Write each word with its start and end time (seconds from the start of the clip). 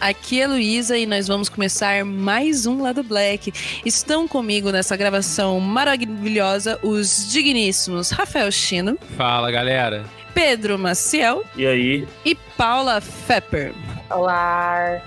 Aqui 0.00 0.40
é 0.40 0.46
Luísa 0.46 0.96
e 0.96 1.06
nós 1.06 1.28
vamos 1.28 1.48
começar 1.48 2.04
mais 2.04 2.66
um 2.66 2.82
Lado 2.82 3.02
Black. 3.02 3.52
Estão 3.84 4.28
comigo 4.28 4.70
nessa 4.70 4.96
gravação 4.96 5.58
maravilhosa 5.60 6.78
os 6.82 7.30
digníssimos 7.32 8.10
Rafael 8.10 8.50
Chino. 8.50 8.98
Fala, 9.16 9.50
galera! 9.50 10.04
Pedro 10.34 10.78
Maciel. 10.78 11.44
E 11.56 11.66
aí? 11.66 12.08
E 12.24 12.34
Paula 12.34 13.00
Fepper. 13.00 13.72
Olá! 14.10 15.00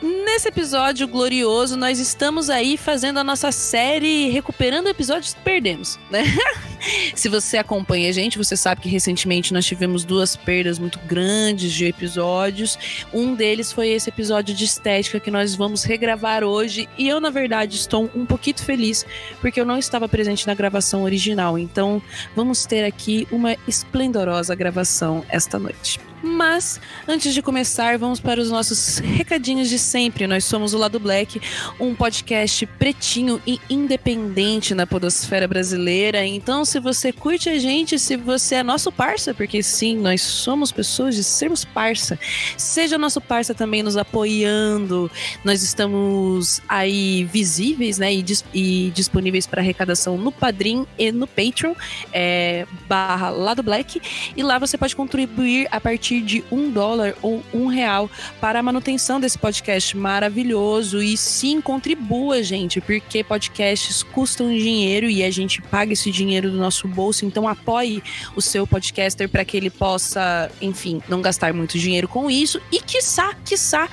Nesse 0.00 0.48
episódio 0.48 1.06
glorioso, 1.06 1.76
nós 1.76 1.98
estamos 1.98 2.50
aí 2.50 2.76
fazendo 2.76 3.18
a 3.18 3.24
nossa 3.24 3.52
série 3.52 4.28
recuperando 4.30 4.88
episódios 4.88 5.34
que 5.34 5.40
perdemos, 5.42 5.98
né? 6.10 6.24
Se 7.14 7.28
você 7.28 7.58
acompanha 7.58 8.08
a 8.08 8.12
gente, 8.12 8.38
você 8.38 8.56
sabe 8.56 8.80
que 8.80 8.88
recentemente 8.88 9.52
nós 9.52 9.64
tivemos 9.64 10.04
duas 10.04 10.36
perdas 10.36 10.78
muito 10.78 10.98
grandes 11.00 11.72
de 11.72 11.86
episódios. 11.86 12.78
Um 13.12 13.34
deles 13.34 13.72
foi 13.72 13.88
esse 13.88 14.08
episódio 14.08 14.54
de 14.54 14.64
estética 14.64 15.20
que 15.20 15.30
nós 15.30 15.54
vamos 15.54 15.84
regravar 15.84 16.44
hoje. 16.44 16.88
E 16.98 17.08
eu, 17.08 17.20
na 17.20 17.30
verdade, 17.30 17.76
estou 17.76 18.10
um 18.14 18.26
pouquinho 18.26 18.58
feliz 18.58 19.06
porque 19.40 19.60
eu 19.60 19.64
não 19.64 19.78
estava 19.78 20.08
presente 20.08 20.46
na 20.46 20.54
gravação 20.54 21.04
original. 21.04 21.58
Então, 21.58 22.02
vamos 22.34 22.66
ter 22.66 22.84
aqui 22.84 23.26
uma 23.30 23.56
esplendorosa 23.66 24.54
gravação 24.54 25.24
esta 25.28 25.58
noite. 25.58 26.00
Mas, 26.22 26.80
antes 27.08 27.34
de 27.34 27.42
começar, 27.42 27.98
vamos 27.98 28.20
para 28.20 28.40
os 28.40 28.48
nossos 28.48 28.98
recadinhos 28.98 29.68
de 29.68 29.78
sempre. 29.78 30.26
Nós 30.28 30.44
somos 30.44 30.72
o 30.72 30.78
Lado 30.78 31.00
Black, 31.00 31.40
um 31.80 31.96
podcast 31.96 32.64
pretinho 32.64 33.42
e 33.44 33.60
independente 33.68 34.72
na 34.72 34.86
podosfera 34.86 35.48
brasileira. 35.48 36.24
Então, 36.24 36.64
se 36.72 36.80
você 36.80 37.12
curte 37.12 37.50
a 37.50 37.58
gente, 37.58 37.98
se 37.98 38.16
você 38.16 38.54
é 38.54 38.62
nosso 38.62 38.90
parça, 38.90 39.34
porque 39.34 39.62
sim, 39.62 39.94
nós 39.94 40.22
somos 40.22 40.72
pessoas 40.72 41.14
de 41.14 41.22
sermos 41.22 41.66
parça, 41.66 42.18
seja 42.56 42.96
nosso 42.96 43.20
parça 43.20 43.54
também 43.54 43.82
nos 43.82 43.94
apoiando. 43.94 45.10
Nós 45.44 45.62
estamos 45.62 46.62
aí 46.66 47.24
visíveis, 47.24 47.98
né, 47.98 48.14
e, 48.14 48.22
dis 48.22 48.42
e 48.54 48.90
disponíveis 48.94 49.46
para 49.46 49.60
arrecadação 49.60 50.16
no 50.16 50.32
Padrim 50.32 50.86
e 50.98 51.12
no 51.12 51.26
Patreon, 51.26 51.74
é, 52.10 52.66
barra 52.88 53.28
Lado 53.28 53.62
Black. 53.62 54.00
E 54.34 54.42
lá 54.42 54.58
você 54.58 54.78
pode 54.78 54.96
contribuir 54.96 55.68
a 55.70 55.78
partir 55.78 56.22
de 56.22 56.42
um 56.50 56.70
dólar 56.70 57.14
ou 57.20 57.42
um 57.52 57.66
real 57.66 58.10
para 58.40 58.60
a 58.60 58.62
manutenção 58.62 59.20
desse 59.20 59.36
podcast 59.36 59.94
maravilhoso. 59.94 61.02
E 61.02 61.18
sim, 61.18 61.60
contribua, 61.60 62.42
gente, 62.42 62.80
porque 62.80 63.22
podcasts 63.22 64.02
custam 64.02 64.48
dinheiro 64.48 65.06
e 65.10 65.22
a 65.22 65.30
gente 65.30 65.60
paga 65.60 65.92
esse 65.92 66.10
dinheiro 66.10 66.50
do 66.50 66.61
nosso 66.62 66.88
bolso. 66.88 67.24
Então 67.24 67.46
apoie 67.46 68.02
o 68.34 68.40
seu 68.40 68.66
podcaster 68.66 69.28
para 69.28 69.44
que 69.44 69.56
ele 69.56 69.70
possa, 69.70 70.50
enfim, 70.60 71.02
não 71.08 71.20
gastar 71.20 71.52
muito 71.52 71.78
dinheiro 71.78 72.08
com 72.08 72.30
isso 72.30 72.60
e, 72.70 72.80
quiçá, 72.80 73.34
quiçá, 73.44 73.88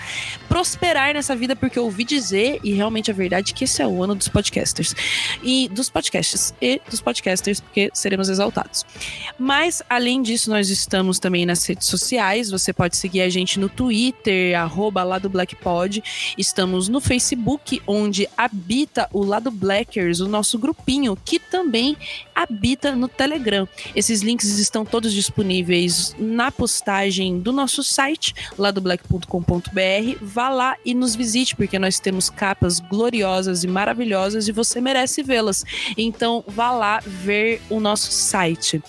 prosperar 0.50 1.14
nessa 1.14 1.36
vida, 1.36 1.56
porque 1.56 1.78
eu 1.78 1.86
ouvi 1.86 2.04
dizer, 2.04 2.60
e 2.64 2.74
realmente 2.74 3.12
é 3.12 3.14
verdade, 3.14 3.54
que 3.54 3.64
esse 3.64 3.84
é 3.84 3.88
o 3.88 4.04
ano 4.04 4.16
dos 4.16 4.28
podcasters. 4.28 4.96
E 5.44 5.70
dos 5.70 5.90
podcasts 5.92 6.54
e 6.60 6.82
dos 6.90 7.00
podcasters, 7.00 7.62
porque 7.62 7.92
seremos 7.94 8.28
exaltados. 8.28 8.84
Mas, 9.38 9.84
além 9.88 10.24
disso, 10.24 10.50
nós 10.50 10.70
estamos 10.70 11.20
também 11.20 11.46
nas 11.46 11.64
redes 11.66 11.88
sociais. 11.88 12.50
Você 12.50 12.74
pode 12.74 12.98
seguir 12.98 13.22
a 13.22 13.30
gente 13.30 13.60
no 13.60 13.70
Twitter, 13.70 14.60
arroba 14.60 15.04
Lado 15.04 15.30
Blackpod. 15.30 16.04
Estamos 16.36 16.90
no 16.90 17.00
Facebook, 17.00 17.80
onde 17.86 18.28
habita 18.36 19.08
o 19.14 19.24
Lado 19.24 19.52
Blackers, 19.52 20.20
o 20.20 20.28
nosso 20.28 20.58
grupinho, 20.58 21.16
que 21.24 21.38
também 21.38 21.96
habita 22.34 22.96
no 22.96 23.08
Telegram. 23.08 23.68
Esses 23.96 24.22
links 24.22 24.58
estão 24.58 24.84
todos 24.84 25.14
disponíveis 25.14 26.16
na 26.18 26.52
postagem 26.52 27.40
do 27.40 27.52
nosso 27.52 27.84
site, 27.84 28.34
ladoblack.com.br. 28.58 30.26
Vá 30.40 30.48
lá 30.48 30.78
e 30.86 30.94
nos 30.94 31.18
visite, 31.18 31.54
porque 31.54 31.78
nós 31.78 32.00
temos 32.00 32.30
capas 32.30 32.80
gloriosas 32.80 33.66
e 33.66 33.68
maravilhosas 33.68 34.48
e 34.48 34.54
você 34.54 34.80
merece 34.80 35.22
vê-las. 35.22 35.66
Então, 35.98 36.46
vá 36.48 36.72
lá 36.72 37.02
ver 37.06 37.62
o 37.70 37.82
nosso 37.82 38.10
site. 38.10 38.82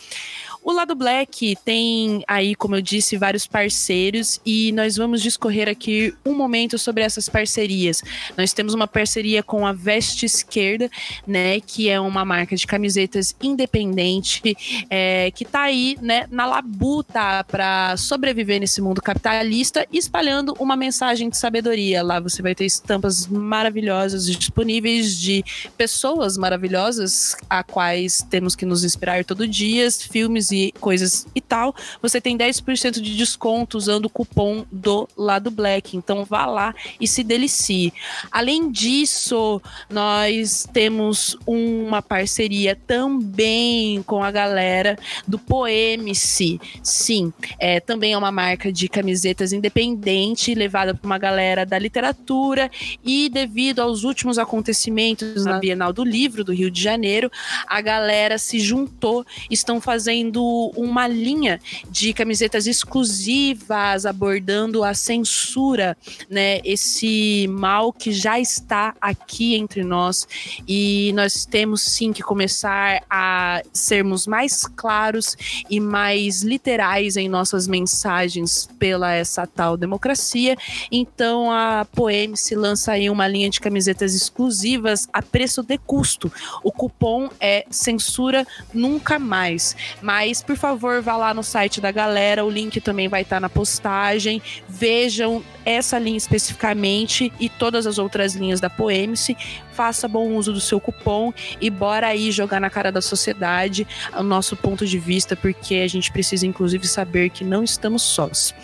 O 0.63 0.73
lado 0.73 0.95
Black 0.95 1.57
tem 1.65 2.23
aí, 2.29 2.55
como 2.55 2.77
eu 2.77 2.83
disse, 2.83 3.17
vários 3.17 3.47
parceiros 3.47 4.39
e 4.45 4.73
nós 4.73 4.95
vamos 4.95 5.23
discorrer 5.23 5.69
aqui 5.69 6.15
um 6.25 6.35
momento 6.35 6.79
sobre 6.79 7.03
essas 7.03 7.31
parcerias. 7.31 8.03
Nós 8.37 8.53
temos 8.53 8.75
uma 8.75 8.87
parceria 8.87 9.43
com 9.43 9.67
a 9.67 9.73
Veste 9.73 10.27
Esquerda, 10.27 10.91
né, 11.27 11.61
que 11.61 11.89
é 11.89 11.99
uma 11.99 12.27
marca 12.27 12.55
de 12.55 12.67
camisetas 12.67 13.35
independente, 13.43 14.55
é, 14.91 15.31
que 15.31 15.47
tá 15.47 15.63
aí, 15.63 15.97
né, 16.03 16.27
na 16.31 16.45
labuta 16.45 17.43
para 17.45 17.97
sobreviver 17.97 18.61
nesse 18.61 18.83
mundo 18.83 19.01
capitalista, 19.01 19.87
espalhando 19.91 20.55
uma 20.59 20.77
mensagem 20.77 21.31
de 21.31 21.39
sabedoria. 21.39 22.03
Lá 22.03 22.21
você 22.21 22.43
vai 22.43 22.55
ter 22.55 22.67
estampas 22.67 23.27
maravilhosas 23.27 24.27
disponíveis 24.27 25.19
de 25.19 25.43
pessoas 25.79 26.37
maravilhosas 26.37 27.35
a 27.49 27.63
quais 27.63 28.23
temos 28.29 28.55
que 28.55 28.67
nos 28.67 28.85
inspirar 28.85 29.25
todo 29.25 29.49
dia, 29.49 29.91
filmes 29.91 30.50
e 30.53 30.73
coisas 30.81 31.27
e 31.35 31.41
tal, 31.41 31.75
você 32.01 32.21
tem 32.21 32.37
10% 32.37 33.01
de 33.01 33.17
desconto 33.17 33.77
usando 33.77 34.07
o 34.07 34.11
cupom 34.11 34.65
do 34.71 35.09
lado 35.17 35.51
Black. 35.51 35.97
Então 35.97 36.25
vá 36.25 36.47
lá 36.47 36.75
e 37.01 37.07
se 37.07 37.23
delicie. 37.23 37.93
Além 38.31 38.71
disso, 38.71 39.61
nós 39.89 40.67
temos 40.73 41.37
uma 41.47 42.03
parceria 42.03 42.75
também 42.75 44.03
com 44.03 44.23
a 44.23 44.31
galera 44.31 44.99
do 45.27 45.39
Poemice. 45.39 46.61
Sim, 46.83 47.33
é, 47.59 47.81
também 47.81 48.13
é 48.13 48.19
uma 48.19 48.33
marca 48.33 48.73
de 48.73 48.89
camisetas 48.89 49.53
independente, 49.53 50.55
levada 50.55 50.95
por 50.95 51.07
uma 51.07 51.19
galera 51.19 51.65
da 51.67 51.79
literatura 51.79 52.71
e 53.05 53.29
devido 53.29 53.81
aos 53.81 54.05
últimos 54.05 54.39
acontecimentos 54.39 55.45
na 55.45 55.59
Bienal 55.59 55.93
do 55.93 56.05
Livro 56.05 56.45
do 56.45 56.53
Rio 56.53 56.71
de 56.71 56.83
Janeiro, 56.83 57.31
a 57.67 57.81
galera 57.81 58.39
se 58.39 58.59
juntou, 58.59 59.25
estão 59.51 59.81
fazendo 59.81 60.40
uma 60.43 61.07
linha 61.07 61.61
de 61.91 62.13
camisetas 62.13 62.67
exclusivas 62.67 64.07
abordando 64.07 64.85
a 64.85 64.95
censura, 64.95 65.97
né? 66.29 66.61
Esse 66.65 67.47
mal 67.49 67.93
que 67.93 68.13
já 68.13 68.39
está 68.39 68.95
aqui 69.01 69.55
entre 69.55 69.83
nós 69.83 70.27
e 70.67 71.13
nós 71.15 71.45
temos 71.45 71.83
sim 71.83 72.13
que 72.13 72.23
começar 72.23 73.03
a 73.09 73.63
sermos 73.73 74.27
mais 74.27 74.67
claros 74.67 75.37
e 75.69 75.81
mais 75.81 76.43
literais 76.43 77.17
em 77.17 77.29
nossas 77.29 77.67
mensagens 77.67 78.69
pela 78.79 79.13
essa 79.13 79.47
tal 79.47 79.77
democracia. 79.77 80.57
Então 80.91 81.51
a 81.51 81.85
Poem 81.85 82.37
se 82.37 82.55
lança 82.55 82.93
aí 82.93 83.11
uma 83.11 83.27
linha 83.27 83.51
de 83.51 83.61
camisetas 83.61 84.15
exclusivas 84.15 85.09
a 85.13 85.23
preço 85.23 85.63
de 85.63 85.79
custo. 85.79 86.33
O 86.63 86.73
cupom 86.73 87.29
é 87.41 87.65
censura 87.71 88.47
nunca 88.73 89.19
mais. 89.19 89.77
Mas 90.03 90.30
mas, 90.31 90.43
por 90.43 90.57
favor, 90.57 91.03
vá 91.03 91.17
lá 91.17 91.35
no 91.35 91.43
site 91.43 91.81
da 91.81 91.91
galera, 91.91 92.45
o 92.45 92.51
link 92.51 92.81
também 92.81 93.09
vai 93.09 93.23
estar 93.23 93.37
tá 93.37 93.41
na 93.41 93.49
postagem. 93.49 94.41
Vejam 94.69 95.43
essa 95.65 95.99
linha 95.99 96.17
especificamente 96.17 97.33
e 97.41 97.49
todas 97.49 97.85
as 97.85 97.99
outras 97.99 98.37
linhas 98.37 98.61
da 98.61 98.71
Poemice. 98.71 99.37
Faça 99.73 100.07
bom 100.07 100.37
uso 100.37 100.53
do 100.53 100.61
seu 100.61 100.79
cupom 100.79 101.33
e 101.61 101.69
bora 101.69 102.07
aí 102.07 102.31
jogar 102.31 102.61
na 102.61 102.71
cara 102.71 102.93
da 102.93 103.03
sociedade 103.03 103.85
o 104.17 104.23
nosso 104.23 104.57
ponto 104.57 104.87
de 104.87 105.01
vista, 105.01 105.35
porque 105.35 105.77
a 105.77 105.89
gente 105.89 106.13
precisa, 106.13 106.47
inclusive, 106.47 106.87
saber 106.87 107.31
que 107.31 107.43
não 107.43 107.65
estamos 107.65 108.01
sós. 108.03 108.55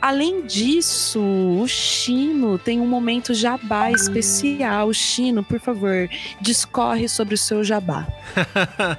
Além 0.00 0.44
disso, 0.44 1.20
o 1.20 1.68
Chino 1.68 2.58
tem 2.58 2.80
um 2.80 2.86
momento 2.86 3.32
jabá 3.32 3.92
especial. 3.92 4.92
Chino, 4.92 5.44
por 5.44 5.60
favor, 5.60 6.08
discorre 6.40 7.08
sobre 7.08 7.36
o 7.36 7.38
seu 7.38 7.62
jabá. 7.62 8.08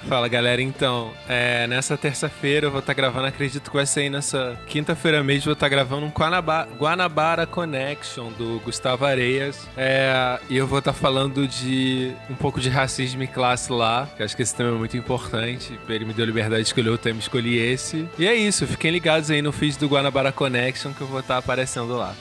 Fala 0.08 0.28
galera, 0.28 0.62
então, 0.62 1.12
é, 1.28 1.68
nessa 1.68 1.98
terça-feira 1.98 2.68
eu 2.68 2.72
vou 2.72 2.80
estar 2.80 2.94
tá 2.94 2.98
gravando, 2.98 3.28
acredito 3.28 3.70
que 3.70 3.76
vai 3.76 3.86
sair 3.86 4.10
nessa 4.10 4.60
quinta-feira 4.68 5.24
mesmo, 5.24 5.46
vou 5.46 5.54
estar 5.54 5.66
tá 5.66 5.70
gravando 5.70 6.06
um 6.06 6.10
Guanabara, 6.10 6.70
Guanabara 6.78 7.46
Connection 7.46 8.32
do 8.34 8.60
Gustavo 8.64 9.06
Areias. 9.06 9.68
É, 9.78 10.40
e 10.50 10.58
eu 10.58 10.68
vou 10.68 10.80
estar 10.80 10.94
tá 10.94 10.98
falando 10.98 11.48
de 11.48 12.14
um 12.30 12.36
pouco 12.36 12.60
de 12.60 12.70
racismo 12.70 13.24
e 13.24 13.28
classe 13.28 13.72
lá, 13.72 14.10
que 14.16 14.24
acho 14.24 14.36
que 14.36 14.42
esse 14.42 14.56
tema 14.56 14.70
é 14.70 14.74
muito 14.74 14.98
importante. 14.98 15.80
Ele 15.88 16.06
me 16.06 16.14
deu 16.14 16.26
liberdade 16.26 16.64
de 16.64 16.68
escolher 16.68 16.90
o 16.90 16.98
tema, 16.98 17.20
escolhi 17.20 17.58
esse. 17.58 18.08
E 18.18 18.28
é 18.28 18.34
isso, 18.34 18.68
fiquem 18.68 18.92
ligados 18.92 19.30
aí 19.32 19.42
no 19.42 19.52
feed 19.52 19.78
do 19.78 19.88
Guanabara 19.88 20.32
Connection 20.32 20.94
que 20.94 21.02
eu 21.02 21.08
vou 21.08 21.20
estar 21.20 21.36
tá 21.36 21.40
aparecendo 21.40 21.96
lá. 21.96 22.14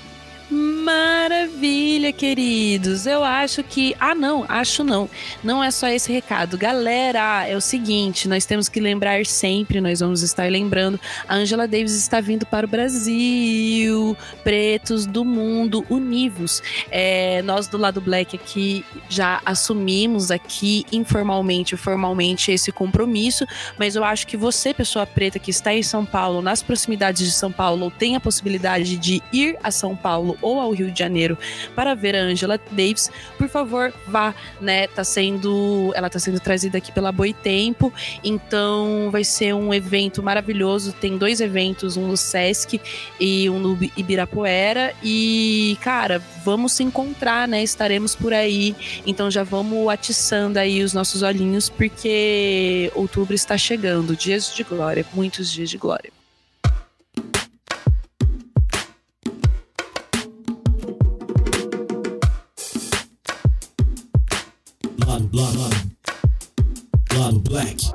Maravilha! 0.82 1.82
queridos. 2.12 3.06
Eu 3.06 3.24
acho 3.24 3.62
que. 3.62 3.96
Ah, 3.98 4.14
não, 4.14 4.44
acho 4.48 4.84
não. 4.84 5.08
Não 5.42 5.62
é 5.62 5.70
só 5.70 5.88
esse 5.88 6.12
recado. 6.12 6.56
Galera, 6.56 7.46
é 7.46 7.56
o 7.56 7.60
seguinte: 7.60 8.28
nós 8.28 8.46
temos 8.46 8.68
que 8.68 8.80
lembrar 8.80 9.26
sempre, 9.26 9.80
nós 9.80 10.00
vamos 10.00 10.22
estar 10.22 10.50
lembrando. 10.50 11.00
A 11.28 11.34
Angela 11.34 11.66
Davis 11.66 11.94
está 11.94 12.20
vindo 12.20 12.46
para 12.46 12.66
o 12.66 12.68
Brasil. 12.68 14.16
Pretos 14.44 15.06
do 15.06 15.24
mundo, 15.24 15.84
univos. 15.90 16.62
É, 16.90 17.42
nós 17.42 17.66
do 17.66 17.76
lado 17.76 18.00
Black 18.00 18.36
aqui 18.36 18.84
já 19.08 19.40
assumimos 19.44 20.30
aqui 20.30 20.84
informalmente, 20.92 21.76
formalmente 21.76 22.52
esse 22.52 22.70
compromisso, 22.72 23.46
mas 23.78 23.96
eu 23.96 24.04
acho 24.04 24.26
que 24.26 24.36
você, 24.36 24.72
pessoa 24.72 25.06
preta 25.06 25.38
que 25.38 25.50
está 25.50 25.74
em 25.74 25.82
São 25.82 26.04
Paulo, 26.04 26.40
nas 26.40 26.62
proximidades 26.62 27.26
de 27.26 27.32
São 27.32 27.50
Paulo, 27.52 27.90
tem 27.90 28.16
a 28.16 28.20
possibilidade 28.20 28.96
de 28.96 29.22
ir 29.32 29.56
a 29.62 29.70
São 29.70 29.96
Paulo 29.96 30.36
ou 30.40 30.60
ao 30.60 30.71
Rio 30.72 30.90
de 30.90 30.98
Janeiro 30.98 31.38
para 31.74 31.94
ver 31.94 32.16
a 32.16 32.20
Angela 32.20 32.58
Davis, 32.70 33.10
por 33.38 33.48
favor, 33.48 33.92
vá, 34.06 34.34
né? 34.60 34.86
Tá 34.88 35.04
sendo, 35.04 35.92
ela 35.94 36.08
tá 36.08 36.18
sendo 36.18 36.40
trazida 36.40 36.78
aqui 36.78 36.92
pela 36.92 37.12
Boitempo, 37.12 37.92
então 38.22 39.08
vai 39.10 39.24
ser 39.24 39.54
um 39.54 39.72
evento 39.72 40.22
maravilhoso. 40.22 40.92
Tem 40.92 41.16
dois 41.16 41.40
eventos, 41.40 41.96
um 41.96 42.06
no 42.08 42.16
Sesc 42.16 42.80
e 43.20 43.48
um 43.50 43.58
no 43.58 43.78
Ibirapuera 43.96 44.94
e, 45.02 45.76
cara, 45.80 46.22
vamos 46.44 46.72
se 46.72 46.82
encontrar, 46.82 47.46
né? 47.48 47.62
Estaremos 47.62 48.14
por 48.14 48.32
aí. 48.32 48.74
Então 49.06 49.30
já 49.30 49.42
vamos 49.42 49.88
atiçando 49.88 50.58
aí 50.58 50.82
os 50.82 50.92
nossos 50.92 51.22
olhinhos 51.22 51.68
porque 51.68 52.90
outubro 52.94 53.34
está 53.34 53.56
chegando, 53.56 54.16
dias 54.16 54.54
de 54.54 54.62
glória, 54.62 55.04
muitos 55.12 55.50
dias 55.50 55.70
de 55.70 55.78
glória. 55.78 56.21
Black. 67.62 67.92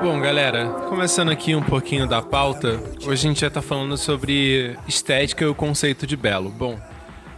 Bom, 0.00 0.20
galera, 0.20 0.68
começando 0.88 1.30
aqui 1.30 1.54
um 1.54 1.62
pouquinho 1.62 2.06
da 2.06 2.22
pauta, 2.22 2.80
hoje 3.02 3.26
a 3.26 3.28
gente 3.28 3.40
já 3.40 3.50
tá 3.50 3.60
falando 3.60 3.96
sobre 3.96 4.76
estética 4.86 5.44
e 5.44 5.48
o 5.48 5.54
conceito 5.54 6.06
de 6.06 6.16
belo. 6.16 6.50
Bom, 6.50 6.78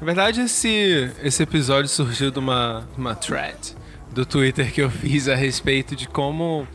na 0.01 0.07
verdade 0.07 0.43
esse, 0.43 1.11
esse 1.23 1.43
episódio 1.43 1.89
surgiu 1.89 2.31
de 2.31 2.39
uma, 2.39 2.87
uma 2.97 3.15
thread 3.15 3.77
do 4.13 4.25
Twitter 4.27 4.73
que 4.73 4.83
eu 4.83 4.91
fiz 4.91 5.29
a 5.29 5.35
respeito 5.35 5.97
de 5.97 6.07
como, 6.07 6.67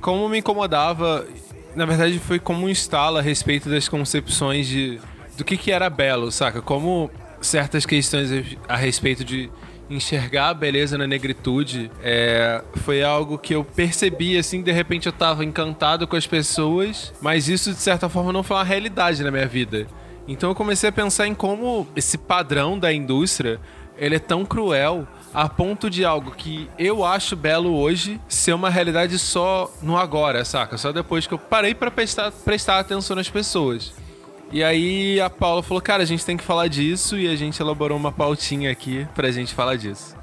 como 0.00 0.28
me 0.28 0.38
incomodava 0.38 1.26
na 1.74 1.86
verdade, 1.86 2.18
foi 2.18 2.38
como 2.38 2.66
um 2.66 2.68
estalo 2.68 3.18
a 3.18 3.20
respeito 3.20 3.68
das 3.68 3.88
concepções 3.88 4.66
de 4.66 5.00
do 5.40 5.44
que, 5.44 5.56
que 5.56 5.72
era 5.72 5.88
belo, 5.88 6.30
saca? 6.30 6.60
Como 6.60 7.10
certas 7.40 7.86
questões 7.86 8.30
a 8.68 8.76
respeito 8.76 9.24
de 9.24 9.50
enxergar 9.88 10.50
a 10.50 10.54
beleza 10.54 10.98
na 10.98 11.06
negritude 11.06 11.90
é, 12.02 12.62
foi 12.76 13.02
algo 13.02 13.38
que 13.38 13.54
eu 13.54 13.64
percebi, 13.64 14.36
assim, 14.36 14.62
de 14.62 14.70
repente 14.70 15.06
eu 15.06 15.12
tava 15.12 15.42
encantado 15.42 16.06
com 16.06 16.14
as 16.14 16.26
pessoas, 16.26 17.12
mas 17.22 17.48
isso, 17.48 17.72
de 17.72 17.78
certa 17.78 18.08
forma, 18.08 18.32
não 18.32 18.42
foi 18.42 18.58
uma 18.58 18.64
realidade 18.64 19.24
na 19.24 19.30
minha 19.30 19.46
vida. 19.46 19.86
Então 20.28 20.50
eu 20.50 20.54
comecei 20.54 20.90
a 20.90 20.92
pensar 20.92 21.26
em 21.26 21.34
como 21.34 21.88
esse 21.96 22.18
padrão 22.18 22.78
da 22.78 22.92
indústria 22.92 23.58
ele 23.96 24.16
é 24.16 24.18
tão 24.18 24.44
cruel 24.44 25.08
a 25.32 25.48
ponto 25.48 25.88
de 25.88 26.04
algo 26.04 26.32
que 26.32 26.68
eu 26.78 27.04
acho 27.04 27.34
belo 27.34 27.76
hoje 27.76 28.20
ser 28.28 28.52
uma 28.52 28.68
realidade 28.68 29.18
só 29.18 29.72
no 29.82 29.96
agora, 29.96 30.44
saca? 30.44 30.76
Só 30.76 30.92
depois 30.92 31.26
que 31.26 31.34
eu 31.34 31.38
parei 31.38 31.74
para 31.74 31.90
prestar, 31.90 32.30
prestar 32.30 32.78
atenção 32.78 33.16
nas 33.16 33.28
pessoas. 33.28 33.92
E 34.52 34.64
aí 34.64 35.20
a 35.20 35.30
Paula 35.30 35.62
falou, 35.62 35.80
cara, 35.80 36.02
a 36.02 36.06
gente 36.06 36.26
tem 36.26 36.36
que 36.36 36.42
falar 36.42 36.66
disso 36.66 37.16
e 37.16 37.28
a 37.28 37.36
gente 37.36 37.60
elaborou 37.60 37.96
uma 37.96 38.10
pautinha 38.10 38.70
aqui 38.70 39.06
pra 39.14 39.30
gente 39.30 39.54
falar 39.54 39.76
disso. 39.76 40.19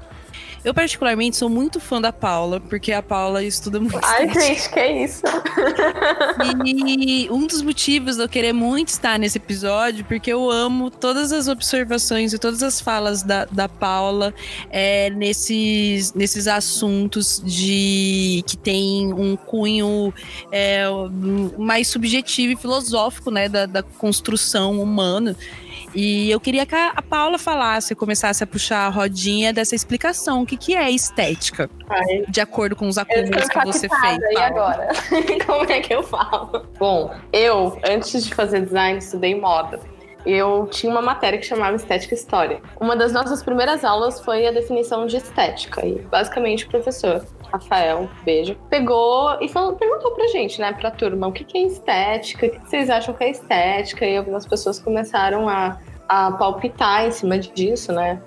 Eu, 0.64 0.74
particularmente, 0.74 1.36
sou 1.36 1.48
muito 1.48 1.80
fã 1.80 2.00
da 2.00 2.12
Paula, 2.12 2.60
porque 2.60 2.92
a 2.92 3.02
Paula 3.02 3.42
estuda 3.42 3.78
muito. 3.78 4.00
Ai, 4.02 4.28
gente, 4.32 4.68
que 4.70 4.86
isso? 4.86 5.22
E 6.64 7.28
um 7.30 7.46
dos 7.46 7.62
motivos 7.62 8.16
de 8.16 8.22
eu 8.22 8.28
querer 8.28 8.52
muito 8.52 8.88
estar 8.88 9.18
nesse 9.18 9.38
episódio, 9.38 10.04
porque 10.04 10.32
eu 10.32 10.50
amo 10.50 10.90
todas 10.90 11.32
as 11.32 11.48
observações 11.48 12.32
e 12.32 12.38
todas 12.38 12.62
as 12.62 12.80
falas 12.80 13.22
da, 13.22 13.44
da 13.46 13.68
Paula 13.68 14.34
é, 14.70 15.10
nesses, 15.10 16.12
nesses 16.14 16.46
assuntos 16.46 17.42
de 17.44 18.42
que 18.46 18.56
tem 18.56 19.12
um 19.12 19.36
cunho 19.36 20.12
é, 20.50 20.84
mais 21.56 21.88
subjetivo 21.88 22.52
e 22.52 22.56
filosófico, 22.56 23.30
né, 23.30 23.48
da, 23.48 23.66
da 23.66 23.82
construção 23.82 24.80
humana. 24.80 25.36
E 26.00 26.30
eu 26.30 26.38
queria 26.38 26.64
que 26.64 26.76
a 26.76 27.02
Paula 27.02 27.40
falasse, 27.40 27.92
começasse 27.92 28.44
a 28.44 28.46
puxar 28.46 28.86
a 28.86 28.88
rodinha 28.88 29.52
dessa 29.52 29.74
explicação. 29.74 30.42
O 30.42 30.46
que, 30.46 30.56
que 30.56 30.76
é 30.76 30.88
estética? 30.88 31.68
Ai. 31.88 32.24
De 32.28 32.40
acordo 32.40 32.76
com 32.76 32.86
os 32.86 32.96
acúmulos 32.96 33.48
que 33.48 33.66
você 33.66 33.88
fez. 33.88 34.18
E 34.30 34.36
agora? 34.36 34.90
Como 35.44 35.64
é 35.64 35.80
que 35.80 35.92
eu 35.92 36.04
falo? 36.04 36.64
Bom, 36.78 37.12
eu, 37.32 37.76
antes 37.84 38.24
de 38.24 38.32
fazer 38.32 38.60
design, 38.60 38.98
estudei 39.00 39.34
moda 39.34 39.80
eu 40.26 40.66
tinha 40.70 40.92
uma 40.92 41.00
matéria 41.00 41.38
que 41.38 41.46
chamava 41.46 41.74
Estética 41.74 42.14
e 42.14 42.18
História. 42.18 42.60
Uma 42.78 42.94
das 42.94 43.12
nossas 43.12 43.42
primeiras 43.42 43.82
aulas 43.82 44.20
foi 44.20 44.46
a 44.46 44.50
definição 44.50 45.06
de 45.06 45.16
estética. 45.16 45.86
E 45.86 46.00
basicamente 46.02 46.66
o 46.66 46.68
professor, 46.68 47.24
Rafael, 47.50 48.10
beijo, 48.24 48.54
pegou 48.68 49.38
e 49.40 49.48
falou, 49.48 49.74
perguntou 49.74 50.12
pra 50.14 50.26
gente, 50.26 50.60
né, 50.60 50.72
pra 50.72 50.90
turma, 50.90 51.26
o 51.28 51.32
que, 51.32 51.56
é 51.56 51.62
estética, 51.62 52.46
o 52.46 52.50
que 52.50 52.60
vocês 52.60 52.90
acham 52.90 53.14
que 53.14 53.24
é 53.24 53.30
estética? 53.30 54.04
E 54.04 54.18
algumas 54.18 54.46
pessoas 54.46 54.78
começaram 54.78 55.48
a, 55.48 55.78
a 56.08 56.32
palpitar 56.32 57.06
em 57.06 57.10
cima 57.10 57.38
disso, 57.38 57.92
né? 57.92 58.20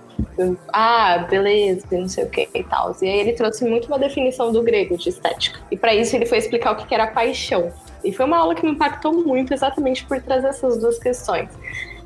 ah, 0.72 1.25
beleza, 1.30 1.86
não 1.92 2.07
sei 2.07 2.25
o 2.25 2.30
que 2.30 2.48
e 2.54 2.63
tal. 2.63 2.95
E 3.01 3.07
aí 3.07 3.19
ele 3.19 3.33
trouxe 3.33 3.66
muito 3.66 3.88
uma 3.88 4.00
definição 4.00 4.51
do 4.51 4.62
grego 4.62 4.98
de 4.98 5.10
estética. 5.10 5.60
E 5.69 5.78
para 5.78 5.94
isso 5.94 6.16
ele 6.16 6.25
foi 6.25 6.38
explicar 6.38 6.72
o 6.72 6.75
que 6.75 6.94
era 6.94 7.07
paixão. 7.07 7.72
E 8.04 8.12
foi 8.12 8.25
uma 8.25 8.38
aula 8.38 8.56
que 8.56 8.66
me 8.66 8.72
impactou 8.72 9.13
muito 9.13 9.54
exatamente 9.54 10.06
por 10.06 10.22
trazer 10.22 10.48
essas 10.48 10.78
duas 10.78 10.98
questões. 10.98 11.50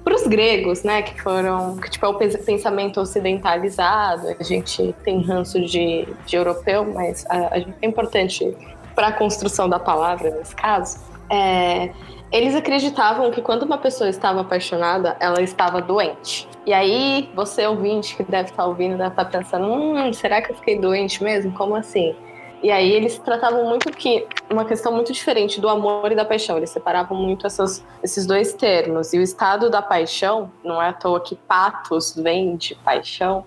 Para 0.04 0.16
os 0.16 0.28
gregos, 0.28 0.84
né, 0.84 1.02
que 1.02 1.20
foram, 1.20 1.78
que 1.78 1.90
tipo 1.90 2.06
é 2.06 2.10
o 2.10 2.14
pensamento 2.14 3.02
ocidentalizado, 3.02 4.36
a 4.40 4.44
gente 4.44 4.94
tem 5.04 5.22
ranço 5.22 5.60
de, 5.62 6.08
de 6.26 6.36
europeu, 6.36 6.86
mas 6.86 7.26
a, 7.28 7.56
a 7.56 7.58
é 7.58 7.88
importante 7.88 8.56
para 8.94 9.08
a 9.08 9.12
construção 9.12 9.68
da 9.68 9.80
palavra 9.80 10.30
nesse 10.30 10.56
caso. 10.56 11.00
É, 11.30 11.90
eles 12.36 12.54
acreditavam 12.54 13.32
que 13.32 13.42
quando 13.42 13.64
uma 13.64 13.78
pessoa 13.78 14.10
estava 14.10 14.42
apaixonada, 14.42 15.16
ela 15.22 15.42
estava 15.42 15.82
doente. 15.82 16.46
E 16.66 16.74
aí, 16.74 17.30
você 17.34 17.66
ouvinte 17.66 18.14
que 18.14 18.24
deve 18.24 18.50
estar 18.50 18.66
ouvindo, 18.66 18.98
deve 18.98 19.10
estar 19.10 19.24
pensando: 19.24 19.72
hum, 19.72 20.12
será 20.12 20.42
que 20.42 20.52
eu 20.52 20.56
fiquei 20.56 20.78
doente 20.78 21.24
mesmo? 21.24 21.54
Como 21.54 21.76
assim? 21.78 22.14
E 22.62 22.70
aí 22.72 22.92
eles 22.92 23.18
tratavam 23.20 23.64
muito 23.70 23.90
que 23.90 24.28
uma 24.50 24.66
questão 24.66 24.92
muito 24.92 25.14
diferente 25.14 25.62
do 25.62 25.70
amor 25.70 26.12
e 26.12 26.16
da 26.16 26.26
paixão. 26.26 26.58
Eles 26.58 26.72
separavam 26.72 27.18
muito 27.18 27.48
essas, 27.48 27.86
esses 28.04 28.26
dois 28.26 28.52
termos. 28.52 29.14
E 29.14 29.18
o 29.18 29.22
estado 29.22 29.70
da 29.70 29.82
paixão, 29.82 30.52
não 30.62 30.82
é 30.82 30.90
à 30.90 30.94
toa 30.94 31.22
que 31.22 31.36
patos 31.36 32.16
vem 32.16 32.58
de 32.58 32.76
paixão, 32.76 33.46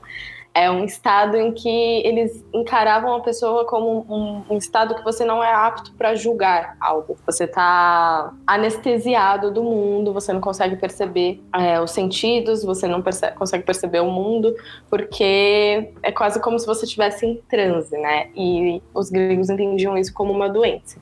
é 0.58 0.68
um 0.68 0.84
estado 0.84 1.36
em 1.36 1.52
que 1.52 1.68
eles 2.04 2.44
encaravam 2.52 3.14
a 3.14 3.20
pessoa 3.20 3.64
como 3.64 4.04
um, 4.08 4.54
um 4.54 4.58
estado 4.58 4.96
que 4.96 5.04
você 5.04 5.24
não 5.24 5.42
é 5.42 5.54
apto 5.54 5.92
para 5.92 6.16
julgar 6.16 6.76
algo. 6.80 7.16
Você 7.24 7.44
está 7.44 8.34
anestesiado 8.44 9.52
do 9.52 9.62
mundo, 9.62 10.12
você 10.12 10.32
não 10.32 10.40
consegue 10.40 10.74
perceber 10.74 11.40
é, 11.54 11.80
os 11.80 11.92
sentidos, 11.92 12.64
você 12.64 12.88
não 12.88 13.00
percebe, 13.00 13.36
consegue 13.36 13.62
perceber 13.62 14.00
o 14.00 14.10
mundo, 14.10 14.52
porque 14.90 15.92
é 16.02 16.10
quase 16.10 16.40
como 16.40 16.58
se 16.58 16.66
você 16.66 16.86
estivesse 16.86 17.24
em 17.24 17.36
transe, 17.48 17.96
né? 17.96 18.28
E 18.34 18.82
os 18.92 19.10
gregos 19.10 19.48
entendiam 19.50 19.96
isso 19.96 20.12
como 20.12 20.32
uma 20.32 20.48
doença. 20.48 21.00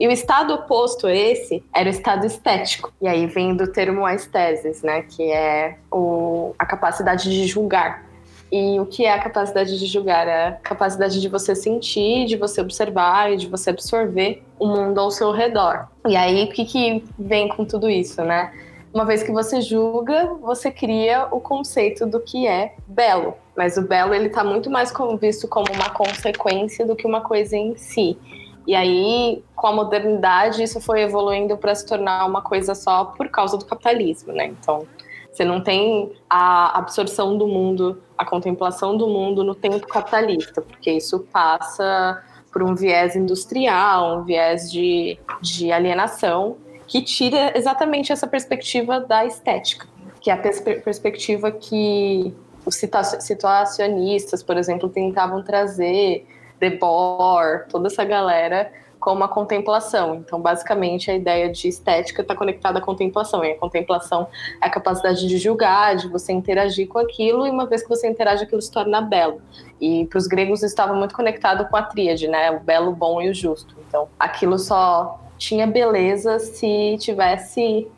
E 0.00 0.08
o 0.08 0.10
estado 0.10 0.52
oposto 0.52 1.06
a 1.06 1.14
esse 1.14 1.62
era 1.72 1.88
o 1.88 1.92
estado 1.92 2.26
estético. 2.26 2.92
E 3.00 3.06
aí 3.06 3.26
vem 3.26 3.54
do 3.54 3.70
termo 3.70 4.04
aesthesis, 4.04 4.82
né? 4.82 5.02
Que 5.02 5.30
é 5.30 5.76
o, 5.92 6.56
a 6.58 6.66
capacidade 6.66 7.30
de 7.30 7.46
julgar. 7.46 8.09
E 8.52 8.80
o 8.80 8.86
que 8.86 9.04
é 9.04 9.12
a 9.12 9.18
capacidade 9.18 9.78
de 9.78 9.86
julgar? 9.86 10.26
É 10.26 10.48
a 10.48 10.52
capacidade 10.52 11.20
de 11.20 11.28
você 11.28 11.54
sentir, 11.54 12.26
de 12.26 12.36
você 12.36 12.60
observar 12.60 13.32
e 13.32 13.36
de 13.36 13.46
você 13.46 13.70
absorver 13.70 14.42
o 14.58 14.66
mundo 14.66 14.98
ao 14.98 15.10
seu 15.10 15.30
redor. 15.30 15.86
E 16.08 16.16
aí, 16.16 16.44
o 16.44 16.48
que, 16.48 16.64
que 16.64 17.04
vem 17.18 17.48
com 17.48 17.64
tudo 17.64 17.88
isso, 17.88 18.22
né? 18.24 18.52
Uma 18.92 19.04
vez 19.04 19.22
que 19.22 19.30
você 19.30 19.60
julga, 19.60 20.26
você 20.40 20.68
cria 20.70 21.28
o 21.30 21.40
conceito 21.40 22.04
do 22.06 22.18
que 22.18 22.48
é 22.48 22.74
belo. 22.88 23.34
Mas 23.56 23.76
o 23.76 23.82
belo, 23.82 24.12
ele 24.12 24.28
tá 24.28 24.42
muito 24.42 24.68
mais 24.68 24.92
visto 25.20 25.46
como 25.46 25.66
uma 25.72 25.90
consequência 25.90 26.84
do 26.84 26.96
que 26.96 27.06
uma 27.06 27.20
coisa 27.20 27.56
em 27.56 27.76
si. 27.76 28.18
E 28.66 28.74
aí, 28.74 29.44
com 29.54 29.68
a 29.68 29.72
modernidade, 29.72 30.62
isso 30.62 30.80
foi 30.80 31.02
evoluindo 31.02 31.56
para 31.56 31.74
se 31.74 31.86
tornar 31.86 32.26
uma 32.26 32.42
coisa 32.42 32.74
só 32.74 33.04
por 33.04 33.28
causa 33.28 33.56
do 33.56 33.64
capitalismo, 33.64 34.32
né? 34.32 34.46
Então, 34.46 34.86
você 35.32 35.44
não 35.44 35.60
tem 35.60 36.12
a 36.28 36.78
absorção 36.78 37.38
do 37.38 37.46
mundo, 37.46 38.02
a 38.18 38.24
contemplação 38.24 38.96
do 38.96 39.08
mundo 39.08 39.44
no 39.44 39.54
tempo 39.54 39.86
capitalista, 39.86 40.60
porque 40.60 40.90
isso 40.90 41.20
passa 41.32 42.22
por 42.52 42.62
um 42.62 42.74
viés 42.74 43.14
industrial, 43.14 44.18
um 44.18 44.24
viés 44.24 44.70
de, 44.70 45.18
de 45.40 45.70
alienação, 45.70 46.56
que 46.86 47.00
tira 47.00 47.56
exatamente 47.56 48.12
essa 48.12 48.26
perspectiva 48.26 48.98
da 48.98 49.24
estética, 49.24 49.86
que 50.20 50.30
é 50.30 50.34
a 50.34 50.36
pers 50.36 50.60
perspectiva 50.60 51.52
que 51.52 52.34
os 52.66 52.74
situacionistas, 52.74 54.42
por 54.42 54.56
exemplo, 54.56 54.88
tentavam 54.88 55.42
trazer, 55.42 56.26
Debord, 56.58 57.68
toda 57.70 57.86
essa 57.86 58.04
galera 58.04 58.70
como 59.00 59.24
a 59.24 59.28
contemplação. 59.28 60.16
Então, 60.16 60.40
basicamente, 60.40 61.10
a 61.10 61.14
ideia 61.14 61.50
de 61.50 61.66
estética 61.66 62.20
está 62.20 62.36
conectada 62.36 62.78
à 62.78 62.82
contemplação. 62.82 63.42
E 63.42 63.52
a 63.52 63.58
contemplação 63.58 64.28
é 64.62 64.66
a 64.66 64.70
capacidade 64.70 65.26
de 65.26 65.38
julgar, 65.38 65.96
de 65.96 66.06
você 66.06 66.32
interagir 66.32 66.86
com 66.86 66.98
aquilo, 66.98 67.46
e 67.46 67.50
uma 67.50 67.66
vez 67.66 67.82
que 67.82 67.88
você 67.88 68.06
interage, 68.06 68.44
aquilo 68.44 68.60
se 68.60 68.70
torna 68.70 69.00
belo. 69.00 69.40
E 69.80 70.04
para 70.06 70.18
os 70.18 70.26
gregos 70.26 70.62
estava 70.62 70.92
muito 70.92 71.16
conectado 71.16 71.66
com 71.68 71.76
a 71.76 71.82
tríade, 71.82 72.28
né? 72.28 72.50
O 72.50 72.60
belo, 72.60 72.90
o 72.90 72.94
bom 72.94 73.22
e 73.22 73.30
o 73.30 73.34
justo. 73.34 73.74
Então, 73.88 74.06
aquilo 74.18 74.58
só 74.58 75.18
tinha 75.38 75.66
beleza 75.66 76.38
se 76.38 76.98
tivesse 77.00 77.88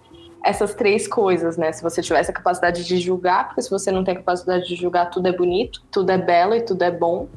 essas 0.45 0.75
três 0.75 1.09
coisas, 1.09 1.57
né? 1.57 1.73
Se 1.73 1.83
você 1.83 2.01
tivesse 2.01 2.31
a 2.31 2.35
capacidade 2.35 2.85
de 2.85 2.97
julgar, 2.99 3.47
porque 3.47 3.63
se 3.63 3.71
você 3.71 3.91
não 3.91 4.05
tem 4.05 4.15
a 4.15 4.19
capacidade 4.19 4.67
de 4.67 4.77
julgar, 4.77 5.11
tudo 5.11 5.29
é 5.29 5.33
bonito, 5.33 5.83
tudo 5.91 6.11
é 6.11 6.19
belo 6.19 6.55
e 6.55 6.63
tudo 6.63 6.83
é 6.83 6.91
bom 6.91 7.29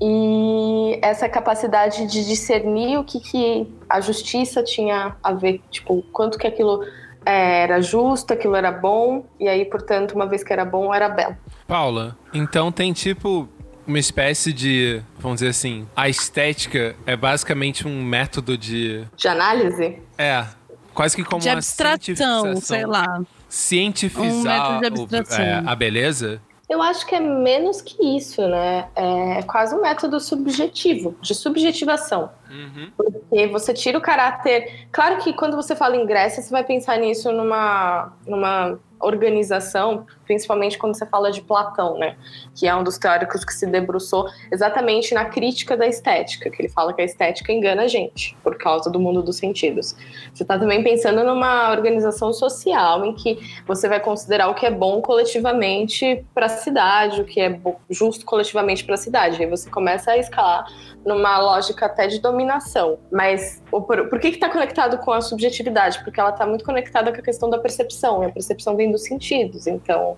e 0.00 0.98
essa 1.02 1.28
capacidade 1.28 2.06
de 2.06 2.24
discernir 2.24 2.98
o 2.98 3.04
que, 3.04 3.20
que 3.20 3.66
a 3.88 4.00
justiça 4.00 4.62
tinha 4.62 5.16
a 5.22 5.32
ver, 5.32 5.60
tipo, 5.70 6.02
quanto 6.12 6.38
que 6.38 6.46
aquilo 6.46 6.84
é, 7.24 7.62
era 7.62 7.80
justo, 7.80 8.32
aquilo 8.32 8.56
era 8.56 8.72
bom, 8.72 9.24
e 9.38 9.48
aí, 9.48 9.64
portanto, 9.64 10.12
uma 10.12 10.26
vez 10.26 10.42
que 10.42 10.52
era 10.52 10.64
bom, 10.64 10.92
era 10.92 11.08
belo. 11.08 11.36
Paula, 11.66 12.16
então 12.32 12.70
tem 12.72 12.92
tipo 12.92 13.48
uma 13.86 13.98
espécie 13.98 14.52
de, 14.52 15.02
vamos 15.18 15.36
dizer 15.36 15.50
assim, 15.50 15.86
a 15.94 16.08
estética 16.08 16.96
é 17.06 17.16
basicamente 17.16 17.86
um 17.86 18.02
método 18.02 18.56
de. 18.58 19.04
De 19.16 19.28
análise? 19.28 19.98
É. 20.18 20.44
Quase 20.92 21.16
que 21.16 21.24
como 21.24 21.40
de 21.40 21.48
uma 21.48 21.54
abstração, 21.54 22.56
sei 22.56 22.86
lá. 22.86 23.20
Cientificizar 23.48 24.82
um 24.82 25.02
o, 25.02 25.08
é, 25.40 25.62
a 25.64 25.74
beleza? 25.74 26.40
Eu 26.68 26.80
acho 26.80 27.06
que 27.06 27.14
é 27.14 27.20
menos 27.20 27.82
que 27.82 28.02
isso, 28.16 28.46
né? 28.48 28.88
É 28.94 29.42
quase 29.42 29.74
um 29.74 29.82
método 29.82 30.18
subjetivo, 30.18 31.14
de 31.20 31.34
subjetivação. 31.34 32.30
Uhum. 32.54 32.92
Porque 32.96 33.48
você 33.48 33.74
tira 33.74 33.98
o 33.98 34.00
caráter. 34.00 34.86
Claro 34.92 35.18
que 35.18 35.32
quando 35.32 35.56
você 35.56 35.74
fala 35.74 35.96
em 35.96 36.06
Grécia, 36.06 36.40
você 36.40 36.50
vai 36.50 36.62
pensar 36.62 36.96
nisso 36.98 37.32
numa, 37.32 38.12
numa 38.24 38.78
organização, 39.00 40.06
principalmente 40.24 40.78
quando 40.78 40.94
você 40.94 41.04
fala 41.04 41.32
de 41.32 41.42
Platão, 41.42 41.98
né? 41.98 42.16
Que 42.54 42.68
é 42.68 42.74
um 42.74 42.84
dos 42.84 42.96
teóricos 42.96 43.44
que 43.44 43.52
se 43.52 43.66
debruçou 43.66 44.28
exatamente 44.52 45.14
na 45.14 45.24
crítica 45.24 45.76
da 45.76 45.86
estética, 45.86 46.48
que 46.48 46.62
ele 46.62 46.68
fala 46.68 46.92
que 46.92 47.02
a 47.02 47.04
estética 47.04 47.52
engana 47.52 47.82
a 47.82 47.88
gente 47.88 48.36
por 48.42 48.56
causa 48.56 48.88
do 48.88 49.00
mundo 49.00 49.20
dos 49.20 49.36
sentidos. 49.36 49.96
Você 50.32 50.44
está 50.44 50.56
também 50.56 50.82
pensando 50.82 51.24
numa 51.24 51.70
organização 51.70 52.32
social 52.32 53.04
em 53.04 53.14
que 53.14 53.38
você 53.66 53.88
vai 53.88 53.98
considerar 53.98 54.48
o 54.48 54.54
que 54.54 54.64
é 54.64 54.70
bom 54.70 55.00
coletivamente 55.02 56.24
para 56.32 56.46
a 56.46 56.50
cidade, 56.50 57.20
o 57.20 57.24
que 57.24 57.40
é 57.40 57.60
justo 57.90 58.24
coletivamente 58.24 58.84
para 58.84 58.94
a 58.94 58.98
cidade. 58.98 59.42
Aí 59.42 59.48
você 59.48 59.68
começa 59.68 60.12
a 60.12 60.16
escalar 60.16 60.66
numa 61.04 61.38
lógica 61.38 61.86
até 61.86 62.06
de 62.06 62.18
dominação. 62.20 62.98
Mas 63.10 63.62
por, 63.70 64.08
por 64.08 64.18
que 64.18 64.28
está 64.28 64.48
conectado 64.48 64.98
com 64.98 65.12
a 65.12 65.20
subjetividade? 65.20 66.02
Porque 66.02 66.18
ela 66.18 66.30
está 66.30 66.46
muito 66.46 66.64
conectada 66.64 67.12
com 67.12 67.20
a 67.20 67.22
questão 67.22 67.50
da 67.50 67.58
percepção, 67.58 68.22
e 68.22 68.26
a 68.26 68.30
percepção 68.30 68.76
vem 68.76 68.90
dos 68.90 69.04
sentidos. 69.04 69.66
Então, 69.66 70.16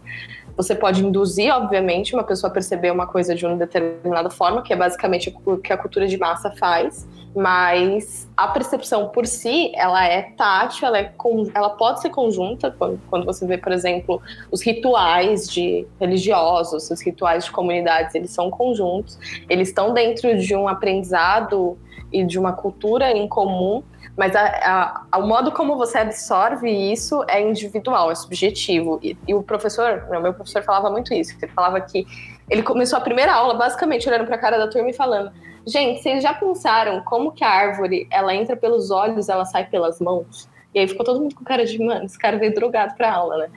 você 0.56 0.74
pode 0.74 1.04
induzir, 1.04 1.52
obviamente, 1.52 2.14
uma 2.14 2.24
pessoa 2.24 2.50
a 2.50 2.52
perceber 2.52 2.90
uma 2.90 3.06
coisa 3.06 3.34
de 3.34 3.44
uma 3.44 3.56
determinada 3.56 4.30
forma, 4.30 4.62
que 4.62 4.72
é 4.72 4.76
basicamente 4.76 5.36
o 5.44 5.58
que 5.58 5.72
a 5.72 5.76
cultura 5.76 6.06
de 6.06 6.16
massa 6.16 6.50
faz, 6.52 7.06
mas 7.36 8.26
a 8.34 8.48
percepção 8.48 9.08
por 9.08 9.26
si, 9.26 9.70
ela 9.74 10.02
é 10.06 10.22
tátil, 10.22 10.86
ela, 10.86 10.98
é, 10.98 11.12
ela 11.54 11.68
pode 11.68 12.00
ser 12.00 12.08
conjunta, 12.08 12.74
quando, 12.78 12.98
quando 13.10 13.26
você 13.26 13.46
vê, 13.46 13.58
por 13.58 13.72
exemplo, 13.72 14.22
os 14.50 14.62
rituais 14.62 15.46
de 15.46 15.86
religiosos, 16.00 16.90
os 16.90 17.00
rituais 17.02 17.44
de 17.44 17.50
comunidades, 17.50 18.14
eles 18.14 18.30
são 18.30 18.50
conjuntos, 18.50 19.18
eles 19.50 19.68
estão 19.68 19.92
dentro 19.92 20.38
de 20.38 20.56
um 20.56 20.66
aprendizado 20.66 21.76
e 22.10 22.24
de 22.24 22.38
uma 22.38 22.54
cultura 22.54 23.12
em 23.12 23.28
comum, 23.28 23.82
mas 24.16 24.34
a, 24.34 25.04
a, 25.12 25.18
o 25.18 25.26
modo 25.26 25.52
como 25.52 25.76
você 25.76 25.98
absorve 25.98 26.70
isso 26.70 27.22
é 27.28 27.42
individual, 27.42 28.10
é 28.10 28.14
subjetivo. 28.14 28.98
E, 29.02 29.14
e 29.28 29.34
o 29.34 29.42
professor, 29.42 30.06
meu 30.08 30.32
professor 30.32 30.62
falava 30.62 30.88
muito 30.88 31.12
isso. 31.12 31.36
Ele 31.42 31.52
falava 31.52 31.78
que 31.82 32.06
ele 32.48 32.62
começou 32.62 32.96
a 32.96 33.02
primeira 33.02 33.34
aula 33.34 33.52
basicamente 33.52 34.08
olhando 34.08 34.24
para 34.24 34.36
a 34.36 34.38
cara 34.38 34.56
da 34.56 34.68
turma 34.68 34.88
e 34.88 34.94
falando: 34.94 35.30
Gente, 35.66 36.00
vocês 36.00 36.22
já 36.22 36.32
pensaram 36.32 37.02
como 37.02 37.32
que 37.32 37.42
a 37.42 37.50
árvore 37.50 38.06
ela 38.10 38.32
entra 38.34 38.56
pelos 38.56 38.90
olhos, 38.90 39.28
ela 39.28 39.44
sai 39.44 39.66
pelas 39.66 40.00
mãos? 40.00 40.48
E 40.72 40.78
aí 40.78 40.86
ficou 40.86 41.04
todo 41.04 41.20
mundo 41.20 41.34
com 41.34 41.44
cara 41.44 41.64
de, 41.64 41.82
mano, 41.82 42.04
esse 42.04 42.18
cara 42.18 42.38
veio 42.38 42.54
drogado 42.54 42.94
pra 42.94 43.12
aula, 43.12 43.38
né? 43.38 43.50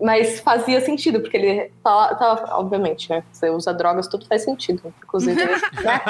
Mas 0.00 0.40
fazia 0.40 0.80
sentido, 0.80 1.20
porque 1.20 1.36
ele 1.36 1.70
tava, 1.84 2.14
tava 2.14 2.56
obviamente, 2.56 3.10
né? 3.10 3.22
Você 3.30 3.50
usa 3.50 3.74
drogas, 3.74 4.08
tudo 4.08 4.26
faz 4.26 4.42
sentido. 4.42 4.94
Inclusive, 5.02 5.36
né? 5.44 6.00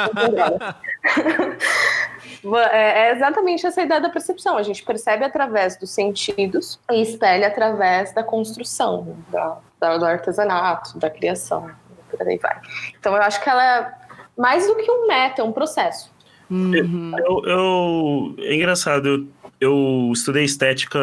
É, 2.72 3.08
é 3.08 3.12
exatamente 3.12 3.66
essa 3.66 3.82
ideia 3.82 4.00
da 4.00 4.08
percepção. 4.08 4.56
A 4.56 4.62
gente 4.62 4.84
percebe 4.84 5.24
através 5.24 5.76
dos 5.76 5.90
sentidos 5.90 6.78
e 6.92 7.02
espelha 7.02 7.48
através 7.48 8.14
da 8.14 8.22
construção, 8.22 9.16
da, 9.28 9.58
da, 9.80 9.98
do 9.98 10.04
artesanato, 10.04 10.96
da 10.96 11.10
criação. 11.10 11.68
Por 12.08 12.26
aí 12.26 12.38
vai. 12.38 12.56
Então 12.98 13.16
eu 13.16 13.22
acho 13.22 13.42
que 13.42 13.48
ela 13.48 13.64
é 13.64 13.99
mais 14.40 14.66
do 14.66 14.74
que 14.76 14.90
um 14.90 15.06
meta, 15.06 15.42
é 15.42 15.44
um 15.44 15.52
processo. 15.52 16.10
Uhum. 16.50 17.12
Eu, 17.18 17.42
eu, 17.44 18.34
é 18.38 18.54
engraçado, 18.54 19.06
eu, 19.06 19.28
eu 19.60 20.10
estudei 20.12 20.42
estética 20.44 20.98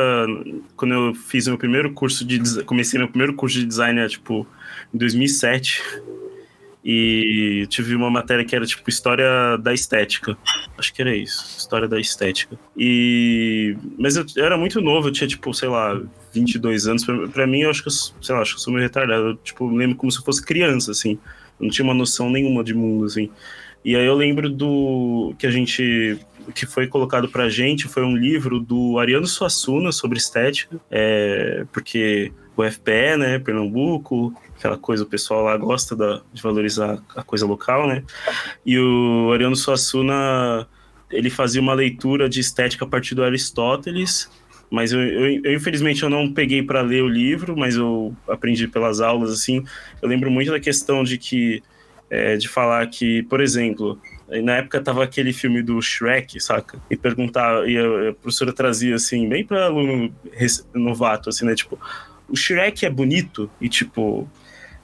quando 0.75 0.93
eu 0.93 1.13
fiz 1.13 1.47
meu 1.47 1.57
primeiro 1.57 1.93
curso 1.93 2.25
de 2.25 2.63
comecei 2.63 2.99
meu 2.99 3.07
primeiro 3.07 3.33
curso 3.33 3.59
de 3.59 3.65
design, 3.65 4.05
tipo, 4.09 4.45
em 4.93 4.97
2007. 4.97 5.81
E 6.89 7.67
tive 7.67 7.95
uma 7.95 8.09
matéria 8.09 8.45
que 8.45 8.55
era 8.55 8.65
tipo 8.65 8.89
História 8.89 9.57
da 9.57 9.73
Estética. 9.73 10.37
Acho 10.77 10.93
que 10.93 11.01
era 11.01 11.13
isso, 11.13 11.57
História 11.57 11.85
da 11.85 11.99
Estética. 11.99 12.57
E 12.77 13.75
mas 13.99 14.15
eu, 14.15 14.25
eu 14.37 14.45
era 14.45 14.57
muito 14.57 14.79
novo, 14.79 15.09
eu 15.09 15.11
tinha 15.11 15.27
tipo, 15.27 15.53
sei 15.53 15.67
lá, 15.67 16.01
22 16.33 16.87
anos. 16.87 17.03
Pra, 17.03 17.27
pra 17.27 17.47
mim, 17.47 17.61
eu 17.61 17.69
acho 17.69 17.81
que 17.81 17.89
eu, 17.89 17.91
sei 17.91 18.33
lá, 18.33 18.41
acho 18.41 18.53
que 18.53 18.59
eu 18.59 18.63
sou 18.63 18.71
meio 18.71 18.85
retardado. 18.85 19.27
Eu, 19.27 19.35
tipo, 19.35 19.67
lembro 19.69 19.97
como 19.97 20.09
se 20.09 20.19
eu 20.19 20.23
fosse 20.23 20.41
criança 20.41 20.91
assim. 20.91 21.19
Eu 21.59 21.65
não 21.65 21.69
tinha 21.69 21.85
uma 21.85 21.93
noção 21.93 22.29
nenhuma 22.29 22.63
de 22.63 22.73
mundo 22.73 23.05
assim. 23.05 23.29
E 23.83 23.95
aí 23.95 24.05
eu 24.05 24.15
lembro 24.15 24.49
do 24.49 25.33
que 25.37 25.47
a 25.47 25.51
gente 25.51 26.19
que 26.53 26.65
foi 26.65 26.87
colocado 26.87 27.27
pra 27.27 27.49
gente 27.49 27.87
foi 27.87 28.03
um 28.03 28.15
livro 28.15 28.59
do 28.59 28.97
Ariano 28.99 29.27
Suassuna 29.27 29.91
sobre 29.91 30.17
estética, 30.17 30.79
é, 30.89 31.65
porque 31.71 32.31
o 32.55 32.63
FPE, 32.63 33.17
né, 33.17 33.39
Pernambuco, 33.39 34.33
aquela 34.57 34.77
coisa, 34.77 35.03
o 35.03 35.07
pessoal 35.07 35.43
lá 35.43 35.57
gosta 35.57 35.95
da, 35.95 36.21
de 36.33 36.41
valorizar 36.41 37.01
a 37.15 37.23
coisa 37.23 37.45
local, 37.45 37.87
né? 37.87 38.03
E 38.65 38.79
o 38.79 39.31
Ariano 39.31 39.55
Suassuna, 39.55 40.67
ele 41.11 41.29
fazia 41.29 41.61
uma 41.61 41.73
leitura 41.73 42.27
de 42.27 42.39
estética 42.39 42.85
a 42.85 42.87
partir 42.87 43.13
do 43.13 43.23
Aristóteles, 43.23 44.29
mas 44.69 44.91
eu, 44.91 45.01
eu, 45.01 45.41
eu 45.43 45.53
infelizmente 45.53 46.03
eu 46.03 46.09
não 46.09 46.31
peguei 46.31 46.61
para 46.61 46.81
ler 46.81 47.03
o 47.03 47.07
livro, 47.07 47.55
mas 47.57 47.75
eu 47.75 48.15
aprendi 48.27 48.67
pelas 48.67 48.99
aulas, 48.99 49.31
assim. 49.31 49.63
Eu 50.01 50.09
lembro 50.09 50.29
muito 50.29 50.51
da 50.51 50.59
questão 50.59 51.03
de 51.03 51.17
que, 51.17 51.63
é, 52.09 52.35
de 52.37 52.47
falar 52.47 52.85
que, 52.87 53.23
por 53.23 53.41
exemplo, 53.41 53.99
na 54.43 54.57
época 54.57 54.81
tava 54.81 55.03
aquele 55.03 55.31
filme 55.31 55.61
do 55.61 55.81
Shrek, 55.81 56.39
saca? 56.39 56.81
E 56.89 56.97
perguntar, 56.97 57.67
e 57.67 57.77
a, 57.77 58.09
a 58.09 58.13
professora 58.13 58.51
trazia 58.51 58.95
assim, 58.95 59.27
bem 59.27 59.45
para 59.45 59.65
aluno 59.65 60.13
novato, 60.73 61.29
assim, 61.29 61.45
né? 61.45 61.55
Tipo, 61.55 61.79
o 62.27 62.35
Shrek 62.35 62.85
é 62.85 62.89
bonito 62.89 63.49
e 63.61 63.69
tipo 63.69 64.29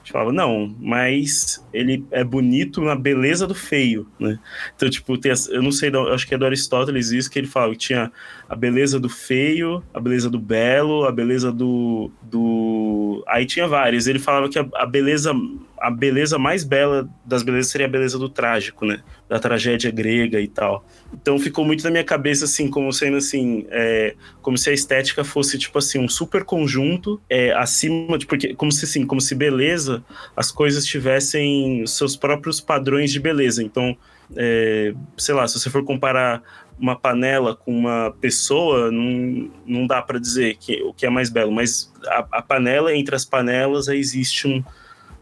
gente 0.04 0.12
falava, 0.12 0.32
não, 0.32 0.76
mas 0.78 1.66
ele 1.72 2.04
é 2.10 2.22
bonito 2.22 2.82
na 2.82 2.94
beleza 2.94 3.46
do 3.46 3.54
feio, 3.54 4.06
né? 4.20 4.38
Então, 4.76 4.88
tipo, 4.90 5.16
tem, 5.16 5.32
eu 5.48 5.62
não 5.62 5.72
sei, 5.72 5.90
acho 6.12 6.26
que 6.26 6.34
é 6.34 6.38
do 6.38 6.44
Aristóteles 6.44 7.10
isso 7.10 7.30
que 7.30 7.38
ele 7.38 7.48
fala, 7.48 7.72
que 7.72 7.78
tinha 7.78 8.12
a 8.54 8.56
beleza 8.56 9.00
do 9.00 9.08
feio, 9.08 9.82
a 9.92 9.98
beleza 9.98 10.30
do 10.30 10.38
belo, 10.38 11.04
a 11.06 11.10
beleza 11.10 11.50
do. 11.50 12.08
do... 12.22 13.24
Aí 13.26 13.44
tinha 13.44 13.66
vários. 13.66 14.06
Ele 14.06 14.20
falava 14.20 14.48
que 14.48 14.56
a, 14.56 14.64
a 14.76 14.86
beleza 14.86 15.32
a 15.76 15.90
beleza 15.90 16.38
mais 16.38 16.62
bela 16.62 17.08
das 17.26 17.42
belezas 17.42 17.72
seria 17.72 17.88
a 17.88 17.90
beleza 17.90 18.16
do 18.16 18.28
trágico, 18.28 18.86
né? 18.86 19.02
Da 19.28 19.40
tragédia 19.40 19.90
grega 19.90 20.40
e 20.40 20.46
tal. 20.46 20.86
Então 21.12 21.36
ficou 21.36 21.64
muito 21.64 21.82
na 21.82 21.90
minha 21.90 22.04
cabeça, 22.04 22.44
assim, 22.44 22.70
como 22.70 22.92
sendo 22.92 23.16
assim, 23.16 23.66
é, 23.70 24.14
como 24.40 24.56
se 24.56 24.70
a 24.70 24.72
estética 24.72 25.24
fosse, 25.24 25.58
tipo 25.58 25.76
assim, 25.76 25.98
um 25.98 26.08
super 26.08 26.44
conjunto 26.44 27.20
é, 27.28 27.52
acima 27.54 28.16
de. 28.16 28.24
Porque, 28.24 28.54
como 28.54 28.70
se 28.70 28.84
assim, 28.84 29.04
como 29.04 29.20
se 29.20 29.34
beleza, 29.34 30.04
as 30.36 30.52
coisas 30.52 30.86
tivessem 30.86 31.84
seus 31.88 32.14
próprios 32.14 32.60
padrões 32.60 33.10
de 33.10 33.18
beleza. 33.18 33.64
Então, 33.64 33.96
é, 34.36 34.94
sei 35.18 35.34
lá, 35.34 35.46
se 35.46 35.58
você 35.58 35.68
for 35.68 35.84
comparar 35.84 36.42
uma 36.78 36.96
panela 36.96 37.54
com 37.54 37.76
uma 37.76 38.14
pessoa, 38.20 38.90
não, 38.90 39.50
não 39.66 39.86
dá 39.86 40.02
para 40.02 40.18
dizer 40.18 40.56
que, 40.56 40.82
o 40.82 40.92
que 40.92 41.06
é 41.06 41.10
mais 41.10 41.30
belo, 41.30 41.52
mas 41.52 41.92
a, 42.06 42.26
a 42.32 42.42
panela, 42.42 42.94
entre 42.94 43.14
as 43.14 43.24
panelas, 43.24 43.88
existe 43.88 44.48
um 44.48 44.62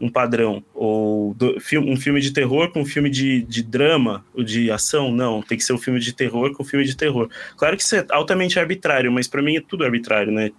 um 0.03 0.09
padrão. 0.09 0.63
Ou 0.73 1.33
do, 1.33 1.55
um 1.77 1.95
filme 1.95 2.19
de 2.19 2.31
terror 2.31 2.71
com 2.71 2.81
um 2.81 2.85
filme 2.85 3.09
de, 3.09 3.41
de 3.43 3.63
drama 3.63 4.25
ou 4.33 4.43
de 4.43 4.69
ação. 4.69 5.11
Não, 5.11 5.41
tem 5.41 5.57
que 5.57 5.63
ser 5.63 5.73
um 5.73 5.77
filme 5.77 5.99
de 5.99 6.13
terror 6.13 6.51
com 6.53 6.63
um 6.63 6.65
filme 6.65 6.85
de 6.85 6.95
terror. 6.95 7.29
Claro 7.55 7.77
que 7.77 7.83
isso 7.83 7.95
é 7.95 8.05
altamente 8.09 8.59
arbitrário, 8.59 9.11
mas 9.11 9.27
para 9.27 9.41
mim 9.41 9.55
é 9.55 9.61
tudo 9.61 9.85
arbitrário, 9.85 10.31
né? 10.31 10.51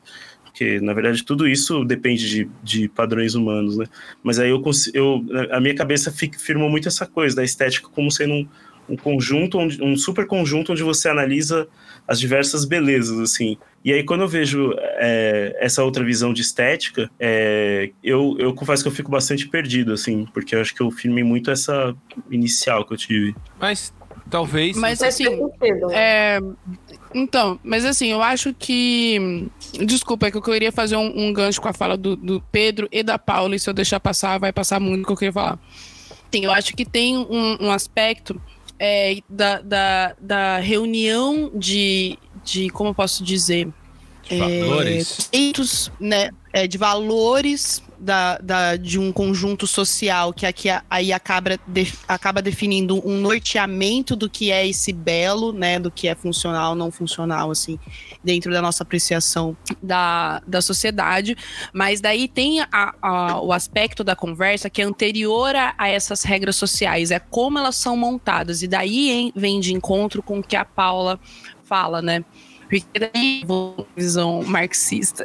Porque, 0.45 0.81
na 0.81 0.95
verdade, 0.95 1.25
tudo 1.25 1.49
isso 1.49 1.85
depende 1.85 2.29
de, 2.29 2.51
de 2.63 2.89
padrões 2.89 3.35
humanos, 3.35 3.77
né? 3.77 3.87
Mas 4.23 4.39
aí 4.39 4.51
eu, 4.51 4.63
eu 4.95 5.25
a 5.51 5.61
minha 5.61 5.75
cabeça 5.75 6.13
firmou 6.39 6.71
muito 6.71 6.89
essa 6.89 7.07
coisa 7.07 7.37
da 7.37 7.45
estética 7.45 7.89
como 7.89 8.11
sendo 8.11 8.35
um, 8.35 8.49
um 8.89 8.97
conjunto, 8.97 9.59
um 9.59 9.97
super 9.97 10.27
conjunto 10.27 10.73
onde 10.73 10.83
você 10.83 11.09
analisa 11.09 11.69
as 12.07 12.21
diversas 12.21 12.65
belezas, 12.65 13.19
assim. 13.19 13.57
E 13.85 13.93
aí, 13.93 14.03
quando 14.03 14.23
eu 14.23 14.29
vejo 14.29 14.75
é, 14.79 15.57
essa 15.61 15.85
outra 15.85 16.05
visão 16.05 16.33
de 16.33 16.43
estética, 16.43 17.11
é, 17.19 17.91
eu, 18.03 18.37
eu 18.39 18.55
confesso 18.55 18.83
que 18.83 18.89
eu 18.89 18.93
fico 18.93 19.11
bastante 19.11 19.49
perdido, 19.49 19.93
assim, 19.93 20.27
porque 20.33 20.55
eu 20.55 20.61
acho 20.61 20.75
que 20.75 20.81
eu 20.81 20.91
filmei 20.91 21.25
muito 21.25 21.51
essa 21.51 21.95
inicial 22.31 22.85
que 22.87 22.95
eu 22.95 22.97
tive. 22.97 23.35
Mas 23.61 23.93
talvez. 24.31 24.77
Mas 24.77 25.03
assim. 25.03 25.27
É, 25.93 26.41
então, 27.15 27.59
mas 27.63 27.85
assim, 27.85 28.09
eu 28.09 28.23
acho 28.23 28.55
que. 28.55 29.49
Desculpa, 29.85 30.27
é 30.27 30.31
que 30.31 30.37
eu 30.37 30.43
queria 30.43 30.73
fazer 30.73 30.97
um, 30.97 31.29
um 31.29 31.33
gancho 31.33 31.61
com 31.61 31.69
a 31.69 31.73
fala 31.73 31.97
do, 31.97 32.17
do, 32.17 32.41
Pedro 32.51 32.89
e 32.91 33.03
da 33.03 33.19
Paula, 33.19 33.55
e 33.55 33.59
se 33.59 33.69
eu 33.69 33.75
deixar 33.75 34.01
passar, 34.01 34.39
vai 34.39 34.53
passar 34.53 34.81
muito 34.81 35.03
o 35.03 35.07
que 35.07 35.13
eu 35.13 35.17
queria 35.17 35.33
falar. 35.33 35.59
Sim, 36.33 36.45
eu 36.45 36.51
acho 36.51 36.75
que 36.75 36.85
tem 36.85 37.17
um, 37.17 37.59
um 37.61 37.71
aspecto 37.71 38.41
é, 38.79 39.19
da, 39.29 39.61
da, 39.61 40.17
da, 40.21 40.59
reunião 40.59 41.51
de, 41.55 42.19
de. 42.45 42.71
Como 42.71 42.91
eu 42.91 42.95
posso 42.95 43.23
dizer? 43.23 43.69
De 44.29 44.39
valores. 44.39 45.31
É, 45.33 45.37
né, 46.01 46.31
é, 46.53 46.67
de 46.67 46.79
valores 46.79 47.83
da, 48.05 48.37
da, 48.39 48.77
de 48.77 48.99
um 48.99 49.11
conjunto 49.11 49.67
social 49.67 50.33
que 50.33 50.45
aqui 50.45 50.69
aí 50.91 51.11
acaba, 51.11 51.59
de, 51.67 51.91
acaba 52.07 52.43
definindo 52.43 53.01
um 53.09 53.19
norteamento 53.19 54.15
do 54.15 54.29
que 54.29 54.53
é 54.53 54.67
esse 54.69 54.93
belo, 54.93 55.53
né, 55.53 55.79
do 55.79 55.91
que 55.91 56.07
é 56.07 56.15
funcional, 56.15 56.75
não 56.75 56.91
funcional, 56.91 57.51
assim, 57.51 57.79
dentro 58.23 58.53
da 58.53 58.61
nossa 58.61 58.83
apreciação 58.83 59.57
da, 59.83 60.43
da 60.47 60.61
sociedade. 60.61 61.35
Mas 61.73 62.03
daí 62.03 62.29
tem 62.29 62.61
a, 62.61 62.95
a, 63.01 63.41
o 63.41 63.53
aspecto 63.53 64.05
da 64.05 64.15
conversa 64.15 64.69
que 64.69 64.83
é 64.83 64.85
anterior 64.85 65.57
a, 65.57 65.75
a, 65.79 65.89
essas 65.89 66.23
regras 66.25 66.57
sociais, 66.57 67.11
é 67.11 67.19
como 67.19 67.59
elas 67.59 67.77
são 67.77 67.97
montadas. 67.97 68.63
E 68.63 68.69
daí 68.69 69.11
hein, 69.11 69.33
vem 69.35 69.61
de 69.61 69.73
encontro 69.73 70.23
com 70.23 70.41
o 70.41 70.43
que 70.43 70.57
a 70.57 70.65
Paula 70.65 71.19
fala, 71.65 72.03
né? 72.03 72.23
Porque 72.81 72.99
daí 72.99 73.45
vou 73.47 73.87
visão 73.97 74.43
marxista 74.43 75.25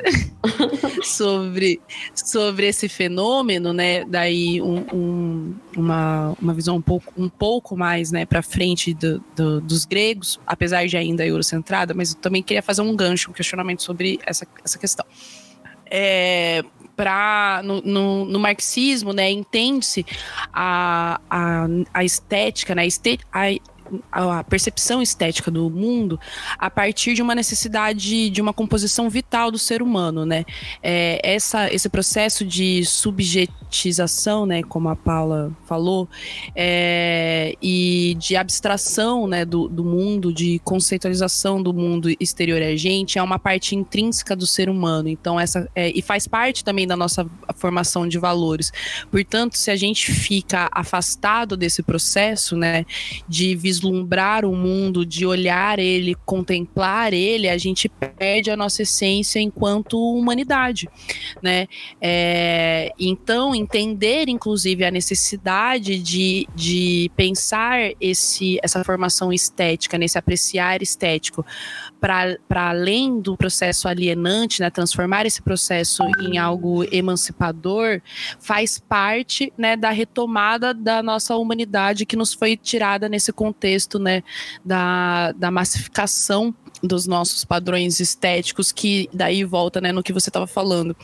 sobre, 1.02 1.82
sobre 2.14 2.68
esse 2.68 2.88
fenômeno, 2.88 3.74
né? 3.74 4.06
Daí 4.06 4.62
um, 4.62 4.86
um, 4.94 5.56
uma, 5.76 6.36
uma 6.40 6.54
visão 6.54 6.76
um 6.76 6.82
pouco, 6.82 7.12
um 7.18 7.28
pouco 7.28 7.76
mais 7.76 8.12
né, 8.12 8.24
para 8.24 8.44
frente 8.44 8.94
do, 8.94 9.24
do, 9.36 9.62
dos 9.62 9.84
gregos, 9.86 10.40
apesar 10.46 10.86
de 10.86 10.96
ainda 10.96 11.26
eurocentrada, 11.26 11.92
mas 11.96 12.14
eu 12.14 12.20
também 12.20 12.44
queria 12.44 12.62
fazer 12.62 12.84
um 12.84 12.96
gancho, 12.96 13.32
um 13.32 13.34
questionamento 13.34 13.82
sobre 13.82 14.20
essa, 14.28 14.46
essa 14.64 14.78
questão. 14.78 15.06
É, 15.90 16.64
para 16.96 17.62
no, 17.64 17.82
no, 17.82 18.26
no, 18.26 18.40
marxismo, 18.40 19.12
né, 19.12 19.32
entende-se 19.32 20.06
a, 20.54 21.20
a, 21.28 21.66
a 21.92 22.04
estética, 22.04 22.76
né, 22.76 22.84
a 23.32 23.50
percepção 24.50 25.02
estética 25.02 25.50
do 25.50 25.70
mundo 25.70 26.20
a 26.58 26.70
partir 26.70 27.14
de 27.14 27.22
uma 27.22 27.34
necessidade 27.34 28.30
de 28.30 28.42
uma 28.42 28.54
composição 28.54 29.10
vital 29.10 29.52
do 29.52 29.58
ser 29.58 29.82
humano, 29.82 30.26
né? 30.26 30.46
É, 30.82 31.20
essa, 31.24 31.74
esse 31.74 31.90
processo 31.90 32.46
de 32.46 32.84
subjetização, 32.86 34.46
né, 34.46 34.62
como 34.64 34.90
a 34.90 34.96
Paula 34.96 35.52
falou, 35.66 36.08
é, 36.56 37.56
e 37.62 38.16
de 38.20 38.36
abstração, 38.36 39.28
né, 39.28 39.46
do, 39.46 39.68
do 39.68 39.84
mundo, 39.84 40.34
de 40.34 40.60
conceitualização 40.60 41.62
do 41.62 41.74
mundo 41.74 42.10
exterior 42.20 42.62
a 42.62 42.76
gente, 42.76 43.18
é 43.18 43.24
uma 43.24 43.40
parte 43.40 43.76
intrínseca 43.76 44.36
do 44.36 44.46
ser 44.46 44.70
humano. 44.70 45.10
Então 45.10 45.40
essa 45.40 45.70
é, 45.76 45.90
e 45.90 46.02
faz 46.02 46.28
parte 46.28 46.64
também 46.64 46.88
da 46.88 46.96
nossa 46.96 47.26
formação 47.56 48.08
de 48.08 48.18
valores. 48.18 48.72
Portanto, 49.12 49.58
se 49.58 49.72
a 49.72 49.76
gente 49.76 50.12
fica 50.12 50.70
afastado 50.72 51.56
desse 51.56 51.82
processo, 51.82 52.56
né, 52.56 52.86
de 53.28 53.56
visualização 53.56 53.79
vislumbrar 53.80 54.46
o 54.46 54.56
mundo, 54.56 55.06
de 55.06 55.26
olhar 55.26 55.80
ele, 55.80 56.16
contemplar 56.26 57.14
ele, 57.14 57.48
a 57.48 57.58
gente 57.58 57.88
perde 57.88 58.52
a 58.52 58.58
nossa 58.58 58.82
essência 58.82 59.40
enquanto 59.40 59.98
humanidade, 59.98 60.90
né? 61.42 61.68
É, 62.02 62.92
então, 63.00 63.56
entender, 63.56 64.28
inclusive, 64.28 64.84
a 64.84 64.92
necessidade 64.92 66.00
de, 66.00 66.48
de 66.54 67.12
pensar 67.16 67.92
esse, 68.02 68.60
essa 68.62 68.84
formação 68.84 69.32
estética, 69.32 69.98
nesse 69.98 70.18
apreciar 70.18 70.82
estético, 70.82 71.46
para 72.00 72.70
além 72.70 73.20
do 73.20 73.36
processo 73.36 73.88
alienante, 73.88 74.62
né, 74.62 74.70
transformar 74.70 75.26
esse 75.26 75.42
processo 75.42 76.04
em 76.20 76.38
algo 76.38 76.84
emancipador, 76.92 78.02
faz 78.40 78.80
parte 78.80 79.52
né, 79.58 79.76
da 79.76 79.90
retomada 79.90 80.74
da 80.74 81.04
nossa 81.04 81.36
humanidade 81.36 82.06
que 82.06 82.16
nos 82.16 82.34
foi 82.34 82.56
tirada 82.56 83.10
nesse 83.10 83.32
contexto 83.34 84.00
né, 84.00 84.24
da, 84.64 85.32
da 85.34 85.52
massificação 85.52 86.56
dos 86.82 87.06
nossos 87.08 87.44
padrões 87.44 88.00
estéticos, 88.00 88.72
que 88.72 89.10
daí 89.14 89.44
volta 89.44 89.82
né, 89.82 89.92
no 89.92 90.04
que 90.04 90.14
você 90.14 90.30
estava 90.30 90.48
falando. 90.48 90.96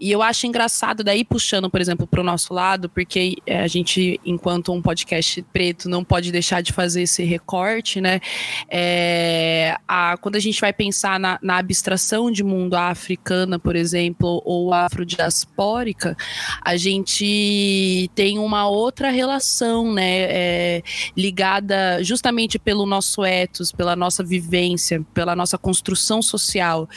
E 0.00 0.10
eu 0.10 0.22
acho 0.22 0.46
engraçado, 0.46 1.02
daí 1.02 1.24
puxando, 1.24 1.70
por 1.70 1.80
exemplo, 1.80 2.06
para 2.06 2.20
o 2.20 2.24
nosso 2.24 2.52
lado, 2.52 2.88
porque 2.88 3.36
é, 3.46 3.60
a 3.60 3.66
gente, 3.66 4.20
enquanto 4.24 4.72
um 4.72 4.82
podcast 4.82 5.42
preto, 5.52 5.88
não 5.88 6.04
pode 6.04 6.30
deixar 6.32 6.62
de 6.62 6.72
fazer 6.72 7.02
esse 7.02 7.22
recorte, 7.24 8.00
né? 8.00 8.20
É, 8.68 9.76
a, 9.86 10.16
quando 10.18 10.36
a 10.36 10.40
gente 10.40 10.60
vai 10.60 10.72
pensar 10.72 11.18
na, 11.18 11.38
na 11.42 11.58
abstração 11.58 12.30
de 12.30 12.42
mundo 12.42 12.74
africana, 12.74 13.58
por 13.58 13.76
exemplo, 13.76 14.42
ou 14.44 14.72
afrodiaspórica, 14.72 16.16
a 16.62 16.76
gente 16.76 18.10
tem 18.14 18.38
uma 18.38 18.68
outra 18.68 19.10
relação, 19.10 19.92
né? 19.92 20.26
É, 20.28 20.82
ligada 21.16 22.02
justamente 22.02 22.58
pelo 22.58 22.86
nosso 22.86 23.24
ethos, 23.24 23.72
pela 23.72 23.94
nossa 23.94 24.22
vivência, 24.22 25.04
pela 25.14 25.21
nossa 25.36 25.56
construção 25.56 26.20
social, 26.22 26.88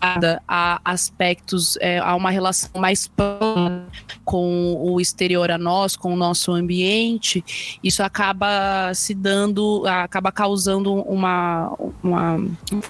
a 0.00 0.80
aspectos, 0.84 1.76
é, 1.80 1.98
a 1.98 2.14
uma 2.14 2.30
relação 2.30 2.70
mais 2.80 3.10
com 4.24 4.74
o 4.80 5.00
exterior 5.00 5.50
a 5.50 5.58
nós, 5.58 5.96
com 5.96 6.12
o 6.12 6.16
nosso 6.16 6.52
ambiente, 6.52 7.44
isso 7.82 8.02
acaba 8.02 8.92
se 8.94 9.14
dando, 9.14 9.84
acaba 9.86 10.32
causando 10.32 10.94
uma, 10.94 11.72
uma 12.02 12.36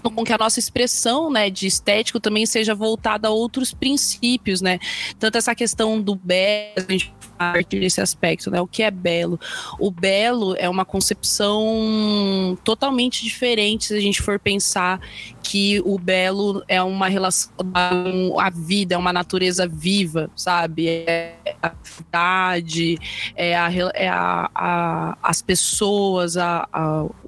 com 0.02 0.24
que 0.24 0.32
a 0.32 0.38
nossa 0.38 0.58
expressão, 0.58 1.30
né, 1.30 1.50
de 1.50 1.66
estético 1.66 2.18
também 2.18 2.46
seja 2.46 2.74
voltada 2.74 3.28
a 3.28 3.30
outros 3.30 3.72
princípios, 3.72 4.60
né? 4.60 4.78
Tanto 5.18 5.38
essa 5.38 5.54
questão 5.54 6.00
do 6.00 6.14
belo, 6.14 6.72
a 6.76 6.92
gente 6.92 7.14
a 7.38 7.52
partir 7.52 7.80
desse 7.80 8.00
aspecto, 8.00 8.50
né? 8.50 8.60
O 8.60 8.66
que 8.66 8.82
é 8.82 8.90
belo? 8.90 9.38
O 9.78 9.90
belo 9.90 10.54
é 10.58 10.68
uma 10.68 10.84
concepção 10.84 12.58
totalmente 12.64 13.22
diferente 13.22 13.86
se 13.86 13.94
a 13.94 14.00
gente 14.00 14.22
for 14.22 14.38
pensar 14.38 15.00
que 15.42 15.80
o 15.84 15.98
belo 15.98 16.64
é 16.66 16.75
uma 16.82 17.08
relação 17.08 17.52
a 18.38 18.50
vida, 18.50 18.94
é 18.94 18.98
uma 18.98 19.12
natureza 19.12 19.66
viva, 19.66 20.30
sabe? 20.34 20.88
É 20.88 21.36
a 21.62 21.72
cidade, 21.82 22.98
é, 23.34 23.56
a, 23.56 23.70
é 23.94 24.08
a, 24.08 24.50
a 24.54 25.18
as 25.22 25.42
pessoas, 25.42 26.36
a, 26.36 26.68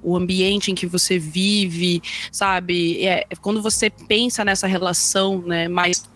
o 0.01 0.15
ambiente 0.15 0.71
em 0.71 0.75
que 0.75 0.87
você 0.87 1.19
vive, 1.19 2.01
sabe? 2.31 3.05
É, 3.05 3.25
quando 3.41 3.61
você 3.61 3.89
pensa 3.89 4.43
nessa 4.45 4.67
relação, 4.67 5.41
né, 5.41 5.67
mais 5.67 6.09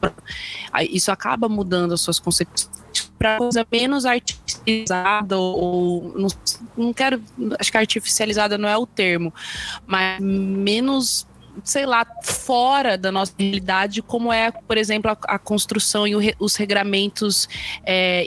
isso 0.89 1.11
acaba 1.11 1.47
mudando 1.47 1.93
as 1.93 2.01
suas 2.01 2.19
concepções 2.19 2.83
para 3.17 3.37
coisa 3.37 3.65
menos 3.71 4.05
artificializada 4.05 5.37
ou 5.37 6.13
não, 6.17 6.27
não 6.77 6.93
quero, 6.93 7.21
acho 7.59 7.71
que 7.71 7.77
artificializada 7.77 8.57
não 8.57 8.67
é 8.67 8.77
o 8.77 8.85
termo, 8.85 9.33
mas 9.87 10.19
menos 10.19 11.25
sei 11.63 11.85
lá, 11.85 12.05
fora 12.23 12.97
da 12.97 13.11
nossa 13.11 13.33
realidade, 13.37 14.01
como 14.01 14.31
é, 14.31 14.51
por 14.51 14.77
exemplo, 14.77 15.11
a, 15.11 15.35
a 15.35 15.39
construção 15.39 16.07
e 16.07 16.15
o, 16.15 16.19
os 16.39 16.55
regramentos 16.55 17.47
é, 17.85 18.25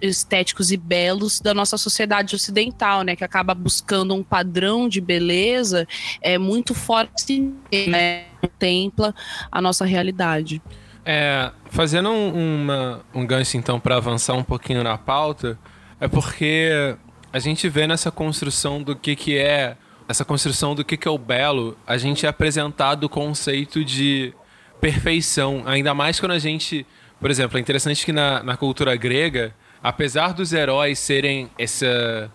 estéticos 0.00 0.70
e 0.70 0.76
belos 0.76 1.40
da 1.40 1.52
nossa 1.54 1.76
sociedade 1.76 2.34
ocidental, 2.34 3.02
né? 3.02 3.16
Que 3.16 3.24
acaba 3.24 3.54
buscando 3.54 4.14
um 4.14 4.22
padrão 4.22 4.88
de 4.88 5.00
beleza 5.00 5.86
é, 6.20 6.38
muito 6.38 6.74
forte, 6.74 7.52
né? 7.88 8.24
Contempla 8.40 9.14
a 9.50 9.60
nossa 9.60 9.84
realidade. 9.84 10.62
É, 11.04 11.50
fazendo 11.70 12.08
um, 12.08 12.62
uma, 12.62 13.00
um 13.14 13.26
gancho, 13.26 13.56
então, 13.56 13.78
para 13.78 13.96
avançar 13.96 14.34
um 14.34 14.42
pouquinho 14.42 14.82
na 14.82 14.96
pauta, 14.96 15.58
é 16.00 16.08
porque 16.08 16.96
a 17.32 17.38
gente 17.38 17.68
vê 17.68 17.86
nessa 17.86 18.10
construção 18.10 18.82
do 18.82 18.96
que, 18.96 19.14
que 19.14 19.36
é. 19.36 19.76
Essa 20.08 20.24
construção 20.24 20.74
do 20.74 20.84
que, 20.84 20.96
que 20.96 21.08
é 21.08 21.10
o 21.10 21.18
belo, 21.18 21.76
a 21.86 21.96
gente 21.96 22.26
é 22.26 22.28
apresentado 22.28 23.04
o 23.04 23.08
conceito 23.08 23.84
de 23.84 24.34
perfeição. 24.80 25.62
Ainda 25.66 25.94
mais 25.94 26.20
quando 26.20 26.32
a 26.32 26.38
gente 26.38 26.86
Por 27.20 27.30
exemplo, 27.30 27.56
é 27.56 27.60
interessante 27.60 28.04
que 28.04 28.12
na, 28.12 28.42
na 28.42 28.56
cultura 28.56 28.94
grega, 28.96 29.54
apesar 29.82 30.34
dos 30.34 30.52
heróis 30.52 30.98
serem 30.98 31.48
esse, 31.58 31.86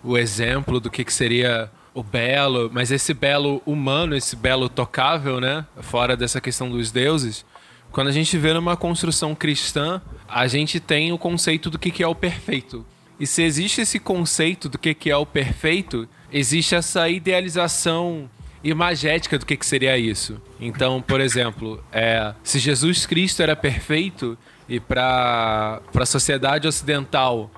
o 0.03 0.17
exemplo 0.17 0.79
do 0.79 0.89
que, 0.89 1.03
que 1.03 1.13
seria 1.13 1.69
o 1.93 2.01
belo, 2.01 2.71
mas 2.73 2.91
esse 2.91 3.13
belo 3.13 3.61
humano, 3.65 4.15
esse 4.15 4.35
belo 4.35 4.67
tocável, 4.67 5.39
né? 5.39 5.65
Fora 5.81 6.17
dessa 6.17 6.39
questão 6.41 6.69
dos 6.71 6.91
deuses. 6.91 7.45
Quando 7.91 8.07
a 8.07 8.11
gente 8.11 8.37
vê 8.37 8.53
numa 8.53 8.77
construção 8.77 9.35
cristã, 9.35 10.01
a 10.27 10.47
gente 10.47 10.79
tem 10.79 11.11
o 11.11 11.17
conceito 11.17 11.69
do 11.69 11.77
que, 11.77 11.91
que 11.91 12.01
é 12.01 12.07
o 12.07 12.15
perfeito. 12.15 12.85
E 13.19 13.27
se 13.27 13.43
existe 13.43 13.81
esse 13.81 13.99
conceito 13.99 14.69
do 14.69 14.77
que, 14.77 14.93
que 14.93 15.11
é 15.11 15.17
o 15.17 15.25
perfeito, 15.25 16.07
existe 16.31 16.73
essa 16.73 17.09
idealização 17.09 18.29
imagética 18.63 19.37
do 19.37 19.45
que, 19.45 19.57
que 19.57 19.65
seria 19.65 19.97
isso. 19.97 20.41
Então, 20.59 21.01
por 21.01 21.19
exemplo, 21.19 21.83
é, 21.91 22.33
se 22.43 22.59
Jesus 22.59 23.05
Cristo 23.05 23.41
era 23.41 23.55
perfeito 23.55 24.37
e 24.67 24.79
para 24.79 25.81
a 25.93 26.05
sociedade 26.05 26.67
ocidental 26.67 27.51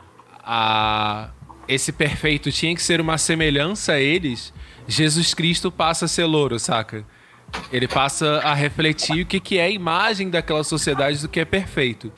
a, 0.44 1.30
esse 1.68 1.92
perfeito 1.92 2.52
tinha 2.52 2.74
que 2.76 2.82
ser 2.82 3.00
uma 3.00 3.18
semelhança 3.18 3.94
a 3.94 4.00
eles, 4.00 4.54
Jesus 4.88 5.34
Cristo 5.34 5.72
passa 5.72 6.06
a 6.06 6.08
ser 6.08 6.26
louro, 6.26 6.60
saca? 6.60 7.06
Ele 7.72 7.88
passa 7.88 8.40
a 8.40 8.54
refletir 8.54 9.24
o 9.24 9.26
que, 9.26 9.40
que 9.40 9.58
é 9.58 9.66
a 9.66 9.70
imagem 9.70 10.30
daquela 10.30 10.64
sociedade 10.64 11.22
do 11.22 11.28
que 11.28 11.40
é 11.40 11.46
perfeito. 11.46 12.12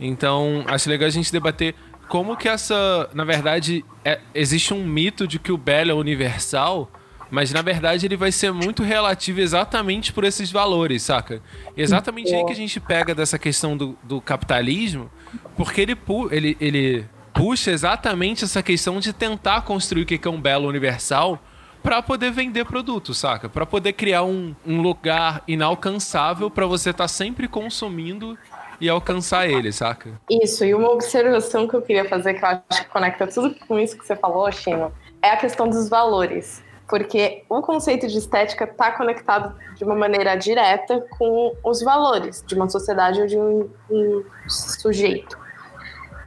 Então, 0.00 0.64
acho 0.66 0.88
legal 0.88 1.08
a 1.08 1.10
gente 1.10 1.32
debater 1.32 1.74
como 2.08 2.36
que 2.36 2.48
essa. 2.48 3.08
Na 3.14 3.24
verdade, 3.24 3.84
é, 4.04 4.20
existe 4.34 4.72
um 4.72 4.84
mito 4.84 5.26
de 5.26 5.38
que 5.38 5.52
o 5.52 5.56
belo 5.58 5.90
é 5.90 5.94
universal, 5.94 6.90
mas 7.30 7.52
na 7.52 7.62
verdade 7.62 8.06
ele 8.06 8.16
vai 8.16 8.32
ser 8.32 8.52
muito 8.52 8.82
relativo 8.82 9.40
exatamente 9.40 10.12
por 10.12 10.24
esses 10.24 10.50
valores, 10.50 11.02
saca? 11.02 11.42
Exatamente 11.76 12.34
aí 12.34 12.44
que 12.44 12.52
a 12.52 12.56
gente 12.56 12.80
pega 12.80 13.14
dessa 13.14 13.38
questão 13.38 13.76
do, 13.76 13.98
do 14.02 14.20
capitalismo, 14.20 15.10
porque 15.56 15.82
ele, 15.82 15.96
ele, 16.30 16.56
ele 16.60 17.04
puxa 17.32 17.70
exatamente 17.70 18.44
essa 18.44 18.62
questão 18.62 18.98
de 18.98 19.12
tentar 19.12 19.62
construir 19.62 20.02
o 20.02 20.06
que 20.06 20.26
é 20.26 20.30
um 20.30 20.40
belo 20.40 20.68
universal 20.68 21.40
para 21.82 22.02
poder 22.02 22.32
vender 22.32 22.64
produto, 22.64 23.14
saca? 23.14 23.48
Para 23.48 23.64
poder 23.64 23.92
criar 23.92 24.24
um, 24.24 24.54
um 24.66 24.80
lugar 24.80 25.42
inalcançável 25.46 26.50
para 26.50 26.66
você 26.66 26.90
estar 26.90 27.04
tá 27.04 27.08
sempre 27.08 27.46
consumindo 27.46 28.36
e 28.80 28.88
alcançar 28.88 29.48
ele, 29.48 29.72
saca? 29.72 30.20
Isso, 30.30 30.64
e 30.64 30.74
uma 30.74 30.90
observação 30.90 31.66
que 31.66 31.74
eu 31.74 31.82
queria 31.82 32.08
fazer, 32.08 32.34
que 32.34 32.44
eu 32.44 32.48
acho 32.48 32.84
que 32.84 32.88
conecta 32.88 33.26
tudo 33.26 33.54
com 33.66 33.78
isso 33.78 33.98
que 33.98 34.06
você 34.06 34.16
falou, 34.16 34.50
Chino, 34.52 34.92
é 35.22 35.30
a 35.30 35.36
questão 35.36 35.68
dos 35.68 35.88
valores. 35.88 36.62
Porque 36.88 37.44
o 37.50 37.60
conceito 37.60 38.06
de 38.06 38.16
estética 38.16 38.64
está 38.64 38.90
conectado 38.92 39.54
de 39.76 39.84
uma 39.84 39.94
maneira 39.94 40.34
direta 40.36 41.04
com 41.18 41.54
os 41.62 41.82
valores 41.82 42.42
de 42.46 42.54
uma 42.54 42.68
sociedade 42.68 43.20
ou 43.20 43.26
de 43.26 43.36
um, 43.36 43.68
um 43.90 44.24
sujeito. 44.48 45.38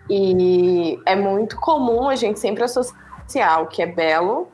E 0.08 1.00
é 1.06 1.16
muito 1.16 1.56
comum 1.56 2.08
a 2.08 2.16
gente 2.16 2.40
sempre 2.40 2.64
associar 2.64 3.64
o 3.64 3.68
que 3.68 3.82
é 3.82 3.88
belo 3.88 4.52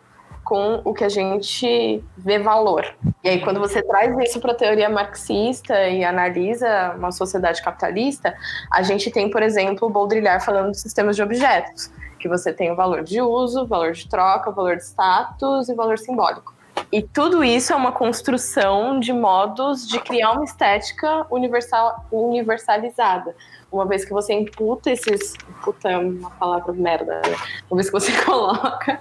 com 0.48 0.82
o 0.86 0.94
que 0.94 1.04
a 1.04 1.10
gente 1.10 2.02
vê 2.18 2.40
valor. 2.40 2.86
E 3.22 3.28
aí, 3.28 3.42
quando 3.42 3.60
você 3.60 3.84
traz 3.84 4.18
isso 4.20 4.40
para 4.40 4.54
a 4.54 4.56
teoria 4.56 4.90
marxista 4.90 5.90
e 5.90 6.06
analisa 6.06 6.96
uma 6.98 7.12
sociedade 7.12 7.62
capitalista, 7.62 8.34
a 8.72 8.82
gente 8.82 9.12
tem, 9.12 9.30
por 9.30 9.44
exemplo, 9.44 9.90
o 9.90 9.92
Baudrillard 9.92 10.44
falando 10.46 10.72
de 10.72 10.80
sistemas 10.80 11.18
de 11.18 11.22
objetos, 11.22 11.92
que 12.18 12.30
você 12.30 12.54
tem 12.54 12.72
o 12.72 12.78
valor 12.78 13.04
de 13.04 13.22
uso, 13.22 13.68
valor 13.68 13.92
de 13.92 14.08
troca, 14.08 14.50
valor 14.50 14.78
de 14.78 14.86
status 14.86 15.68
e 15.68 15.76
valor 15.76 15.98
simbólico. 16.00 16.57
E 16.92 17.02
tudo 17.02 17.44
isso 17.44 17.74
é 17.74 17.76
uma 17.76 17.92
construção 17.92 19.00
de 19.00 19.12
modos 19.12 19.88
de 19.88 20.00
criar 20.00 20.32
uma 20.32 20.44
estética 20.44 21.26
universal, 21.30 22.06
universalizada 22.12 23.36
uma 23.72 23.86
vez 23.86 24.06
que 24.06 24.12
você 24.12 24.34
imputa 24.34 24.92
esses. 24.92 25.34
Imputa 25.50 25.90
é 25.90 25.98
uma 25.98 26.32
palavra 26.32 26.74
merda, 26.74 27.22
né? 27.26 27.36
Uma 27.70 27.78
vez 27.78 27.88
que 27.88 27.94
você 27.94 28.12
coloca 28.24 29.00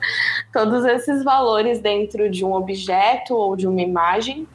todos 0.52 0.84
esses 0.84 1.22
valores 1.22 1.80
dentro 1.80 2.28
de 2.28 2.44
um 2.44 2.52
objeto 2.52 3.34
ou 3.34 3.56
de 3.56 3.66
uma 3.66 3.80
imagem 3.80 4.46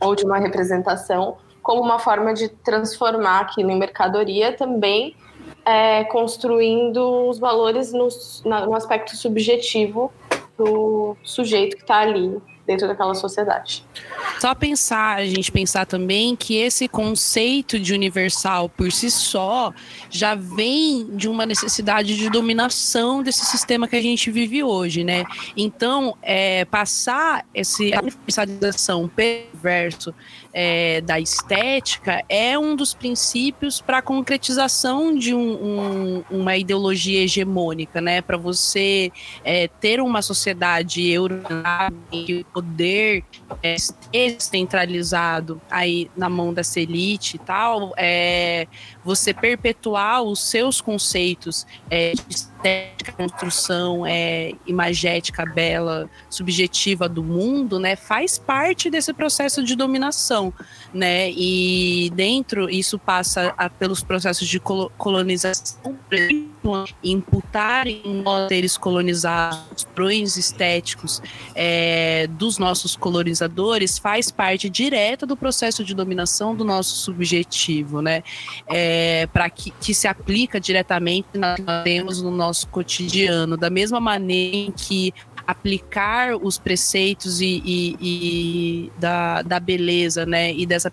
ou 0.00 0.14
de 0.14 0.24
uma 0.24 0.38
representação, 0.38 1.36
como 1.62 1.82
uma 1.82 1.98
forma 1.98 2.32
de 2.32 2.48
transformar 2.48 3.40
aquilo 3.40 3.70
em 3.70 3.78
mercadoria, 3.78 4.52
também 4.56 5.16
é, 5.64 6.04
construindo 6.04 7.28
os 7.28 7.38
valores 7.38 7.92
no, 7.92 8.08
no 8.44 8.74
aspecto 8.74 9.16
subjetivo 9.16 10.12
do 10.56 11.16
sujeito 11.22 11.76
que 11.76 11.82
está 11.82 11.98
ali 11.98 12.40
dentro 12.68 12.86
daquela 12.86 13.14
sociedade. 13.14 13.82
Só 14.38 14.54
pensar, 14.54 15.16
a 15.16 15.24
gente 15.24 15.50
pensar 15.50 15.86
também 15.86 16.36
que 16.36 16.54
esse 16.56 16.86
conceito 16.86 17.80
de 17.80 17.94
universal 17.94 18.68
por 18.68 18.92
si 18.92 19.10
só 19.10 19.72
já 20.10 20.34
vem 20.34 21.16
de 21.16 21.28
uma 21.28 21.46
necessidade 21.46 22.14
de 22.14 22.28
dominação 22.28 23.22
desse 23.22 23.46
sistema 23.46 23.88
que 23.88 23.96
a 23.96 24.02
gente 24.02 24.30
vive 24.30 24.62
hoje, 24.62 25.02
né? 25.02 25.24
Então, 25.56 26.14
é, 26.20 26.66
passar 26.66 27.46
esse, 27.54 27.94
a 27.94 28.00
universalização 28.00 29.08
perverso 29.08 30.14
é, 30.52 31.00
da 31.00 31.20
estética 31.20 32.22
é 32.28 32.58
um 32.58 32.74
dos 32.74 32.94
princípios 32.94 33.80
para 33.80 33.98
a 33.98 34.02
concretização 34.02 35.14
de 35.14 35.34
um, 35.34 36.20
um, 36.20 36.24
uma 36.30 36.56
ideologia 36.56 37.22
hegemônica, 37.22 38.00
né? 38.00 38.20
Para 38.20 38.36
você 38.36 39.12
é, 39.44 39.68
ter 39.68 40.00
uma 40.00 40.22
sociedade 40.22 41.08
europeia 41.10 41.92
que 42.10 42.40
o 42.40 42.44
poder 42.46 43.24
é, 43.62 43.76
centralizado 44.38 45.60
aí 45.70 46.10
na 46.16 46.28
mão 46.28 46.52
dessa 46.52 46.80
elite 46.80 47.36
e 47.36 47.38
tal, 47.38 47.92
é, 47.96 48.66
você 49.04 49.32
perpetuar 49.32 50.22
os 50.22 50.40
seus 50.40 50.80
conceitos 50.80 51.66
é, 51.90 52.12
de 52.12 52.34
estética, 52.34 53.12
construção 53.12 54.04
é, 54.06 54.52
imagética, 54.66 55.46
bela, 55.46 56.10
subjetiva 56.28 57.08
do 57.08 57.22
mundo, 57.22 57.78
né, 57.78 57.96
faz 57.96 58.38
parte 58.38 58.90
desse 58.90 59.12
processo 59.12 59.62
de 59.62 59.74
dominação, 59.74 60.47
né, 60.92 61.30
e 61.30 62.10
dentro 62.14 62.68
isso 62.70 62.98
passa 62.98 63.54
a, 63.56 63.68
pelos 63.68 64.02
processos 64.02 64.48
de 64.48 64.60
colonização, 64.60 65.96
imputar 67.02 67.86
em 67.86 68.22
nós 68.22 68.48
seres 68.48 68.76
colonizados 68.76 69.84
padrões 69.98 70.36
estéticos 70.36 71.20
é, 71.54 72.28
dos 72.28 72.56
nossos 72.56 72.94
colonizadores 72.94 73.98
faz 73.98 74.30
parte 74.30 74.70
direta 74.70 75.26
do 75.26 75.36
processo 75.36 75.84
de 75.84 75.94
dominação 75.94 76.54
do 76.54 76.64
nosso 76.64 76.96
subjetivo, 76.96 78.00
né? 78.00 78.22
É, 78.68 79.26
para 79.32 79.50
que, 79.50 79.70
que 79.72 79.92
se 79.92 80.06
aplica 80.06 80.60
diretamente 80.60 81.28
nós 81.34 81.58
temos 81.82 82.22
no 82.22 82.30
nosso 82.30 82.68
cotidiano, 82.68 83.56
da 83.56 83.68
mesma 83.68 84.00
maneira 84.00 84.56
em 84.56 84.70
que 84.70 85.12
aplicar 85.48 86.36
os 86.36 86.58
preceitos 86.58 87.40
e, 87.40 87.62
e, 87.64 87.96
e 88.02 88.92
da, 88.98 89.40
da 89.40 89.58
beleza, 89.58 90.26
né, 90.26 90.52
e 90.52 90.66
dessa 90.66 90.92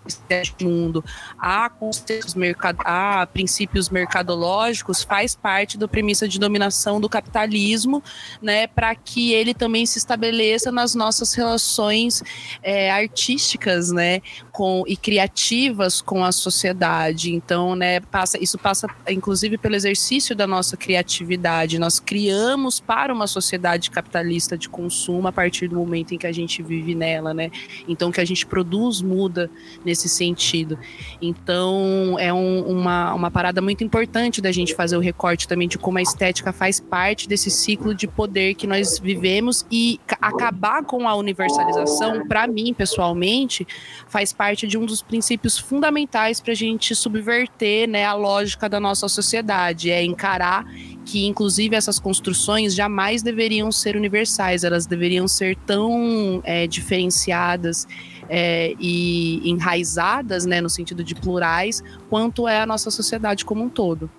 de 0.56 0.64
mundo 0.64 1.04
a 1.38 1.68
conceitos 1.68 2.34
mercado, 2.34 2.78
a 2.82 3.26
princípios 3.26 3.90
mercadológicos 3.90 5.02
faz 5.02 5.34
parte 5.34 5.76
da 5.76 5.86
premissa 5.86 6.26
de 6.26 6.38
dominação 6.38 6.98
do 6.98 7.06
capitalismo, 7.06 8.02
né, 8.40 8.66
para 8.66 8.94
que 8.94 9.34
ele 9.34 9.52
também 9.52 9.84
se 9.84 9.98
estabeleça 9.98 10.72
nas 10.72 10.94
nossas 10.94 11.34
relações 11.34 12.22
é, 12.62 12.90
artísticas, 12.90 13.90
né, 13.90 14.22
com 14.52 14.84
e 14.86 14.96
criativas 14.96 16.00
com 16.00 16.24
a 16.24 16.32
sociedade. 16.32 17.30
Então, 17.30 17.76
né, 17.76 18.00
passa 18.00 18.42
isso 18.42 18.56
passa 18.56 18.88
inclusive 19.06 19.58
pelo 19.58 19.74
exercício 19.74 20.34
da 20.34 20.46
nossa 20.46 20.78
criatividade. 20.78 21.78
Nós 21.78 22.00
criamos 22.00 22.80
para 22.80 23.12
uma 23.12 23.26
sociedade 23.26 23.90
capitalista 23.90 24.45
de 24.54 24.68
consumo 24.68 25.26
a 25.26 25.32
partir 25.32 25.66
do 25.66 25.76
momento 25.76 26.12
em 26.12 26.18
que 26.18 26.26
a 26.26 26.32
gente 26.32 26.62
vive 26.62 26.94
nela, 26.94 27.32
né? 27.32 27.50
Então, 27.88 28.10
o 28.10 28.12
que 28.12 28.20
a 28.20 28.24
gente 28.24 28.44
produz 28.44 29.00
muda 29.00 29.50
nesse 29.82 30.10
sentido. 30.10 30.78
Então, 31.22 32.16
é 32.18 32.30
um, 32.32 32.60
uma, 32.66 33.14
uma 33.14 33.30
parada 33.30 33.62
muito 33.62 33.82
importante 33.82 34.42
da 34.42 34.52
gente 34.52 34.74
fazer 34.74 34.98
o 34.98 35.00
recorte 35.00 35.48
também 35.48 35.66
de 35.66 35.78
como 35.78 35.96
a 35.96 36.02
estética 36.02 36.52
faz 36.52 36.78
parte 36.78 37.26
desse 37.26 37.50
ciclo 37.50 37.94
de 37.94 38.06
poder 38.06 38.54
que 38.54 38.66
nós 38.66 38.98
vivemos 38.98 39.64
e 39.70 39.98
acabar 40.20 40.82
com 40.84 41.08
a 41.08 41.14
universalização, 41.14 42.26
para 42.28 42.46
mim, 42.46 42.74
pessoalmente, 42.74 43.66
faz 44.06 44.32
parte 44.32 44.66
de 44.66 44.76
um 44.76 44.84
dos 44.84 45.00
princípios 45.00 45.56
fundamentais 45.58 46.40
para 46.40 46.52
a 46.52 46.56
gente 46.56 46.94
subverter 46.94 47.88
né, 47.88 48.04
a 48.04 48.14
lógica 48.14 48.68
da 48.68 48.80
nossa 48.80 49.08
sociedade, 49.08 49.90
é 49.90 50.02
encarar 50.02 50.66
que 51.06 51.24
inclusive 51.24 51.76
essas 51.76 52.00
construções 52.00 52.74
jamais 52.74 53.22
deveriam 53.22 53.70
ser 53.70 53.96
universais, 53.96 54.64
elas 54.64 54.86
deveriam 54.86 55.28
ser 55.28 55.56
tão 55.64 56.42
é, 56.44 56.66
diferenciadas 56.66 57.86
é, 58.28 58.74
e 58.80 59.48
enraizadas, 59.48 60.44
né, 60.44 60.60
no 60.60 60.68
sentido 60.68 61.04
de 61.04 61.14
plurais, 61.14 61.82
quanto 62.10 62.48
é 62.48 62.60
a 62.60 62.66
nossa 62.66 62.90
sociedade 62.90 63.44
como 63.44 63.62
um 63.62 63.68
todo. 63.68 64.10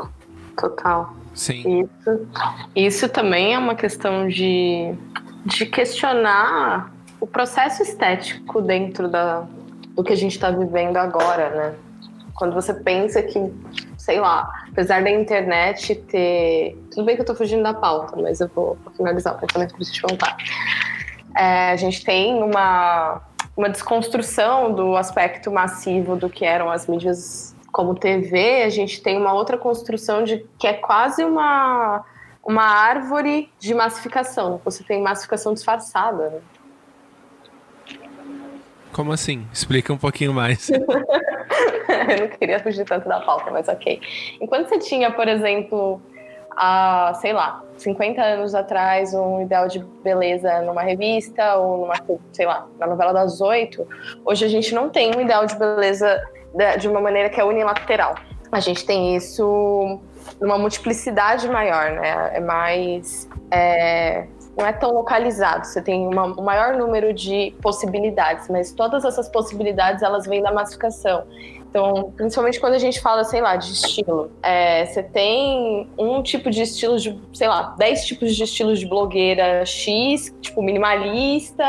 Total. 0.58 1.13
Sim. 1.36 1.84
Isso, 1.84 2.28
isso 2.76 3.10
também 3.10 3.54
é 3.54 3.60
uma 3.60 3.76
questão 3.76 4.28
de, 4.28 4.95
de 5.45 5.65
questionar 5.65 6.91
o 7.19 7.28
processo 7.28 7.84
estético 7.84 8.62
dentro 8.62 9.10
da, 9.10 9.45
do 9.93 10.04
que 10.04 10.13
a 10.13 10.17
gente 10.17 10.32
está 10.34 10.50
vivendo 10.50 10.95
agora, 10.95 11.50
né? 11.50 11.76
Quando 12.34 12.54
você 12.54 12.73
pensa 12.73 13.21
que 13.21 13.39
sei 14.08 14.22
lá, 14.22 14.50
apesar 14.72 15.04
da 15.04 15.10
internet 15.10 15.93
ter. 15.93 16.82
Tudo 16.91 17.04
bem 17.04 17.17
que 17.17 17.22
eu 17.22 17.26
tô 17.26 17.36
fugindo 17.36 17.62
da 17.62 17.74
pauta, 17.74 18.15
mas 18.15 18.39
eu 18.39 18.48
vou, 18.48 18.78
finalizar 18.96 19.36
o 19.36 19.38
pensamento 19.38 19.72
que 19.72 19.74
eu 19.74 19.78
preciso 19.80 19.96
te 19.96 20.02
contar. 20.02 20.38
É, 21.36 21.72
a 21.72 21.76
gente 21.76 22.06
tem 22.06 22.41
uma, 22.41 23.22
uma 23.58 23.70
desconstrução 23.70 24.74
do 24.74 24.96
aspecto 24.96 25.52
massivo 25.52 26.15
do 26.15 26.30
que 26.30 26.46
eram 26.46 26.72
as 26.72 26.88
mídias 26.88 27.54
como 27.70 27.96
TV, 27.96 28.63
a 28.63 28.70
gente 28.70 29.04
tem 29.04 29.17
uma 29.17 29.34
outra 29.34 29.58
construção 29.58 30.24
de 30.24 30.46
que 30.58 30.65
é 30.65 30.74
quase 30.74 31.26
uma, 31.26 32.02
uma 32.41 32.63
árvore 32.63 33.52
de 33.60 33.74
massificação. 33.74 34.62
Você 34.63 34.86
tem 34.86 35.02
massificação 35.02 35.54
disfarçada. 35.54 36.30
Né? 36.30 36.39
Como 38.97 39.13
assim? 39.13 39.45
Explica 39.53 39.93
um 39.93 39.97
pouquinho 39.97 40.33
mais. 40.33 40.71
eu 40.73 42.19
não 42.19 42.27
queria 42.29 42.60
fugir 42.60 42.83
tanto 42.83 43.07
da 43.07 43.19
pauta, 43.19 43.51
mas 43.51 43.67
ok. 43.67 44.01
Enquanto 44.41 44.69
você 44.69 44.79
tinha, 44.79 45.12
por 45.12 45.27
exemplo, 45.27 46.01
há, 46.49 47.13
sei 47.21 47.31
lá, 47.31 47.63
50 47.77 48.19
anos 48.19 48.55
atrás, 48.55 49.13
um 49.13 49.43
ideal 49.43 49.67
de 49.67 49.77
beleza 50.03 50.63
numa 50.63 50.81
revista 50.81 51.57
ou 51.57 51.81
numa, 51.81 51.93
sei 52.33 52.47
lá, 52.47 52.67
na 52.79 52.88
novela 52.88 53.13
das 53.13 53.39
oito, 53.39 53.88
hoje 54.25 54.45
a 54.45 54.49
gente 54.49 54.73
não 54.73 54.89
tem 54.89 55.15
um 55.15 55.21
ideal 55.21 55.45
de 55.45 55.55
beleza 55.55 56.19
de 56.79 56.88
uma 56.88 56.99
maneira 56.99 57.29
que 57.29 57.39
é 57.39 57.43
unilateral. 57.43 58.15
A 58.51 58.60
gente 58.60 58.83
tem 58.83 59.15
isso 59.15 59.99
numa 60.41 60.57
multiplicidade 60.57 61.47
maior, 61.47 61.91
né? 61.91 62.31
É 62.33 62.39
mais. 62.39 63.29
É, 63.51 64.25
não 64.58 64.65
é 64.65 64.74
tão 64.74 64.91
localizado. 64.91 65.65
Você 65.65 65.82
tem 65.82 66.08
uma, 66.08 66.26
um 66.26 66.43
maior 66.43 66.76
número 66.76 67.13
de 67.13 67.54
possibilidades, 67.62 68.50
mas 68.50 68.72
todas 68.72 69.06
essas 69.06 69.30
possibilidades 69.30 70.02
elas 70.02 70.26
vêm 70.26 70.41
da 70.41 70.52
massificação. 70.52 71.24
Então, 71.70 72.12
principalmente 72.15 72.60
quando 72.60 72.74
a 72.74 72.80
gente 72.80 73.00
fala, 73.00 73.24
sei 73.24 73.39
lá, 73.39 73.56
de 73.56 73.72
estilo. 73.72 74.32
É, 74.41 74.86
você 74.86 75.04
tem 75.04 75.88
um 75.98 76.24
tipo 76.24 76.50
de 76.50 76.63
estilo 76.63 76.98
de, 76.98 77.20
sei 77.34 77.48
lá, 77.48 77.76
10 77.78 78.06
tipos 78.06 78.36
de 78.36 78.43
estilos 78.43 78.80
de 78.80 78.88
blogueira 78.88 79.63
X, 79.65 80.34
tipo 80.41 80.62
minimalista. 80.62 81.65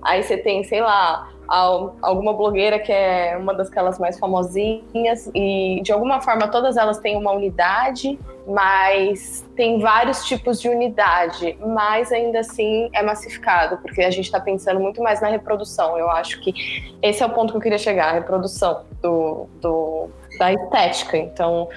Aí 0.00 0.22
você 0.22 0.38
tem, 0.38 0.64
sei 0.64 0.80
lá, 0.80 1.31
alguma 1.52 2.32
blogueira 2.32 2.78
que 2.78 2.90
é 2.90 3.36
uma 3.36 3.52
das 3.52 3.68
aquelas 3.68 3.98
mais 3.98 4.18
famosinhas 4.18 5.30
e 5.34 5.82
de 5.82 5.92
alguma 5.92 6.18
forma 6.22 6.48
todas 6.48 6.78
elas 6.78 6.98
têm 6.98 7.14
uma 7.14 7.30
unidade, 7.30 8.18
mas 8.46 9.44
tem 9.54 9.78
vários 9.78 10.24
tipos 10.24 10.58
de 10.58 10.70
unidade, 10.70 11.58
mas 11.60 12.10
ainda 12.10 12.40
assim 12.40 12.88
é 12.94 13.02
massificado, 13.02 13.76
porque 13.78 14.00
a 14.00 14.10
gente 14.10 14.24
está 14.24 14.40
pensando 14.40 14.80
muito 14.80 15.02
mais 15.02 15.20
na 15.20 15.28
reprodução. 15.28 15.98
Eu 15.98 16.10
acho 16.10 16.40
que 16.40 16.54
esse 17.02 17.22
é 17.22 17.26
o 17.26 17.30
ponto 17.30 17.50
que 17.50 17.58
eu 17.58 17.62
queria 17.62 17.78
chegar, 17.78 18.08
a 18.08 18.12
reprodução 18.12 18.84
do, 19.02 19.46
do 19.60 20.08
da 20.38 20.50
estética. 20.54 21.18
Então, 21.18 21.68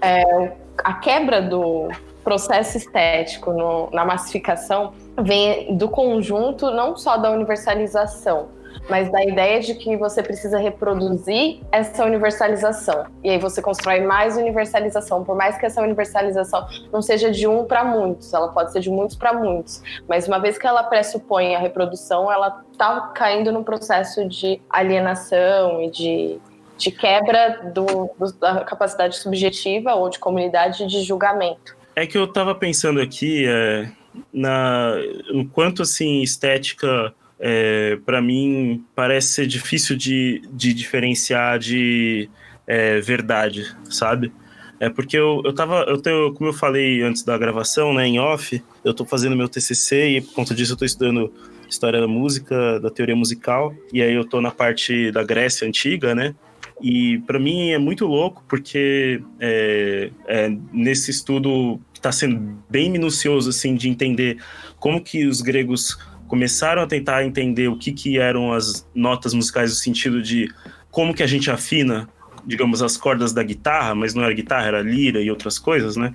é, 0.00 0.52
a 0.78 0.94
quebra 0.94 1.40
do 1.40 1.88
processo 2.24 2.76
estético 2.76 3.52
no, 3.52 3.88
na 3.92 4.04
massificação 4.04 4.94
vem 5.20 5.76
do 5.76 5.88
conjunto 5.88 6.72
não 6.72 6.96
só 6.96 7.16
da 7.16 7.30
universalização, 7.30 8.48
mas 8.88 9.10
da 9.10 9.24
ideia 9.24 9.60
de 9.60 9.74
que 9.74 9.96
você 9.96 10.22
precisa 10.22 10.58
reproduzir 10.58 11.60
essa 11.70 12.04
universalização. 12.04 13.06
E 13.22 13.30
aí 13.30 13.38
você 13.38 13.62
constrói 13.62 14.00
mais 14.00 14.36
universalização, 14.36 15.24
por 15.24 15.36
mais 15.36 15.56
que 15.58 15.66
essa 15.66 15.82
universalização 15.82 16.66
não 16.92 17.02
seja 17.02 17.30
de 17.30 17.46
um 17.46 17.64
para 17.64 17.84
muitos, 17.84 18.32
ela 18.32 18.48
pode 18.48 18.72
ser 18.72 18.80
de 18.80 18.90
muitos 18.90 19.16
para 19.16 19.32
muitos, 19.32 19.82
mas 20.08 20.26
uma 20.26 20.38
vez 20.38 20.58
que 20.58 20.66
ela 20.66 20.82
pressupõe 20.82 21.54
a 21.54 21.58
reprodução, 21.58 22.30
ela 22.30 22.62
está 22.72 23.12
caindo 23.14 23.52
num 23.52 23.62
processo 23.62 24.28
de 24.28 24.60
alienação 24.70 25.82
e 25.82 25.90
de 25.90 26.40
de 26.82 26.90
quebra 26.90 27.70
do, 27.72 28.10
do, 28.18 28.32
da 28.40 28.64
capacidade 28.64 29.16
subjetiva 29.16 29.94
ou 29.94 30.08
de 30.08 30.18
comunidade 30.18 30.86
de 30.86 31.02
julgamento. 31.02 31.76
É 31.94 32.06
que 32.06 32.18
eu 32.18 32.24
estava 32.24 32.54
pensando 32.54 33.00
aqui 33.00 33.44
é, 33.46 33.88
na 34.32 34.96
o 35.32 35.46
quanto 35.46 35.82
assim 35.82 36.22
estética 36.22 37.14
é, 37.44 37.98
para 38.06 38.22
mim 38.22 38.84
parece 38.94 39.28
ser 39.28 39.46
difícil 39.48 39.96
de, 39.96 40.42
de 40.52 40.72
diferenciar 40.72 41.58
de 41.58 42.30
é, 42.64 43.00
verdade, 43.00 43.66
sabe? 43.90 44.32
É 44.78 44.88
porque 44.88 45.18
eu, 45.18 45.42
eu 45.44 45.52
tava, 45.52 45.84
eu 45.88 45.98
tenho, 45.98 46.32
como 46.34 46.50
eu 46.50 46.54
falei 46.54 47.02
antes 47.02 47.24
da 47.24 47.36
gravação, 47.36 47.92
né, 47.92 48.06
em 48.06 48.20
off, 48.20 48.62
eu 48.84 48.94
tô 48.94 49.04
fazendo 49.04 49.34
meu 49.34 49.48
TCC 49.48 50.08
e 50.08 50.20
por 50.20 50.34
conta 50.34 50.54
disso 50.54 50.74
eu 50.74 50.76
tô 50.76 50.84
estudando 50.84 51.32
história 51.68 52.00
da 52.00 52.06
música, 52.06 52.78
da 52.78 52.90
teoria 52.90 53.16
musical, 53.16 53.74
e 53.92 54.00
aí 54.00 54.14
eu 54.14 54.24
tô 54.24 54.40
na 54.40 54.50
parte 54.52 55.10
da 55.10 55.24
Grécia 55.24 55.66
antiga, 55.66 56.14
né? 56.14 56.34
E 56.80 57.18
para 57.26 57.38
mim 57.38 57.70
é 57.70 57.78
muito 57.78 58.06
louco 58.06 58.44
porque 58.48 59.20
é, 59.40 60.10
é, 60.26 60.52
nesse 60.72 61.10
estudo 61.10 61.80
está 61.94 62.12
sendo 62.12 62.56
bem 62.68 62.90
minucioso 62.90 63.50
assim 63.50 63.74
de 63.74 63.88
entender 63.88 64.38
como 64.78 65.00
que 65.00 65.26
os 65.26 65.40
gregos 65.40 65.96
começaram 66.32 66.80
a 66.80 66.86
tentar 66.86 67.26
entender 67.26 67.68
o 67.68 67.76
que, 67.76 67.92
que 67.92 68.18
eram 68.18 68.54
as 68.54 68.88
notas 68.94 69.34
musicais 69.34 69.68
no 69.68 69.76
sentido 69.76 70.22
de 70.22 70.50
como 70.90 71.12
que 71.12 71.22
a 71.22 71.26
gente 71.26 71.50
afina, 71.50 72.08
digamos, 72.46 72.82
as 72.82 72.96
cordas 72.96 73.34
da 73.34 73.42
guitarra, 73.42 73.94
mas 73.94 74.14
não 74.14 74.24
era 74.24 74.32
guitarra, 74.32 74.66
era 74.66 74.80
lira 74.80 75.20
e 75.20 75.30
outras 75.30 75.58
coisas, 75.58 75.94
né? 75.94 76.14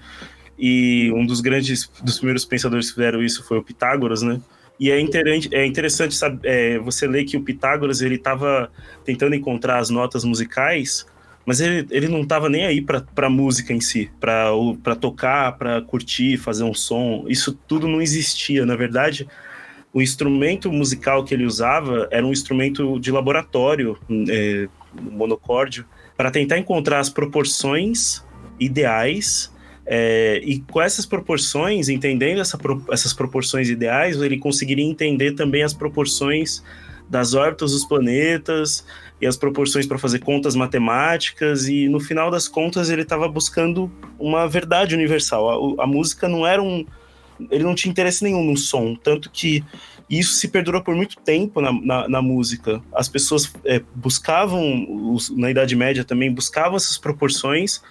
E 0.57 1.11
um 1.13 1.23
dos 1.23 1.39
grandes, 1.39 1.87
dos 2.03 2.17
primeiros 2.17 2.45
pensadores 2.45 2.87
que 2.87 2.95
fizeram 2.95 3.21
isso 3.21 3.43
foi 3.43 3.59
o 3.59 3.63
Pitágoras, 3.63 4.23
né? 4.23 4.41
E 4.79 4.89
é 4.89 4.99
interessante, 4.99 5.55
é 5.55 5.63
interessante 5.63 6.17
é, 6.45 6.79
você 6.79 7.05
ler 7.05 7.23
que 7.23 7.37
o 7.37 7.43
Pitágoras 7.43 8.01
ele 8.01 8.15
estava 8.15 8.71
tentando 9.05 9.35
encontrar 9.35 9.77
as 9.77 9.91
notas 9.91 10.23
musicais, 10.23 11.05
mas 11.45 11.61
ele, 11.61 11.85
ele 11.91 12.07
não 12.07 12.21
estava 12.21 12.49
nem 12.49 12.65
aí 12.65 12.81
para 12.81 13.05
a 13.17 13.29
música 13.29 13.71
em 13.71 13.79
si, 13.79 14.09
para 14.19 14.95
tocar, 14.99 15.59
para 15.59 15.79
curtir, 15.79 16.37
fazer 16.37 16.63
um 16.63 16.73
som. 16.73 17.25
Isso 17.27 17.53
tudo 17.67 17.87
não 17.87 18.01
existia. 18.01 18.65
Na 18.65 18.75
verdade, 18.75 19.27
o 19.97 20.01
instrumento 20.01 20.71
musical 20.71 21.23
que 21.23 21.33
ele 21.33 21.43
usava 21.43 22.07
era 22.11 22.23
um 22.23 22.31
instrumento 22.31 22.99
de 22.99 23.11
laboratório, 23.11 23.97
é, 24.29 24.69
monocórdio, 24.93 25.85
para 26.15 26.29
tentar 26.29 26.59
encontrar 26.59 26.99
as 26.99 27.09
proporções 27.09 28.23
ideais. 28.59 29.51
É, 29.87 30.39
e 30.43 30.59
com 30.59 30.79
essas 30.79 31.03
proporções, 31.03 31.89
entendendo 31.89 32.39
essa, 32.39 32.59
essas 32.91 33.11
proporções 33.11 33.69
ideais, 33.69 34.21
ele 34.21 34.37
conseguiria 34.37 34.85
entender 34.85 35.31
também 35.31 35.63
as 35.63 35.73
proporções 35.73 36.61
das 37.09 37.33
órbitas 37.33 37.71
dos 37.71 37.83
planetas 37.83 38.85
e 39.19 39.25
as 39.25 39.35
proporções 39.35 39.87
para 39.87 39.97
fazer 39.97 40.19
contas 40.19 40.53
matemáticas 40.53 41.67
e 41.67 41.89
no 41.89 41.99
final 41.99 42.29
das 42.29 42.47
contas 42.47 42.91
ele 42.91 43.01
estava 43.01 43.27
buscando 43.27 43.91
uma 44.19 44.47
verdade 44.47 44.93
universal. 44.93 45.79
A, 45.79 45.85
a, 45.85 45.87
música 45.87 46.29
não 46.29 46.45
era 46.45 46.61
um, 46.61 46.85
ele 47.51 47.63
não 47.63 47.75
tinha 47.75 47.91
interesse 47.91 48.23
nenhum 48.23 48.43
no 48.43 48.57
som, 48.57 48.95
tanto 48.95 49.29
que 49.29 49.63
isso 50.09 50.33
se 50.33 50.47
perdurou 50.47 50.81
por 50.81 50.95
muito 50.95 51.17
tempo 51.17 51.59
na, 51.59 51.71
na, 51.71 52.07
na 52.07 52.21
música. 52.21 52.81
As 52.93 53.09
pessoas 53.09 53.53
é, 53.65 53.81
buscavam, 53.93 54.87
os, 55.11 55.29
na 55.29 55.51
Idade 55.51 55.75
Média 55.75 56.03
também, 56.03 56.31
buscavam 56.31 56.77
essas 56.77 56.97
proporções 56.97 57.81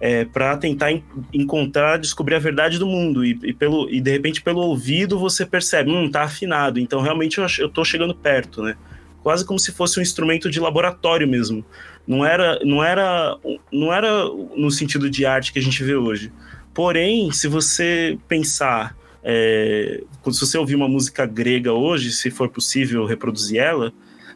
é, 0.00 0.24
para 0.24 0.56
tentar 0.56 0.90
en 0.90 1.04
encontrar, 1.32 1.98
descobrir 1.98 2.34
a 2.34 2.40
verdade 2.40 2.78
do 2.78 2.86
mundo. 2.86 3.24
E, 3.24 3.38
e, 3.44 3.52
pelo, 3.52 3.88
e 3.88 4.00
de 4.00 4.10
repente, 4.10 4.42
pelo 4.42 4.60
ouvido, 4.60 5.16
você 5.18 5.46
percebe, 5.46 5.90
hum, 5.92 6.10
tá 6.10 6.22
afinado, 6.22 6.80
então 6.80 7.00
realmente 7.00 7.38
eu, 7.38 7.46
eu 7.60 7.68
tô 7.68 7.84
chegando 7.84 8.14
perto, 8.14 8.62
né? 8.62 8.76
Quase 9.22 9.46
como 9.46 9.60
se 9.60 9.70
fosse 9.70 10.00
um 10.00 10.02
instrumento 10.02 10.50
de 10.50 10.58
laboratório 10.58 11.28
mesmo. 11.28 11.64
Não 12.04 12.26
era, 12.26 12.58
não 12.64 12.82
era, 12.82 13.38
não 13.72 13.92
era 13.92 14.24
no 14.56 14.68
sentido 14.68 15.08
de 15.08 15.24
arte 15.24 15.52
que 15.52 15.60
a 15.60 15.62
gente 15.62 15.84
vê 15.84 15.94
hoje. 15.94 16.32
Porém, 16.74 17.30
se 17.32 17.48
você 17.48 18.18
pensar, 18.26 18.96
é, 19.22 20.02
se 20.30 20.40
você 20.40 20.56
ouvir 20.58 20.74
uma 20.74 20.88
música 20.88 21.26
grega 21.26 21.72
hoje, 21.72 22.12
se 22.12 22.30
for 22.30 22.48
possível 22.48 23.04
reproduzir 23.04 23.60
ela, 23.60 23.92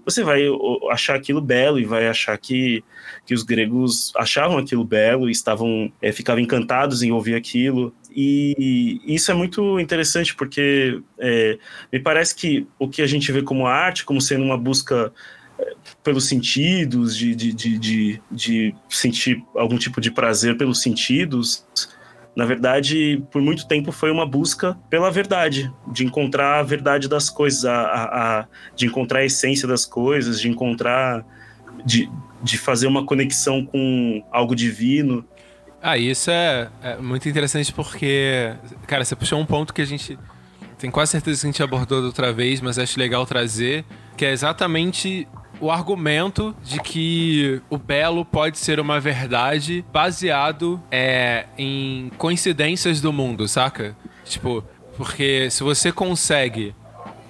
você 0.07 0.23
vai 0.23 0.45
achar 0.93 1.17
aquilo 1.17 1.41
belo 1.41 1.81
e 1.81 1.85
vai 1.85 2.07
achar 2.07 2.39
que, 2.39 2.85
que 3.27 3.35
os 3.35 3.43
gregos 3.43 4.13
achavam 4.17 4.57
aquilo 4.57 4.85
belo 4.85 5.29
e 5.29 5.33
estavam 5.33 5.93
é, 6.01 6.13
ficavam 6.13 6.41
encantados 6.41 7.03
em 7.03 7.11
ouvir 7.11 7.35
aquilo. 7.35 7.93
E 8.15 9.01
isso 9.05 9.33
é 9.33 9.35
muito 9.35 9.81
interessante 9.81 10.33
porque 10.33 11.03
é, 11.19 11.59
me 11.93 11.99
parece 11.99 12.37
que 12.37 12.69
o 12.79 12.89
que 12.89 13.03
a 13.03 13.07
gente 13.07 13.33
vê 13.33 13.43
como 13.43 13.67
arte, 13.67 14.05
como 14.05 14.21
sendo 14.21 14.45
uma 14.45 14.57
busca 14.57 15.13
é, 15.59 15.75
pelos 16.05 16.29
sentidos, 16.29 17.17
de, 17.17 17.35
de, 17.35 17.53
de, 17.53 17.79
de, 17.79 18.23
de 18.31 18.75
sentir 18.89 19.43
algum 19.57 19.77
tipo 19.77 20.01
de 20.01 20.13
prazer 20.13 20.57
pelos 20.57 20.81
sentidos, 20.81 21.67
na 22.37 22.45
verdade, 22.45 23.25
por 23.31 23.41
muito 23.41 23.67
tempo 23.67 23.91
foi 23.91 24.11
uma 24.11 24.27
busca 24.27 24.77
pela 24.91 25.11
verdade, 25.11 25.73
de 25.91 26.05
encontrar 26.05 26.61
a 26.61 26.63
verdade 26.63 27.09
das 27.09 27.31
coisas, 27.31 27.65
a, 27.65 27.75
a, 27.75 28.41
a 28.41 28.47
de 28.77 28.85
encontrar 28.85 29.21
a 29.21 29.25
essência 29.25 29.67
das 29.67 29.87
coisas, 29.87 30.39
de 30.39 30.47
encontrar, 30.47 31.25
de, 31.83 32.11
de 32.43 32.59
fazer 32.59 32.87
uma 32.89 33.07
conexão 33.07 33.65
com 33.65 34.23
algo 34.31 34.55
divino. 34.55 35.25
Ah, 35.81 35.97
isso 35.97 36.31
é, 36.31 36.69
é 36.83 36.97
muito 36.99 37.27
interessante 37.27 37.73
porque, 37.73 38.53
cara, 38.87 39.03
você 39.03 39.17
puxou 39.17 39.41
um 39.41 39.47
ponto 39.47 39.73
que 39.73 39.81
a 39.81 39.87
gente 39.87 40.19
tem 40.79 40.91
quase 40.91 41.13
certeza 41.13 41.41
que 41.41 41.47
a 41.47 41.51
gente 41.51 41.63
abordou 41.63 42.03
da 42.03 42.09
outra 42.09 42.35
vez, 42.35 42.61
mas 42.61 42.79
acho 42.79 42.99
legal 42.99 43.25
trazer, 43.25 43.83
que 44.15 44.27
é 44.27 44.31
exatamente 44.31 45.27
o 45.61 45.71
argumento 45.71 46.55
de 46.63 46.81
que 46.81 47.61
o 47.71 47.79
belo 47.79 48.25
pode 48.25 48.59
ser 48.59 48.79
uma 48.81 49.01
verdade 49.01 49.85
baseado 49.93 50.81
é, 50.91 51.47
em 51.57 52.11
coincidências 52.19 53.01
do 53.01 53.13
mundo, 53.13 53.49
saca? 53.49 53.97
Tipo, 54.25 54.65
porque 54.97 55.51
se 55.51 55.63
você 55.63 55.93
consegue 55.93 56.75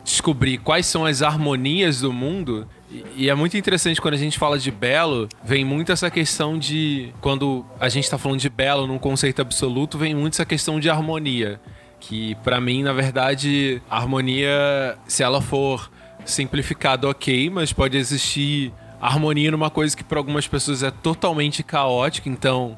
descobrir 0.04 0.58
quais 0.58 0.86
são 0.86 1.04
as 1.04 1.20
harmonias 1.20 2.00
do 2.00 2.12
mundo, 2.12 2.68
e 3.16 3.28
é 3.28 3.34
muito 3.34 3.56
interessante 3.56 4.00
quando 4.00 4.14
a 4.14 4.18
gente 4.18 4.38
fala 4.38 4.58
de 4.58 4.70
belo, 4.70 5.28
vem 5.42 5.64
muito 5.64 5.90
essa 5.90 6.10
questão 6.10 6.58
de. 6.58 7.12
Quando 7.20 7.66
a 7.80 7.88
gente 7.88 8.08
tá 8.08 8.16
falando 8.16 8.38
de 8.38 8.48
belo 8.48 8.86
num 8.86 8.98
conceito 8.98 9.42
absoluto, 9.42 9.98
vem 9.98 10.14
muito 10.14 10.34
essa 10.34 10.44
questão 10.44 10.78
de 10.78 10.88
harmonia. 10.88 11.60
Que 11.98 12.36
para 12.36 12.60
mim, 12.60 12.82
na 12.82 12.92
verdade, 12.92 13.82
a 13.90 13.96
harmonia, 13.96 14.96
se 15.08 15.22
ela 15.22 15.40
for 15.40 15.90
simplificada, 16.26 17.08
ok, 17.08 17.48
mas 17.48 17.72
pode 17.72 17.96
existir 17.96 18.72
harmonia 19.00 19.50
numa 19.50 19.70
coisa 19.70 19.96
que 19.96 20.04
para 20.04 20.18
algumas 20.18 20.46
pessoas 20.46 20.82
é 20.82 20.90
totalmente 20.90 21.62
caótica, 21.62 22.28
então 22.28 22.76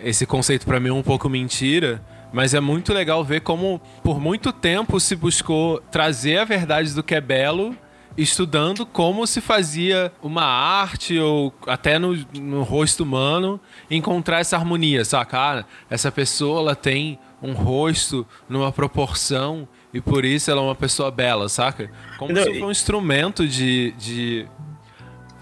esse 0.00 0.26
conceito 0.26 0.66
para 0.66 0.78
mim 0.78 0.88
é 0.88 0.92
um 0.92 1.02
pouco 1.02 1.28
mentira. 1.28 2.02
Mas 2.30 2.52
é 2.52 2.60
muito 2.60 2.92
legal 2.92 3.24
ver 3.24 3.40
como, 3.40 3.80
por 4.02 4.20
muito 4.20 4.52
tempo, 4.52 5.00
se 5.00 5.16
buscou 5.16 5.80
trazer 5.90 6.38
a 6.38 6.44
verdade 6.44 6.92
do 6.92 7.02
que 7.02 7.14
é 7.14 7.20
belo 7.22 7.74
estudando 8.18 8.84
como 8.84 9.26
se 9.28 9.40
fazia 9.40 10.12
uma 10.20 10.42
arte 10.42 11.18
ou 11.20 11.54
até 11.66 12.00
no, 12.00 12.16
no 12.34 12.64
rosto 12.64 13.04
humano 13.04 13.60
encontrar 13.88 14.40
essa 14.40 14.56
harmonia, 14.56 15.04
saca? 15.04 15.38
Ah, 15.38 15.64
essa 15.88 16.10
pessoa 16.10 16.60
ela 16.60 16.74
tem 16.74 17.16
um 17.40 17.52
rosto 17.52 18.26
numa 18.48 18.72
proporção 18.72 19.68
e 19.92 20.00
por 20.00 20.24
isso 20.24 20.50
ela 20.50 20.60
é 20.60 20.64
uma 20.64 20.74
pessoa 20.74 21.10
bela, 21.10 21.48
saca? 21.48 21.90
Como 22.18 22.32
Não, 22.32 22.42
se 22.42 22.48
fosse 22.50 22.62
um 22.62 22.70
instrumento 22.70 23.46
de, 23.46 23.92
de, 23.92 24.46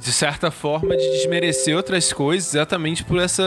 de 0.01 0.13
certa 0.13 0.51
forma, 0.51 0.97
de 0.97 1.11
desmerecer 1.13 1.77
outras 1.77 2.13
coisas 2.13 2.55
exatamente 2.55 3.05
por 3.05 3.19
esse 3.19 3.43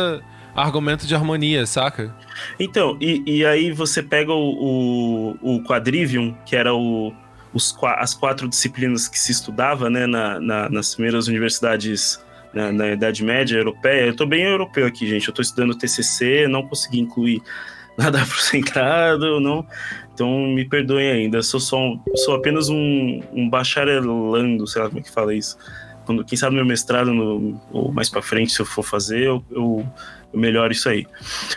argumento 0.55 1.07
de 1.07 1.15
harmonia, 1.15 1.65
saca? 1.65 2.13
Então, 2.59 2.97
e, 2.99 3.23
e 3.25 3.45
aí 3.45 3.71
você 3.71 4.03
pega 4.03 4.33
o, 4.33 5.35
o, 5.41 5.55
o 5.55 5.63
Quadrivium, 5.63 6.35
que 6.45 6.55
era 6.55 6.73
o 6.73 7.13
os, 7.53 7.75
as 7.97 8.13
quatro 8.13 8.47
disciplinas 8.47 9.07
que 9.07 9.17
se 9.17 9.31
estudava 9.31 9.89
né, 9.89 10.05
na, 10.05 10.39
na, 10.39 10.69
nas 10.69 10.93
primeiras 10.93 11.27
universidades 11.27 12.23
na, 12.53 12.71
na, 12.71 12.91
Idade 12.91 13.23
Média 13.23 13.57
europeia. 13.57 14.05
Eu 14.05 14.11
estou 14.11 14.27
bem 14.27 14.43
europeu 14.43 14.85
aqui, 14.85 15.07
gente. 15.07 15.27
Eu 15.27 15.31
estou 15.31 15.41
estudando 15.43 15.75
TCC, 15.75 16.47
não 16.47 16.67
consegui 16.67 16.99
incluir 16.99 17.41
nada 17.97 18.21
afrocentrado, 18.21 19.39
não. 19.39 19.65
Então 20.19 20.47
me 20.47 20.65
perdoem 20.65 21.09
ainda. 21.09 21.41
Sou 21.41 21.61
só 21.61 21.79
um, 21.79 21.97
sou 22.17 22.35
apenas 22.35 22.67
um, 22.67 23.21
um 23.31 23.49
bacharelando, 23.49 24.67
sei 24.67 24.81
lá 24.81 24.89
como 24.89 24.99
é 24.99 25.01
que 25.01 25.09
fala 25.09 25.33
isso. 25.33 25.57
Quando, 26.05 26.25
quem 26.25 26.37
sabe 26.37 26.57
meu 26.57 26.65
mestrado 26.65 27.13
no, 27.13 27.57
ou 27.71 27.89
mais 27.89 28.09
para 28.09 28.21
frente, 28.21 28.51
se 28.51 28.59
eu 28.59 28.65
for 28.65 28.83
fazer, 28.83 29.21
eu, 29.21 29.41
eu, 29.49 29.87
eu 30.33 30.39
melhoro 30.39 30.73
isso 30.73 30.89
aí. 30.89 31.07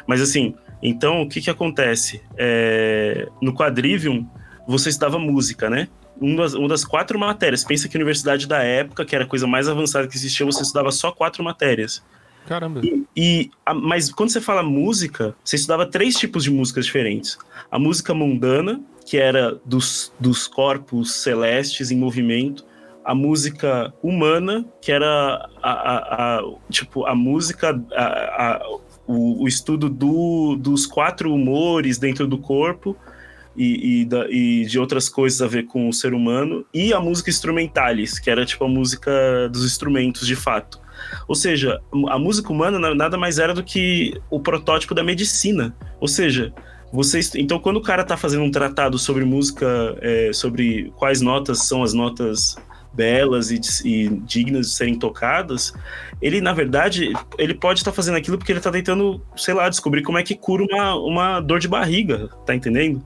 Mas 0.06 0.22
assim, 0.22 0.54
então 0.80 1.22
o 1.22 1.28
que 1.28 1.40
que 1.40 1.50
acontece? 1.50 2.22
É, 2.36 3.28
no 3.42 3.52
Quadrivium 3.52 4.24
você 4.64 4.90
estudava 4.90 5.18
música, 5.18 5.68
né? 5.68 5.88
Uma 6.20 6.42
das, 6.42 6.54
uma 6.54 6.68
das, 6.68 6.84
quatro 6.84 7.18
matérias. 7.18 7.64
Pensa 7.64 7.88
que 7.88 7.96
a 7.96 7.98
universidade 7.98 8.46
da 8.46 8.62
época, 8.62 9.04
que 9.04 9.16
era 9.16 9.24
a 9.24 9.26
coisa 9.26 9.44
mais 9.44 9.66
avançada 9.66 10.06
que 10.06 10.14
existia, 10.14 10.46
você 10.46 10.62
estudava 10.62 10.92
só 10.92 11.10
quatro 11.10 11.42
matérias. 11.42 12.00
Caramba. 12.46 12.80
E, 12.84 13.04
e 13.16 13.50
a, 13.64 13.74
mas 13.74 14.10
quando 14.12 14.30
você 14.30 14.40
fala 14.40 14.62
música, 14.62 15.34
você 15.44 15.56
estudava 15.56 15.86
três 15.86 16.16
tipos 16.16 16.44
de 16.44 16.50
músicas 16.50 16.86
diferentes. 16.86 17.38
A 17.70 17.78
música 17.78 18.12
mundana, 18.12 18.80
que 19.06 19.16
era 19.16 19.60
dos, 19.64 20.12
dos 20.18 20.46
corpos 20.46 21.14
celestes 21.22 21.90
em 21.90 21.96
movimento. 21.96 22.64
A 23.04 23.14
música 23.14 23.92
humana, 24.02 24.64
que 24.80 24.92
era 24.92 25.48
a, 25.60 25.70
a, 25.70 26.38
a 26.38 26.42
tipo 26.70 27.04
a 27.04 27.14
música, 27.14 27.74
o, 29.06 29.42
o, 29.42 29.48
estudo 29.48 29.88
do, 29.88 30.56
dos 30.56 30.86
quatro 30.86 31.34
humores 31.34 31.98
dentro 31.98 32.28
do 32.28 32.38
corpo 32.38 32.96
e, 33.56 34.02
e, 34.02 34.04
da, 34.04 34.30
e, 34.30 34.64
de 34.66 34.78
outras 34.78 35.08
coisas 35.08 35.42
a 35.42 35.46
ver 35.46 35.64
com 35.66 35.88
o 35.88 35.92
ser 35.92 36.14
humano, 36.14 36.64
e 36.72 36.92
a 36.92 37.00
música 37.00 37.28
instrumentalis, 37.28 38.18
que 38.18 38.30
era 38.30 38.46
tipo 38.46 38.64
a 38.64 38.68
música 38.68 39.10
dos 39.50 39.64
instrumentos 39.64 40.26
de 40.26 40.36
fato. 40.36 40.81
Ou 41.28 41.34
seja, 41.34 41.80
a 42.08 42.18
música 42.18 42.52
humana 42.52 42.94
nada 42.94 43.16
mais 43.16 43.38
era 43.38 43.54
do 43.54 43.62
que 43.62 44.20
o 44.30 44.40
protótipo 44.40 44.94
da 44.94 45.02
medicina. 45.02 45.74
Ou 46.00 46.08
seja, 46.08 46.52
vocês, 46.92 47.34
então 47.34 47.58
quando 47.58 47.78
o 47.78 47.82
cara 47.82 48.02
está 48.02 48.16
fazendo 48.16 48.42
um 48.44 48.50
tratado 48.50 48.98
sobre 48.98 49.24
música, 49.24 49.96
é, 50.00 50.30
sobre 50.32 50.92
quais 50.96 51.20
notas 51.20 51.66
são 51.66 51.82
as 51.82 51.94
notas 51.94 52.56
belas 52.92 53.50
e, 53.50 53.58
e, 53.84 54.08
dignas 54.26 54.66
de 54.66 54.74
serem 54.74 54.98
tocadas, 54.98 55.72
ele, 56.20 56.40
na 56.40 56.52
verdade, 56.52 57.12
ele 57.38 57.54
pode 57.54 57.80
estar 57.80 57.90
tá 57.90 57.94
fazendo 57.94 58.16
aquilo 58.16 58.36
porque 58.36 58.52
ele 58.52 58.58
está 58.58 58.70
tentando, 58.70 59.22
sei 59.36 59.54
lá, 59.54 59.68
descobrir 59.68 60.02
como 60.02 60.18
é 60.18 60.22
que 60.22 60.34
cura 60.34 60.62
uma, 60.62 60.94
uma 60.96 61.40
dor 61.40 61.58
de 61.58 61.68
barriga, 61.68 62.28
tá 62.44 62.54
entendendo? 62.54 63.02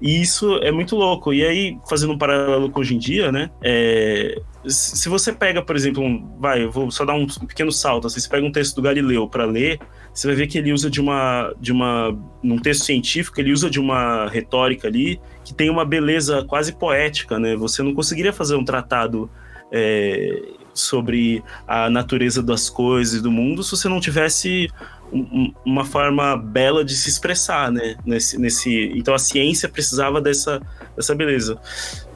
E 0.00 0.20
isso 0.20 0.56
é 0.62 0.70
muito 0.70 0.96
louco. 0.96 1.32
E 1.32 1.44
aí, 1.44 1.78
fazendo 1.88 2.12
um 2.12 2.18
paralelo 2.18 2.70
com 2.70 2.80
hoje 2.80 2.94
em 2.94 2.98
dia, 2.98 3.30
né? 3.30 3.50
É, 3.62 4.40
se 4.66 5.08
você 5.08 5.32
pega, 5.32 5.62
por 5.62 5.76
exemplo, 5.76 6.02
um, 6.02 6.36
vai, 6.38 6.64
eu 6.64 6.70
vou 6.70 6.90
só 6.90 7.04
dar 7.04 7.14
um 7.14 7.26
pequeno 7.26 7.70
salto. 7.70 8.06
Assim, 8.06 8.20
você 8.20 8.28
pega 8.28 8.46
um 8.46 8.52
texto 8.52 8.76
do 8.76 8.82
Galileu 8.82 9.28
para 9.28 9.44
ler, 9.44 9.78
você 10.12 10.26
vai 10.26 10.36
ver 10.36 10.46
que 10.46 10.58
ele 10.58 10.72
usa 10.72 10.90
de 10.90 11.00
uma, 11.00 11.54
de 11.60 11.72
uma, 11.72 12.16
num 12.42 12.58
texto 12.58 12.84
científico, 12.84 13.40
ele 13.40 13.52
usa 13.52 13.68
de 13.70 13.78
uma 13.78 14.28
retórica 14.28 14.88
ali 14.88 15.20
que 15.44 15.54
tem 15.54 15.70
uma 15.70 15.84
beleza 15.84 16.44
quase 16.44 16.72
poética, 16.72 17.38
né? 17.38 17.54
Você 17.56 17.82
não 17.82 17.94
conseguiria 17.94 18.32
fazer 18.32 18.56
um 18.56 18.64
tratado 18.64 19.30
é, 19.72 20.42
sobre 20.74 21.42
a 21.66 21.88
natureza 21.90 22.42
das 22.42 22.68
coisas 22.68 23.20
do 23.22 23.30
mundo 23.30 23.62
se 23.62 23.70
você 23.70 23.88
não 23.88 24.00
tivesse 24.00 24.68
um, 25.12 25.52
uma 25.64 25.84
forma 25.84 26.36
bela 26.36 26.84
de 26.84 26.94
se 26.94 27.08
expressar, 27.08 27.70
né? 27.70 27.96
Nesse, 28.04 28.38
nesse, 28.38 28.92
então 28.94 29.14
a 29.14 29.18
ciência 29.18 29.68
precisava 29.68 30.20
dessa, 30.20 30.60
dessa 30.96 31.14
beleza. 31.14 31.58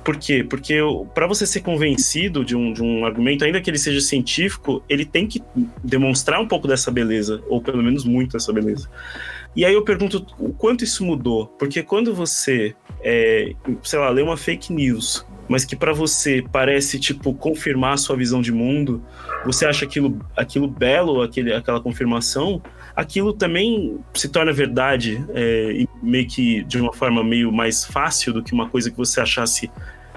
Por 0.05 0.17
quê? 0.17 0.43
Porque 0.43 0.79
para 1.15 1.27
você 1.27 1.47
ser 1.47 1.61
convencido 1.61 2.45
de 2.45 2.57
um, 2.57 2.73
de 2.73 2.83
um 2.83 3.05
argumento, 3.05 3.45
ainda 3.45 3.61
que 3.61 3.69
ele 3.69 3.79
seja 3.79 4.01
científico, 4.01 4.83
ele 4.89 5.05
tem 5.05 5.27
que 5.27 5.43
demonstrar 5.85 6.41
um 6.41 6.49
pouco 6.49 6.67
dessa 6.67 6.91
beleza, 6.91 7.43
ou 7.49 7.61
pelo 7.61 7.83
menos 7.83 8.05
muito 8.05 8.33
dessa 8.33 8.53
beleza. 8.53 8.89
E 9.55 9.65
aí 9.65 9.75
eu 9.75 9.83
pergunto 9.83 10.25
o 10.39 10.53
quanto 10.53 10.85
isso 10.85 11.05
mudou? 11.05 11.47
Porque 11.59 11.83
quando 11.83 12.15
você, 12.15 12.75
é, 13.03 13.53
sei 13.83 13.99
lá, 13.99 14.09
lê 14.09 14.23
uma 14.23 14.37
fake 14.37 14.73
news, 14.73 15.27
mas 15.49 15.65
que 15.65 15.75
para 15.75 15.93
você 15.93 16.45
parece, 16.53 16.99
tipo, 17.01 17.35
confirmar 17.35 17.95
a 17.95 17.97
sua 17.97 18.17
visão 18.17 18.41
de 18.41 18.53
mundo, 18.53 19.03
você 19.45 19.67
acha 19.67 19.85
aquilo, 19.85 20.25
aquilo 20.37 20.69
belo, 20.69 21.21
aquele, 21.21 21.53
aquela 21.53 21.81
confirmação, 21.81 22.63
aquilo 22.95 23.33
também 23.33 23.99
se 24.15 24.29
torna 24.29 24.53
verdade, 24.53 25.25
é, 25.31 25.85
meio 26.03 26.27
que 26.27 26.63
de 26.65 26.81
uma 26.81 26.93
forma 26.93 27.23
meio 27.23 27.53
mais 27.53 27.85
fácil 27.85 28.33
do 28.33 28.43
que 28.43 28.53
uma 28.53 28.69
coisa 28.69 28.91
que 28.91 28.97
você 28.97 29.21
achasse 29.21 29.71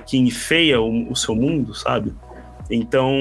que 0.05 0.17
enfeia 0.17 0.81
o, 0.81 1.11
o 1.11 1.15
seu 1.15 1.35
mundo, 1.35 1.73
sabe? 1.73 2.13
Então, 2.69 3.11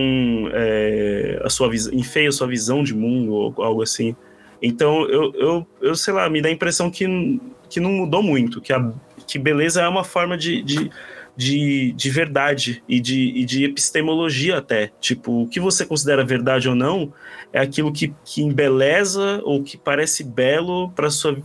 é, 0.53 1.41
a 1.45 1.51
sua 1.51 1.71
enfeia 1.93 2.29
a 2.29 2.33
sua 2.33 2.47
visão 2.47 2.83
de 2.83 2.95
mundo 2.95 3.33
ou 3.33 3.55
algo 3.63 3.83
assim. 3.83 4.15
Então, 4.61 5.03
eu, 5.09 5.33
eu, 5.35 5.67
eu 5.81 5.95
sei 5.95 6.15
lá, 6.15 6.29
me 6.29 6.41
dá 6.41 6.49
a 6.49 6.53
impressão 6.53 6.91
que, 6.91 7.41
que 7.69 7.81
não 7.81 7.91
mudou 7.91 8.23
muito, 8.23 8.61
que, 8.61 8.73
a, 8.73 8.93
que 9.27 9.39
beleza 9.39 9.83
é 9.83 9.89
uma 9.89 10.05
forma 10.05 10.39
de, 10.39 10.63
de, 10.63 10.91
de, 11.37 11.93
de 11.93 12.11
verdade 12.11 12.83
e 12.89 13.01
de, 13.01 13.33
e 13.35 13.45
de 13.45 13.65
epistemologia 13.65 14.59
até. 14.59 14.91
Tipo, 15.01 15.43
o 15.43 15.49
que 15.49 15.61
você 15.61 15.85
considera 15.85 16.25
verdade 16.25 16.69
ou 16.69 16.75
não 16.75 17.13
é 17.53 17.61
aquilo 17.61 17.93
que, 17.93 18.15
que 18.25 18.43
embeleza 18.43 19.41
ou 19.45 19.63
que 19.63 19.77
parece 19.77 20.25
belo 20.25 20.91
para 20.91 21.11
sua 21.11 21.37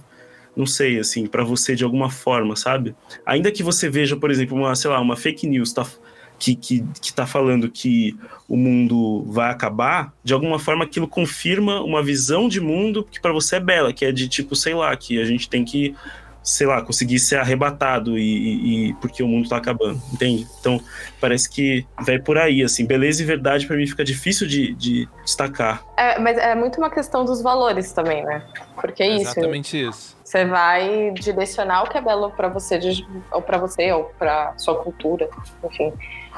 não 0.56 0.65
sei, 0.65 0.97
assim, 0.97 1.28
para 1.28 1.43
você 1.43 1.76
de 1.76 1.84
alguma 1.84 2.10
forma, 2.10 2.56
sabe? 2.56 2.95
Ainda 3.23 3.52
que 3.52 3.62
você 3.62 3.88
veja, 3.88 4.17
por 4.17 4.32
exemplo, 4.32 4.58
uma, 4.58 4.76
sei 4.76 4.89
lá, 4.89 5.00
uma 5.00 5.15
fake 5.15 5.45
news, 5.45 5.71
tá? 5.71 5.86
que, 6.39 6.56
que, 6.56 6.86
que 7.02 7.13
tá 7.13 7.26
falando 7.26 7.69
que 7.69 8.15
o 8.47 8.56
mundo 8.56 9.23
vai 9.28 9.50
acabar, 9.52 10.13
de 10.23 10.34
alguma 10.34 10.60
forma 10.60 10.84
aquilo 10.84 11.08
confirma 11.08 11.82
uma 11.82 12.04
visão 12.04 12.47
de 12.47 12.62
mundo 12.62 13.08
que 13.10 13.19
para 13.19 13.34
você 13.34 13.58
é 13.58 13.60
bela, 13.60 13.91
que 13.91 14.06
é 14.06 14.12
de 14.12 14.28
tipo, 14.28 14.56
sei 14.56 14.73
lá, 14.73 14.95
que 14.95 15.19
a 15.19 15.26
gente 15.26 15.50
tem 15.50 15.65
que, 15.65 15.95
sei 16.48 16.66
lá, 16.66 16.82
conseguir 16.82 17.20
ser 17.20 17.36
arrebatado 17.36 18.18
e, 18.18 18.88
e 18.90 18.94
porque 18.96 19.22
o 19.22 19.28
mundo 19.28 19.50
tá 19.50 19.58
acabando, 19.58 20.02
entende? 20.14 20.48
Então, 20.60 20.82
parece 21.20 21.50
que 21.50 21.86
vai 22.06 22.18
por 22.18 22.38
aí, 22.38 22.64
assim, 22.64 22.86
beleza 22.86 23.22
e 23.22 23.26
verdade 23.26 23.68
para 23.68 23.76
mim 23.76 23.86
fica 23.86 24.04
difícil 24.04 24.48
de, 24.48 24.74
de 24.74 25.10
destacar. 25.26 25.84
É, 25.98 26.20
mas 26.20 26.38
é 26.38 26.54
muito 26.54 26.78
uma 26.78 26.89
questão 26.89 27.26
dos 27.26 27.41
valores 27.41 27.91
também, 27.91 28.24
né? 28.24 28.43
Porque 28.76 29.02
é 29.02 29.08
isso. 29.08 29.32
Exatamente 29.32 29.88
isso. 29.88 30.16
Você 30.24 30.45
vai 30.45 31.12
direcionar 31.12 31.84
o 31.84 31.89
que 31.89 31.98
é 31.98 32.02
belo 32.02 32.30
para 32.32 32.48
você, 32.48 32.80
ou 33.32 33.41
para 33.41 33.58
você, 33.58 33.91
ou 33.91 34.06
para 34.18 34.54
sua 34.58 34.76
cultura, 34.76 35.28
enfim 35.64 35.91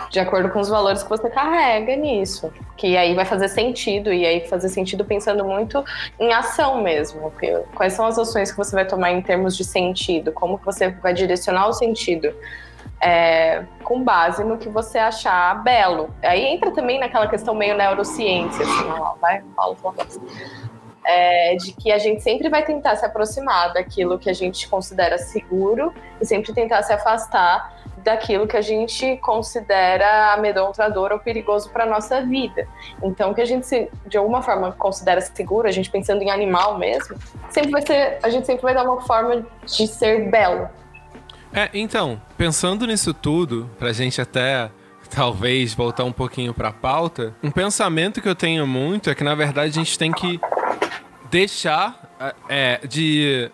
de 0.10 0.20
acordo 0.20 0.50
com 0.50 0.60
os 0.60 0.70
valores 0.70 1.04
que 1.04 1.10
você 1.10 1.30
carrega 1.30 1.96
nisso. 1.96 2.52
Que 2.78 2.96
aí 2.96 3.14
vai 3.14 3.26
fazer 3.26 3.50
sentido, 3.50 4.14
e 4.14 4.26
aí 4.26 4.48
fazer 4.48 4.70
sentido 4.70 5.04
pensando 5.04 5.44
muito 5.44 5.84
em 6.20 6.32
ação 6.34 6.82
mesmo. 6.82 7.34
Quais 7.76 7.94
são 7.94 8.06
as 8.06 8.18
ações 8.18 8.52
que 8.52 8.58
você 8.58 8.76
vai 8.76 8.86
tomar 8.86 9.12
em 9.12 9.22
termos 9.22 9.58
de 9.58 9.64
sentido? 9.64 10.32
Como 10.32 10.58
que 10.58 10.66
você 10.66 10.90
vai 10.90 11.14
direcionar 11.14 11.68
o 11.68 11.74
sentido? 11.74 12.34
É, 13.02 13.64
com 13.84 14.04
base 14.04 14.44
no 14.44 14.58
que 14.58 14.70
você 14.70 14.98
achar 14.98 15.64
belo. 15.64 16.14
Aí 16.24 16.46
entra 16.46 16.72
também 16.72 17.00
naquela 17.00 17.28
questão 17.28 17.56
meio 17.56 17.76
neurociência, 17.76 18.64
assim, 18.64 18.90
ó, 18.90 19.16
vai, 19.22 19.42
Paulo, 19.56 19.78
é, 21.06 21.56
de 21.56 21.72
que 21.74 21.92
a 21.92 21.98
gente 21.98 22.22
sempre 22.22 22.50
vai 22.50 22.64
tentar 22.64 22.96
se 22.96 23.06
aproximar 23.06 23.74
daquilo 23.74 24.20
que 24.20 24.30
a 24.30 24.34
gente 24.34 24.68
considera 24.68 25.18
seguro 25.18 25.94
e 26.20 26.26
sempre 26.26 26.54
tentar 26.54 26.84
se 26.84 26.94
afastar 26.94 27.80
daquilo 28.04 28.48
que 28.48 28.56
a 28.56 28.62
gente 28.62 29.18
considera 29.18 30.34
amedrontador 30.34 31.12
ou 31.12 31.20
perigoso 31.20 31.70
para 31.70 31.86
nossa 31.86 32.22
vida. 32.22 32.68
Então, 33.04 33.34
que 33.34 33.42
a 33.42 33.46
gente 33.46 33.66
se, 33.66 33.90
de 34.08 34.18
alguma 34.18 34.42
forma 34.42 34.72
considera 34.72 35.20
seguro, 35.22 35.68
a 35.68 35.72
gente 35.72 35.90
pensando 35.90 36.22
em 36.22 36.30
animal 36.30 36.78
mesmo, 36.78 37.18
sempre 37.50 37.72
vai 37.72 37.82
ser, 37.82 38.20
a 38.24 38.30
gente 38.30 38.46
sempre 38.46 38.64
vai 38.64 38.74
dar 38.74 38.84
uma 38.84 39.02
forma 39.02 39.46
de 39.66 39.88
ser 39.88 40.30
belo. 40.30 40.70
É, 41.54 41.70
então, 41.74 42.22
pensando 42.38 42.86
nisso 42.86 43.14
tudo, 43.14 43.70
pra 43.80 43.92
gente 43.92 44.22
até 44.22 44.70
talvez 45.10 45.74
voltar 45.74 46.04
um 46.04 46.12
pouquinho 46.12 46.54
pra 46.54 46.72
pauta, 46.72 47.36
um 47.42 47.50
pensamento 47.50 48.22
que 48.22 48.30
eu 48.30 48.36
tenho 48.36 48.68
muito 48.68 49.10
é 49.10 49.16
que 49.16 49.24
na 49.24 49.34
verdade 49.34 49.80
a 49.80 49.84
gente 49.84 49.98
tem 49.98 50.12
que 50.12 50.40
deixar 51.32 52.10
é, 52.48 52.80
de 52.88 53.50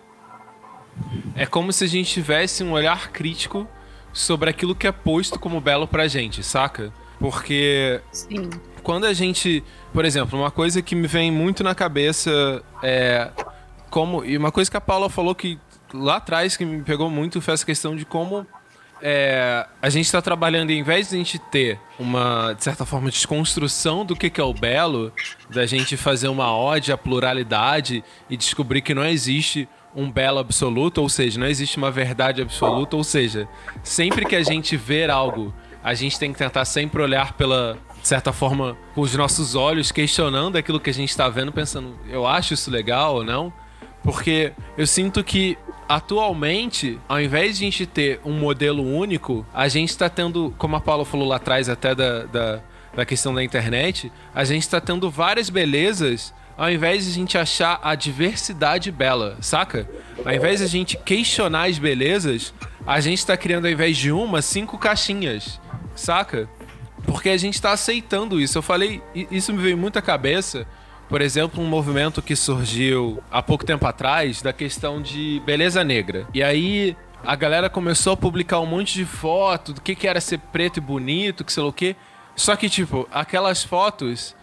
é 1.34 1.46
como 1.46 1.72
se 1.72 1.84
a 1.84 1.86
gente 1.86 2.12
tivesse 2.12 2.62
um 2.62 2.72
olhar 2.72 3.10
crítico 3.10 3.66
sobre 4.12 4.50
aquilo 4.50 4.74
que 4.74 4.86
é 4.86 4.92
posto 4.92 5.38
como 5.38 5.60
belo 5.60 5.86
pra 5.86 6.08
gente, 6.08 6.42
saca? 6.42 6.92
Porque 7.18 8.00
Sim. 8.12 8.50
quando 8.82 9.04
a 9.04 9.12
gente, 9.12 9.62
por 9.92 10.04
exemplo, 10.04 10.38
uma 10.38 10.50
coisa 10.50 10.82
que 10.82 10.94
me 10.94 11.06
vem 11.06 11.30
muito 11.30 11.62
na 11.62 11.74
cabeça 11.74 12.62
é 12.82 13.30
como 13.90 14.24
e 14.24 14.36
uma 14.36 14.50
coisa 14.52 14.70
que 14.70 14.76
a 14.76 14.80
Paula 14.80 15.08
falou 15.08 15.34
que 15.34 15.58
lá 15.92 16.16
atrás 16.16 16.56
que 16.56 16.64
me 16.64 16.82
pegou 16.82 17.10
muito 17.10 17.40
foi 17.40 17.54
essa 17.54 17.64
questão 17.64 17.94
de 17.94 18.04
como 18.04 18.46
é, 19.02 19.66
a 19.80 19.90
gente 19.90 20.06
está 20.06 20.22
trabalhando, 20.22 20.70
em 20.70 20.82
vez 20.82 21.10
de 21.10 21.14
a 21.14 21.18
gente 21.18 21.38
ter 21.38 21.78
uma, 21.98 22.54
de 22.54 22.64
certa 22.64 22.86
forma, 22.86 23.10
desconstrução 23.10 24.04
do 24.04 24.16
que, 24.16 24.30
que 24.30 24.40
é 24.40 24.44
o 24.44 24.54
belo, 24.54 25.12
da 25.50 25.66
gente 25.66 25.96
fazer 25.96 26.28
uma 26.28 26.56
ode 26.56 26.92
à 26.92 26.96
pluralidade 26.96 28.02
e 28.28 28.36
descobrir 28.36 28.80
que 28.80 28.94
não 28.94 29.04
existe 29.04 29.68
um 29.94 30.10
belo 30.10 30.38
absoluto, 30.38 31.00
ou 31.00 31.08
seja, 31.08 31.38
não 31.38 31.46
existe 31.46 31.78
uma 31.78 31.90
verdade 31.90 32.42
absoluta, 32.42 32.96
ou 32.96 33.04
seja, 33.04 33.48
sempre 33.82 34.26
que 34.26 34.36
a 34.36 34.42
gente 34.42 34.76
ver 34.76 35.10
algo, 35.10 35.54
a 35.82 35.94
gente 35.94 36.18
tem 36.18 36.32
que 36.32 36.38
tentar 36.38 36.64
sempre 36.64 37.00
olhar 37.00 37.32
pela, 37.32 37.78
de 38.00 38.06
certa 38.06 38.32
forma, 38.32 38.76
com 38.94 39.00
os 39.00 39.14
nossos 39.14 39.54
olhos, 39.54 39.90
questionando 39.90 40.56
aquilo 40.56 40.80
que 40.80 40.90
a 40.90 40.94
gente 40.94 41.10
está 41.10 41.28
vendo, 41.28 41.50
pensando, 41.50 41.98
eu 42.08 42.26
acho 42.26 42.52
isso 42.54 42.70
legal 42.70 43.16
ou 43.16 43.24
não? 43.24 43.52
Porque 44.02 44.52
eu 44.76 44.86
sinto 44.86 45.24
que 45.24 45.56
atualmente, 45.88 46.98
ao 47.08 47.20
invés 47.20 47.58
de 47.58 47.64
a 47.64 47.70
gente 47.70 47.86
ter 47.86 48.20
um 48.24 48.32
modelo 48.32 48.82
único, 48.82 49.46
a 49.52 49.68
gente 49.68 49.90
está 49.90 50.08
tendo, 50.08 50.54
como 50.58 50.76
a 50.76 50.80
Paula 50.80 51.04
falou 51.04 51.28
lá 51.28 51.36
atrás, 51.36 51.68
até 51.68 51.94
da, 51.94 52.24
da, 52.24 52.60
da 52.94 53.04
questão 53.04 53.34
da 53.34 53.42
internet, 53.42 54.10
a 54.34 54.44
gente 54.44 54.62
está 54.62 54.80
tendo 54.80 55.10
várias 55.10 55.50
belezas 55.50 56.34
ao 56.56 56.70
invés 56.70 57.04
de 57.04 57.10
a 57.10 57.14
gente 57.14 57.36
achar 57.36 57.78
a 57.82 57.94
diversidade 57.94 58.90
bela, 58.90 59.36
saca? 59.40 59.88
Ao 60.24 60.32
invés 60.32 60.60
de 60.60 60.64
a 60.64 60.68
gente 60.68 60.96
questionar 60.96 61.68
as 61.68 61.78
belezas, 61.78 62.54
a 62.86 62.98
gente 63.00 63.18
está 63.18 63.36
criando, 63.36 63.66
ao 63.66 63.70
invés 63.70 63.96
de 63.96 64.10
uma, 64.10 64.40
cinco 64.40 64.78
caixinhas, 64.78 65.60
saca? 65.94 66.48
Porque 67.04 67.28
a 67.28 67.36
gente 67.36 67.54
está 67.54 67.72
aceitando 67.72 68.40
isso. 68.40 68.56
Eu 68.56 68.62
falei, 68.62 69.02
isso 69.30 69.52
me 69.52 69.62
veio 69.62 69.76
muito 69.76 69.98
à 69.98 70.02
cabeça. 70.02 70.66
Por 71.08 71.20
exemplo, 71.20 71.62
um 71.62 71.66
movimento 71.66 72.20
que 72.20 72.34
surgiu 72.34 73.22
há 73.30 73.40
pouco 73.40 73.64
tempo 73.64 73.86
atrás 73.86 74.42
da 74.42 74.52
questão 74.52 75.00
de 75.00 75.40
beleza 75.46 75.84
negra. 75.84 76.26
E 76.34 76.42
aí 76.42 76.96
a 77.24 77.36
galera 77.36 77.70
começou 77.70 78.12
a 78.12 78.16
publicar 78.16 78.60
um 78.60 78.66
monte 78.66 78.94
de 78.94 79.04
foto 79.04 79.72
do 79.72 79.80
que, 79.80 79.94
que 79.94 80.08
era 80.08 80.20
ser 80.20 80.38
preto 80.38 80.78
e 80.78 80.80
bonito, 80.80 81.44
que 81.44 81.52
sei 81.52 81.62
lá 81.62 81.68
o 81.68 81.72
quê. 81.72 81.94
Só 82.34 82.56
que, 82.56 82.68
tipo, 82.68 83.08
aquelas 83.12 83.62
fotos 83.62 84.34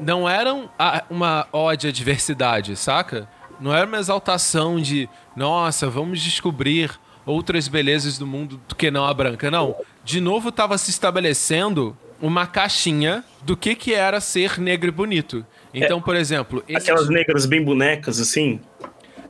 não 0.00 0.28
eram 0.28 0.70
uma 1.10 1.46
ode 1.52 1.88
à 1.88 1.92
diversidade, 1.92 2.76
saca? 2.76 3.28
Não 3.60 3.74
era 3.74 3.86
uma 3.86 3.98
exaltação 3.98 4.80
de, 4.80 5.08
nossa, 5.36 5.88
vamos 5.90 6.20
descobrir 6.20 6.90
outras 7.26 7.68
belezas 7.68 8.18
do 8.18 8.26
mundo 8.26 8.60
do 8.68 8.74
que 8.74 8.90
não 8.90 9.04
a 9.04 9.14
branca. 9.14 9.50
Não. 9.50 9.76
De 10.04 10.20
novo 10.20 10.48
estava 10.48 10.78
se 10.78 10.90
estabelecendo 10.90 11.96
uma 12.20 12.46
caixinha 12.46 13.24
do 13.42 13.56
que, 13.56 13.74
que 13.74 13.92
era 13.92 14.20
ser 14.20 14.58
negro 14.58 14.88
e 14.88 14.92
bonito. 14.92 15.44
Então, 15.74 15.98
é, 15.98 16.02
por 16.02 16.16
exemplo. 16.16 16.64
Aquelas 16.74 17.08
negras 17.08 17.46
bem 17.46 17.64
bonecas, 17.64 18.20
assim? 18.20 18.60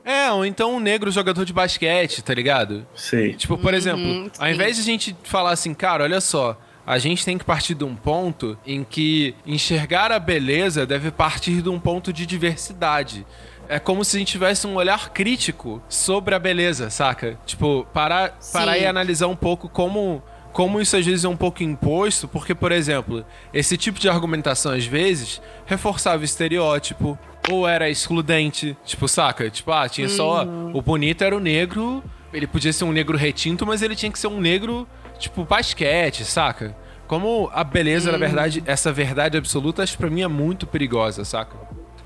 É, 0.05 0.31
ou 0.31 0.45
então 0.45 0.75
um 0.75 0.79
negro 0.79 1.09
jogador 1.11 1.45
de 1.45 1.53
basquete, 1.53 2.21
tá 2.21 2.33
ligado? 2.33 2.85
Sei. 2.93 3.33
Tipo, 3.33 3.57
por 3.57 3.71
uhum, 3.71 3.77
exemplo, 3.77 4.31
ao 4.37 4.49
invés 4.49 4.75
de 4.75 4.81
a 4.81 4.85
gente 4.85 5.15
falar 5.23 5.51
assim, 5.51 5.73
cara, 5.73 6.03
olha 6.03 6.19
só, 6.19 6.59
a 6.85 6.97
gente 6.97 7.23
tem 7.23 7.37
que 7.37 7.45
partir 7.45 7.73
de 7.73 7.85
um 7.85 7.95
ponto 7.95 8.57
em 8.65 8.83
que 8.83 9.33
enxergar 9.45 10.11
a 10.11 10.19
beleza 10.19 10.85
deve 10.85 11.09
partir 11.09 11.61
de 11.61 11.69
um 11.69 11.79
ponto 11.79 12.11
de 12.11 12.25
diversidade. 12.25 13.25
É 13.69 13.79
como 13.79 14.03
se 14.03 14.17
a 14.17 14.19
gente 14.19 14.33
tivesse 14.33 14.67
um 14.67 14.75
olhar 14.75 15.11
crítico 15.11 15.81
sobre 15.87 16.35
a 16.35 16.39
beleza, 16.39 16.89
saca? 16.89 17.39
Tipo, 17.45 17.87
parar, 17.93 18.37
parar 18.51 18.77
e 18.77 18.85
analisar 18.85 19.27
um 19.27 19.35
pouco 19.37 19.69
como 19.69 20.21
como 20.53 20.79
isso 20.79 20.95
às 20.95 21.05
vezes 21.05 21.25
é 21.25 21.27
um 21.27 21.35
pouco 21.35 21.63
imposto, 21.63 22.27
porque, 22.27 22.53
por 22.53 22.71
exemplo, 22.71 23.25
esse 23.53 23.75
tipo 23.75 23.99
de 23.99 24.07
argumentação 24.07 24.71
às 24.71 24.85
vezes 24.85 25.41
reforçava 25.65 26.21
o 26.21 26.25
estereótipo, 26.25 27.17
ou 27.51 27.67
era 27.67 27.89
excludente, 27.89 28.77
tipo, 28.85 29.07
saca? 29.07 29.49
Tipo, 29.49 29.71
ah, 29.71 29.89
tinha 29.89 30.07
só. 30.07 30.45
Uhum. 30.45 30.71
O 30.73 30.81
bonito 30.81 31.23
era 31.23 31.35
o 31.35 31.39
negro, 31.39 32.01
ele 32.31 32.47
podia 32.47 32.71
ser 32.71 32.85
um 32.85 32.91
negro 32.91 33.17
retinto, 33.17 33.65
mas 33.65 33.81
ele 33.81 33.95
tinha 33.95 34.11
que 34.11 34.17
ser 34.17 34.27
um 34.27 34.39
negro 34.39 34.87
tipo, 35.19 35.43
basquete, 35.43 36.23
saca? 36.23 36.75
Como 37.07 37.49
a 37.53 37.63
beleza, 37.63 38.09
hum. 38.09 38.13
na 38.13 38.17
verdade, 38.17 38.63
essa 38.65 38.91
verdade 38.91 39.37
absoluta, 39.37 39.83
acho 39.83 39.93
que 39.93 39.97
pra 39.97 40.09
mim 40.09 40.21
é 40.21 40.27
muito 40.27 40.65
perigosa, 40.65 41.25
saca? 41.25 41.57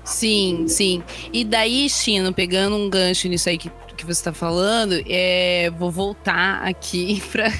Sim, 0.04 0.66
sim. 0.66 1.02
E 1.32 1.44
daí, 1.44 1.88
Chino, 1.88 2.32
pegando 2.32 2.76
um 2.76 2.88
gancho 2.88 3.28
nisso 3.28 3.48
aí 3.48 3.58
que, 3.58 3.70
que 3.96 4.06
você 4.06 4.24
tá 4.24 4.32
falando, 4.32 5.02
é, 5.06 5.70
vou 5.78 5.90
voltar 5.90 6.62
aqui 6.62 7.22
pra 7.30 7.52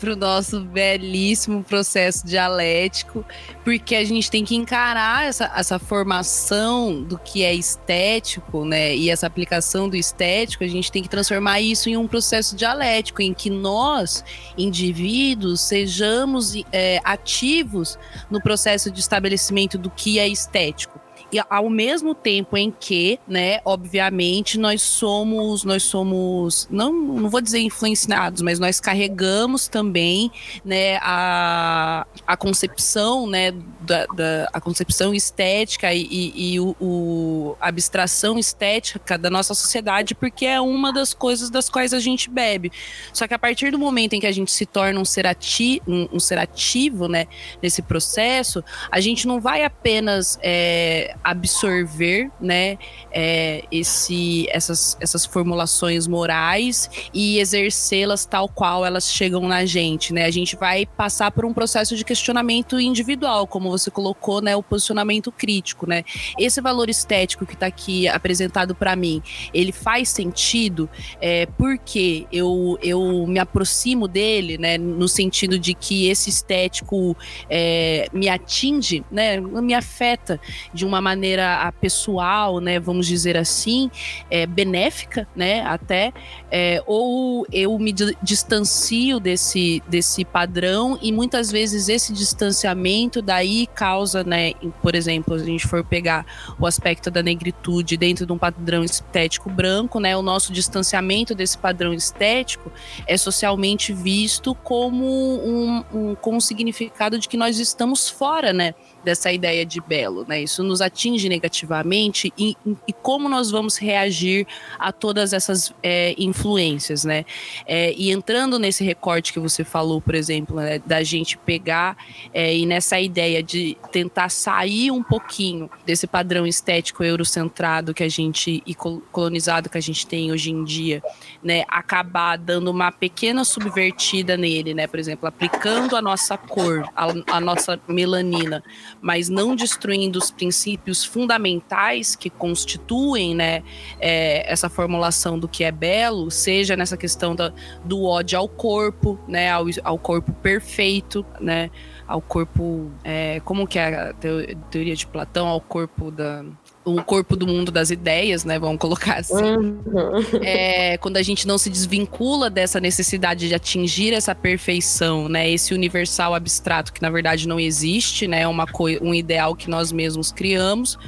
para 0.00 0.14
o 0.14 0.16
nosso 0.16 0.62
belíssimo 0.62 1.62
processo 1.62 2.26
dialético, 2.26 3.24
porque 3.62 3.94
a 3.94 4.04
gente 4.04 4.30
tem 4.30 4.44
que 4.44 4.56
encarar 4.56 5.26
essa, 5.26 5.52
essa 5.54 5.78
formação 5.78 7.02
do 7.02 7.18
que 7.18 7.44
é 7.44 7.54
estético, 7.54 8.64
né? 8.64 8.96
E 8.96 9.10
essa 9.10 9.26
aplicação 9.26 9.90
do 9.90 9.96
estético, 9.96 10.64
a 10.64 10.68
gente 10.68 10.90
tem 10.90 11.02
que 11.02 11.08
transformar 11.08 11.60
isso 11.60 11.90
em 11.90 11.96
um 11.98 12.08
processo 12.08 12.56
dialético, 12.56 13.20
em 13.20 13.34
que 13.34 13.50
nós, 13.50 14.24
indivíduos, 14.56 15.60
sejamos 15.60 16.54
é, 16.72 16.98
ativos 17.04 17.98
no 18.30 18.40
processo 18.40 18.90
de 18.90 19.00
estabelecimento 19.00 19.76
do 19.76 19.90
que 19.90 20.18
é 20.18 20.26
estético 20.26 20.98
e 21.32 21.40
ao 21.48 21.70
mesmo 21.70 22.14
tempo 22.14 22.56
em 22.56 22.70
que, 22.70 23.18
né, 23.26 23.60
obviamente, 23.64 24.58
nós 24.58 24.82
somos, 24.82 25.64
nós 25.64 25.82
somos, 25.84 26.66
não, 26.70 26.92
não 26.92 27.30
vou 27.30 27.40
dizer 27.40 27.60
influenciados, 27.60 28.42
mas 28.42 28.58
nós 28.58 28.80
carregamos 28.80 29.68
também, 29.68 30.30
né, 30.64 30.96
a, 31.02 32.06
a 32.26 32.36
concepção, 32.36 33.28
né, 33.28 33.52
da, 33.80 34.06
da 34.06 34.48
a 34.52 34.60
concepção 34.60 35.14
estética 35.14 35.94
e, 35.94 36.06
e, 36.10 36.54
e 36.54 36.60
o, 36.60 36.76
o, 36.80 37.56
abstração 37.60 38.38
estética 38.38 39.16
da 39.16 39.30
nossa 39.30 39.54
sociedade, 39.54 40.14
porque 40.14 40.46
é 40.46 40.60
uma 40.60 40.92
das 40.92 41.14
coisas 41.14 41.48
das 41.48 41.68
quais 41.68 41.94
a 41.94 42.00
gente 42.00 42.28
bebe. 42.28 42.72
Só 43.12 43.28
que 43.28 43.34
a 43.34 43.38
partir 43.38 43.70
do 43.70 43.78
momento 43.78 44.14
em 44.14 44.20
que 44.20 44.26
a 44.26 44.32
gente 44.32 44.50
se 44.50 44.66
torna 44.66 44.98
um 44.98 45.04
ser, 45.04 45.26
ati, 45.26 45.80
um, 45.86 46.08
um 46.12 46.20
ser 46.20 46.38
ativo, 46.38 47.06
né, 47.06 47.26
nesse 47.62 47.82
processo, 47.82 48.64
a 48.90 49.00
gente 49.00 49.26
não 49.26 49.40
vai 49.40 49.64
apenas 49.64 50.38
é, 50.42 51.14
absorver, 51.22 52.30
né, 52.40 52.78
é, 53.12 53.64
esse, 53.70 54.46
essas, 54.50 54.96
essas 55.00 55.24
formulações 55.26 56.06
morais 56.06 56.90
e 57.12 57.38
exercê-las 57.38 58.24
tal 58.24 58.48
qual 58.48 58.84
elas 58.84 59.10
chegam 59.10 59.46
na 59.46 59.64
gente, 59.64 60.12
né? 60.12 60.24
A 60.24 60.30
gente 60.30 60.56
vai 60.56 60.86
passar 60.86 61.30
por 61.30 61.44
um 61.44 61.52
processo 61.52 61.96
de 61.96 62.04
questionamento 62.04 62.80
individual, 62.80 63.46
como 63.46 63.70
você 63.70 63.90
colocou, 63.90 64.40
né, 64.40 64.56
o 64.56 64.62
posicionamento 64.62 65.30
crítico, 65.32 65.86
né? 65.86 66.04
Esse 66.38 66.60
valor 66.60 66.88
estético 66.88 67.46
que 67.46 67.54
está 67.54 67.66
aqui 67.66 68.08
apresentado 68.08 68.74
para 68.74 68.94
mim, 68.96 69.22
ele 69.52 69.72
faz 69.72 70.08
sentido 70.08 70.88
é, 71.20 71.46
porque 71.46 72.26
eu, 72.32 72.78
eu 72.82 73.26
me 73.26 73.38
aproximo 73.38 74.08
dele, 74.08 74.58
né, 74.58 74.78
no 74.78 75.08
sentido 75.08 75.58
de 75.58 75.74
que 75.74 76.08
esse 76.08 76.30
estético 76.30 77.16
é, 77.48 78.08
me 78.12 78.28
atinge, 78.28 79.04
né, 79.10 79.40
me 79.40 79.74
afeta 79.74 80.40
de 80.72 80.84
uma 80.84 81.00
maneira 81.00 81.09
maneira 81.10 81.72
pessoal, 81.80 82.60
né, 82.60 82.78
vamos 82.78 83.06
dizer 83.06 83.36
assim, 83.36 83.90
é, 84.30 84.46
benéfica, 84.46 85.26
né, 85.34 85.62
até, 85.62 86.12
é, 86.50 86.82
ou 86.86 87.46
eu 87.52 87.76
me 87.78 87.92
distancio 88.22 89.18
desse, 89.18 89.82
desse 89.88 90.24
padrão 90.24 90.98
e 91.02 91.10
muitas 91.10 91.50
vezes 91.50 91.88
esse 91.88 92.12
distanciamento 92.12 93.20
daí 93.20 93.66
causa, 93.74 94.22
né, 94.22 94.52
por 94.82 94.94
exemplo, 94.94 95.36
se 95.38 95.44
a 95.44 95.46
gente 95.46 95.66
for 95.66 95.84
pegar 95.84 96.24
o 96.58 96.66
aspecto 96.66 97.10
da 97.10 97.22
negritude 97.22 97.96
dentro 97.96 98.24
de 98.24 98.32
um 98.32 98.38
padrão 98.38 98.84
estético 98.84 99.50
branco, 99.50 99.98
né, 99.98 100.16
o 100.16 100.22
nosso 100.22 100.52
distanciamento 100.52 101.34
desse 101.34 101.58
padrão 101.58 101.92
estético 101.92 102.70
é 103.06 103.16
socialmente 103.16 103.92
visto 103.92 104.54
como 104.54 105.04
um, 105.04 105.84
um 105.92 106.14
com 106.14 106.36
um 106.36 106.40
significado 106.40 107.18
de 107.18 107.28
que 107.28 107.36
nós 107.36 107.58
estamos 107.58 108.08
fora, 108.08 108.52
né, 108.52 108.74
dessa 109.04 109.32
ideia 109.32 109.64
de 109.64 109.80
belo, 109.80 110.24
né? 110.28 110.42
Isso 110.42 110.62
nos 110.62 110.80
atinge 110.80 111.28
negativamente 111.28 112.32
e, 112.36 112.56
e 112.86 112.92
como 112.92 113.28
nós 113.28 113.50
vamos 113.50 113.76
reagir 113.76 114.46
a 114.78 114.92
todas 114.92 115.32
essas 115.32 115.72
é, 115.82 116.14
influências, 116.18 117.04
né? 117.04 117.24
É, 117.66 117.92
e 117.96 118.10
entrando 118.10 118.58
nesse 118.58 118.84
recorte 118.84 119.32
que 119.32 119.40
você 119.40 119.64
falou, 119.64 120.00
por 120.00 120.14
exemplo, 120.14 120.56
né, 120.56 120.78
da 120.78 121.02
gente 121.02 121.38
pegar 121.38 121.96
é, 122.32 122.56
e 122.56 122.66
nessa 122.66 123.00
ideia 123.00 123.42
de 123.42 123.76
tentar 123.90 124.28
sair 124.28 124.90
um 124.90 125.02
pouquinho 125.02 125.70
desse 125.84 126.06
padrão 126.06 126.46
estético 126.46 127.02
eurocentrado 127.02 127.94
que 127.94 128.02
a 128.02 128.08
gente 128.08 128.62
e 128.66 128.74
colonizado 128.74 129.68
que 129.68 129.78
a 129.78 129.82
gente 129.82 130.06
tem 130.06 130.30
hoje 130.30 130.50
em 130.50 130.64
dia, 130.64 131.02
né? 131.42 131.64
Acabar 131.68 132.36
dando 132.36 132.70
uma 132.70 132.92
pequena 132.92 133.44
subvertida 133.44 134.36
nele, 134.36 134.74
né? 134.74 134.86
Por 134.86 134.98
exemplo, 134.98 135.26
aplicando 135.26 135.96
a 135.96 136.02
nossa 136.02 136.36
cor, 136.36 136.84
a, 136.94 137.36
a 137.36 137.40
nossa 137.40 137.80
melanina 137.88 138.62
mas 139.00 139.28
não 139.28 139.56
destruindo 139.56 140.18
os 140.18 140.30
princípios 140.30 141.04
fundamentais 141.04 142.14
que 142.14 142.28
constituem 142.28 143.34
né, 143.34 143.62
é, 143.98 144.50
essa 144.50 144.68
formulação 144.68 145.38
do 145.38 145.48
que 145.48 145.64
é 145.64 145.72
belo, 145.72 146.30
seja 146.30 146.76
nessa 146.76 146.96
questão 146.96 147.34
da, 147.34 147.52
do 147.84 148.04
ódio 148.04 148.38
ao 148.38 148.48
corpo, 148.48 149.18
né, 149.26 149.50
ao, 149.50 149.66
ao 149.82 149.98
corpo 149.98 150.32
perfeito, 150.32 151.24
né, 151.40 151.70
ao 152.06 152.20
corpo, 152.20 152.90
é, 153.04 153.40
como 153.44 153.66
que 153.66 153.78
é 153.78 154.10
a 154.10 154.12
teoria 154.12 154.96
de 154.96 155.06
Platão, 155.06 155.46
ao 155.46 155.60
corpo 155.60 156.10
da 156.10 156.44
o 156.84 157.02
corpo 157.02 157.36
do 157.36 157.46
mundo 157.46 157.70
das 157.70 157.90
ideias, 157.90 158.44
né? 158.44 158.58
Vamos 158.58 158.78
colocar 158.78 159.18
assim. 159.18 159.34
Uhum. 159.56 160.42
É, 160.42 160.96
quando 160.98 161.16
a 161.16 161.22
gente 161.22 161.46
não 161.46 161.58
se 161.58 161.68
desvincula 161.68 162.48
dessa 162.48 162.80
necessidade 162.80 163.48
de 163.48 163.54
atingir 163.54 164.14
essa 164.14 164.34
perfeição, 164.34 165.28
né? 165.28 165.50
Esse 165.50 165.74
universal 165.74 166.34
abstrato 166.34 166.92
que 166.92 167.02
na 167.02 167.10
verdade 167.10 167.46
não 167.46 167.60
existe, 167.60 168.26
né? 168.26 168.46
Uma 168.48 168.66
um 169.02 169.14
ideal 169.14 169.54
que 169.54 169.68
nós 169.68 169.92
mesmos 169.92 170.32
criamos. 170.32 170.98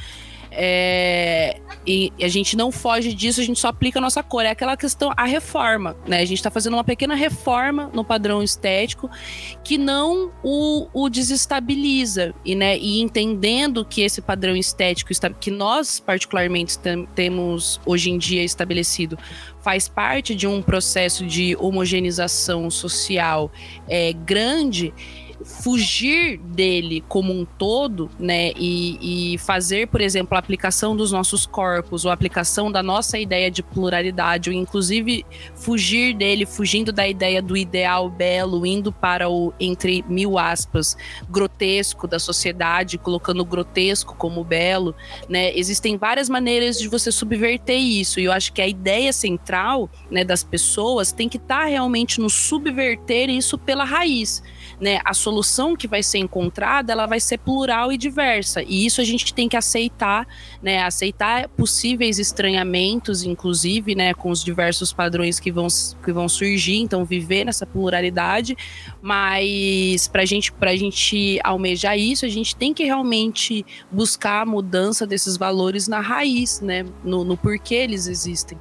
É, 0.54 1.58
e 1.86 2.12
a 2.20 2.28
gente 2.28 2.56
não 2.56 2.70
foge 2.70 3.12
disso, 3.12 3.40
a 3.40 3.44
gente 3.44 3.58
só 3.58 3.68
aplica 3.68 3.98
a 3.98 4.02
nossa 4.02 4.22
cor. 4.22 4.44
É 4.44 4.50
aquela 4.50 4.76
questão, 4.76 5.12
a 5.16 5.24
reforma, 5.24 5.96
né? 6.06 6.20
A 6.20 6.24
gente 6.24 6.38
está 6.38 6.50
fazendo 6.50 6.74
uma 6.74 6.84
pequena 6.84 7.14
reforma 7.14 7.90
no 7.92 8.04
padrão 8.04 8.42
estético 8.42 9.10
que 9.64 9.78
não 9.78 10.30
o, 10.42 10.88
o 10.92 11.08
desestabiliza. 11.08 12.34
E, 12.44 12.54
né, 12.54 12.78
e 12.78 13.00
entendendo 13.00 13.84
que 13.84 14.02
esse 14.02 14.20
padrão 14.20 14.54
estético 14.54 15.10
que 15.40 15.50
nós, 15.50 15.98
particularmente, 15.98 16.78
temos 17.14 17.80
hoje 17.86 18.10
em 18.10 18.18
dia 18.18 18.42
estabelecido, 18.42 19.18
faz 19.62 19.88
parte 19.88 20.34
de 20.34 20.46
um 20.46 20.60
processo 20.60 21.24
de 21.24 21.56
homogeneização 21.56 22.70
social 22.70 23.50
é, 23.88 24.12
grande 24.12 24.92
fugir 25.60 26.38
dele 26.38 27.04
como 27.08 27.32
um 27.32 27.44
todo, 27.44 28.10
né, 28.18 28.52
e, 28.56 29.34
e, 29.34 29.38
fazer, 29.38 29.86
por 29.88 30.00
exemplo, 30.00 30.34
a 30.34 30.38
aplicação 30.38 30.96
dos 30.96 31.12
nossos 31.12 31.46
corpos, 31.46 32.04
ou 32.04 32.10
a 32.10 32.14
aplicação 32.14 32.72
da 32.72 32.82
nossa 32.82 33.18
ideia 33.18 33.50
de 33.50 33.62
pluralidade, 33.62 34.50
ou 34.50 34.56
inclusive 34.56 35.24
fugir 35.54 36.14
dele, 36.14 36.46
fugindo 36.46 36.92
da 36.92 37.06
ideia 37.06 37.42
do 37.42 37.56
ideal 37.56 38.08
belo, 38.08 38.66
indo 38.66 38.90
para 38.90 39.28
o, 39.28 39.52
entre 39.60 40.04
mil 40.08 40.38
aspas, 40.38 40.96
grotesco 41.28 42.08
da 42.08 42.18
sociedade, 42.18 42.98
colocando 42.98 43.40
o 43.40 43.44
grotesco 43.44 44.16
como 44.16 44.42
belo, 44.42 44.94
né, 45.28 45.56
existem 45.56 45.96
várias 45.96 46.28
maneiras 46.28 46.78
de 46.78 46.88
você 46.88 47.12
subverter 47.12 47.78
isso, 47.78 48.18
e 48.18 48.24
eu 48.24 48.32
acho 48.32 48.52
que 48.52 48.62
a 48.62 48.66
ideia 48.66 49.12
central, 49.12 49.90
né, 50.10 50.24
das 50.24 50.42
pessoas 50.42 51.12
tem 51.12 51.28
que 51.28 51.36
estar 51.36 51.60
tá 51.60 51.66
realmente 51.66 52.20
no 52.20 52.30
subverter 52.30 53.28
isso 53.28 53.58
pela 53.58 53.84
raiz, 53.84 54.42
né, 54.82 54.98
a 55.04 55.14
solução 55.14 55.76
que 55.76 55.86
vai 55.86 56.02
ser 56.02 56.18
encontrada, 56.18 56.92
ela 56.92 57.06
vai 57.06 57.20
ser 57.20 57.38
plural 57.38 57.92
e 57.92 57.96
diversa. 57.96 58.64
E 58.64 58.84
isso 58.84 59.00
a 59.00 59.04
gente 59.04 59.32
tem 59.32 59.48
que 59.48 59.56
aceitar, 59.56 60.26
né, 60.60 60.82
aceitar 60.82 61.48
possíveis 61.50 62.18
estranhamentos, 62.18 63.22
inclusive, 63.22 63.94
né, 63.94 64.12
com 64.12 64.28
os 64.28 64.42
diversos 64.42 64.92
padrões 64.92 65.38
que 65.38 65.52
vão, 65.52 65.68
que 66.04 66.10
vão 66.10 66.28
surgir, 66.28 66.78
então 66.78 67.04
viver 67.04 67.44
nessa 67.44 67.64
pluralidade, 67.64 68.56
mas 69.00 70.08
para 70.08 70.24
gente, 70.24 70.52
a 70.60 70.76
gente 70.76 71.38
almejar 71.44 71.96
isso, 71.96 72.26
a 72.26 72.28
gente 72.28 72.56
tem 72.56 72.74
que 72.74 72.82
realmente 72.82 73.64
buscar 73.88 74.42
a 74.42 74.46
mudança 74.46 75.06
desses 75.06 75.36
valores 75.36 75.86
na 75.86 76.00
raiz, 76.00 76.60
né, 76.60 76.84
no, 77.04 77.22
no 77.22 77.36
porquê 77.36 77.76
eles 77.76 78.08
existem. 78.08 78.58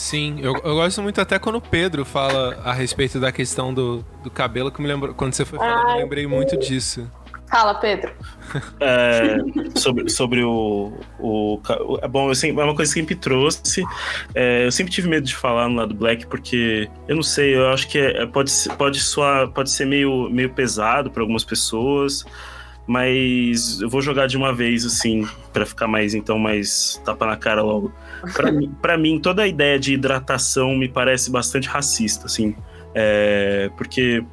Sim, 0.00 0.38
eu, 0.40 0.54
eu 0.64 0.76
gosto 0.76 1.02
muito 1.02 1.20
até 1.20 1.38
quando 1.38 1.56
o 1.56 1.60
Pedro 1.60 2.06
fala 2.06 2.58
a 2.64 2.72
respeito 2.72 3.20
da 3.20 3.30
questão 3.30 3.72
do, 3.72 4.02
do 4.24 4.30
cabelo, 4.30 4.72
que 4.72 4.80
me 4.80 4.88
lembrou. 4.88 5.12
Quando 5.12 5.34
você 5.34 5.44
foi 5.44 5.58
falar, 5.58 5.82
eu 5.82 5.96
me 5.96 6.02
lembrei 6.02 6.26
muito 6.26 6.56
disso. 6.56 7.06
Fala, 7.50 7.74
Pedro. 7.74 8.10
É, 8.80 9.36
sobre, 9.78 10.08
sobre 10.08 10.42
o, 10.42 10.92
o. 11.20 11.60
É 12.02 12.08
bom, 12.08 12.30
eu 12.30 12.34
sempre, 12.34 12.60
é 12.60 12.64
uma 12.64 12.74
coisa 12.74 12.92
que 12.92 12.98
sempre 12.98 13.14
trouxe. 13.14 13.84
É, 14.34 14.66
eu 14.66 14.72
sempre 14.72 14.90
tive 14.90 15.06
medo 15.06 15.26
de 15.26 15.36
falar 15.36 15.68
no 15.68 15.76
lado 15.76 15.94
Black, 15.94 16.26
porque 16.26 16.90
eu 17.06 17.14
não 17.14 17.22
sei, 17.22 17.54
eu 17.54 17.68
acho 17.68 17.86
que 17.86 17.98
é, 17.98 18.26
pode, 18.26 18.50
pode 18.76 18.98
soar, 18.98 19.50
pode 19.50 19.70
ser 19.70 19.84
meio, 19.84 20.28
meio 20.30 20.50
pesado 20.50 21.10
para 21.10 21.22
algumas 21.22 21.44
pessoas 21.44 22.24
mas 22.90 23.80
eu 23.80 23.88
vou 23.88 24.02
jogar 24.02 24.26
de 24.26 24.36
uma 24.36 24.52
vez, 24.52 24.84
assim, 24.84 25.24
para 25.52 25.64
ficar 25.64 25.86
mais, 25.86 26.12
então, 26.12 26.40
mais 26.40 27.00
tapa 27.04 27.24
na 27.24 27.36
cara 27.36 27.62
logo. 27.62 27.92
Para 28.82 28.98
mim, 28.98 29.20
toda 29.20 29.42
a 29.42 29.46
ideia 29.46 29.78
de 29.78 29.94
hidratação 29.94 30.76
me 30.76 30.88
parece 30.88 31.30
bastante 31.30 31.68
racista, 31.68 32.26
assim. 32.26 32.52
É, 32.92 33.70
porque 33.76 34.24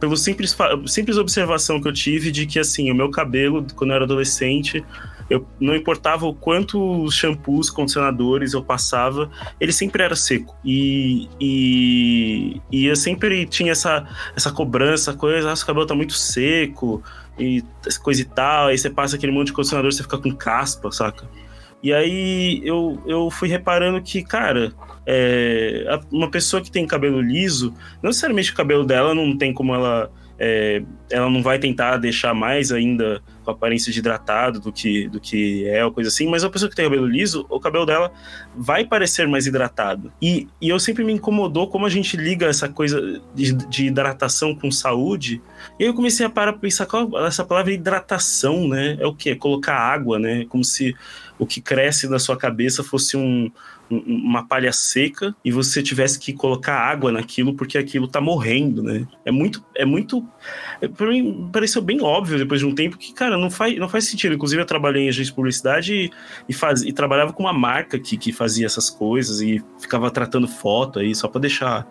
pelo 0.00 0.16
simples, 0.16 0.56
simples 0.88 1.16
observação 1.16 1.80
que 1.80 1.86
eu 1.86 1.92
tive 1.92 2.32
de 2.32 2.44
que 2.44 2.58
assim 2.58 2.90
o 2.90 2.94
meu 2.96 3.08
cabelo 3.12 3.64
quando 3.76 3.90
eu 3.90 3.94
era 3.94 4.04
adolescente 4.04 4.84
eu 5.32 5.46
não 5.58 5.74
importava 5.74 6.26
o 6.26 6.34
quanto 6.34 7.04
os 7.04 7.14
shampoos, 7.14 7.70
condicionadores 7.70 8.52
eu 8.52 8.62
passava, 8.62 9.30
ele 9.58 9.72
sempre 9.72 10.02
era 10.02 10.14
seco. 10.14 10.54
E, 10.62 11.26
e, 11.40 12.60
e 12.70 12.86
eu 12.86 12.96
sempre 12.96 13.46
tinha 13.46 13.72
essa, 13.72 14.06
essa 14.36 14.52
cobrança, 14.52 15.14
coisa, 15.14 15.50
ah, 15.50 15.56
seu 15.56 15.66
cabelo 15.66 15.86
tá 15.86 15.94
muito 15.94 16.12
seco, 16.12 17.02
e 17.38 17.64
coisa 18.02 18.20
e 18.20 18.24
tal. 18.24 18.68
Aí 18.68 18.78
você 18.78 18.90
passa 18.90 19.16
aquele 19.16 19.32
monte 19.32 19.48
de 19.48 19.52
condicionador, 19.52 19.92
você 19.92 20.02
fica 20.02 20.18
com 20.18 20.34
caspa, 20.34 20.90
saca? 20.90 21.28
E 21.82 21.92
aí 21.92 22.62
eu, 22.64 23.02
eu 23.06 23.30
fui 23.30 23.48
reparando 23.48 24.00
que, 24.00 24.22
cara, 24.22 24.72
é, 25.04 25.98
uma 26.12 26.30
pessoa 26.30 26.62
que 26.62 26.70
tem 26.70 26.86
cabelo 26.86 27.20
liso, 27.20 27.74
não 28.00 28.10
necessariamente 28.10 28.52
o 28.52 28.54
cabelo 28.54 28.84
dela 28.84 29.14
não 29.14 29.36
tem 29.36 29.52
como 29.52 29.74
ela 29.74 30.10
é, 30.44 30.82
ela 31.08 31.30
não 31.30 31.40
vai 31.40 31.56
tentar 31.56 31.98
deixar 31.98 32.34
mais 32.34 32.72
ainda 32.72 33.22
com 33.44 33.52
a 33.52 33.54
aparência 33.54 33.92
de 33.92 34.00
hidratado 34.00 34.58
do 34.58 34.72
que, 34.72 35.08
do 35.08 35.20
que 35.20 35.68
é, 35.68 35.84
ou 35.84 35.92
coisa 35.92 36.08
assim, 36.08 36.28
mas 36.28 36.42
a 36.42 36.50
pessoa 36.50 36.68
que 36.68 36.74
tem 36.74 36.84
cabelo 36.84 37.06
liso, 37.06 37.46
o 37.48 37.60
cabelo 37.60 37.86
dela 37.86 38.10
vai 38.56 38.84
parecer 38.84 39.28
mais 39.28 39.46
hidratado. 39.46 40.12
E, 40.20 40.48
e 40.60 40.68
eu 40.68 40.80
sempre 40.80 41.04
me 41.04 41.12
incomodou 41.12 41.68
como 41.68 41.86
a 41.86 41.88
gente 41.88 42.16
liga 42.16 42.46
essa 42.46 42.68
coisa 42.68 43.22
de, 43.32 43.52
de 43.52 43.86
hidratação 43.86 44.52
com 44.52 44.68
saúde. 44.68 45.40
E 45.78 45.84
aí 45.84 45.88
eu 45.88 45.94
comecei 45.94 46.26
a 46.26 46.30
parar 46.30 46.52
pra 46.54 46.62
pensar 46.62 46.86
qual 46.86 47.08
essa 47.24 47.44
palavra 47.44 47.72
hidratação, 47.72 48.66
né? 48.66 48.96
É 48.98 49.06
o 49.06 49.14
quê? 49.14 49.36
Colocar 49.36 49.76
água, 49.76 50.18
né? 50.18 50.44
Como 50.48 50.64
se 50.64 50.92
o 51.38 51.46
que 51.46 51.60
cresce 51.60 52.08
na 52.08 52.18
sua 52.18 52.36
cabeça 52.36 52.84
fosse 52.84 53.16
um, 53.16 53.50
uma 53.90 54.46
palha 54.46 54.72
seca 54.72 55.34
e 55.44 55.50
você 55.50 55.82
tivesse 55.82 56.18
que 56.18 56.32
colocar 56.32 56.74
água 56.74 57.12
naquilo 57.12 57.54
porque 57.54 57.76
aquilo 57.76 58.08
tá 58.08 58.20
morrendo, 58.20 58.82
né? 58.82 59.06
É 59.24 59.30
muito, 59.30 59.64
é 59.74 59.84
muito, 59.84 60.26
é, 60.80 60.88
para 60.88 61.08
mim 61.08 61.48
pareceu 61.52 61.82
bem 61.82 62.00
óbvio 62.00 62.38
depois 62.38 62.60
de 62.60 62.66
um 62.66 62.74
tempo 62.74 62.96
que 62.96 63.12
cara 63.12 63.36
não 63.36 63.50
faz, 63.50 63.76
não 63.78 63.88
faz 63.88 64.04
sentido. 64.04 64.34
Inclusive 64.34 64.62
eu 64.62 64.66
trabalhei 64.66 65.04
em 65.04 65.08
agência 65.08 65.30
de 65.30 65.34
publicidade 65.34 65.94
e, 65.94 66.10
e, 66.48 66.52
faz, 66.52 66.82
e 66.82 66.92
trabalhava 66.92 67.32
com 67.32 67.42
uma 67.42 67.52
marca 67.52 67.98
que, 67.98 68.16
que 68.16 68.32
fazia 68.32 68.66
essas 68.66 68.88
coisas 68.88 69.40
e 69.40 69.62
ficava 69.80 70.10
tratando 70.10 70.48
foto 70.48 70.98
aí 70.98 71.14
só 71.14 71.28
para 71.28 71.40
deixar 71.40 71.86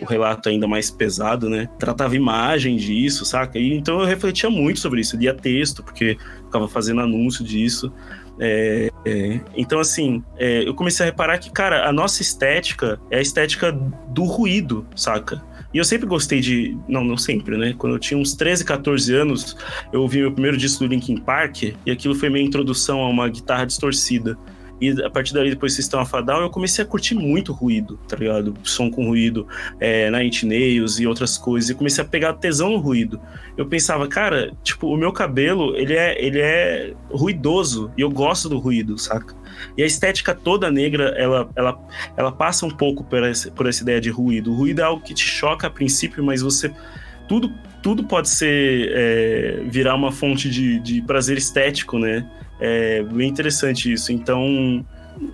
o 0.00 0.04
relato 0.04 0.48
ainda 0.48 0.66
mais 0.66 0.90
pesado, 0.90 1.48
né? 1.48 1.68
Tratava 1.78 2.16
imagem 2.16 2.76
disso, 2.76 3.24
saca? 3.24 3.58
E 3.58 3.72
então 3.74 4.00
eu 4.00 4.06
refletia 4.06 4.50
muito 4.50 4.80
sobre 4.80 5.00
isso, 5.00 5.16
lia 5.16 5.34
texto 5.34 5.82
porque 5.82 6.16
ficava 6.44 6.68
fazendo 6.68 7.00
anúncio 7.00 7.44
disso. 7.44 7.92
É, 8.38 8.90
é, 9.04 9.40
então, 9.56 9.78
assim, 9.78 10.22
é, 10.36 10.66
eu 10.66 10.74
comecei 10.74 11.04
a 11.04 11.08
reparar 11.08 11.38
que, 11.38 11.50
cara, 11.50 11.88
a 11.88 11.92
nossa 11.92 12.22
estética 12.22 12.98
é 13.10 13.18
a 13.18 13.20
estética 13.20 13.72
do 13.72 14.24
ruído, 14.24 14.86
saca? 14.96 15.42
E 15.72 15.78
eu 15.78 15.84
sempre 15.84 16.06
gostei 16.06 16.40
de. 16.40 16.78
Não, 16.88 17.02
não 17.02 17.16
sempre, 17.16 17.56
né? 17.56 17.74
Quando 17.76 17.94
eu 17.94 17.98
tinha 17.98 18.16
uns 18.16 18.34
13, 18.34 18.64
14 18.64 19.12
anos, 19.12 19.56
eu 19.92 20.02
ouvi 20.02 20.20
meu 20.20 20.30
primeiro 20.30 20.56
disco 20.56 20.84
do 20.84 20.88
Linkin 20.88 21.16
Park 21.16 21.64
e 21.64 21.90
aquilo 21.90 22.14
foi 22.14 22.30
minha 22.30 22.44
introdução 22.44 23.00
a 23.00 23.08
uma 23.08 23.28
guitarra 23.28 23.64
distorcida. 23.64 24.38
E 24.80 24.90
a 25.02 25.10
partir 25.10 25.32
dali, 25.32 25.50
depois 25.50 25.72
do 25.72 25.76
Sistema 25.76 26.04
Fadal, 26.04 26.42
eu 26.42 26.50
comecei 26.50 26.84
a 26.84 26.86
curtir 26.86 27.14
muito 27.14 27.52
ruído, 27.52 27.98
tá 28.08 28.16
ligado? 28.16 28.54
Som 28.64 28.90
com 28.90 29.06
ruído, 29.06 29.46
é, 29.78 30.10
Nine 30.10 30.30
Nails 30.44 30.98
e 30.98 31.06
outras 31.06 31.38
coisas. 31.38 31.70
E 31.70 31.74
comecei 31.74 32.02
a 32.02 32.06
pegar 32.06 32.34
tesão 32.34 32.70
no 32.70 32.78
ruído. 32.78 33.20
Eu 33.56 33.66
pensava, 33.66 34.06
cara, 34.08 34.52
tipo, 34.62 34.88
o 34.88 34.96
meu 34.96 35.12
cabelo, 35.12 35.76
ele 35.76 35.94
é, 35.94 36.22
ele 36.22 36.40
é 36.40 36.92
ruidoso. 37.10 37.90
E 37.96 38.00
eu 38.00 38.10
gosto 38.10 38.48
do 38.48 38.58
ruído, 38.58 38.98
saca? 38.98 39.34
E 39.76 39.82
a 39.82 39.86
estética 39.86 40.34
toda 40.34 40.70
negra, 40.70 41.14
ela, 41.16 41.48
ela, 41.54 41.78
ela 42.16 42.32
passa 42.32 42.66
um 42.66 42.70
pouco 42.70 43.04
por 43.04 43.22
essa, 43.22 43.50
por 43.50 43.66
essa 43.68 43.82
ideia 43.82 44.00
de 44.00 44.10
ruído. 44.10 44.52
O 44.52 44.56
ruído 44.56 44.80
é 44.80 44.84
algo 44.84 45.02
que 45.02 45.14
te 45.14 45.24
choca 45.24 45.66
a 45.66 45.70
princípio, 45.70 46.24
mas 46.24 46.42
você. 46.42 46.72
Tudo, 47.28 47.50
tudo 47.82 48.04
pode 48.04 48.28
ser. 48.28 48.90
É, 48.92 49.62
virar 49.68 49.94
uma 49.94 50.10
fonte 50.10 50.50
de, 50.50 50.80
de 50.80 51.00
prazer 51.02 51.38
estético, 51.38 51.98
né? 51.98 52.28
É 52.60 53.02
bem 53.02 53.28
interessante 53.28 53.92
isso. 53.92 54.12
Então, 54.12 54.84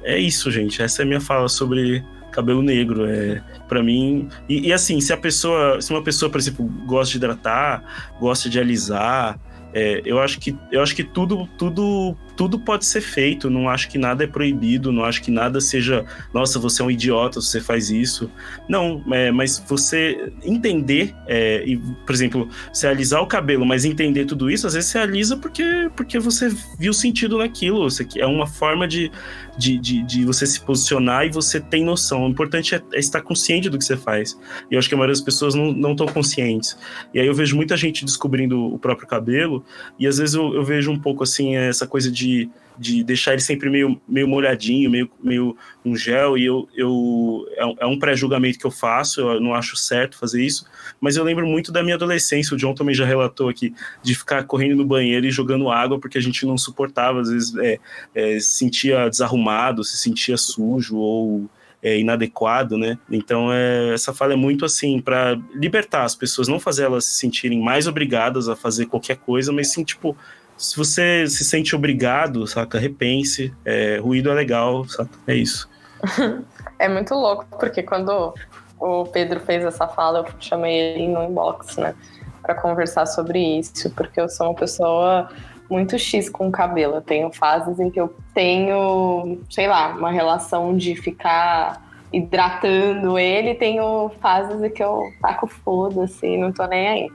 é 0.02 0.18
isso, 0.18 0.50
gente. 0.50 0.82
Essa 0.82 1.02
é 1.02 1.04
a 1.04 1.06
minha 1.06 1.20
fala 1.20 1.48
sobre 1.48 2.04
cabelo 2.30 2.62
negro. 2.62 3.06
É, 3.06 3.42
para 3.68 3.82
mim. 3.82 4.28
E, 4.48 4.68
e, 4.68 4.72
assim, 4.72 5.00
se 5.00 5.12
a 5.12 5.16
pessoa. 5.16 5.80
Se 5.80 5.90
uma 5.90 6.02
pessoa, 6.02 6.30
por 6.30 6.38
exemplo, 6.38 6.64
gosta 6.86 7.12
de 7.12 7.18
hidratar, 7.18 8.14
gosta 8.18 8.48
de 8.48 8.58
alisar. 8.58 9.38
É, 9.72 10.02
eu 10.04 10.18
acho 10.20 10.40
que 10.40 10.56
eu 10.70 10.82
acho 10.82 10.94
que 10.94 11.04
tudo 11.04 11.48
tudo 11.56 12.16
tudo 12.40 12.58
pode 12.58 12.86
ser 12.86 13.02
feito, 13.02 13.50
não 13.50 13.68
acho 13.68 13.86
que 13.90 13.98
nada 13.98 14.24
é 14.24 14.26
proibido, 14.26 14.90
não 14.90 15.04
acho 15.04 15.22
que 15.22 15.30
nada 15.30 15.60
seja, 15.60 16.06
nossa, 16.32 16.58
você 16.58 16.80
é 16.80 16.84
um 16.86 16.90
idiota, 16.90 17.38
você 17.38 17.60
faz 17.60 17.90
isso. 17.90 18.30
Não, 18.66 19.04
é, 19.12 19.30
mas 19.30 19.62
você 19.68 20.32
entender, 20.42 21.14
é, 21.26 21.62
e, 21.66 21.76
por 21.76 22.14
exemplo, 22.14 22.48
você 22.72 22.86
alisar 22.86 23.20
o 23.20 23.26
cabelo, 23.26 23.66
mas 23.66 23.84
entender 23.84 24.24
tudo 24.24 24.50
isso, 24.50 24.66
às 24.66 24.72
vezes 24.72 24.88
você 24.88 24.98
alisa 24.98 25.36
porque, 25.36 25.90
porque 25.94 26.18
você 26.18 26.48
viu 26.78 26.94
sentido 26.94 27.36
naquilo, 27.36 27.82
você, 27.82 28.06
é 28.16 28.26
uma 28.26 28.46
forma 28.46 28.88
de, 28.88 29.12
de, 29.60 29.78
de, 29.78 30.02
de, 30.02 30.24
você 30.24 30.46
se 30.46 30.58
posicionar 30.60 31.26
e 31.26 31.30
você 31.30 31.60
tem 31.60 31.84
noção. 31.84 32.24
O 32.24 32.28
importante 32.28 32.74
é, 32.74 32.82
é, 32.94 32.98
estar 32.98 33.20
consciente 33.20 33.68
do 33.68 33.76
que 33.76 33.84
você 33.84 33.96
faz. 33.96 34.38
E 34.70 34.74
eu 34.74 34.78
acho 34.78 34.88
que 34.88 34.94
a 34.94 34.98
maioria 34.98 35.12
das 35.12 35.22
pessoas 35.22 35.54
não 35.54 35.92
estão 35.92 36.06
conscientes. 36.06 36.76
E 37.12 37.20
aí 37.20 37.26
eu 37.26 37.34
vejo 37.34 37.54
muita 37.54 37.76
gente 37.76 38.04
descobrindo 38.04 38.58
o 38.74 38.78
próprio 38.78 39.06
cabelo, 39.06 39.62
e 39.98 40.06
às 40.06 40.16
vezes 40.16 40.34
eu, 40.34 40.54
eu 40.54 40.64
vejo 40.64 40.90
um 40.90 40.98
pouco 40.98 41.22
assim, 41.22 41.56
essa 41.56 41.86
coisa 41.86 42.10
de 42.10 42.48
de, 42.78 42.96
de 42.96 43.04
deixar 43.04 43.32
ele 43.32 43.40
sempre 43.40 43.68
meio, 43.68 44.00
meio 44.08 44.28
molhadinho, 44.28 44.90
meio, 44.90 45.10
meio 45.22 45.56
um 45.84 45.96
gel, 45.96 46.36
e 46.36 46.44
eu, 46.44 46.68
eu 46.74 47.46
é 47.78 47.86
um 47.86 47.94
é 47.94 47.98
pré-julgamento 47.98 48.58
que 48.58 48.66
eu 48.66 48.70
faço, 48.70 49.20
eu 49.20 49.40
não 49.40 49.54
acho 49.54 49.76
certo 49.76 50.18
fazer 50.18 50.44
isso, 50.44 50.64
mas 51.00 51.16
eu 51.16 51.24
lembro 51.24 51.46
muito 51.46 51.72
da 51.72 51.82
minha 51.82 51.94
adolescência, 51.94 52.54
o 52.54 52.58
John 52.58 52.74
também 52.74 52.94
já 52.94 53.04
relatou 53.04 53.48
aqui, 53.48 53.74
de 54.02 54.14
ficar 54.14 54.44
correndo 54.44 54.76
no 54.76 54.84
banheiro 54.84 55.26
e 55.26 55.30
jogando 55.30 55.70
água, 55.70 55.98
porque 55.98 56.18
a 56.18 56.22
gente 56.22 56.44
não 56.46 56.58
suportava, 56.58 57.20
às 57.20 57.30
vezes 57.30 57.56
é, 57.56 57.78
é, 58.14 58.40
se 58.40 58.58
sentia 58.58 59.08
desarrumado, 59.08 59.84
se 59.84 59.96
sentia 59.96 60.36
sujo, 60.36 60.96
ou 60.96 61.48
é, 61.82 61.98
inadequado, 61.98 62.76
né? 62.76 62.98
Então 63.10 63.52
é, 63.52 63.94
essa 63.94 64.12
fala 64.12 64.34
é 64.34 64.36
muito 64.36 64.64
assim 64.64 65.00
para 65.00 65.38
libertar 65.54 66.04
as 66.04 66.14
pessoas, 66.14 66.48
não 66.48 66.60
fazer 66.60 66.84
elas 66.84 67.04
se 67.04 67.14
sentirem 67.14 67.60
mais 67.60 67.86
obrigadas 67.86 68.48
a 68.48 68.56
fazer 68.56 68.86
qualquer 68.86 69.16
coisa, 69.16 69.52
mas 69.52 69.72
sim 69.72 69.82
tipo 69.82 70.16
se 70.60 70.76
você 70.76 71.26
se 71.26 71.42
sente 71.42 71.74
obrigado, 71.74 72.46
saca, 72.46 72.78
repense. 72.78 73.52
É, 73.64 73.96
ruído 73.96 74.30
é 74.30 74.34
legal, 74.34 74.84
saca? 74.86 75.10
É 75.26 75.34
isso. 75.34 75.68
é 76.78 76.86
muito 76.86 77.14
louco, 77.14 77.46
porque 77.58 77.82
quando 77.82 78.34
o 78.78 79.04
Pedro 79.06 79.40
fez 79.40 79.64
essa 79.64 79.88
fala, 79.88 80.18
eu 80.18 80.26
chamei 80.38 80.74
ele 80.74 81.08
no 81.08 81.24
inbox, 81.24 81.78
né? 81.78 81.94
Pra 82.42 82.54
conversar 82.54 83.06
sobre 83.06 83.58
isso, 83.58 83.90
porque 83.90 84.20
eu 84.20 84.28
sou 84.28 84.48
uma 84.48 84.54
pessoa 84.54 85.30
muito 85.70 85.98
X 85.98 86.28
com 86.28 86.48
o 86.48 86.52
cabelo. 86.52 86.96
Eu 86.96 87.02
tenho 87.02 87.32
fases 87.32 87.80
em 87.80 87.90
que 87.90 88.00
eu 88.00 88.14
tenho, 88.34 89.40
sei 89.48 89.66
lá, 89.66 89.94
uma 89.94 90.10
relação 90.10 90.76
de 90.76 90.94
ficar 90.94 91.88
hidratando 92.12 93.18
ele, 93.18 93.54
tenho 93.54 94.10
fases 94.20 94.62
em 94.62 94.68
que 94.68 94.82
eu 94.82 95.10
taco 95.22 95.46
foda-se, 95.46 96.36
não 96.36 96.52
tô 96.52 96.66
nem 96.66 96.88
aí. 96.88 97.08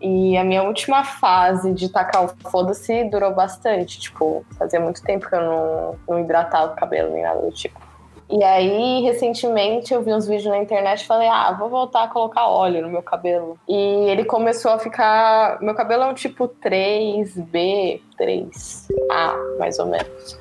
E 0.00 0.36
a 0.36 0.44
minha 0.44 0.62
última 0.62 1.04
fase 1.04 1.72
de 1.72 1.88
tacar 1.88 2.24
o 2.24 2.28
foda-se 2.50 3.04
durou 3.04 3.34
bastante. 3.34 3.98
Tipo, 3.98 4.44
fazia 4.58 4.80
muito 4.80 5.02
tempo 5.02 5.28
que 5.28 5.34
eu 5.34 5.40
não, 5.40 5.98
não 6.08 6.20
hidratava 6.20 6.72
o 6.72 6.76
cabelo 6.76 7.12
nem 7.12 7.22
nada 7.22 7.40
do 7.40 7.50
tipo. 7.50 7.88
E 8.30 8.44
aí, 8.44 9.00
recentemente, 9.02 9.94
eu 9.94 10.02
vi 10.02 10.12
uns 10.12 10.26
vídeos 10.26 10.50
na 10.50 10.58
internet 10.58 11.00
e 11.00 11.06
falei, 11.06 11.28
ah, 11.28 11.50
vou 11.52 11.70
voltar 11.70 12.04
a 12.04 12.08
colocar 12.08 12.46
óleo 12.46 12.82
no 12.82 12.90
meu 12.90 13.02
cabelo. 13.02 13.58
E 13.66 13.74
ele 13.74 14.22
começou 14.22 14.70
a 14.70 14.78
ficar. 14.78 15.58
Meu 15.62 15.74
cabelo 15.74 16.02
é 16.02 16.06
um 16.08 16.14
tipo 16.14 16.46
3B, 16.46 18.02
3A, 18.20 19.58
mais 19.58 19.78
ou 19.78 19.86
menos. 19.86 20.38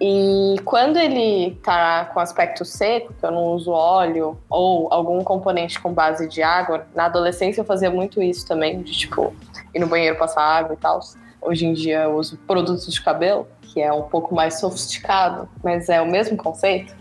E 0.00 0.56
quando 0.64 0.96
ele 0.96 1.56
tá 1.62 2.06
com 2.06 2.20
aspecto 2.20 2.64
seco, 2.64 3.12
que 3.12 3.24
eu 3.24 3.30
não 3.30 3.48
uso 3.48 3.70
óleo 3.70 4.38
ou 4.48 4.90
algum 4.90 5.22
componente 5.22 5.78
com 5.78 5.92
base 5.92 6.26
de 6.26 6.42
água, 6.42 6.86
na 6.94 7.04
adolescência 7.04 7.60
eu 7.60 7.66
fazia 7.66 7.90
muito 7.90 8.22
isso 8.22 8.46
também, 8.46 8.80
de 8.80 8.92
tipo, 8.92 9.34
ir 9.74 9.78
no 9.78 9.86
banheiro 9.86 10.16
passar 10.16 10.42
água 10.42 10.72
e 10.72 10.78
tal. 10.78 11.00
Hoje 11.42 11.66
em 11.66 11.74
dia 11.74 12.04
eu 12.04 12.16
uso 12.16 12.38
produtos 12.46 12.90
de 12.90 13.02
cabelo, 13.02 13.46
que 13.60 13.82
é 13.82 13.92
um 13.92 14.04
pouco 14.04 14.34
mais 14.34 14.58
sofisticado, 14.58 15.46
mas 15.62 15.90
é 15.90 16.00
o 16.00 16.06
mesmo 16.06 16.34
conceito. 16.34 16.94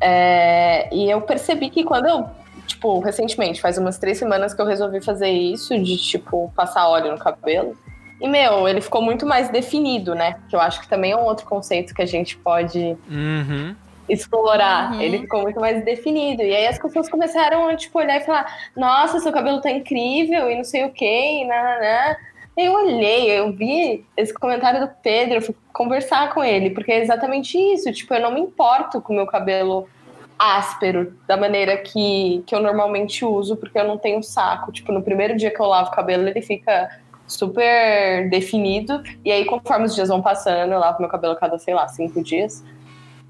É, 0.00 0.88
e 0.94 1.10
eu 1.10 1.20
percebi 1.22 1.68
que 1.68 1.82
quando 1.82 2.06
eu, 2.06 2.26
tipo, 2.64 3.00
recentemente, 3.00 3.60
faz 3.60 3.76
umas 3.76 3.98
três 3.98 4.18
semanas 4.18 4.54
que 4.54 4.62
eu 4.62 4.66
resolvi 4.66 5.00
fazer 5.00 5.30
isso, 5.30 5.76
de 5.76 5.96
tipo, 5.96 6.52
passar 6.54 6.88
óleo 6.88 7.10
no 7.10 7.18
cabelo. 7.18 7.76
E, 8.20 8.28
meu, 8.28 8.68
ele 8.68 8.80
ficou 8.80 9.00
muito 9.00 9.24
mais 9.24 9.48
definido, 9.48 10.14
né? 10.14 10.36
Que 10.48 10.54
eu 10.54 10.60
acho 10.60 10.80
que 10.80 10.88
também 10.88 11.12
é 11.12 11.16
um 11.16 11.24
outro 11.24 11.46
conceito 11.46 11.94
que 11.94 12.02
a 12.02 12.06
gente 12.06 12.36
pode 12.36 12.96
uhum. 13.08 13.74
explorar. 14.08 14.92
Uhum. 14.92 15.00
Ele 15.00 15.18
ficou 15.20 15.42
muito 15.42 15.58
mais 15.58 15.82
definido. 15.84 16.42
E 16.42 16.54
aí 16.54 16.66
as 16.66 16.78
pessoas 16.78 17.08
começaram 17.08 17.68
a, 17.68 17.76
tipo, 17.76 17.98
olhar 17.98 18.20
e 18.20 18.24
falar: 18.24 18.70
Nossa, 18.76 19.20
seu 19.20 19.32
cabelo 19.32 19.60
tá 19.60 19.70
incrível 19.70 20.50
e 20.50 20.56
não 20.56 20.64
sei 20.64 20.84
o 20.84 20.90
quê, 20.90 21.42
e 21.42 21.44
nananã. 21.46 22.16
Eu 22.56 22.74
olhei, 22.74 23.30
eu 23.30 23.52
vi 23.52 24.04
esse 24.16 24.34
comentário 24.34 24.80
do 24.80 24.92
Pedro, 25.02 25.36
eu 25.36 25.42
fui 25.42 25.54
conversar 25.72 26.34
com 26.34 26.44
ele, 26.44 26.70
porque 26.70 26.92
é 26.92 27.00
exatamente 27.00 27.56
isso. 27.56 27.90
Tipo, 27.90 28.14
eu 28.14 28.20
não 28.20 28.34
me 28.34 28.40
importo 28.40 29.00
com 29.00 29.14
o 29.14 29.16
meu 29.16 29.26
cabelo 29.26 29.88
áspero, 30.38 31.14
da 31.26 31.36
maneira 31.36 31.76
que, 31.76 32.42
que 32.46 32.54
eu 32.54 32.60
normalmente 32.60 33.24
uso, 33.24 33.56
porque 33.56 33.78
eu 33.78 33.86
não 33.86 33.96
tenho 33.96 34.22
saco. 34.22 34.72
Tipo, 34.72 34.92
no 34.92 35.02
primeiro 35.02 35.36
dia 35.36 35.50
que 35.50 35.60
eu 35.60 35.66
lavo 35.66 35.88
o 35.88 35.94
cabelo, 35.94 36.26
ele 36.26 36.42
fica 36.42 36.90
super 37.30 38.28
definido. 38.28 39.02
E 39.24 39.30
aí, 39.30 39.44
conforme 39.44 39.86
os 39.86 39.94
dias 39.94 40.08
vão 40.08 40.20
passando, 40.20 40.72
eu 40.72 40.78
lavo 40.78 41.00
meu 41.00 41.08
cabelo 41.08 41.36
cada, 41.36 41.58
sei 41.58 41.74
lá, 41.74 41.86
cinco 41.88 42.22
dias. 42.22 42.64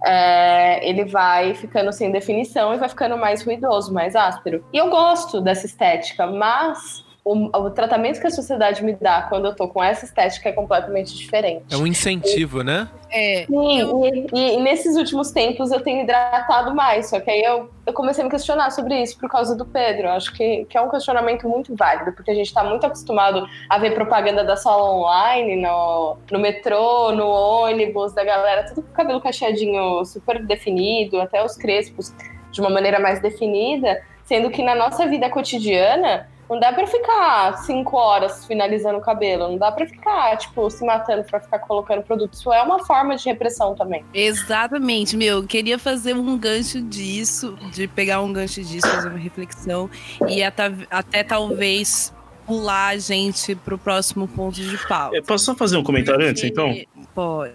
É, 0.02 0.88
ele 0.88 1.04
vai 1.04 1.54
ficando 1.54 1.92
sem 1.92 2.10
definição 2.10 2.74
e 2.74 2.78
vai 2.78 2.88
ficando 2.88 3.18
mais 3.18 3.44
ruidoso, 3.44 3.92
mais 3.92 4.16
áspero. 4.16 4.64
E 4.72 4.78
eu 4.78 4.88
gosto 4.88 5.40
dessa 5.40 5.66
estética, 5.66 6.26
mas 6.26 7.04
o, 7.24 7.46
o, 7.46 7.70
tratamento 7.70 8.20
que 8.20 8.26
a 8.26 8.30
sociedade 8.30 8.82
me 8.82 8.94
dá 8.94 9.22
quando 9.22 9.46
eu 9.46 9.54
tô 9.54 9.68
com 9.68 9.82
essa 9.82 10.04
estética 10.04 10.48
é 10.48 10.52
completamente 10.52 11.14
diferente. 11.14 11.64
É 11.70 11.76
um 11.76 11.86
incentivo, 11.86 12.62
e, 12.62 12.64
né? 12.64 12.88
É. 13.10 13.44
Sim, 13.46 14.28
e, 14.32 14.56
e, 14.56 14.60
nesses 14.60 14.96
últimos 14.96 15.30
tempos 15.30 15.70
eu 15.70 15.80
tenho 15.80 16.02
hidratado 16.02 16.74
mais, 16.74 17.10
só 17.10 17.20
que 17.20 17.30
aí 17.30 17.42
eu, 17.42 17.70
eu 17.84 17.92
comecei 17.92 18.22
a 18.22 18.24
me 18.24 18.30
questionar 18.30 18.70
sobre 18.70 19.02
isso 19.02 19.18
por 19.18 19.28
causa 19.28 19.54
do 19.54 19.66
Pedro. 19.66 20.08
Eu 20.08 20.12
acho 20.12 20.32
que, 20.32 20.64
que 20.64 20.78
é 20.78 20.80
um 20.80 20.88
questionamento 20.88 21.46
muito 21.46 21.74
válido, 21.76 22.12
porque 22.12 22.30
a 22.30 22.34
gente 22.34 22.52
tá 22.54 22.64
muito 22.64 22.86
acostumado 22.86 23.46
a 23.68 23.78
ver 23.78 23.94
propaganda 23.94 24.42
da 24.42 24.56
sala 24.56 24.90
online, 24.90 25.56
no, 25.56 26.16
no 26.30 26.38
metrô, 26.38 27.12
no 27.12 27.26
ônibus, 27.26 28.14
da 28.14 28.24
galera, 28.24 28.64
tudo 28.66 28.82
com 28.82 28.90
o 28.90 28.94
cabelo 28.94 29.20
cacheadinho 29.20 30.04
super 30.06 30.42
definido, 30.44 31.20
até 31.20 31.44
os 31.44 31.54
crespos 31.54 32.14
de 32.50 32.60
uma 32.60 32.70
maneira 32.70 32.98
mais 32.98 33.20
definida, 33.20 34.02
sendo 34.24 34.50
que 34.50 34.62
na 34.62 34.74
nossa 34.74 35.06
vida 35.06 35.28
cotidiana 35.28 36.26
não 36.50 36.58
dá 36.58 36.72
pra 36.72 36.84
ficar 36.84 37.58
cinco 37.58 37.96
horas 37.96 38.44
finalizando 38.44 38.98
o 38.98 39.00
cabelo. 39.00 39.48
Não 39.48 39.56
dá 39.56 39.70
pra 39.70 39.86
ficar, 39.86 40.36
tipo, 40.36 40.68
se 40.68 40.84
matando 40.84 41.22
pra 41.22 41.38
ficar 41.38 41.60
colocando 41.60 42.02
produto. 42.02 42.34
Isso 42.34 42.52
é 42.52 42.60
uma 42.60 42.84
forma 42.84 43.14
de 43.14 43.24
repressão 43.24 43.76
também. 43.76 44.04
Exatamente, 44.12 45.16
meu. 45.16 45.44
Queria 45.44 45.78
fazer 45.78 46.12
um 46.12 46.36
gancho 46.36 46.82
disso, 46.82 47.56
de 47.72 47.86
pegar 47.86 48.20
um 48.20 48.32
gancho 48.32 48.64
disso, 48.64 48.88
fazer 48.88 49.08
uma 49.08 49.18
reflexão. 49.18 49.88
E 50.28 50.42
até, 50.42 50.72
até 50.90 51.22
talvez 51.22 52.12
pular 52.44 52.88
a 52.88 52.98
gente 52.98 53.54
pro 53.54 53.78
próximo 53.78 54.26
ponto 54.26 54.60
de 54.60 54.76
pauta. 54.88 55.16
Eu 55.16 55.22
posso 55.22 55.44
só 55.44 55.54
fazer 55.54 55.76
um 55.76 55.84
comentário 55.84 56.18
Porque... 56.18 56.30
antes, 56.30 56.42
então? 56.42 56.74
Pode. 57.14 57.54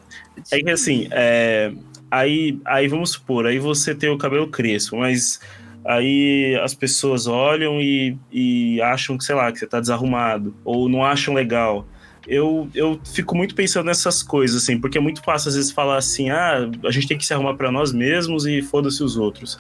É 0.49 0.59
que 0.61 0.69
assim, 0.69 1.09
é... 1.11 1.73
aí, 2.09 2.57
aí 2.63 2.87
vamos 2.87 3.11
supor, 3.11 3.45
aí 3.45 3.59
você 3.59 3.93
tem 3.93 4.09
o 4.09 4.17
cabelo 4.17 4.47
crespo, 4.47 4.95
mas 4.95 5.41
aí 5.85 6.59
as 6.63 6.73
pessoas 6.73 7.27
olham 7.27 7.79
e, 7.79 8.17
e 8.31 8.81
acham 8.81 9.17
que, 9.17 9.23
sei 9.23 9.35
lá, 9.35 9.51
que 9.51 9.59
você 9.59 9.67
tá 9.67 9.79
desarrumado, 9.79 10.55
ou 10.65 10.89
não 10.89 11.05
acham 11.05 11.33
legal. 11.33 11.87
Eu, 12.27 12.67
eu 12.73 12.99
fico 13.13 13.37
muito 13.37 13.53
pensando 13.53 13.85
nessas 13.85 14.23
coisas, 14.23 14.63
assim, 14.63 14.79
porque 14.79 14.97
é 14.97 15.01
muito 15.01 15.21
fácil 15.21 15.49
às 15.49 15.55
vezes 15.55 15.71
falar 15.71 15.97
assim, 15.97 16.31
ah, 16.31 16.67
a 16.83 16.91
gente 16.91 17.07
tem 17.07 17.17
que 17.17 17.25
se 17.25 17.33
arrumar 17.33 17.53
para 17.53 17.71
nós 17.71 17.93
mesmos 17.93 18.47
e 18.47 18.63
foda-se 18.63 19.03
os 19.03 19.15
outros. 19.15 19.59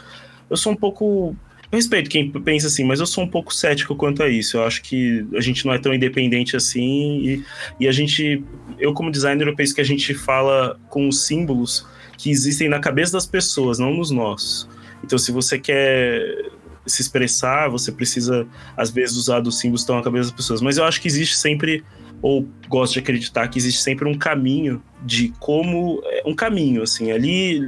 Eu 0.49 0.57
sou 0.57 0.73
um 0.73 0.75
pouco 0.75 1.35
Eu 1.71 1.77
respeito 1.77 2.09
quem 2.09 2.31
pensa 2.31 2.67
assim, 2.67 2.83
mas 2.83 2.99
eu 2.99 3.05
sou 3.05 3.23
um 3.23 3.27
pouco 3.27 3.53
cético 3.53 3.95
quanto 3.95 4.23
a 4.23 4.29
isso. 4.29 4.57
Eu 4.57 4.63
acho 4.63 4.81
que 4.81 5.23
a 5.35 5.41
gente 5.41 5.63
não 5.63 5.73
é 5.73 5.77
tão 5.77 5.93
independente 5.93 6.55
assim 6.55 7.19
e, 7.19 7.45
e 7.79 7.87
a 7.87 7.91
gente, 7.91 8.43
eu 8.79 8.93
como 8.93 9.11
designer, 9.11 9.47
eu 9.47 9.55
penso 9.55 9.75
que 9.75 9.81
a 9.81 9.85
gente 9.85 10.15
fala 10.15 10.79
com 10.89 11.07
os 11.07 11.27
símbolos 11.27 11.85
que 12.17 12.31
existem 12.31 12.67
na 12.67 12.79
cabeça 12.79 13.13
das 13.13 13.27
pessoas, 13.27 13.77
não 13.77 13.93
nos 13.93 14.09
nossos. 14.09 14.67
Então, 15.05 15.17
se 15.19 15.31
você 15.31 15.59
quer 15.59 16.51
se 16.85 17.01
expressar, 17.01 17.67
você 17.69 17.91
precisa, 17.91 18.47
às 18.75 18.89
vezes, 18.89 19.15
usar 19.15 19.39
dos 19.39 19.59
símbolos 19.59 19.81
que 19.81 19.83
estão 19.83 19.95
na 19.97 20.03
cabeça 20.03 20.29
das 20.29 20.35
pessoas. 20.35 20.61
Mas 20.61 20.77
eu 20.77 20.83
acho 20.83 21.01
que 21.01 21.07
existe 21.07 21.35
sempre, 21.37 21.83
ou 22.21 22.47
gosto 22.67 22.93
de 22.93 22.99
acreditar 22.99 23.47
que 23.47 23.57
existe 23.57 23.81
sempre 23.81 24.07
um 24.07 24.17
caminho 24.17 24.81
de 25.03 25.33
como. 25.39 26.01
É, 26.05 26.23
um 26.25 26.35
caminho, 26.35 26.81
assim, 26.81 27.11
ali. 27.11 27.61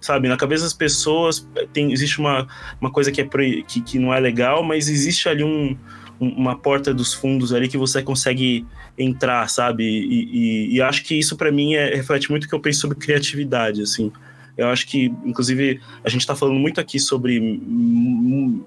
Sabe, 0.00 0.28
na 0.28 0.36
cabeça 0.36 0.62
das 0.62 0.72
pessoas 0.72 1.44
tem, 1.72 1.92
existe 1.92 2.20
uma, 2.20 2.46
uma 2.80 2.88
coisa 2.88 3.10
que, 3.10 3.20
é, 3.20 3.24
que, 3.66 3.80
que 3.80 3.98
não 3.98 4.14
é 4.14 4.20
legal, 4.20 4.62
mas 4.62 4.88
existe 4.88 5.28
ali 5.28 5.42
um, 5.42 5.76
uma 6.20 6.56
porta 6.56 6.94
dos 6.94 7.12
fundos 7.12 7.52
ali 7.52 7.68
que 7.68 7.76
você 7.76 8.00
consegue 8.00 8.64
entrar, 8.96 9.48
sabe? 9.48 9.84
E, 9.84 10.68
e, 10.70 10.76
e 10.76 10.82
acho 10.82 11.02
que 11.02 11.18
isso 11.18 11.36
para 11.36 11.50
mim 11.50 11.74
é, 11.74 11.94
reflete 11.96 12.30
muito 12.30 12.44
o 12.44 12.48
que 12.48 12.54
eu 12.54 12.60
penso 12.60 12.80
sobre 12.80 12.96
criatividade, 12.96 13.82
assim. 13.82 14.12
Eu 14.58 14.66
acho 14.66 14.88
que, 14.88 15.06
inclusive, 15.24 15.80
a 16.02 16.08
gente 16.08 16.22
está 16.22 16.34
falando 16.34 16.58
muito 16.58 16.80
aqui 16.80 16.98
sobre 16.98 17.38
uh, 17.38 18.66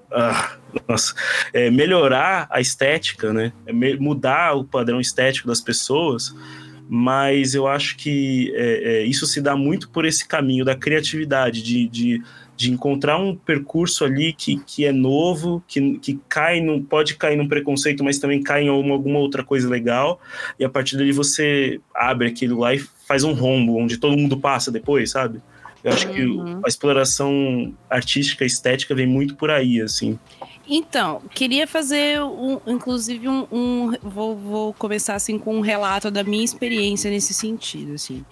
nossa, 0.88 1.14
é, 1.52 1.70
melhorar 1.70 2.48
a 2.50 2.62
estética, 2.62 3.30
né? 3.30 3.52
É 3.66 3.72
mudar 3.72 4.56
o 4.56 4.64
padrão 4.64 4.98
estético 4.98 5.46
das 5.46 5.60
pessoas, 5.60 6.34
mas 6.88 7.54
eu 7.54 7.66
acho 7.66 7.98
que 7.98 8.50
é, 8.54 9.00
é, 9.02 9.04
isso 9.04 9.26
se 9.26 9.42
dá 9.42 9.54
muito 9.54 9.90
por 9.90 10.06
esse 10.06 10.26
caminho 10.26 10.64
da 10.64 10.74
criatividade, 10.74 11.62
de, 11.62 11.86
de, 11.88 12.22
de 12.56 12.70
encontrar 12.72 13.18
um 13.18 13.36
percurso 13.36 14.02
ali 14.02 14.32
que, 14.32 14.58
que 14.64 14.86
é 14.86 14.92
novo, 14.92 15.62
que, 15.68 15.98
que 15.98 16.18
cai 16.26 16.62
no, 16.62 16.82
pode 16.82 17.16
cair 17.16 17.36
num 17.36 17.48
preconceito, 17.48 18.02
mas 18.02 18.18
também 18.18 18.42
cai 18.42 18.62
em 18.64 18.68
alguma, 18.68 18.94
alguma 18.94 19.18
outra 19.18 19.44
coisa 19.44 19.68
legal, 19.68 20.18
e 20.58 20.64
a 20.64 20.70
partir 20.70 20.96
dali 20.96 21.12
você 21.12 21.78
abre 21.94 22.28
aquilo 22.28 22.60
lá 22.60 22.74
e 22.74 22.78
faz 22.78 23.24
um 23.24 23.34
rombo 23.34 23.76
onde 23.76 23.98
todo 23.98 24.16
mundo 24.16 24.38
passa 24.38 24.70
depois, 24.70 25.10
sabe? 25.10 25.42
Eu 25.84 25.92
acho 25.92 26.08
uhum. 26.08 26.60
que 26.60 26.66
a 26.66 26.68
exploração 26.68 27.74
artística, 27.90 28.44
estética 28.44 28.94
vem 28.94 29.06
muito 29.06 29.34
por 29.34 29.50
aí, 29.50 29.80
assim. 29.80 30.18
Então, 30.68 31.20
queria 31.34 31.66
fazer, 31.66 32.22
um, 32.22 32.60
inclusive, 32.66 33.28
um, 33.28 33.46
um 33.50 33.92
vou, 34.02 34.36
vou, 34.36 34.72
começar 34.74 35.14
assim 35.14 35.38
com 35.38 35.56
um 35.56 35.60
relato 35.60 36.10
da 36.10 36.22
minha 36.22 36.44
experiência 36.44 37.10
nesse 37.10 37.34
sentido, 37.34 37.94
assim. 37.94 38.24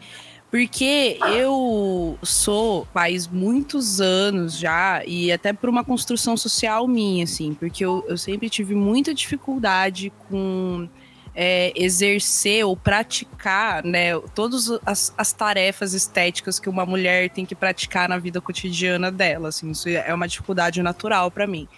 Porque 0.48 1.16
eu 1.32 2.18
sou 2.22 2.86
faz 2.92 3.26
muitos 3.28 4.01
anos 4.01 4.59
já, 4.59 5.05
e 5.05 5.30
até 5.30 5.53
por 5.53 5.68
uma 5.68 5.84
construção 5.84 6.36
social 6.36 6.88
minha, 6.88 7.24
assim, 7.24 7.55
porque 7.55 7.84
eu, 7.84 8.05
eu 8.09 8.18
sempre 8.18 8.51
tive 8.51 8.74
muita 8.74 9.14
dificuldade 9.14 10.12
com 10.28 10.88
é, 11.34 11.72
exercer 11.76 12.64
ou 12.64 12.76
praticar 12.76 13.84
né, 13.84 14.18
todas 14.34 14.70
as, 14.84 15.12
as, 15.16 15.32
tarefas 15.32 15.94
estéticas 15.94 16.58
que 16.58 16.68
uma 16.68 16.84
mulher 16.84 17.30
tem 17.30 17.46
que 17.46 17.54
praticar 17.54 18.08
na 18.08 18.18
vida 18.18 18.40
cotidiana 18.40 19.10
dela. 19.10 19.48
Assim, 19.48 19.70
isso 19.70 19.88
é 19.88 20.12
uma 20.12 20.28
dificuldade 20.28 20.82
natural 20.82 21.30
para 21.30 21.46
mim. 21.46 21.68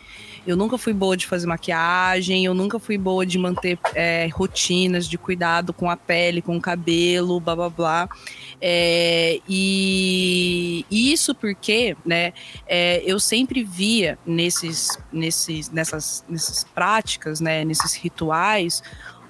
Eu 0.45 0.57
nunca 0.57 0.77
fui 0.77 0.93
boa 0.93 1.17
de 1.17 1.25
fazer 1.25 1.47
maquiagem, 1.47 2.45
eu 2.45 2.53
nunca 2.53 2.79
fui 2.81 2.99
boa 2.99 3.25
de 3.25 3.39
manter 3.39 3.79
é, 3.95 4.29
rotinas 4.33 5.09
de 5.09 5.17
cuidado 5.17 5.73
com 5.73 5.89
a 5.89 5.97
pele, 5.97 6.43
com 6.43 6.57
o 6.57 6.61
cabelo, 6.61 7.39
blá 7.39 7.55
blá 7.55 7.69
blá. 7.69 8.09
É, 8.61 9.41
e 9.49 10.85
isso 10.91 11.33
porque, 11.33 11.97
né, 12.05 12.33
é, 12.67 13.03
eu 13.07 13.21
sempre 13.21 13.63
via 13.63 14.19
nesses, 14.27 14.99
nesses, 15.13 15.71
nessas, 15.71 16.25
nessas 16.29 16.65
práticas, 16.65 17.41
né, 17.41 17.65
nesses 17.65 17.95
rituais, 17.95 18.83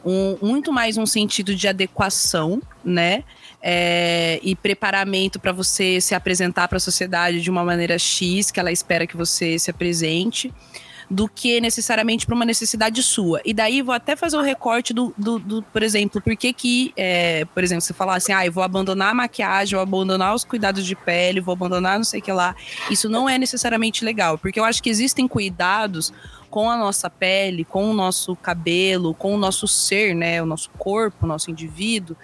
um, 0.05 0.36
muito 0.40 0.72
mais 0.72 0.96
um 0.96 1.07
sentido 1.07 1.55
de 1.55 1.68
adequação, 1.68 2.61
né? 2.84 3.24
É, 3.64 4.40
e 4.42 4.57
preparamento 4.57 5.38
para 5.38 5.53
você 5.53 6.00
se 6.00 6.16
apresentar 6.16 6.66
para 6.66 6.78
a 6.78 6.80
sociedade 6.80 7.40
de 7.40 7.48
uma 7.48 7.64
maneira 7.64 7.96
X, 7.96 8.50
que 8.50 8.59
ela 8.59 8.72
espera 8.72 9.07
que 9.07 9.16
você 9.16 9.57
se 9.59 9.70
apresente, 9.70 10.53
do 11.12 11.28
que 11.28 11.60
necessariamente 11.60 12.24
para 12.24 12.34
uma 12.34 12.46
necessidade 12.46 13.02
sua. 13.02 13.42
E 13.44 13.52
daí 13.52 13.82
vou 13.82 13.94
até 13.94 14.16
fazer 14.16 14.38
o 14.38 14.40
recorte 14.40 14.94
do, 14.94 15.12
do, 15.18 15.38
do 15.38 15.62
por 15.62 15.82
exemplo, 15.82 16.22
por 16.22 16.34
que 16.34 16.54
que, 16.54 16.92
é, 16.96 17.44
por 17.44 17.62
exemplo, 17.62 17.82
você 17.82 17.92
falar 17.92 18.16
assim, 18.16 18.32
ah, 18.32 18.46
eu 18.46 18.50
vou 18.50 18.64
abandonar 18.64 19.10
a 19.10 19.14
maquiagem, 19.14 19.74
vou 19.74 19.82
abandonar 19.82 20.34
os 20.34 20.42
cuidados 20.42 20.86
de 20.86 20.96
pele, 20.96 21.38
vou 21.38 21.52
abandonar 21.52 21.98
não 21.98 22.04
sei 22.04 22.20
o 22.20 22.22
que 22.22 22.32
lá. 22.32 22.56
Isso 22.90 23.10
não 23.10 23.28
é 23.28 23.36
necessariamente 23.36 24.02
legal, 24.02 24.38
porque 24.38 24.58
eu 24.58 24.64
acho 24.64 24.82
que 24.82 24.88
existem 24.88 25.28
cuidados 25.28 26.14
com 26.48 26.70
a 26.70 26.78
nossa 26.78 27.10
pele, 27.10 27.62
com 27.62 27.90
o 27.90 27.92
nosso 27.92 28.34
cabelo, 28.34 29.12
com 29.12 29.34
o 29.34 29.38
nosso 29.38 29.68
ser, 29.68 30.14
né, 30.14 30.42
o 30.42 30.46
nosso 30.46 30.70
corpo, 30.78 31.26
o 31.26 31.28
nosso 31.28 31.50
indivíduo, 31.50 32.16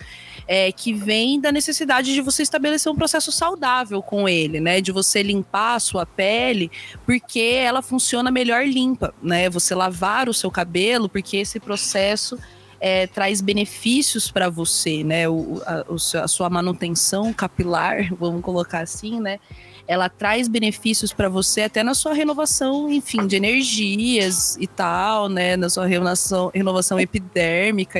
é, 0.48 0.72
que 0.72 0.94
vem 0.94 1.38
da 1.38 1.52
necessidade 1.52 2.14
de 2.14 2.22
você 2.22 2.42
estabelecer 2.42 2.90
um 2.90 2.96
processo 2.96 3.30
saudável 3.30 4.02
com 4.02 4.26
ele, 4.26 4.58
né, 4.60 4.80
de 4.80 4.90
você 4.90 5.22
limpar 5.22 5.74
a 5.74 5.80
sua 5.80 6.06
pele, 6.06 6.70
porque 7.04 7.38
ela 7.38 7.82
funciona 7.82 8.30
melhor 8.30 8.66
limpa, 8.66 9.14
né, 9.22 9.50
você 9.50 9.74
lavar 9.74 10.26
o 10.26 10.34
seu 10.34 10.50
cabelo, 10.50 11.06
porque 11.06 11.36
esse 11.36 11.60
processo 11.60 12.38
é, 12.80 13.06
traz 13.06 13.40
benefícios 13.40 14.30
para 14.30 14.48
você, 14.48 15.02
né? 15.02 15.28
O, 15.28 15.60
a, 15.66 15.84
a, 16.22 16.28
sua 16.28 16.48
manutenção 16.48 17.32
capilar, 17.32 18.08
vamos 18.14 18.40
colocar 18.40 18.80
assim, 18.80 19.20
né? 19.20 19.40
Ela 19.88 20.10
traz 20.10 20.46
benefícios 20.46 21.14
para 21.14 21.30
você 21.30 21.62
até 21.62 21.82
na 21.82 21.94
sua 21.94 22.12
renovação, 22.12 22.92
enfim, 22.92 23.26
de 23.26 23.36
energias 23.36 24.54
e 24.60 24.66
tal, 24.66 25.30
né? 25.30 25.56
Na 25.56 25.70
sua 25.70 25.86
renovação, 25.86 26.52
renovação 26.54 27.00
epidérmica, 27.00 27.98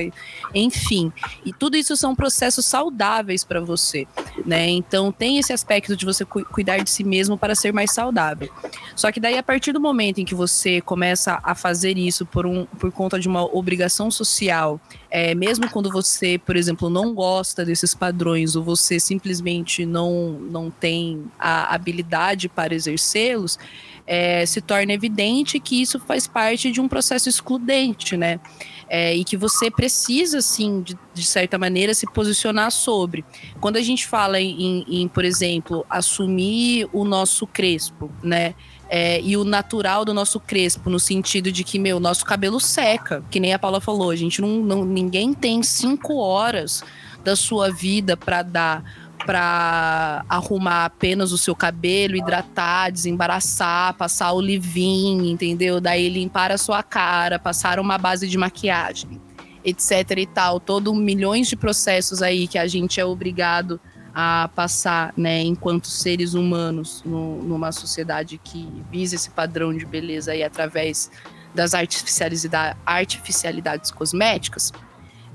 enfim. 0.54 1.10
E 1.46 1.52
tudo 1.52 1.78
isso 1.78 1.96
são 1.96 2.14
processos 2.14 2.66
saudáveis 2.66 3.42
para 3.42 3.62
você, 3.62 4.06
né? 4.44 4.68
Então 4.68 5.10
tem 5.10 5.38
esse 5.38 5.50
aspecto 5.50 5.96
de 5.96 6.04
você 6.04 6.26
cu 6.26 6.44
cuidar 6.44 6.78
de 6.78 6.90
si 6.90 7.02
mesmo 7.02 7.38
para 7.38 7.54
ser 7.54 7.72
mais 7.72 7.90
saudável. 7.90 8.52
Só 8.94 9.10
que 9.10 9.18
daí 9.18 9.38
a 9.38 9.42
partir 9.42 9.72
do 9.72 9.80
momento 9.80 10.20
em 10.20 10.26
que 10.26 10.34
você 10.34 10.82
começa 10.82 11.40
a 11.42 11.54
fazer 11.54 11.96
isso 11.96 12.26
por 12.26 12.44
um 12.44 12.66
por 12.66 12.92
conta 12.92 13.18
de 13.18 13.26
uma 13.26 13.42
obrigação 13.42 14.10
social 14.10 14.78
é, 15.10 15.34
mesmo 15.34 15.70
quando 15.70 15.90
você, 15.90 16.38
por 16.38 16.56
exemplo, 16.56 16.90
não 16.90 17.14
gosta 17.14 17.64
desses 17.64 17.94
padrões 17.94 18.54
ou 18.54 18.62
você 18.62 19.00
simplesmente 19.00 19.86
não, 19.86 20.32
não 20.32 20.70
tem 20.70 21.24
a 21.38 21.74
habilidade 21.74 22.48
para 22.48 22.74
exercê-los, 22.74 23.58
é, 24.06 24.44
se 24.46 24.60
torna 24.60 24.92
evidente 24.92 25.60
que 25.60 25.80
isso 25.80 25.98
faz 26.00 26.26
parte 26.26 26.70
de 26.70 26.80
um 26.80 26.88
processo 26.88 27.28
excludente, 27.28 28.16
né? 28.16 28.40
É, 28.88 29.14
e 29.14 29.22
que 29.22 29.36
você 29.36 29.70
precisa, 29.70 30.40
sim, 30.40 30.80
de, 30.80 30.98
de, 31.12 31.22
certa 31.22 31.58
maneira, 31.58 31.92
se 31.92 32.06
posicionar 32.10 32.72
sobre. 32.72 33.22
Quando 33.60 33.76
a 33.76 33.82
gente 33.82 34.06
fala 34.06 34.40
em, 34.40 34.82
em 34.88 35.06
por 35.06 35.26
exemplo, 35.26 35.84
assumir 35.90 36.88
o 36.90 37.04
nosso 37.04 37.46
crespo, 37.46 38.10
né? 38.22 38.54
É, 38.88 39.20
e 39.20 39.36
o 39.36 39.44
natural 39.44 40.04
do 40.04 40.14
nosso 40.14 40.40
crespo, 40.40 40.88
no 40.88 40.98
sentido 40.98 41.52
de 41.52 41.62
que, 41.62 41.78
meu, 41.78 42.00
nosso 42.00 42.24
cabelo 42.24 42.58
seca, 42.58 43.22
que 43.30 43.38
nem 43.38 43.52
a 43.52 43.58
Paula 43.58 43.80
falou, 43.80 44.10
a 44.10 44.16
gente 44.16 44.40
não, 44.40 44.48
não 44.62 44.84
ninguém 44.84 45.34
tem 45.34 45.62
cinco 45.62 46.16
horas 46.16 46.82
da 47.22 47.36
sua 47.36 47.70
vida 47.70 48.16
para 48.16 48.42
dar 48.42 49.08
para 49.26 50.24
arrumar 50.26 50.86
apenas 50.86 51.32
o 51.32 51.36
seu 51.38 51.54
cabelo, 51.54 52.16
hidratar, 52.16 52.90
desembaraçar, 52.90 53.92
passar 53.94 54.32
o 54.32 54.40
leave 54.40 54.80
entendeu? 54.80 55.82
Daí 55.82 56.08
limpar 56.08 56.50
a 56.50 56.56
sua 56.56 56.82
cara, 56.82 57.38
passar 57.38 57.78
uma 57.78 57.98
base 57.98 58.26
de 58.26 58.38
maquiagem, 58.38 59.20
etc 59.62 60.16
e 60.16 60.26
tal. 60.26 60.58
Todo 60.58 60.94
milhões 60.94 61.46
de 61.46 61.56
processos 61.56 62.22
aí 62.22 62.48
que 62.48 62.56
a 62.56 62.66
gente 62.66 63.00
é 63.00 63.04
obrigado 63.04 63.78
a 64.20 64.50
passar, 64.52 65.14
né, 65.16 65.42
enquanto 65.42 65.86
seres 65.86 66.34
humanos, 66.34 67.04
no, 67.06 67.40
numa 67.40 67.70
sociedade 67.70 68.36
que 68.42 68.68
visa 68.90 69.14
esse 69.14 69.30
padrão 69.30 69.72
de 69.72 69.86
beleza 69.86 70.32
aí 70.32 70.42
através 70.42 71.08
das 71.54 71.72
artificialidades 71.72 73.92
cosméticas, 73.92 74.72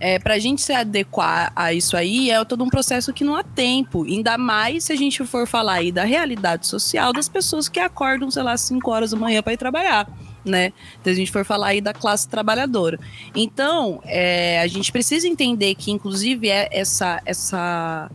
é, 0.02 0.20
para 0.20 0.34
a 0.34 0.40
gente 0.40 0.62
se 0.62 0.74
adequar 0.74 1.54
a 1.56 1.72
isso 1.72 1.96
aí 1.96 2.30
é 2.30 2.44
todo 2.44 2.62
um 2.62 2.70
processo 2.70 3.14
que 3.14 3.24
não 3.24 3.38
há 3.38 3.44
tempo. 3.44 4.04
Ainda 4.04 4.38
mais 4.38 4.84
se 4.84 4.92
a 4.92 4.98
gente 4.98 5.26
for 5.26 5.48
falar 5.48 5.76
aí 5.76 5.90
da 5.90 6.04
realidade 6.04 6.68
social 6.68 7.14
das 7.14 7.30
pessoas 7.30 7.70
que 7.70 7.80
acordam, 7.80 8.30
sei 8.30 8.44
lá, 8.44 8.58
5 8.58 8.92
horas 8.92 9.12
da 9.12 9.18
manhã 9.18 9.42
para 9.42 9.54
ir 9.54 9.58
trabalhar. 9.58 10.10
Né? 10.44 10.74
Se 11.02 11.10
a 11.10 11.14
gente 11.14 11.32
for 11.32 11.46
falar 11.46 11.68
aí 11.68 11.80
da 11.80 11.94
classe 11.94 12.28
trabalhadora. 12.28 13.00
Então, 13.34 14.02
é, 14.04 14.60
a 14.60 14.68
gente 14.68 14.92
precisa 14.92 15.26
entender 15.26 15.74
que, 15.76 15.90
inclusive, 15.90 16.50
é 16.50 16.68
essa, 16.70 17.22
essa 17.26 18.12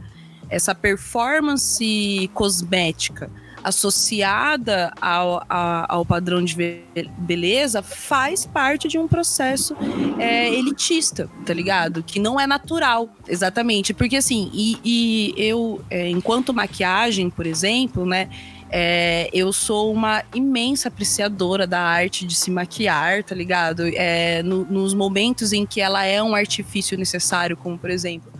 essa 0.48 0.74
performance 0.74 2.30
cosmética 2.34 3.30
associada 3.62 4.92
ao, 5.00 5.42
ao 5.48 6.04
padrão 6.04 6.42
de 6.42 6.82
beleza 7.18 7.82
faz 7.82 8.46
parte 8.46 8.88
de 8.88 8.98
um 8.98 9.08
processo 9.08 9.76
é, 10.18 10.52
elitista, 10.54 11.28
tá 11.44 11.52
ligado? 11.52 12.02
Que 12.02 12.18
não 12.18 12.38
é 12.38 12.46
natural, 12.46 13.08
exatamente. 13.26 13.92
Porque 13.92 14.16
assim, 14.16 14.50
e, 14.52 14.78
e 14.84 15.34
eu, 15.36 15.82
é, 15.90 16.08
enquanto 16.08 16.54
maquiagem, 16.54 17.30
por 17.30 17.46
exemplo, 17.46 18.06
né? 18.06 18.28
É, 18.70 19.30
eu 19.32 19.50
sou 19.50 19.90
uma 19.90 20.22
imensa 20.34 20.88
apreciadora 20.88 21.66
da 21.66 21.80
arte 21.80 22.26
de 22.26 22.34
se 22.34 22.50
maquiar, 22.50 23.24
tá 23.24 23.34
ligado? 23.34 23.84
É, 23.94 24.42
no, 24.42 24.62
nos 24.66 24.92
momentos 24.92 25.54
em 25.54 25.64
que 25.64 25.80
ela 25.80 26.04
é 26.04 26.22
um 26.22 26.34
artifício 26.34 26.96
necessário, 26.98 27.56
como 27.56 27.78
por 27.78 27.88
exemplo 27.88 28.30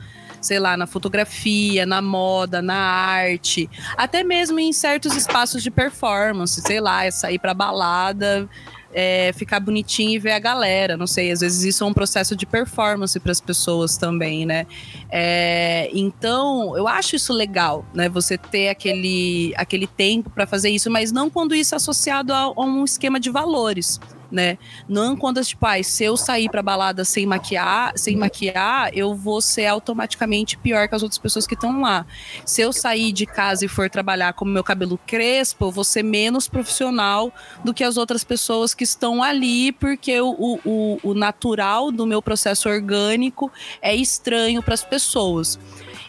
sei 0.40 0.58
lá, 0.58 0.76
na 0.76 0.86
fotografia, 0.86 1.84
na 1.84 2.00
moda, 2.00 2.62
na 2.62 2.76
arte, 2.76 3.68
até 3.96 4.22
mesmo 4.22 4.58
em 4.58 4.72
certos 4.72 5.16
espaços 5.16 5.62
de 5.62 5.70
performance, 5.70 6.60
sei 6.60 6.80
lá, 6.80 7.04
é 7.04 7.10
sair 7.10 7.38
pra 7.38 7.54
balada, 7.54 8.48
é, 8.92 9.32
ficar 9.34 9.60
bonitinho 9.60 10.10
e 10.10 10.18
ver 10.18 10.32
a 10.32 10.38
galera. 10.38 10.96
Não 10.96 11.06
sei, 11.06 11.30
às 11.30 11.40
vezes 11.40 11.62
isso 11.62 11.84
é 11.84 11.86
um 11.86 11.92
processo 11.92 12.34
de 12.34 12.46
performance 12.46 13.18
para 13.20 13.32
as 13.32 13.40
pessoas 13.40 13.96
também, 13.96 14.46
né? 14.46 14.66
É, 15.10 15.90
então, 15.92 16.76
eu 16.76 16.88
acho 16.88 17.16
isso 17.16 17.32
legal, 17.32 17.84
né? 17.94 18.08
Você 18.08 18.38
ter 18.38 18.68
aquele, 18.68 19.52
aquele 19.56 19.86
tempo 19.86 20.30
para 20.30 20.46
fazer 20.46 20.70
isso, 20.70 20.90
mas 20.90 21.12
não 21.12 21.28
quando 21.28 21.54
isso 21.54 21.74
é 21.74 21.76
associado 21.76 22.32
a, 22.32 22.40
a 22.40 22.60
um 22.60 22.84
esquema 22.84 23.20
de 23.20 23.30
valores 23.30 24.00
né? 24.30 24.58
Não 24.88 25.16
quando, 25.16 25.42
tipo, 25.44 25.64
ah, 25.66 25.82
se 25.82 26.04
eu 26.04 26.16
sair 26.16 26.50
pra 26.50 26.62
balada 26.62 27.04
sem 27.04 27.26
maquiar, 27.26 27.92
sem 27.96 28.16
maquiar, 28.16 28.90
eu 28.92 29.14
vou 29.14 29.40
ser 29.40 29.66
automaticamente 29.66 30.56
pior 30.58 30.88
que 30.88 30.94
as 30.94 31.02
outras 31.02 31.18
pessoas 31.18 31.46
que 31.46 31.54
estão 31.54 31.80
lá. 31.80 32.06
Se 32.44 32.60
eu 32.60 32.72
sair 32.72 33.12
de 33.12 33.26
casa 33.26 33.64
e 33.64 33.68
for 33.68 33.88
trabalhar 33.88 34.32
com 34.34 34.44
meu 34.44 34.64
cabelo 34.64 34.98
crespo, 35.06 35.66
eu 35.66 35.70
vou 35.70 35.84
ser 35.84 36.02
menos 36.02 36.48
profissional 36.48 37.32
do 37.64 37.72
que 37.72 37.84
as 37.84 37.96
outras 37.96 38.24
pessoas 38.24 38.74
que 38.74 38.84
estão 38.84 39.22
ali, 39.22 39.72
porque 39.72 40.20
o, 40.20 40.60
o, 40.64 40.98
o 41.02 41.14
natural 41.14 41.90
do 41.90 42.06
meu 42.06 42.20
processo 42.20 42.68
orgânico 42.68 43.50
é 43.80 43.94
estranho 43.94 44.62
para 44.62 44.74
as 44.74 44.84
pessoas. 44.84 45.58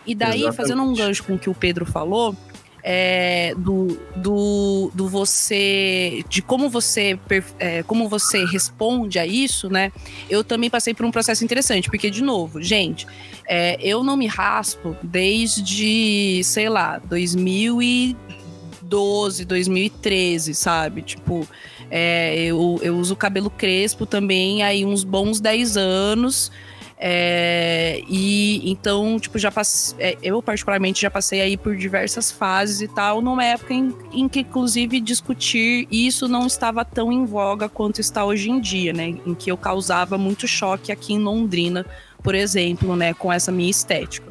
E 0.06 0.16
daí, 0.16 0.42
Exatamente. 0.42 0.58
fazendo 0.58 0.84
um 0.84 0.94
gancho 0.94 1.24
com 1.24 1.36
o 1.36 1.40
que 1.40 1.50
o 1.50 1.54
Pedro 1.54 1.86
falou, 1.86 2.36
é, 2.92 3.54
do, 3.56 4.00
do, 4.16 4.90
do 4.96 5.08
você 5.08 6.24
de 6.28 6.42
como 6.42 6.72
você 6.72 7.20
é, 7.60 7.84
como 7.84 8.10
você 8.10 8.44
responde 8.46 9.20
a 9.20 9.28
isso, 9.28 9.70
né? 9.70 9.92
Eu 10.28 10.44
também 10.44 10.72
passei 10.72 10.96
por 10.96 11.06
um 11.06 11.12
processo 11.12 11.46
interessante, 11.46 11.88
porque 11.88 12.10
de 12.10 12.24
novo, 12.24 12.60
gente, 12.64 13.06
é, 13.48 13.78
eu 13.80 14.04
não 14.04 14.18
me 14.18 14.26
raspo 14.26 14.98
desde 15.04 16.42
sei 16.44 16.68
lá 16.68 16.98
2012, 16.98 19.46
2013, 19.46 20.56
sabe? 20.56 21.04
Tipo, 21.04 21.48
é, 21.92 22.40
eu, 22.40 22.80
eu 22.82 22.98
uso 22.98 23.16
cabelo 23.16 23.52
crespo 23.52 24.08
também 24.08 24.64
aí 24.64 24.84
uns 24.84 25.04
bons 25.04 25.40
10 25.40 25.78
anos. 25.78 26.52
É, 27.02 28.04
e 28.10 28.70
então, 28.70 29.18
tipo, 29.18 29.40
já 29.40 29.50
passei, 29.50 29.96
é, 30.00 30.18
eu 30.22 30.44
particularmente 30.44 31.02
já 31.02 31.10
passei 31.10 31.40
aí 31.40 31.56
por 31.56 31.74
diversas 31.78 32.30
fases 32.30 32.82
e 32.82 32.90
tal, 32.90 33.22
numa 33.22 33.46
época 33.46 33.74
em, 33.74 33.96
em, 34.12 34.28
que, 34.28 34.42
inclusive, 34.42 35.00
discutir 35.00 35.88
isso 35.90 36.28
não 36.28 36.46
estava 36.46 36.84
tão 36.84 37.10
em 37.10 37.24
voga 37.24 37.70
quanto 37.70 38.02
está 38.02 38.26
hoje 38.26 38.52
em 38.52 38.60
dia, 38.60 38.92
né? 38.92 39.16
Em 39.26 39.34
que 39.34 39.50
eu 39.50 39.56
causava 39.56 40.18
muito 40.18 40.46
choque 40.46 40.92
aqui 40.92 41.14
em 41.14 41.20
Londrina, 41.20 41.86
por 42.22 42.36
exemplo, 42.36 42.94
né, 42.98 43.14
com 43.14 43.32
essa 43.32 43.50
minha 43.50 43.72
estética. 43.72 44.30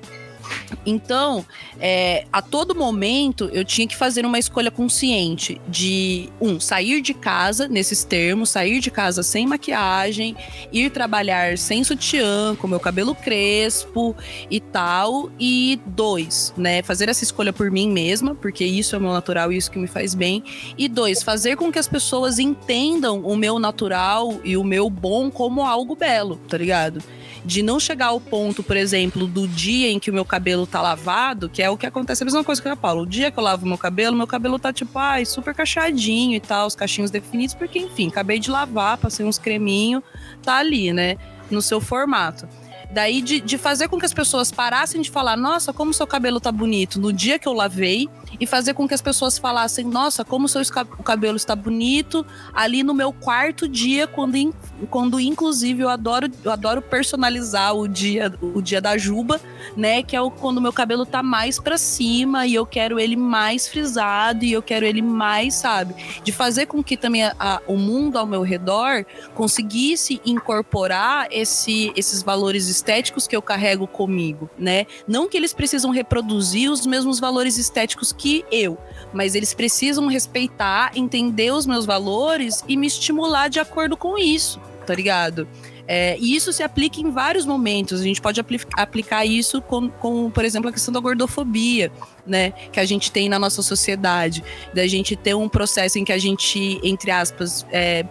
Então, 0.85 1.45
é, 1.81 2.25
a 2.33 2.41
todo 2.41 2.75
momento 2.75 3.51
eu 3.53 3.65
tinha 3.65 3.87
que 3.87 3.97
fazer 3.97 4.25
uma 4.25 4.39
escolha 4.39 4.71
consciente 4.71 5.61
de 5.69 6.29
um 6.41 6.59
sair 6.59 7.01
de 7.01 7.15
casa 7.15 7.69
nesses 7.69 8.05
termos, 8.05 8.51
sair 8.51 8.81
de 8.81 8.91
casa 8.91 9.23
sem 9.23 9.47
maquiagem, 9.47 10.37
ir 10.73 10.91
trabalhar 10.91 11.59
sem 11.59 11.85
sutiã, 11.85 12.55
com 12.57 12.67
meu 12.67 12.81
cabelo 12.81 13.15
crespo 13.15 14.17
e 14.51 14.61
tal, 14.61 15.31
e 15.39 15.81
dois, 15.87 16.53
né, 16.57 16.83
fazer 16.83 17.09
essa 17.09 17.25
escolha 17.25 17.53
por 17.53 17.71
mim 17.71 17.91
mesma, 17.91 18.35
porque 18.35 18.65
isso 18.65 18.95
é 18.95 18.99
o 18.99 19.03
meu 19.03 19.13
natural 19.13 19.53
e 19.53 19.57
isso 19.57 19.71
que 19.71 19.79
me 19.79 19.87
faz 19.87 20.15
bem, 20.15 20.43
e 20.77 20.89
dois, 20.89 21.23
fazer 21.23 21.57
com 21.57 21.71
que 21.71 21.79
as 21.79 21.89
pessoas 21.89 22.39
entendam 22.39 23.21
o 23.21 23.37
meu 23.37 23.59
natural 23.59 24.41
e 24.45 24.57
o 24.57 24.65
meu 24.65 24.89
bom 24.89 25.31
como 25.31 25.65
algo 25.65 25.95
belo, 25.95 26.37
tá 26.49 26.57
ligado? 26.57 27.03
De 27.45 27.63
não 27.63 27.79
chegar 27.79 28.07
ao 28.07 28.21
ponto, 28.21 28.63
por 28.63 28.77
exemplo, 28.77 29.27
do 29.27 29.47
dia 29.47 29.91
em 29.91 29.99
que 29.99 30.11
o 30.11 30.15
meu 30.15 30.25
cabelo 30.25 30.67
tá 30.67 30.81
lavado, 30.81 31.49
que 31.49 31.63
é 31.63 31.71
o 31.71 31.77
que 31.77 31.87
acontece, 31.87 32.23
a 32.23 32.27
mesma 32.27 32.45
coisa 32.45 32.61
que 32.61 32.69
eu 32.69 32.77
falo. 32.77 33.03
O 33.03 33.07
dia 33.07 33.31
que 33.31 33.39
eu 33.39 33.43
lavo 33.43 33.67
meu 33.67 33.79
cabelo, 33.79 34.17
meu 34.17 34.27
cabelo 34.27 34.59
tá 34.59 34.73
tipo, 34.73 34.99
ai, 34.99 35.25
super 35.25 35.55
cachadinho 35.55 36.35
e 36.35 36.41
tal, 36.41 36.67
os 36.67 36.75
cachinhos 36.75 37.11
definidos, 37.11 37.55
porque 37.55 37.79
enfim, 37.79 38.09
acabei 38.09 38.39
de 38.39 38.51
lavar, 38.51 38.99
passei 38.99 39.25
uns 39.25 39.39
creminhos, 39.39 40.03
tá 40.43 40.57
ali, 40.59 40.93
né, 40.93 41.17
no 41.51 41.63
seu 41.63 41.81
formato. 41.81 42.49
Daí 42.91 43.21
de, 43.21 43.41
de 43.41 43.59
fazer 43.59 43.89
com 43.89 43.99
que 43.99 44.07
as 44.07 44.15
pessoas 44.15 44.51
parassem 44.51 45.01
de 45.01 45.11
falar, 45.11 45.37
nossa, 45.37 45.73
como 45.73 45.93
seu 45.93 46.07
cabelo 46.07 46.41
tá 46.41 46.51
bonito 46.51 46.99
no 46.99 47.13
dia 47.13 47.39
que 47.39 47.47
eu 47.47 47.53
lavei, 47.53 48.09
e 48.41 48.47
fazer 48.47 48.75
com 48.75 48.87
que 48.87 48.95
as 48.95 49.03
pessoas 49.03 49.39
falassem, 49.39 49.85
nossa, 49.85 50.25
como 50.25 50.49
seu 50.49 50.63
cabelo 51.05 51.37
está 51.37 51.57
bonito 51.57 52.25
ali 52.53 52.83
no 52.83 52.95
meu 52.95 53.13
quarto 53.13 53.67
dia, 53.67 54.07
quando, 54.07 54.55
quando 54.91 55.19
inclusive 55.19 55.83
eu 55.83 55.89
adoro, 55.89 56.31
eu 56.45 56.53
adoro 56.53 56.81
personalizar 56.81 57.75
o 57.75 57.89
dia, 57.89 58.33
o 58.41 58.61
dia 58.63 58.81
da 58.81 58.97
juba, 58.97 59.41
né? 59.77 60.03
Que 60.03 60.15
é 60.15 60.21
o, 60.21 60.31
quando 60.31 60.61
meu 60.61 60.73
cabelo 60.73 61.05
tá 61.05 61.23
mais 61.23 61.59
para 61.59 61.77
cima 61.77 62.47
e 62.47 62.55
eu 62.55 62.65
quero 62.65 63.01
ele 63.01 63.17
mais 63.17 63.67
frisado 63.67 64.45
e 64.45 64.53
eu 64.53 64.63
quero 64.63 64.87
ele 64.87 65.03
mais, 65.03 65.55
sabe? 65.55 65.95
De 66.23 66.31
fazer 66.31 66.67
com 66.67 66.83
que 66.83 66.97
também 66.97 67.25
a, 67.25 67.35
a, 67.39 67.61
o 67.67 67.77
mundo 67.77 68.19
ao 68.19 68.27
meu 68.27 68.43
redor 68.43 69.05
conseguisse 69.35 70.21
incorporar 70.25 71.27
esse, 71.31 71.93
esses 71.97 72.23
valores 72.23 72.69
estéticos 72.79 73.27
que 73.27 73.37
eu 73.37 73.43
carrego 73.43 73.87
comigo, 73.87 74.49
né? 74.59 74.87
Não 75.07 75.29
que 75.29 75.37
eles 75.37 75.53
precisam 75.53 75.91
reproduzir 75.91 76.71
os 76.71 76.87
mesmos 76.87 77.19
valores 77.19 77.59
estéticos 77.59 78.13
que 78.13 78.45
eu, 78.51 78.79
mas 79.13 79.35
eles 79.35 79.53
precisam 79.53 80.07
respeitar, 80.07 80.93
entender 80.95 81.53
os 81.53 81.67
meus 81.67 81.85
valores 81.85 82.65
e 82.69 82.77
me 82.77 82.87
estimular 82.87 83.49
de 83.49 83.59
acordo 83.59 83.97
com 83.97 84.17
isso, 84.17 84.61
tá 84.87 84.95
ligado? 84.95 85.49
É, 85.91 86.19
e 86.21 86.37
isso 86.37 86.53
se 86.53 86.63
aplica 86.63 87.01
em 87.01 87.11
vários 87.11 87.47
momentos. 87.47 88.01
A 88.01 88.05
gente 88.05 88.21
pode 88.21 88.39
apli 88.39 88.61
aplicar 88.75 89.25
isso 89.25 89.63
com, 89.63 89.89
com, 89.89 90.31
por 90.31 90.45
exemplo, 90.45 90.69
a 90.69 90.73
questão 90.73 90.93
da 90.93 91.01
gordofobia 91.01 91.91
né, 92.29 92.51
que 92.73 92.79
a 92.79 92.85
gente 92.85 93.11
tem 93.11 93.29
na 93.29 93.39
nossa 93.39 93.63
sociedade, 93.63 94.45
da 94.75 94.87
gente 94.87 95.17
ter 95.17 95.35
um 95.35 95.49
processo 95.49 95.99
em 95.99 96.05
que 96.05 96.13
a 96.13 96.19
gente, 96.19 96.79
entre 96.83 97.11
aspas, 97.11 97.67
é, 97.73 98.05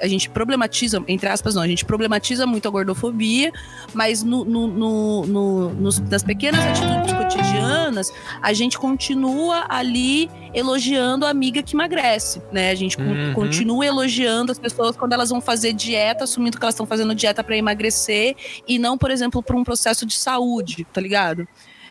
a 0.00 0.06
gente 0.06 0.30
problematiza, 0.30 1.02
entre 1.08 1.28
aspas 1.28 1.54
não, 1.54 1.62
a 1.62 1.68
gente 1.68 1.84
problematiza 1.84 2.46
muito 2.46 2.68
a 2.68 2.70
gordofobia, 2.70 3.52
mas 3.92 4.22
no, 4.22 4.44
no, 4.44 4.66
no, 4.66 5.26
no 5.26 5.70
nos, 5.74 5.98
nas 5.98 6.22
pequenas 6.22 6.60
atitudes 6.64 7.12
cotidianas, 7.12 8.12
a 8.40 8.52
gente 8.52 8.78
continua 8.78 9.66
ali 9.68 10.30
elogiando 10.54 11.26
a 11.26 11.30
amiga 11.30 11.62
que 11.62 11.74
emagrece, 11.74 12.40
né? 12.52 12.70
A 12.70 12.74
gente 12.74 12.98
uhum. 12.98 13.34
continua 13.34 13.84
elogiando 13.84 14.52
as 14.52 14.58
pessoas 14.58 14.96
quando 14.96 15.12
elas 15.12 15.30
vão 15.30 15.40
fazer 15.40 15.72
dieta, 15.72 16.24
assumindo 16.24 16.58
que 16.58 16.64
elas 16.64 16.74
estão 16.74 16.86
fazendo 16.86 17.14
dieta 17.14 17.42
para 17.42 17.56
emagrecer 17.56 18.34
e 18.66 18.78
não, 18.78 18.96
por 18.96 19.10
exemplo, 19.10 19.42
por 19.42 19.56
um 19.56 19.64
processo 19.64 20.06
de 20.06 20.14
saúde, 20.14 20.86
tá 20.92 21.00
ligado? 21.00 21.46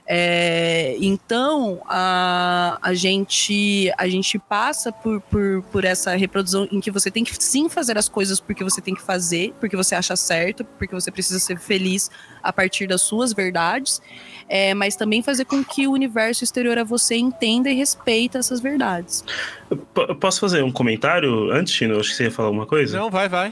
É, 0.08 0.95
então 0.99 1.82
a, 1.88 2.78
a, 2.80 2.93
gente, 2.93 3.91
a 3.97 4.08
gente 4.08 4.38
passa 4.38 4.91
por, 4.91 5.20
por, 5.22 5.64
por 5.72 5.84
essa 5.84 6.16
reprodução 6.16 6.68
em 6.72 6.80
que 6.80 6.91
você 6.91 7.10
tem 7.10 7.24
que 7.24 7.36
sim 7.43 7.68
fazer 7.70 7.97
as 7.97 8.08
coisas 8.08 8.39
porque 8.39 8.64
você 8.64 8.82
tem 8.82 8.93
que 8.93 9.01
fazer, 9.01 9.53
porque 9.60 9.76
você 9.76 9.95
acha 9.95 10.16
certo, 10.16 10.64
porque 10.64 10.93
você 10.93 11.10
precisa 11.10 11.39
ser 11.39 11.58
feliz 11.58 12.12
a 12.43 12.53
partir 12.53 12.86
das 12.86 13.01
suas 13.01 13.34
verdades, 13.34 13.99
é, 14.47 14.76
mas 14.76 14.95
também 14.95 15.24
fazer 15.24 15.45
com 15.45 15.64
que 15.64 15.88
o 15.88 15.91
universo 15.91 16.43
exterior 16.43 16.78
a 16.78 16.84
você 16.84 17.16
entenda 17.16 17.72
e 17.72 17.74
respeita 17.74 18.38
essas 18.38 18.60
verdades. 18.60 19.24
Eu 19.72 20.16
posso 20.16 20.39
fazer 20.39 20.64
um 20.64 20.72
comentário 20.72 21.51
antes, 21.51 21.74
Chino? 21.74 21.99
Acho 21.99 22.10
que 22.12 22.16
você 22.16 22.24
ia 22.26 22.32
falar 22.32 22.49
alguma 22.49 22.68
coisa. 22.68 22.99
Não, 22.99 23.10
vai, 23.10 23.28
vai. 23.28 23.51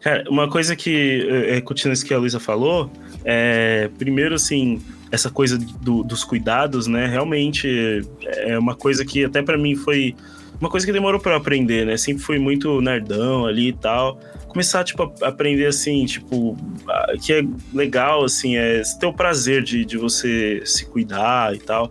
Cara, 0.00 0.24
uma 0.28 0.50
coisa 0.50 0.76
que, 0.76 1.26
é, 1.48 1.62
continuando 1.62 1.96
isso 1.96 2.04
que 2.04 2.12
a 2.12 2.18
Luísa 2.18 2.38
falou, 2.38 2.90
é, 3.24 3.88
primeiro, 3.96 4.34
assim, 4.34 4.82
essa 5.10 5.30
coisa 5.30 5.58
do, 5.58 6.02
dos 6.02 6.24
cuidados, 6.24 6.86
né? 6.86 7.06
Realmente 7.06 8.02
é 8.22 8.58
uma 8.58 8.74
coisa 8.74 9.04
que 9.04 9.24
até 9.24 9.42
para 9.42 9.56
mim 9.56 9.74
foi 9.74 10.14
uma 10.60 10.68
coisa 10.68 10.84
que 10.84 10.92
demorou 10.92 11.20
para 11.20 11.36
aprender, 11.36 11.86
né? 11.86 11.96
Sempre 11.96 12.22
fui 12.22 12.38
muito 12.38 12.80
nerdão 12.80 13.46
ali 13.46 13.68
e 13.68 13.72
tal. 13.72 14.18
Começar, 14.48 14.82
tipo, 14.82 15.12
a 15.22 15.28
aprender 15.28 15.66
assim, 15.66 16.04
tipo, 16.04 16.56
que 17.22 17.32
é 17.32 17.42
legal, 17.72 18.24
assim, 18.24 18.56
é 18.56 18.82
ter 18.98 19.06
o 19.06 19.12
prazer 19.12 19.62
de, 19.62 19.84
de 19.84 19.96
você 19.96 20.62
se 20.64 20.86
cuidar 20.86 21.54
e 21.54 21.58
tal. 21.58 21.90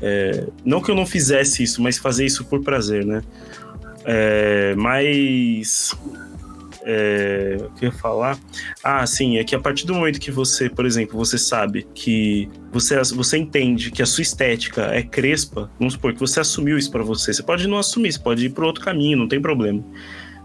É, 0.00 0.46
não 0.64 0.80
que 0.80 0.90
eu 0.90 0.94
não 0.94 1.06
fizesse 1.06 1.62
isso, 1.62 1.82
mas 1.82 1.98
fazer 1.98 2.24
isso 2.24 2.44
por 2.44 2.62
prazer, 2.62 3.04
né? 3.04 3.22
É, 4.04 4.74
mas 4.76 5.94
é, 6.82 7.56
eu 7.58 7.70
ia 7.82 7.92
falar? 7.92 8.38
Ah, 8.82 9.06
sim, 9.06 9.38
é 9.38 9.44
que 9.44 9.54
a 9.54 9.60
partir 9.60 9.86
do 9.86 9.94
momento 9.94 10.20
que 10.20 10.30
você, 10.30 10.68
por 10.68 10.86
exemplo, 10.86 11.16
você 11.16 11.38
sabe 11.38 11.86
que 11.94 12.48
você, 12.72 13.00
você 13.14 13.38
entende 13.38 13.90
que 13.90 14.02
a 14.02 14.06
sua 14.06 14.22
estética 14.22 14.82
é 14.92 15.02
crespa, 15.02 15.70
vamos 15.78 15.94
supor 15.94 16.12
que 16.12 16.20
você 16.20 16.40
assumiu 16.40 16.78
isso 16.78 16.90
para 16.90 17.02
você. 17.02 17.32
Você 17.32 17.42
pode 17.42 17.66
não 17.66 17.78
assumir, 17.78 18.12
você 18.12 18.18
pode 18.18 18.46
ir 18.46 18.50
para 18.50 18.66
outro 18.66 18.84
caminho, 18.84 19.18
não 19.18 19.28
tem 19.28 19.40
problema. 19.40 19.82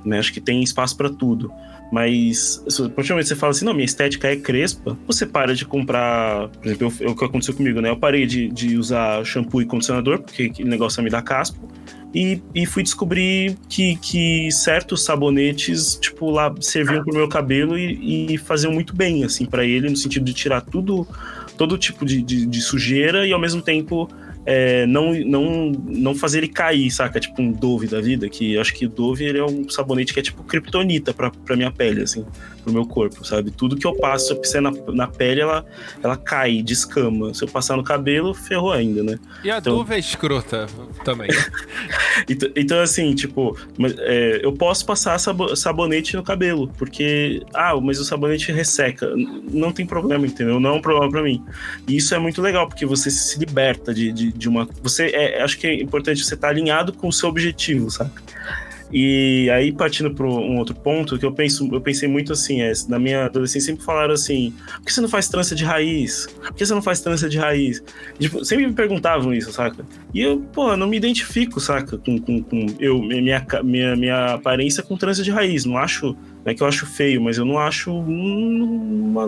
né? 0.05 0.19
Acho 0.19 0.33
que 0.33 0.41
tem 0.41 0.61
espaço 0.63 0.95
para 0.97 1.09
tudo. 1.09 1.51
Mas, 1.93 2.59
se, 2.67 2.89
praticamente 2.89 3.27
você 3.27 3.35
fala 3.35 3.51
assim, 3.51 3.65
não, 3.65 3.71
minha 3.71 3.85
estética 3.85 4.27
é 4.27 4.35
crespa, 4.35 4.97
você 5.05 5.27
para 5.27 5.53
de 5.53 5.63
comprar. 5.63 6.49
Por 6.49 6.65
exemplo, 6.65 6.91
eu, 6.99 7.07
é 7.07 7.11
o 7.11 7.15
que 7.15 7.23
aconteceu 7.23 7.53
comigo, 7.53 7.79
né? 7.79 7.91
Eu 7.91 7.97
parei 7.97 8.25
de, 8.25 8.49
de 8.49 8.75
usar 8.79 9.23
shampoo 9.23 9.61
e 9.61 9.65
condicionador, 9.67 10.19
porque 10.19 10.49
aquele 10.51 10.67
negócio 10.67 11.03
me 11.03 11.09
dá 11.11 11.21
caspa. 11.21 11.59
E, 12.11 12.41
e, 12.55 12.65
fui 12.65 12.81
descobrir 12.81 13.55
que, 13.69 13.95
que 13.97 14.49
certos 14.51 15.03
sabonetes, 15.05 15.95
tipo, 16.01 16.31
lá 16.31 16.51
serviam 16.61 17.03
pro 17.03 17.13
meu 17.13 17.29
cabelo 17.29 17.77
e, 17.77 18.33
e 18.33 18.37
faziam 18.39 18.73
muito 18.73 18.95
bem, 18.95 19.23
assim, 19.23 19.45
para 19.45 19.63
ele, 19.63 19.87
no 19.87 19.95
sentido 19.95 20.25
de 20.25 20.33
tirar 20.33 20.61
tudo, 20.61 21.07
todo 21.59 21.77
tipo 21.77 22.03
de, 22.03 22.23
de, 22.23 22.47
de 22.47 22.61
sujeira 22.61 23.27
e 23.27 23.31
ao 23.31 23.39
mesmo 23.39 23.61
tempo 23.61 24.09
é, 24.45 24.85
não, 24.85 25.13
não, 25.13 25.71
não 25.71 26.15
fazer 26.15 26.39
ele 26.39 26.47
cair, 26.47 26.89
saca? 26.91 27.19
Tipo 27.19 27.41
um 27.41 27.51
Dove 27.51 27.87
da 27.87 28.01
vida, 28.01 28.27
que 28.27 28.57
acho 28.57 28.73
que 28.73 28.85
o 28.85 28.89
Dove 28.89 29.23
ele 29.23 29.37
é 29.37 29.45
um 29.45 29.69
sabonete 29.69 30.13
que 30.13 30.19
é 30.19 30.23
tipo 30.23 30.43
kryptonita 30.43 31.13
pra, 31.13 31.31
pra 31.31 31.55
minha 31.55 31.71
pele, 31.71 32.03
assim, 32.03 32.25
pro 32.63 32.73
meu 32.73 32.85
corpo, 32.85 33.25
sabe? 33.25 33.51
Tudo 33.51 33.75
que 33.75 33.87
eu 33.87 33.95
passo, 33.95 34.27
se 34.27 34.33
eu 34.33 34.37
pisar 34.37 34.61
na, 34.61 34.71
na 34.87 35.07
pele, 35.07 35.41
ela, 35.41 35.65
ela 36.01 36.17
cai, 36.17 36.61
descama. 36.61 37.33
Se 37.33 37.43
eu 37.43 37.47
passar 37.47 37.77
no 37.77 37.83
cabelo, 37.83 38.33
ferrou 38.33 38.71
ainda, 38.71 39.03
né? 39.03 39.19
E 39.43 39.51
a 39.51 39.57
então... 39.57 39.85
É 39.89 39.99
escrota 39.99 40.67
também. 41.03 41.29
então, 42.27 42.49
então, 42.55 42.79
assim, 42.81 43.13
tipo, 43.13 43.57
é, 43.99 44.39
eu 44.43 44.53
posso 44.53 44.85
passar 44.85 45.19
sabonete 45.55 46.15
no 46.15 46.23
cabelo, 46.23 46.67
porque, 46.77 47.43
ah, 47.53 47.75
mas 47.79 47.99
o 47.99 48.05
sabonete 48.05 48.51
resseca. 48.51 49.13
Não 49.51 49.71
tem 49.71 49.85
problema, 49.85 50.25
entendeu? 50.25 50.59
Não 50.59 50.71
é 50.71 50.73
um 50.73 50.81
problema 50.81 51.09
pra 51.11 51.21
mim. 51.21 51.43
E 51.87 51.97
isso 51.97 52.15
é 52.15 52.19
muito 52.19 52.41
legal, 52.41 52.67
porque 52.67 52.85
você 52.85 53.11
se 53.11 53.37
liberta 53.37 53.93
de, 53.93 54.11
de 54.11 54.33
de 54.43 54.49
uma. 54.49 54.67
Você 54.81 55.07
é, 55.07 55.41
acho 55.41 55.57
que 55.57 55.67
é 55.67 55.81
importante 55.81 56.23
você 56.23 56.33
estar 56.33 56.47
tá 56.47 56.53
alinhado 56.53 56.93
com 56.93 57.07
o 57.07 57.13
seu 57.13 57.29
objetivo, 57.29 57.89
sabe? 57.89 58.11
E 58.93 59.49
aí, 59.49 59.71
partindo 59.71 60.13
para 60.13 60.27
um 60.27 60.57
outro 60.57 60.75
ponto, 60.75 61.17
que 61.17 61.25
eu 61.25 61.31
penso, 61.31 61.67
eu 61.73 61.81
pensei 61.81 62.07
muito 62.07 62.31
assim, 62.31 62.61
é, 62.61 62.71
na 62.87 62.99
minha 62.99 63.25
adolescência 63.25 63.71
sempre 63.71 63.83
falaram 63.83 64.13
assim, 64.13 64.53
por 64.75 64.85
que 64.85 64.93
você 64.93 65.01
não 65.01 65.09
faz 65.09 65.27
trança 65.27 65.55
de 65.55 65.65
raiz? 65.65 66.27
Por 66.27 66.53
que 66.53 66.63
você 66.63 66.75
não 66.75 66.81
faz 66.81 67.01
trança 67.01 67.27
de 67.27 67.39
raiz? 67.39 67.83
tipo, 68.19 68.45
sempre 68.45 68.67
me 68.67 68.73
perguntavam 68.73 69.33
isso, 69.33 69.51
saca? 69.51 69.83
E 70.13 70.21
eu, 70.21 70.39
pô, 70.53 70.77
não 70.77 70.87
me 70.87 70.95
identifico, 70.95 71.59
saca? 71.59 71.97
Com, 71.97 72.19
com, 72.19 72.43
com 72.43 72.67
eu, 72.79 73.01
minha, 73.01 73.43
minha, 73.63 73.95
minha 73.95 74.25
aparência 74.35 74.83
com 74.83 74.95
trança 74.95 75.23
de 75.23 75.31
raiz. 75.31 75.65
Não 75.65 75.75
acho, 75.75 76.13
não 76.45 76.51
é 76.51 76.53
que 76.53 76.61
eu 76.61 76.67
acho 76.67 76.85
feio, 76.85 77.19
mas 77.19 77.39
eu 77.39 77.45
não 77.45 77.57
acho 77.57 77.91
uma, 77.91 79.27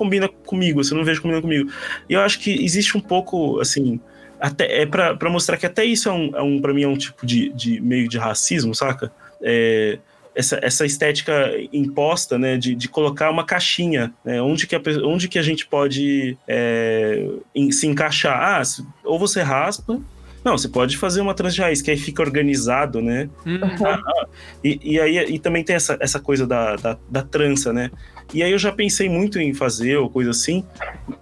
combina 0.00 0.26
comigo, 0.28 0.82
você 0.82 0.94
não 0.94 1.04
vejo 1.04 1.20
combina 1.20 1.42
comigo. 1.42 1.70
E 2.08 2.14
eu 2.14 2.20
acho 2.22 2.40
que 2.40 2.50
existe 2.64 2.96
um 2.96 3.00
pouco, 3.00 3.60
assim, 3.60 4.00
até, 4.40 4.82
é 4.82 4.86
para 4.86 5.30
mostrar 5.30 5.56
que 5.56 5.66
até 5.66 5.84
isso 5.84 6.08
é 6.08 6.12
um, 6.12 6.36
é 6.36 6.42
um 6.42 6.60
para 6.60 6.72
mim 6.72 6.82
é 6.82 6.88
um 6.88 6.96
tipo 6.96 7.26
de, 7.26 7.50
de 7.50 7.80
meio 7.80 8.08
de 8.08 8.18
racismo, 8.18 8.74
saca? 8.74 9.12
É, 9.42 9.98
essa, 10.34 10.58
essa 10.62 10.86
estética 10.86 11.50
imposta, 11.72 12.38
né, 12.38 12.56
de, 12.56 12.74
de 12.74 12.88
colocar 12.88 13.30
uma 13.30 13.44
caixinha, 13.44 14.12
né, 14.24 14.40
onde, 14.40 14.66
que 14.66 14.76
a, 14.76 14.80
onde 15.04 15.28
que 15.28 15.38
a 15.38 15.42
gente 15.42 15.66
pode 15.66 16.36
é, 16.46 17.28
em, 17.54 17.70
se 17.70 17.86
encaixar. 17.86 18.60
Ah, 18.60 18.62
ou 19.04 19.18
você 19.18 19.42
raspa, 19.42 20.00
não, 20.44 20.56
você 20.56 20.68
pode 20.68 20.96
fazer 20.96 21.20
uma 21.20 21.34
trans 21.34 21.54
de 21.54 21.60
raiz, 21.60 21.82
que 21.82 21.90
aí 21.90 21.98
fica 21.98 22.22
organizado, 22.22 23.02
né? 23.02 23.28
Uhum. 23.44 23.60
Ah, 23.84 24.00
ah, 24.02 24.26
e, 24.64 24.80
e 24.94 25.00
aí 25.00 25.34
e 25.34 25.38
também 25.38 25.62
tem 25.62 25.76
essa, 25.76 25.98
essa 26.00 26.18
coisa 26.18 26.46
da, 26.46 26.76
da, 26.76 26.98
da 27.10 27.22
trança, 27.22 27.72
né? 27.72 27.90
E 28.32 28.42
aí 28.42 28.52
eu 28.52 28.58
já 28.58 28.70
pensei 28.70 29.08
muito 29.08 29.40
em 29.40 29.52
fazer 29.52 29.96
ou 29.96 30.08
coisa 30.08 30.30
assim, 30.30 30.64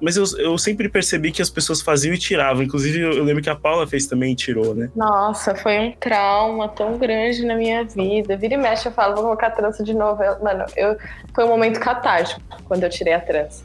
mas 0.01 0.17
eu, 0.17 0.25
eu 0.39 0.59
sempre 0.59 0.89
percebi 0.89 1.33
que 1.33 1.41
as 1.41 1.49
pessoas 1.49 1.81
faziam 1.81 2.15
e 2.15 2.19
tiravam. 2.19 2.63
Inclusive, 2.63 3.01
eu, 3.01 3.13
eu 3.13 3.25
lembro 3.25 3.43
que 3.43 3.51
a 3.51 3.57
Paula 3.57 3.87
fez 3.87 4.07
também 4.07 4.33
e 4.33 4.37
tirou, 4.37 4.75
né? 4.75 4.91
Nossa, 4.95 5.55
foi 5.55 5.79
um 5.79 5.93
trauma 5.93 6.69
tão 6.69 6.99
grande 6.99 7.45
na 7.45 7.55
minha 7.55 7.85
vida. 7.85 8.37
Vira 8.37 8.55
e 8.55 8.57
mexe, 8.57 8.89
eu 8.89 8.93
falo, 8.93 9.15
vou 9.15 9.25
colocar 9.25 9.49
a 9.49 9.51
trança 9.51 9.83
de 9.83 9.95
novo. 9.95 10.23
Eu, 10.23 10.43
mano, 10.43 10.65
eu, 10.77 10.97
foi 11.35 11.45
um 11.45 11.49
momento 11.49 11.81
catártico 11.81 12.41
quando 12.65 12.83
eu 12.83 12.91
tirei 12.91 13.15
a 13.15 13.21
trança. 13.21 13.65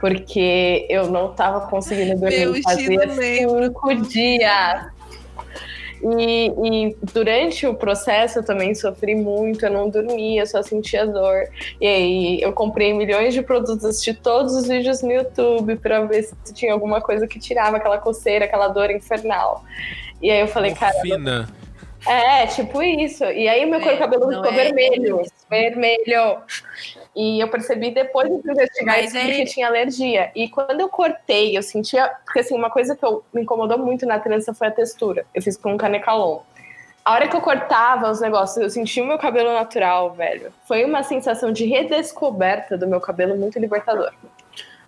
Porque 0.00 0.86
eu 0.88 1.10
não 1.10 1.32
tava 1.32 1.68
conseguindo 1.68 2.18
dormir. 2.18 2.38
Meu 2.38 2.62
fazia 2.62 3.08
cinco 3.10 3.94
dias. 4.08 4.86
E, 6.02 6.46
e, 6.46 6.96
durante 7.12 7.66
o 7.66 7.74
processo 7.74 8.38
eu 8.38 8.44
também 8.44 8.74
sofri 8.74 9.14
muito, 9.14 9.66
eu 9.66 9.70
não 9.70 9.88
dormia, 9.88 10.46
só 10.46 10.62
sentia 10.62 11.06
dor. 11.06 11.48
E 11.80 11.86
aí 11.86 12.40
eu 12.40 12.52
comprei 12.52 12.92
milhões 12.92 13.34
de 13.34 13.42
produtos, 13.42 13.84
assisti 13.84 14.14
todos 14.14 14.54
os 14.54 14.66
vídeos 14.66 15.02
no 15.02 15.12
YouTube 15.12 15.76
para 15.76 16.00
ver 16.04 16.22
se 16.22 16.54
tinha 16.54 16.72
alguma 16.72 17.00
coisa 17.00 17.26
que 17.26 17.38
tirava 17.38 17.76
aquela 17.76 17.98
coceira, 17.98 18.44
aquela 18.44 18.68
dor 18.68 18.90
infernal. 18.90 19.62
E 20.22 20.30
aí 20.30 20.40
eu 20.40 20.48
falei, 20.48 20.74
cara. 20.74 20.94
É, 22.06 22.46
tipo 22.46 22.82
isso. 22.82 23.24
E 23.24 23.46
aí 23.46 23.66
meu 23.66 23.80
é, 23.80 23.96
cabelo 23.96 24.28
ficou 24.28 24.52
é 24.52 24.52
vermelho. 24.52 25.22
Vermelho. 25.50 26.38
E 27.20 27.38
eu 27.38 27.48
percebi 27.48 27.90
depois 27.90 28.30
de 28.30 28.50
investigar 28.50 29.04
isso 29.04 29.14
é... 29.14 29.30
que 29.30 29.44
tinha 29.44 29.66
alergia. 29.66 30.30
E 30.34 30.48
quando 30.48 30.80
eu 30.80 30.88
cortei, 30.88 31.54
eu 31.54 31.62
sentia. 31.62 32.10
Porque 32.24 32.40
assim, 32.40 32.54
uma 32.54 32.70
coisa 32.70 32.96
que 32.96 33.04
eu, 33.04 33.22
me 33.30 33.42
incomodou 33.42 33.76
muito 33.76 34.06
na 34.06 34.18
trança 34.18 34.54
foi 34.54 34.68
a 34.68 34.70
textura. 34.70 35.26
Eu 35.34 35.42
fiz 35.42 35.54
com 35.54 35.74
um 35.74 35.76
canecalon. 35.76 36.40
A 37.04 37.12
hora 37.12 37.28
que 37.28 37.36
eu 37.36 37.42
cortava 37.42 38.10
os 38.10 38.22
negócios, 38.22 38.56
eu 38.56 38.70
sentia 38.70 39.04
o 39.04 39.06
meu 39.06 39.18
cabelo 39.18 39.52
natural, 39.52 40.14
velho. 40.14 40.50
Foi 40.66 40.82
uma 40.82 41.02
sensação 41.02 41.52
de 41.52 41.66
redescoberta 41.66 42.78
do 42.78 42.88
meu 42.88 43.02
cabelo 43.02 43.36
muito 43.36 43.58
libertador. 43.58 44.10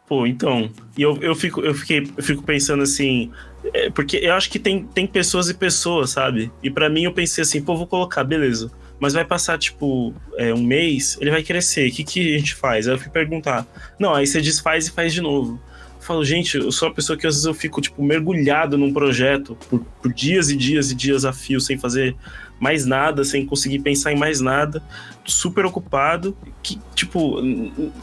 Pô, 0.06 0.26
então. 0.26 0.70
E 0.96 1.02
eu, 1.02 1.18
eu, 1.20 1.34
fico, 1.34 1.60
eu, 1.60 1.74
fiquei, 1.74 2.10
eu 2.16 2.22
fico 2.22 2.42
pensando 2.42 2.82
assim. 2.82 3.30
É, 3.74 3.90
porque 3.90 4.16
eu 4.16 4.32
acho 4.32 4.50
que 4.50 4.58
tem, 4.58 4.84
tem 4.84 5.06
pessoas 5.06 5.50
e 5.50 5.54
pessoas, 5.54 6.08
sabe? 6.12 6.50
E 6.62 6.70
para 6.70 6.88
mim 6.88 7.04
eu 7.04 7.12
pensei 7.12 7.42
assim, 7.42 7.62
pô, 7.62 7.76
vou 7.76 7.86
colocar, 7.86 8.24
beleza 8.24 8.70
mas 9.03 9.14
vai 9.14 9.24
passar, 9.24 9.59
tipo, 9.59 10.14
é, 10.36 10.55
um 10.55 10.62
mês, 10.62 11.18
ele 11.20 11.32
vai 11.32 11.42
crescer. 11.42 11.88
O 11.88 11.92
que, 11.92 12.05
que 12.05 12.36
a 12.36 12.38
gente 12.38 12.55
faz? 12.55 12.86
Aí 12.86 12.94
eu 12.94 12.98
fui 13.00 13.11
perguntar. 13.11 13.66
Não, 13.98 14.14
aí 14.14 14.24
você 14.24 14.40
desfaz 14.40 14.86
e 14.86 14.92
faz 14.92 15.12
de 15.12 15.20
novo. 15.20 15.61
Eu 15.96 16.07
falo, 16.07 16.24
gente, 16.24 16.57
eu 16.57 16.70
sou 16.70 16.86
uma 16.86 16.94
pessoa 16.94 17.18
que 17.18 17.26
às 17.26 17.34
vezes 17.34 17.44
eu 17.44 17.53
fico, 17.53 17.80
tipo, 17.80 18.00
mergulhado 18.00 18.78
num 18.78 18.92
projeto 18.92 19.59
por, 19.68 19.80
por 20.00 20.12
dias 20.12 20.50
e 20.50 20.57
dias 20.57 20.92
e 20.92 20.94
dias 20.94 21.24
a 21.24 21.32
fio, 21.32 21.61
sem 21.61 21.76
fazer 21.76 22.14
mais 22.61 22.86
nada, 22.86 23.24
sem 23.24 23.44
conseguir 23.44 23.80
pensar 23.80 24.12
em 24.12 24.16
mais 24.16 24.40
nada, 24.40 24.80
super 25.24 25.66
ocupado, 25.66 26.36
que, 26.62 26.78
tipo, 26.94 27.42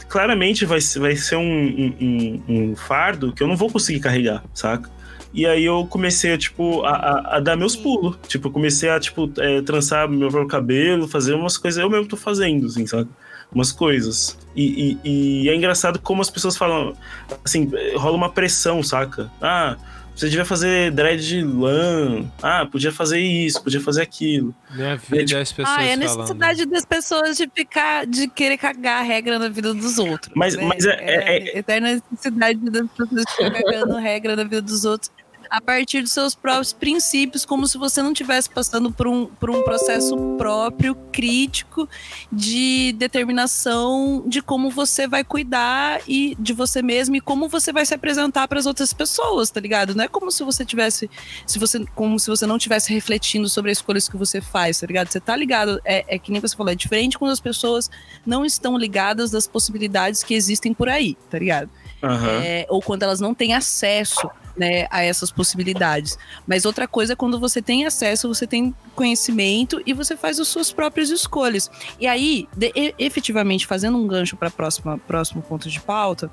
claramente 0.06 0.66
vai, 0.66 0.80
vai 0.98 1.16
ser 1.16 1.36
um, 1.36 1.96
um, 1.98 2.42
um 2.46 2.76
fardo 2.76 3.32
que 3.32 3.42
eu 3.42 3.48
não 3.48 3.56
vou 3.56 3.70
conseguir 3.70 4.00
carregar, 4.00 4.44
saca? 4.52 4.90
E 5.32 5.46
aí 5.46 5.64
eu 5.64 5.86
comecei, 5.86 6.36
tipo, 6.36 6.82
a, 6.82 6.90
a, 6.90 7.36
a 7.36 7.40
dar 7.40 7.56
meus 7.56 7.76
pulos. 7.76 8.16
Tipo, 8.26 8.50
comecei 8.50 8.90
a, 8.90 8.98
tipo, 8.98 9.30
é, 9.38 9.62
trançar 9.62 10.08
meu 10.08 10.28
próprio 10.28 10.48
cabelo, 10.48 11.06
fazer 11.06 11.34
umas 11.34 11.56
coisas. 11.56 11.80
Eu 11.80 11.88
mesmo 11.88 12.06
tô 12.06 12.16
fazendo, 12.16 12.66
assim, 12.66 12.86
sabe? 12.86 13.08
Umas 13.52 13.70
coisas. 13.70 14.36
E, 14.54 14.98
e, 15.04 15.44
e 15.44 15.48
é 15.48 15.54
engraçado 15.54 15.98
como 16.00 16.20
as 16.20 16.30
pessoas 16.30 16.56
falam, 16.56 16.94
assim, 17.44 17.70
rola 17.96 18.16
uma 18.16 18.30
pressão, 18.30 18.82
saca? 18.82 19.30
Ah, 19.40 19.76
você 20.20 20.28
devia 20.28 20.44
fazer 20.44 20.90
dread 20.90 21.26
de 21.26 21.42
lã. 21.42 22.30
Ah, 22.42 22.66
podia 22.66 22.92
fazer 22.92 23.18
isso, 23.18 23.62
podia 23.64 23.80
fazer 23.80 24.02
aquilo. 24.02 24.54
Minha 24.70 24.94
vida, 24.96 25.22
é, 25.22 25.24
tipo, 25.24 25.40
as 25.40 25.50
pessoas 25.50 25.78
Ah, 25.78 25.82
é 25.82 25.92
a 25.94 25.96
necessidade 25.96 26.58
falando. 26.58 26.72
das 26.72 26.84
pessoas 26.84 27.36
de 27.38 27.50
ficar, 27.54 28.06
de 28.06 28.28
querer 28.28 28.58
cagar 28.58 28.98
a 28.98 29.02
regra 29.02 29.38
na 29.38 29.48
vida 29.48 29.72
dos 29.72 29.98
outros. 29.98 30.30
Mas, 30.36 30.54
né? 30.56 30.62
mas 30.62 30.84
é, 30.84 30.90
é, 30.90 31.14
é, 31.14 31.38
é, 31.38 31.58
eterna 31.58 32.02
necessidade 32.12 32.60
das 32.70 32.86
pessoas 32.90 33.24
de 33.24 33.32
ficar 33.32 33.62
cagando 33.62 33.96
regra 33.96 34.36
na 34.36 34.44
vida 34.44 34.60
dos 34.60 34.84
outros 34.84 35.10
a 35.50 35.60
partir 35.60 36.02
dos 36.02 36.12
seus 36.12 36.34
próprios 36.34 36.72
princípios, 36.72 37.44
como 37.44 37.66
se 37.66 37.76
você 37.76 38.00
não 38.00 38.12
estivesse 38.12 38.48
passando 38.48 38.92
por 38.92 39.08
um, 39.08 39.26
por 39.26 39.50
um 39.50 39.62
processo 39.62 40.16
próprio, 40.38 40.94
crítico, 41.10 41.88
de 42.30 42.94
determinação 42.96 44.22
de 44.26 44.40
como 44.40 44.70
você 44.70 45.08
vai 45.08 45.24
cuidar 45.24 46.00
e 46.06 46.36
de 46.38 46.52
você 46.52 46.80
mesmo 46.80 47.16
e 47.16 47.20
como 47.20 47.48
você 47.48 47.72
vai 47.72 47.84
se 47.84 47.92
apresentar 47.92 48.46
para 48.46 48.60
as 48.60 48.66
outras 48.66 48.92
pessoas, 48.92 49.50
tá 49.50 49.58
ligado? 49.60 49.94
Não 49.94 50.04
é 50.04 50.08
como 50.08 50.30
se 50.30 50.44
você 50.44 50.64
tivesse, 50.64 51.10
se 51.44 51.58
você, 51.58 51.84
como 51.96 52.20
se 52.20 52.30
você 52.30 52.46
não 52.46 52.56
tivesse 52.56 52.94
refletindo 52.94 53.48
sobre 53.48 53.72
as 53.72 53.78
escolhas 53.78 54.08
que 54.08 54.16
você 54.16 54.40
faz, 54.40 54.78
tá 54.78 54.86
ligado? 54.86 55.10
Você 55.10 55.18
tá 55.18 55.34
ligado, 55.34 55.80
é, 55.84 56.04
é 56.14 56.18
que 56.18 56.30
nem 56.30 56.40
você 56.40 56.56
falou, 56.56 56.72
é 56.72 56.76
diferente 56.76 57.18
quando 57.18 57.32
as 57.32 57.40
pessoas 57.40 57.90
não 58.24 58.44
estão 58.44 58.78
ligadas 58.78 59.32
das 59.32 59.48
possibilidades 59.48 60.22
que 60.22 60.34
existem 60.34 60.72
por 60.72 60.88
aí, 60.88 61.16
tá 61.28 61.40
ligado? 61.40 61.68
Uhum. 62.02 62.40
É, 62.42 62.66
ou 62.68 62.80
quando 62.80 63.02
elas 63.02 63.20
não 63.20 63.34
têm 63.34 63.52
acesso 63.52 64.30
né, 64.60 64.86
a 64.90 65.02
essas 65.02 65.32
possibilidades. 65.32 66.18
Mas 66.46 66.66
outra 66.66 66.86
coisa 66.86 67.14
é 67.14 67.16
quando 67.16 67.40
você 67.40 67.62
tem 67.62 67.86
acesso, 67.86 68.28
você 68.28 68.46
tem 68.46 68.74
conhecimento 68.94 69.80
e 69.86 69.94
você 69.94 70.14
faz 70.18 70.38
as 70.38 70.48
suas 70.48 70.70
próprias 70.70 71.08
escolhas. 71.08 71.70
E 71.98 72.06
aí, 72.06 72.46
de, 72.54 72.70
efetivamente, 72.98 73.66
fazendo 73.66 73.96
um 73.96 74.06
gancho 74.06 74.36
para 74.36 74.50
o 74.50 74.98
próximo 74.98 75.40
ponto 75.40 75.70
de 75.70 75.80
pauta, 75.80 76.30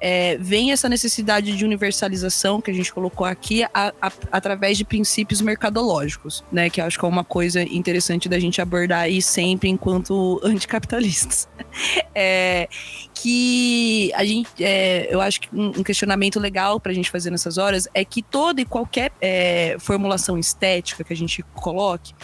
é, 0.00 0.38
vem 0.38 0.72
essa 0.72 0.88
necessidade 0.88 1.54
de 1.54 1.64
universalização 1.66 2.62
que 2.62 2.70
a 2.70 2.74
gente 2.74 2.90
colocou 2.90 3.26
aqui 3.26 3.62
a, 3.64 3.92
a, 4.00 4.10
através 4.32 4.78
de 4.78 4.84
princípios 4.84 5.42
mercadológicos, 5.42 6.42
né? 6.50 6.70
Que 6.70 6.80
acho 6.80 6.98
que 6.98 7.04
é 7.04 7.08
uma 7.08 7.24
coisa 7.24 7.60
interessante 7.62 8.26
da 8.26 8.38
gente 8.38 8.58
abordar 8.62 9.00
aí 9.00 9.20
sempre 9.20 9.68
enquanto 9.68 10.40
anticapitalistas. 10.42 11.46
É, 12.18 12.70
que 13.12 14.10
a 14.14 14.24
gente, 14.24 14.48
é, 14.60 15.12
eu 15.12 15.20
acho 15.20 15.42
que 15.42 15.48
um 15.52 15.82
questionamento 15.82 16.40
legal 16.40 16.80
para 16.80 16.90
a 16.90 16.94
gente 16.94 17.10
fazer 17.10 17.30
nessas 17.30 17.58
horas 17.58 17.65
é 17.94 18.04
que 18.04 18.22
toda 18.22 18.60
e 18.60 18.64
qualquer 18.64 19.12
é, 19.20 19.76
formulação 19.78 20.38
estética 20.38 21.04
que 21.04 21.12
a 21.12 21.16
gente 21.16 21.42
coloque 21.54 22.14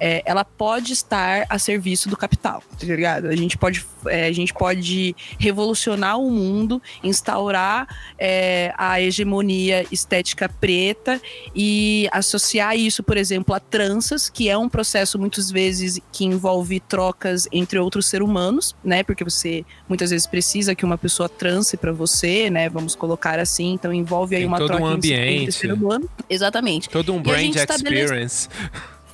é, 0.00 0.22
ela 0.26 0.44
pode 0.44 0.92
estar 0.92 1.46
a 1.48 1.58
serviço 1.58 2.08
do 2.08 2.16
capital, 2.16 2.62
tá 2.78 2.86
ligado? 2.86 3.26
A 3.28 3.36
gente 3.36 3.56
pode, 3.56 3.84
é, 4.06 4.26
a 4.26 4.32
gente 4.32 4.52
pode 4.52 5.14
revolucionar 5.38 6.18
o 6.18 6.30
mundo, 6.30 6.82
instaurar 7.02 7.86
é, 8.18 8.72
a 8.76 9.00
hegemonia 9.00 9.86
estética 9.90 10.48
preta 10.48 11.20
e 11.54 12.08
associar 12.12 12.76
isso, 12.76 13.02
por 13.02 13.16
exemplo, 13.16 13.54
a 13.54 13.60
tranças, 13.60 14.28
que 14.28 14.48
é 14.48 14.58
um 14.58 14.68
processo 14.68 15.18
muitas 15.18 15.50
vezes 15.50 16.00
que 16.12 16.24
envolve 16.24 16.80
trocas 16.80 17.46
entre 17.52 17.78
outros 17.78 18.06
seres 18.06 18.26
humanos, 18.26 18.74
né? 18.84 19.02
Porque 19.02 19.22
você 19.24 19.64
muitas 19.88 20.10
vezes 20.10 20.26
precisa 20.26 20.74
que 20.74 20.84
uma 20.84 20.98
pessoa 20.98 21.28
trance 21.28 21.76
para 21.76 21.92
você, 21.92 22.50
né? 22.50 22.68
Vamos 22.68 22.94
colocar 22.94 23.38
assim, 23.38 23.72
então 23.72 23.92
envolve 23.92 24.34
aí 24.34 24.42
Tem 24.42 24.48
uma 24.48 24.58
todo 24.58 24.68
troca 24.68 24.82
um 24.82 24.92
entre 24.94 25.14
ambiente. 25.14 25.52
ser 25.52 25.72
humano. 25.72 26.08
Exatamente. 26.28 26.88
Todo 26.88 27.12
um 27.14 27.22
brand 27.22 27.38
gente 27.40 27.58
estabelece- 27.58 28.02
experience. 28.04 28.48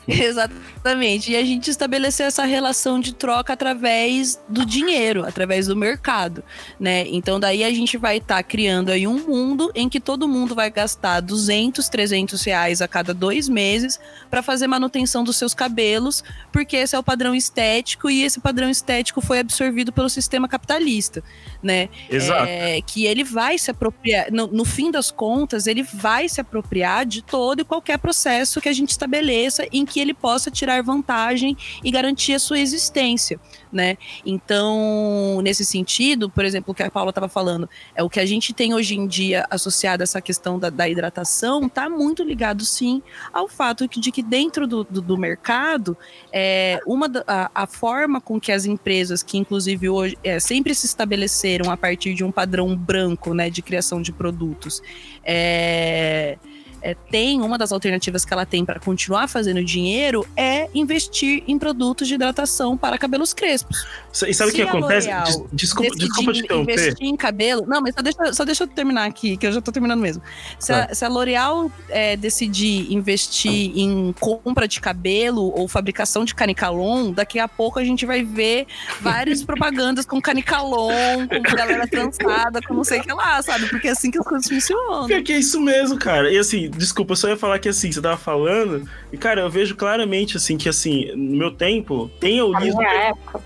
Exatamente. 0.08 1.32
E 1.32 1.36
a 1.36 1.44
gente 1.44 1.70
estabeleceu 1.70 2.26
essa 2.26 2.44
relação 2.44 3.00
de 3.00 3.14
troca 3.14 3.52
através 3.52 4.40
do 4.48 4.64
dinheiro, 4.64 5.24
através 5.24 5.66
do 5.66 5.76
mercado, 5.76 6.42
né? 6.78 7.06
Então 7.08 7.38
daí 7.38 7.62
a 7.62 7.70
gente 7.70 7.96
vai 7.96 8.16
estar 8.18 8.42
criando 8.42 8.90
aí 8.90 9.06
um 9.06 9.26
mundo 9.26 9.70
em 9.74 9.88
que 9.88 10.00
todo 10.00 10.28
mundo 10.28 10.54
vai 10.54 10.70
gastar 10.70 11.20
200, 11.20 11.88
300 11.88 12.42
reais 12.42 12.82
a 12.82 12.88
cada 12.88 13.12
dois 13.12 13.48
meses 13.48 14.00
para 14.30 14.42
fazer 14.42 14.66
manutenção 14.66 15.22
dos 15.22 15.36
seus 15.36 15.54
cabelos, 15.54 16.24
porque 16.52 16.76
esse 16.76 16.96
é 16.96 16.98
o 16.98 17.02
padrão 17.02 17.34
estético 17.34 18.10
e 18.10 18.22
esse 18.22 18.40
padrão 18.40 18.70
estético 18.70 19.20
foi 19.20 19.38
absorvido 19.38 19.92
pelo 19.92 20.08
sistema 20.08 20.48
capitalista, 20.48 21.22
né? 21.62 21.88
Exato. 22.08 22.48
É, 22.48 22.80
que 22.80 23.06
ele 23.06 23.24
vai 23.24 23.58
se 23.58 23.70
apropriar, 23.70 24.32
no, 24.32 24.46
no 24.46 24.64
fim 24.64 24.90
das 24.90 25.10
contas, 25.10 25.66
ele 25.66 25.82
vai 25.82 26.28
se 26.28 26.40
apropriar 26.40 27.04
de 27.04 27.22
todo 27.22 27.60
e 27.60 27.64
qualquer 27.64 27.98
processo 27.98 28.60
que 28.60 28.68
a 28.68 28.72
gente 28.72 28.90
estabeleça 28.90 29.66
em 29.70 29.84
que 29.90 30.00
ele 30.00 30.14
possa 30.14 30.50
tirar 30.50 30.82
vantagem 30.82 31.56
e 31.82 31.90
garantir 31.90 32.32
a 32.32 32.38
sua 32.38 32.60
existência, 32.60 33.40
né? 33.72 33.98
Então, 34.24 35.40
nesse 35.42 35.64
sentido, 35.64 36.30
por 36.30 36.44
exemplo, 36.44 36.70
o 36.70 36.74
que 36.74 36.82
a 36.82 36.90
Paula 36.90 37.10
estava 37.10 37.28
falando, 37.28 37.68
é 37.94 38.02
o 38.02 38.08
que 38.08 38.20
a 38.20 38.24
gente 38.24 38.54
tem 38.54 38.72
hoje 38.72 38.96
em 38.96 39.06
dia 39.06 39.44
associado 39.50 40.02
a 40.02 40.04
essa 40.04 40.20
questão 40.20 40.58
da, 40.58 40.70
da 40.70 40.88
hidratação, 40.88 41.66
está 41.66 41.90
muito 41.90 42.22
ligado, 42.22 42.64
sim, 42.64 43.02
ao 43.32 43.48
fato 43.48 43.88
de 43.88 44.12
que 44.12 44.22
dentro 44.22 44.66
do, 44.66 44.84
do, 44.84 45.00
do 45.00 45.18
mercado, 45.18 45.96
é, 46.32 46.80
uma 46.86 47.10
a, 47.26 47.50
a 47.54 47.66
forma 47.66 48.20
com 48.20 48.40
que 48.40 48.52
as 48.52 48.64
empresas, 48.64 49.22
que 49.22 49.36
inclusive 49.36 49.88
hoje 49.88 50.16
é, 50.22 50.38
sempre 50.38 50.72
se 50.74 50.86
estabeleceram 50.86 51.70
a 51.70 51.76
partir 51.76 52.14
de 52.14 52.22
um 52.22 52.30
padrão 52.30 52.76
branco, 52.76 53.34
né, 53.34 53.50
de 53.50 53.60
criação 53.60 54.00
de 54.00 54.12
produtos, 54.12 54.80
é, 55.24 56.38
é, 56.82 56.94
tem 56.94 57.40
uma 57.40 57.56
das 57.58 57.72
alternativas 57.72 58.24
que 58.24 58.32
ela 58.32 58.46
tem 58.46 58.64
para 58.64 58.78
continuar 58.80 59.28
fazendo 59.28 59.62
dinheiro 59.64 60.26
é 60.36 60.68
investir 60.74 61.42
em 61.46 61.58
produtos 61.58 62.08
de 62.08 62.14
hidratação 62.14 62.76
para 62.76 62.96
cabelos 62.98 63.32
crespos. 63.32 63.86
E 64.26 64.34
sabe 64.34 64.50
o 64.50 64.54
que 64.54 64.62
acontece? 64.62 65.08
Des- 65.08 65.42
Desculpa, 65.52 65.94
desculpa 65.96 66.32
te 66.32 66.40
interromper. 66.40 66.72
investir 66.72 67.06
em 67.06 67.16
cabelo. 67.16 67.64
Não, 67.66 67.80
mas 67.80 67.94
só 67.94 68.02
deixa, 68.02 68.32
só 68.32 68.44
deixa 68.44 68.64
eu 68.64 68.68
terminar 68.68 69.06
aqui, 69.06 69.36
que 69.36 69.46
eu 69.46 69.52
já 69.52 69.60
tô 69.60 69.70
terminando 69.72 70.00
mesmo. 70.00 70.22
Se 70.58 70.72
a, 70.72 70.86
Tá. 70.86 71.06
a 71.06 71.08
L'Oréal 71.08 71.70
é, 71.88 72.16
decidir 72.16 72.92
investir 72.92 73.72
em 73.78 74.12
compra 74.18 74.66
de 74.66 74.80
cabelo 74.80 75.52
ou 75.56 75.68
fabricação 75.68 76.24
de 76.24 76.34
canicalon, 76.34 77.12
daqui 77.12 77.38
a 77.38 77.46
pouco 77.48 77.78
a 77.78 77.84
gente 77.84 78.04
vai 78.06 78.22
ver 78.24 78.66
várias 79.00 79.42
propagandas 79.44 80.06
com 80.06 80.20
canicalon, 80.20 81.26
com 81.28 81.42
galera 81.56 81.86
trançada, 81.86 82.60
com 82.62 82.74
não 82.74 82.84
sei 82.84 83.00
o 83.00 83.02
que 83.02 83.12
lá, 83.12 83.42
sabe? 83.42 83.66
Porque 83.68 83.88
é 83.88 83.90
assim 83.90 84.10
que 84.10 84.18
as 84.18 84.24
coisas 84.26 84.48
funcionam. 84.48 85.06
Pior 85.06 85.22
que 85.22 85.32
é 85.32 85.38
isso 85.38 85.60
mesmo, 85.60 85.98
cara. 85.98 86.30
E 86.32 86.38
assim, 86.38 86.69
desculpa, 86.70 87.12
eu 87.12 87.16
só 87.16 87.28
ia 87.28 87.36
falar 87.36 87.58
que 87.58 87.68
assim, 87.68 87.90
você 87.90 88.00
tava 88.00 88.16
falando, 88.16 88.88
e 89.12 89.16
cara, 89.16 89.42
eu 89.42 89.50
vejo 89.50 89.76
claramente 89.76 90.36
assim 90.36 90.56
que 90.56 90.68
assim, 90.68 91.12
no 91.14 91.36
meu 91.36 91.50
tempo, 91.50 92.10
tenha 92.20 92.44
o 92.44 92.58
liso, 92.58 92.78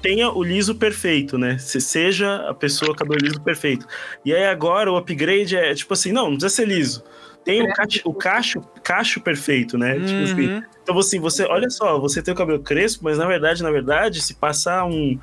tenha 0.02 0.30
o 0.30 0.42
liso 0.42 0.74
perfeito, 0.74 1.36
né? 1.38 1.58
Se 1.58 1.80
seja 1.80 2.48
a 2.48 2.54
pessoa 2.54 2.94
cabelo 2.94 3.20
liso 3.22 3.40
perfeito. 3.40 3.86
E 4.24 4.34
aí 4.34 4.44
agora 4.46 4.90
o 4.90 4.96
upgrade 4.96 5.56
é 5.56 5.74
tipo 5.74 5.92
assim, 5.94 6.12
não, 6.12 6.24
não 6.30 6.38
precisa 6.38 6.54
ser 6.54 6.68
liso. 6.68 7.02
Tem 7.44 7.62
o, 7.62 7.72
cacho, 7.74 8.00
o 8.06 8.14
cacho, 8.14 8.60
cacho 8.82 9.20
perfeito, 9.20 9.76
né? 9.76 9.94
Tipo 10.00 10.22
assim, 10.22 10.46
Uhum. 10.48 10.62
então 10.82 10.98
assim, 10.98 11.20
você, 11.20 11.44
olha 11.44 11.68
só, 11.68 11.98
você 12.00 12.22
tem 12.22 12.32
o 12.32 12.36
cabelo 12.36 12.60
crespo, 12.60 13.04
mas 13.04 13.18
na 13.18 13.26
verdade, 13.26 13.62
na 13.62 13.70
verdade, 13.70 14.22
se 14.22 14.34
passar 14.34 14.84
um 14.86 15.18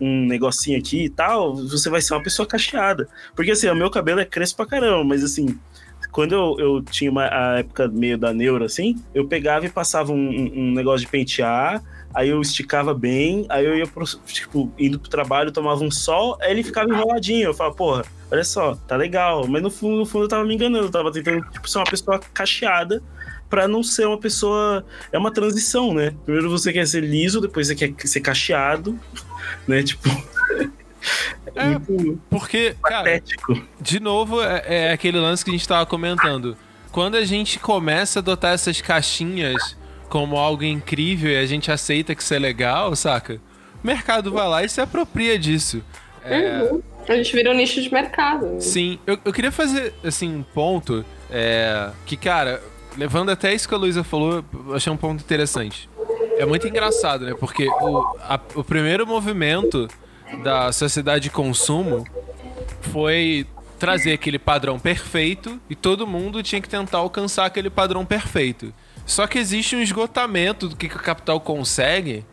um 0.00 0.26
negocinho 0.26 0.76
aqui 0.76 1.04
e 1.04 1.08
tal, 1.08 1.54
você 1.54 1.88
vai 1.88 2.00
ser 2.02 2.14
uma 2.14 2.22
pessoa 2.22 2.46
cacheada. 2.46 3.08
Porque 3.34 3.52
assim, 3.52 3.68
o 3.68 3.76
meu 3.76 3.88
cabelo 3.90 4.18
é 4.18 4.24
crespo 4.24 4.56
pra 4.56 4.66
caramba, 4.66 5.04
mas 5.04 5.22
assim, 5.22 5.56
quando 6.14 6.32
eu, 6.32 6.54
eu 6.60 6.80
tinha 6.82 7.10
uma 7.10 7.24
a 7.24 7.58
época 7.58 7.88
meio 7.88 8.16
da 8.16 8.32
neura, 8.32 8.66
assim, 8.66 9.02
eu 9.12 9.26
pegava 9.26 9.66
e 9.66 9.68
passava 9.68 10.12
um, 10.12 10.52
um- 10.54 10.72
negócio 10.72 11.04
de 11.04 11.10
pentear, 11.10 11.82
aí 12.14 12.28
eu 12.28 12.40
esticava 12.40 12.94
bem, 12.94 13.44
aí 13.48 13.66
eu 13.66 13.76
ia 13.76 13.84
pro, 13.84 14.04
tipo, 14.24 14.72
indo 14.78 14.96
pro 14.96 15.10
trabalho, 15.10 15.50
tomava 15.50 15.82
um 15.82 15.90
sol, 15.90 16.38
aí 16.40 16.52
ele 16.52 16.62
ficava 16.62 16.88
enroladinho. 16.88 17.46
Eu 17.48 17.54
falava, 17.54 17.74
porra, 17.74 18.04
olha 18.30 18.44
só, 18.44 18.76
tá 18.86 18.94
legal. 18.94 19.48
Mas 19.48 19.60
no 19.60 19.72
fundo, 19.72 19.96
no 19.96 20.06
fundo 20.06 20.26
eu 20.26 20.28
tava 20.28 20.44
me 20.44 20.54
enganando, 20.54 20.86
eu 20.86 20.90
tava 20.92 21.10
tentando 21.10 21.44
tipo, 21.50 21.68
ser 21.68 21.78
uma 21.78 21.84
pessoa 21.90 22.20
cacheada 22.32 23.02
pra 23.50 23.66
não 23.66 23.82
ser 23.82 24.06
uma 24.06 24.18
pessoa. 24.18 24.86
É 25.10 25.18
uma 25.18 25.32
transição, 25.32 25.92
né? 25.92 26.14
Primeiro 26.24 26.48
você 26.48 26.72
quer 26.72 26.86
ser 26.86 27.02
liso, 27.02 27.40
depois 27.40 27.66
você 27.66 27.74
quer 27.74 27.92
ser 28.06 28.20
cacheado, 28.20 28.96
né? 29.66 29.82
Tipo. 29.82 30.08
É, 31.54 31.66
muito 31.78 32.20
Porque, 32.30 32.74
cara, 32.82 33.04
patético. 33.04 33.58
de 33.80 34.00
novo, 34.00 34.42
é, 34.42 34.62
é 34.66 34.92
aquele 34.92 35.18
lance 35.18 35.44
que 35.44 35.50
a 35.50 35.54
gente 35.54 35.66
tava 35.68 35.86
comentando. 35.86 36.56
Quando 36.90 37.16
a 37.16 37.24
gente 37.24 37.58
começa 37.58 38.18
a 38.18 38.20
adotar 38.20 38.52
essas 38.54 38.80
caixinhas 38.80 39.76
como 40.08 40.36
algo 40.36 40.62
incrível 40.64 41.30
e 41.30 41.36
a 41.36 41.46
gente 41.46 41.70
aceita 41.70 42.14
que 42.14 42.22
isso 42.22 42.34
é 42.34 42.38
legal, 42.38 42.94
saca? 42.94 43.40
O 43.82 43.86
mercado 43.86 44.30
vai 44.32 44.48
lá 44.48 44.64
e 44.64 44.68
se 44.68 44.80
apropria 44.80 45.38
disso. 45.38 45.82
É, 46.24 46.62
Uhum. 46.62 46.82
A 47.06 47.16
gente 47.16 47.34
vira 47.34 47.50
um 47.50 47.54
nicho 47.54 47.82
de 47.82 47.92
mercado. 47.92 48.56
Sim, 48.60 48.98
eu, 49.06 49.18
eu 49.26 49.30
queria 49.32 49.52
fazer, 49.52 49.92
assim, 50.02 50.36
um 50.36 50.42
ponto 50.42 51.04
é, 51.30 51.90
que, 52.06 52.16
cara, 52.16 52.62
levando 52.96 53.28
até 53.28 53.52
isso 53.52 53.68
que 53.68 53.74
a 53.74 53.76
Luísa 53.76 54.02
falou, 54.02 54.42
eu 54.68 54.74
achei 54.74 54.90
um 54.90 54.96
ponto 54.96 55.20
interessante. 55.20 55.86
É 56.38 56.46
muito 56.46 56.66
engraçado, 56.66 57.26
né? 57.26 57.34
Porque 57.38 57.68
o, 57.68 57.98
a- 58.22 58.40
o 58.54 58.64
primeiro 58.64 59.06
movimento 59.06 59.86
da 60.42 60.72
sociedade 60.72 61.24
de 61.24 61.30
consumo 61.30 62.06
foi 62.92 63.46
trazer 63.78 64.12
aquele 64.12 64.38
padrão 64.38 64.78
perfeito 64.78 65.60
e 65.68 65.74
todo 65.74 66.06
mundo 66.06 66.42
tinha 66.42 66.60
que 66.60 66.68
tentar 66.68 66.98
alcançar 66.98 67.46
aquele 67.46 67.70
padrão 67.70 68.04
perfeito. 68.04 68.72
Só 69.04 69.26
que 69.26 69.38
existe 69.38 69.76
um 69.76 69.82
esgotamento 69.82 70.68
do 70.68 70.76
que, 70.76 70.88
que 70.88 70.96
o 70.96 71.02
capital 71.02 71.40
consegue 71.40 72.24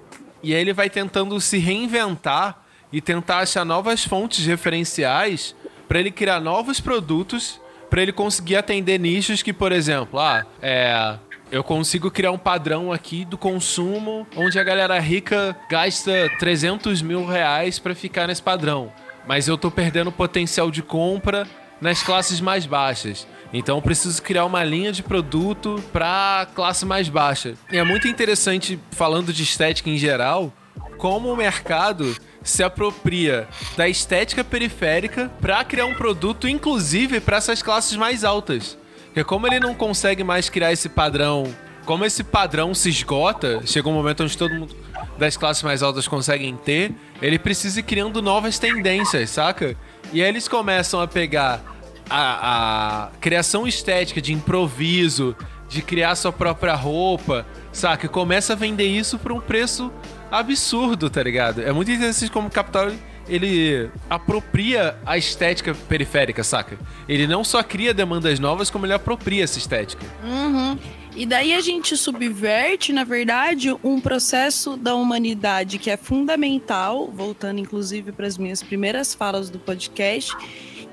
e 0.41 0.53
aí 0.53 0.61
ele 0.61 0.73
vai 0.73 0.89
tentando 0.89 1.39
se 1.39 1.57
reinventar 1.57 2.63
e 2.91 3.01
tentar 3.01 3.39
achar 3.39 3.65
novas 3.65 4.03
fontes 4.03 4.45
referenciais 4.45 5.55
para 5.87 5.99
ele 5.99 6.11
criar 6.11 6.39
novos 6.39 6.79
produtos 6.79 7.59
para 7.89 8.01
ele 8.01 8.13
conseguir 8.13 8.55
atender 8.55 8.97
nichos 8.97 9.43
que, 9.43 9.51
por 9.51 9.73
exemplo, 9.73 10.17
ah, 10.17 10.45
é, 10.61 11.17
eu 11.51 11.63
consigo 11.63 12.09
criar 12.09 12.31
um 12.31 12.37
padrão 12.37 12.91
aqui 12.91 13.25
do 13.25 13.37
consumo 13.37 14.25
onde 14.35 14.57
a 14.57 14.63
galera 14.63 14.97
rica 14.99 15.55
gasta 15.69 16.31
300 16.39 17.01
mil 17.01 17.25
reais 17.25 17.77
para 17.77 17.93
ficar 17.93 18.27
nesse 18.27 18.41
padrão, 18.41 18.91
mas 19.27 19.47
eu 19.47 19.57
tô 19.57 19.69
perdendo 19.69 20.11
potencial 20.11 20.71
de 20.71 20.81
compra 20.81 21.45
nas 21.81 22.01
classes 22.01 22.39
mais 22.39 22.65
baixas. 22.65 23.27
Então 23.53 23.77
eu 23.77 23.81
preciso 23.81 24.21
criar 24.21 24.45
uma 24.45 24.63
linha 24.63 24.93
de 24.93 25.03
produto 25.03 25.83
para 25.91 26.47
classe 26.55 26.85
mais 26.85 27.09
baixa. 27.09 27.55
E 27.69 27.77
é 27.77 27.83
muito 27.83 28.07
interessante 28.07 28.79
falando 28.91 29.33
de 29.33 29.43
estética 29.43 29.89
em 29.89 29.97
geral, 29.97 30.53
como 30.97 31.33
o 31.33 31.35
mercado 31.35 32.15
se 32.41 32.63
apropria 32.63 33.47
da 33.75 33.89
estética 33.89 34.43
periférica 34.43 35.29
para 35.41 35.63
criar 35.65 35.85
um 35.85 35.93
produto 35.93 36.47
inclusive 36.47 37.19
para 37.19 37.37
essas 37.37 37.61
classes 37.61 37.97
mais 37.97 38.23
altas. 38.23 38.77
Porque 39.11 39.25
como 39.25 39.45
ele 39.45 39.59
não 39.59 39.75
consegue 39.75 40.23
mais 40.23 40.49
criar 40.49 40.71
esse 40.71 40.87
padrão, 40.87 41.53
como 41.85 42.05
esse 42.05 42.23
padrão 42.23 42.73
se 42.73 42.89
esgota, 42.89 43.61
chegou 43.65 43.91
um 43.91 43.95
momento 43.95 44.23
onde 44.23 44.37
todo 44.37 44.53
mundo 44.53 44.73
das 45.17 45.35
classes 45.35 45.61
mais 45.63 45.83
altas 45.83 46.07
conseguem 46.07 46.55
ter, 46.55 46.93
ele 47.21 47.37
precisa 47.37 47.81
ir 47.81 47.83
criando 47.83 48.21
novas 48.21 48.57
tendências, 48.57 49.29
saca? 49.29 49.75
E 50.13 50.21
aí 50.21 50.29
eles 50.29 50.47
começam 50.47 51.01
a 51.01 51.07
pegar 51.07 51.61
a, 52.09 53.07
a 53.07 53.09
criação 53.19 53.67
estética 53.67 54.21
de 54.21 54.31
improviso, 54.31 55.35
de 55.67 55.81
criar 55.81 56.15
sua 56.15 56.31
própria 56.31 56.73
roupa, 56.73 57.45
saca? 57.73 58.07
Começa 58.07 58.53
a 58.53 58.55
vender 58.55 58.87
isso 58.87 59.19
por 59.19 59.33
um 59.33 59.41
preço 59.41 59.91
absurdo, 60.31 61.09
tá 61.09 61.21
ligado? 61.21 61.61
É 61.61 61.73
muito 61.73 61.91
interessante 61.91 62.31
como 62.31 62.47
o 62.47 62.51
capital 62.51 62.89
ele 63.31 63.89
apropria 64.09 64.97
a 65.05 65.17
estética 65.17 65.73
periférica, 65.87 66.43
saca? 66.43 66.77
Ele 67.07 67.25
não 67.25 67.43
só 67.43 67.63
cria 67.63 67.93
demandas 67.93 68.39
novas, 68.39 68.69
como 68.69 68.85
ele 68.85 68.93
apropria 68.93 69.45
essa 69.45 69.57
estética. 69.57 70.05
Uhum. 70.21 70.77
E 71.15 71.25
daí 71.25 71.53
a 71.53 71.61
gente 71.61 71.95
subverte, 71.95 72.91
na 72.91 73.03
verdade, 73.03 73.73
um 73.83 73.99
processo 73.99 74.75
da 74.75 74.95
humanidade 74.95 75.77
que 75.77 75.89
é 75.89 75.97
fundamental, 75.97 77.09
voltando 77.09 77.59
inclusive 77.59 78.11
para 78.11 78.27
as 78.27 78.37
minhas 78.37 78.61
primeiras 78.61 79.13
falas 79.13 79.49
do 79.49 79.59
podcast, 79.59 80.35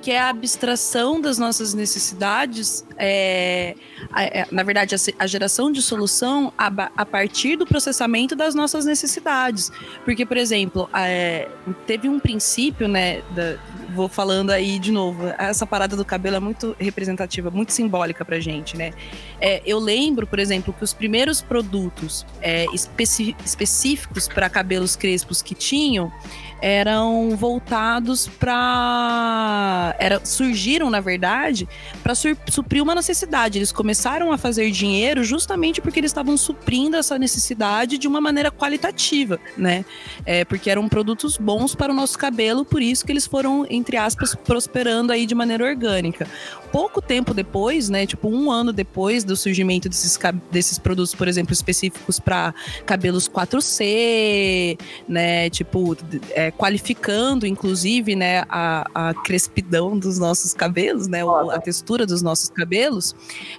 que 0.01 0.11
é 0.11 0.21
a 0.21 0.29
abstração 0.29 1.21
das 1.21 1.39
nossas 1.39 1.75
necessidades, 1.75 2.85
é, 2.97 3.75
é, 4.17 4.47
na 4.51 4.63
verdade, 4.63 4.95
a, 4.95 4.99
a, 5.19 5.27
geração 5.27 5.73
de 5.73 5.83
solução 5.83 6.53
a, 6.57 7.05
partir 7.05 7.57
do 7.57 7.67
processamento 7.67 8.37
das 8.37 8.55
nossas 8.55 8.85
necessidades. 8.85 9.71
Porque, 10.05 10.25
por 10.25 10.37
exemplo, 10.37 10.89
é, 10.95 11.49
teve 11.87 12.09
um 12.09 12.19
princípio, 12.21 12.87
né? 12.89 13.23
Da, 13.35 13.59
vou 13.95 14.09
falando 14.09 14.51
aí 14.51 14.79
de 14.79 14.93
novo, 14.93 15.29
essa 15.39 15.67
parada 15.67 15.97
do 15.97 16.05
cabelo 16.05 16.37
é 16.37 16.41
muito 16.41 16.77
representativa, 16.79 17.51
muito 17.51 17.73
simbólica 17.73 18.25
pra 18.25 18.39
gente, 18.41 18.77
né? 18.77 18.93
É, 19.41 19.63
eu 19.65 19.79
lembro, 19.79 20.27
por 20.27 20.39
exemplo, 20.39 20.73
que 20.73 20.85
os 20.85 20.93
primeiros 20.93 21.41
produtos 21.41 22.27
é, 22.41 22.67
específicos 22.75 24.29
para 24.29 24.49
cabelos 24.49 24.97
crespos 24.97 25.43
que 25.43 25.55
tinham 25.55 26.13
eram 26.61 27.37
voltados 27.37 28.27
para 28.27 29.95
era 29.99 30.25
surgiram 30.25 30.91
na 30.91 31.01
verdade 31.01 31.69
para 32.03 32.15
suprir 32.15 32.83
uma 32.83 32.95
necessidade. 32.95 33.59
Eles 33.59 33.73
começaram 33.73 34.33
a 34.33 34.39
fazer 34.39 34.71
dinheiro 34.71 35.23
justamente 35.23 35.81
porque 35.81 36.01
eles 36.01 36.11
estavam 36.11 36.37
suprindo 36.37 36.97
essa 36.97 37.19
necessidade 37.19 37.99
de 37.99 38.09
uma 38.09 38.21
maneira 38.21 38.51
qualitativa, 38.51 39.39
né? 39.57 39.85
É, 40.27 40.45
porque 40.45 40.69
eram 40.71 40.89
produtos 40.89 41.37
bons 41.37 41.75
para 41.75 41.93
o 41.93 41.95
nosso 41.95 42.19
cabelo, 42.19 42.65
por 42.65 42.83
isso 42.83 43.05
que 43.05 43.13
eles 43.13 43.27
foram 43.27 43.67
entre 43.79 43.97
aspas 43.97 44.35
prosperando 44.35 45.13
aí 45.13 45.25
de 45.27 45.35
maneira 45.35 45.65
orgânica. 45.65 46.27
Pouco 46.71 47.01
tempo 47.01 47.33
depois, 47.33 47.89
né, 47.89 48.07
tipo 48.07 48.29
um 48.29 48.51
ano 48.51 48.73
depois 48.73 49.25
do 49.25 49.35
surgimento 49.37 49.89
desses, 49.89 50.19
desses 50.51 50.79
produtos, 50.79 51.15
por 51.15 51.27
exemplo, 51.27 51.53
específicos 51.53 52.21
para 52.21 52.55
cabelos 52.85 53.29
4C, 53.29 54.79
né, 55.09 55.49
tipo 55.49 55.97
é, 56.31 56.51
qualificando, 56.51 57.47
inclusive, 57.47 58.15
né, 58.15 58.45
a, 58.51 58.87
a 58.95 59.15
crespidão 59.15 59.99
dos 59.99 60.19
nossos 60.19 60.53
cabelos, 60.53 61.09
né, 61.09 61.23
a 61.53 61.59
textura 61.59 62.05
dos 62.05 62.21
nossos 62.21 62.51
cabelos, 62.51 63.15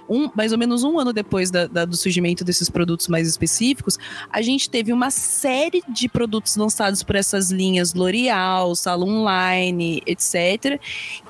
um, 0.08 0.30
mais 0.36 0.52
ou 0.52 0.58
menos 0.58 0.84
um 0.84 0.98
ano 0.98 1.12
depois 1.12 1.50
da, 1.50 1.66
da, 1.66 1.84
do 1.84 1.96
surgimento 1.96 2.44
desses 2.44 2.70
produtos 2.70 3.08
mais 3.08 3.26
específicos, 3.26 3.98
a 4.30 4.40
gente 4.40 4.70
teve 4.70 4.92
uma 4.92 5.10
série 5.10 5.82
de 5.88 6.08
produtos 6.08 6.54
lançados 6.56 7.02
por 7.02 7.16
essas 7.16 7.50
linhas 7.50 7.92
L'Oreal, 7.94 8.74
Salon 8.76 9.24
Line, 9.26 10.02
etc., 10.10 10.80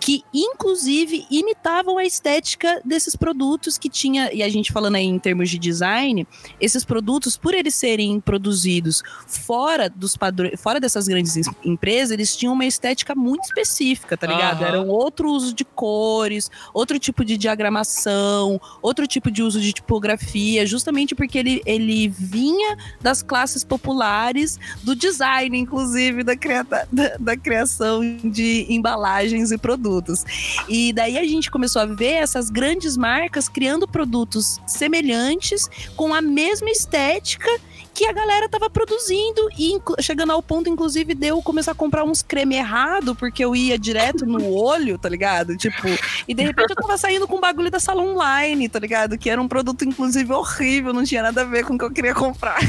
que 0.01 0.25
inclusive 0.33 1.27
adaptavam 1.71 1.99
a 1.99 2.05
estética 2.05 2.81
desses 2.85 3.15
produtos 3.15 3.79
que 3.79 3.89
tinha, 3.89 4.33
e 4.33 4.43
a 4.43 4.49
gente 4.49 4.73
falando 4.73 4.97
aí 4.97 5.05
em 5.05 5.19
termos 5.19 5.49
de 5.51 5.59
design, 5.59 6.27
esses 6.61 6.85
produtos, 6.85 7.37
por 7.37 7.55
eles 7.55 7.75
serem 7.75 8.21
produzidos 8.21 9.03
fora 9.27 9.89
dos 9.89 10.17
padrões, 10.17 10.61
fora 10.61 10.81
dessas 10.81 11.07
grandes 11.07 11.37
empresas, 11.65 12.11
eles 12.11 12.37
tinham 12.37 12.53
uma 12.55 12.65
estética 12.65 13.15
muito 13.15 13.45
específica, 13.45 14.17
tá 14.17 14.27
ligado? 14.27 14.61
Uhum. 14.61 14.67
Eram 14.67 14.89
outro 14.89 15.31
uso 15.31 15.55
de 15.55 15.65
cores, 15.65 16.51
outro 16.75 16.99
tipo 16.99 17.25
de 17.25 17.37
diagramação, 17.37 18.61
outro 18.83 19.07
tipo 19.07 19.31
de 19.31 19.43
uso 19.43 19.61
de 19.61 19.73
tipografia, 19.73 20.67
justamente 20.67 21.15
porque 21.15 21.39
ele, 21.39 21.63
ele 21.65 22.09
vinha 22.09 22.77
das 23.01 23.23
classes 23.23 23.65
populares 23.65 24.59
do 24.83 24.97
design, 24.97 25.57
inclusive, 25.57 26.25
da, 26.25 26.37
cria 26.37 26.65
da, 26.65 27.17
da 27.19 27.37
criação 27.37 28.01
de 28.25 28.67
embalagens 28.75 29.51
e 29.51 29.59
produtos. 29.59 30.25
E 30.69 30.93
daí 30.93 31.19
a 31.19 31.25
gente 31.25 31.51
começou 31.51 31.83
a 31.83 31.87
ver 31.87 32.15
essas 32.15 32.51
grandes 32.51 32.97
marcas 32.97 33.49
criando 33.49 33.87
produtos 33.87 34.59
semelhantes 34.67 35.69
com 35.97 36.15
a 36.15 36.21
mesma 36.21 36.71
estética 36.71 37.51
que 37.93 38.07
a 38.07 38.13
galera 38.13 38.49
tava 38.49 38.71
produzindo 38.71 39.49
e 39.59 39.79
chegando 40.01 40.33
ao 40.33 40.43
ponto, 40.43 40.71
inclusive, 40.71 41.15
de 41.15 41.27
eu 41.27 41.43
começar 41.43 41.73
a 41.73 41.75
comprar 41.75 42.05
uns 42.05 42.23
creme 42.23 42.57
errado, 42.57 43.15
porque 43.15 43.45
eu 43.45 43.55
ia 43.55 43.79
direto 43.79 44.25
no 44.25 44.53
olho, 44.55 44.97
tá 44.97 45.09
ligado? 45.09 45.57
Tipo, 45.57 45.87
e 46.27 46.35
de 46.35 46.43
repente 46.43 46.71
eu 46.71 46.77
tava 46.77 46.97
saindo 46.97 47.27
com 47.27 47.37
um 47.37 47.41
bagulho 47.41 47.71
da 47.71 47.81
Salon 47.81 48.15
Online, 48.15 48.69
tá 48.69 48.79
ligado? 48.79 49.19
Que 49.19 49.29
era 49.29 49.41
um 49.41 49.49
produto, 49.49 49.85
inclusive, 49.85 50.33
horrível, 50.33 50.93
não 50.93 51.05
tinha 51.05 51.23
nada 51.23 51.43
a 51.43 51.45
ver 51.45 51.65
com 51.65 51.75
o 51.75 51.79
que 51.79 51.85
eu 51.85 51.91
queria 51.91 52.15
comprar. 52.15 52.61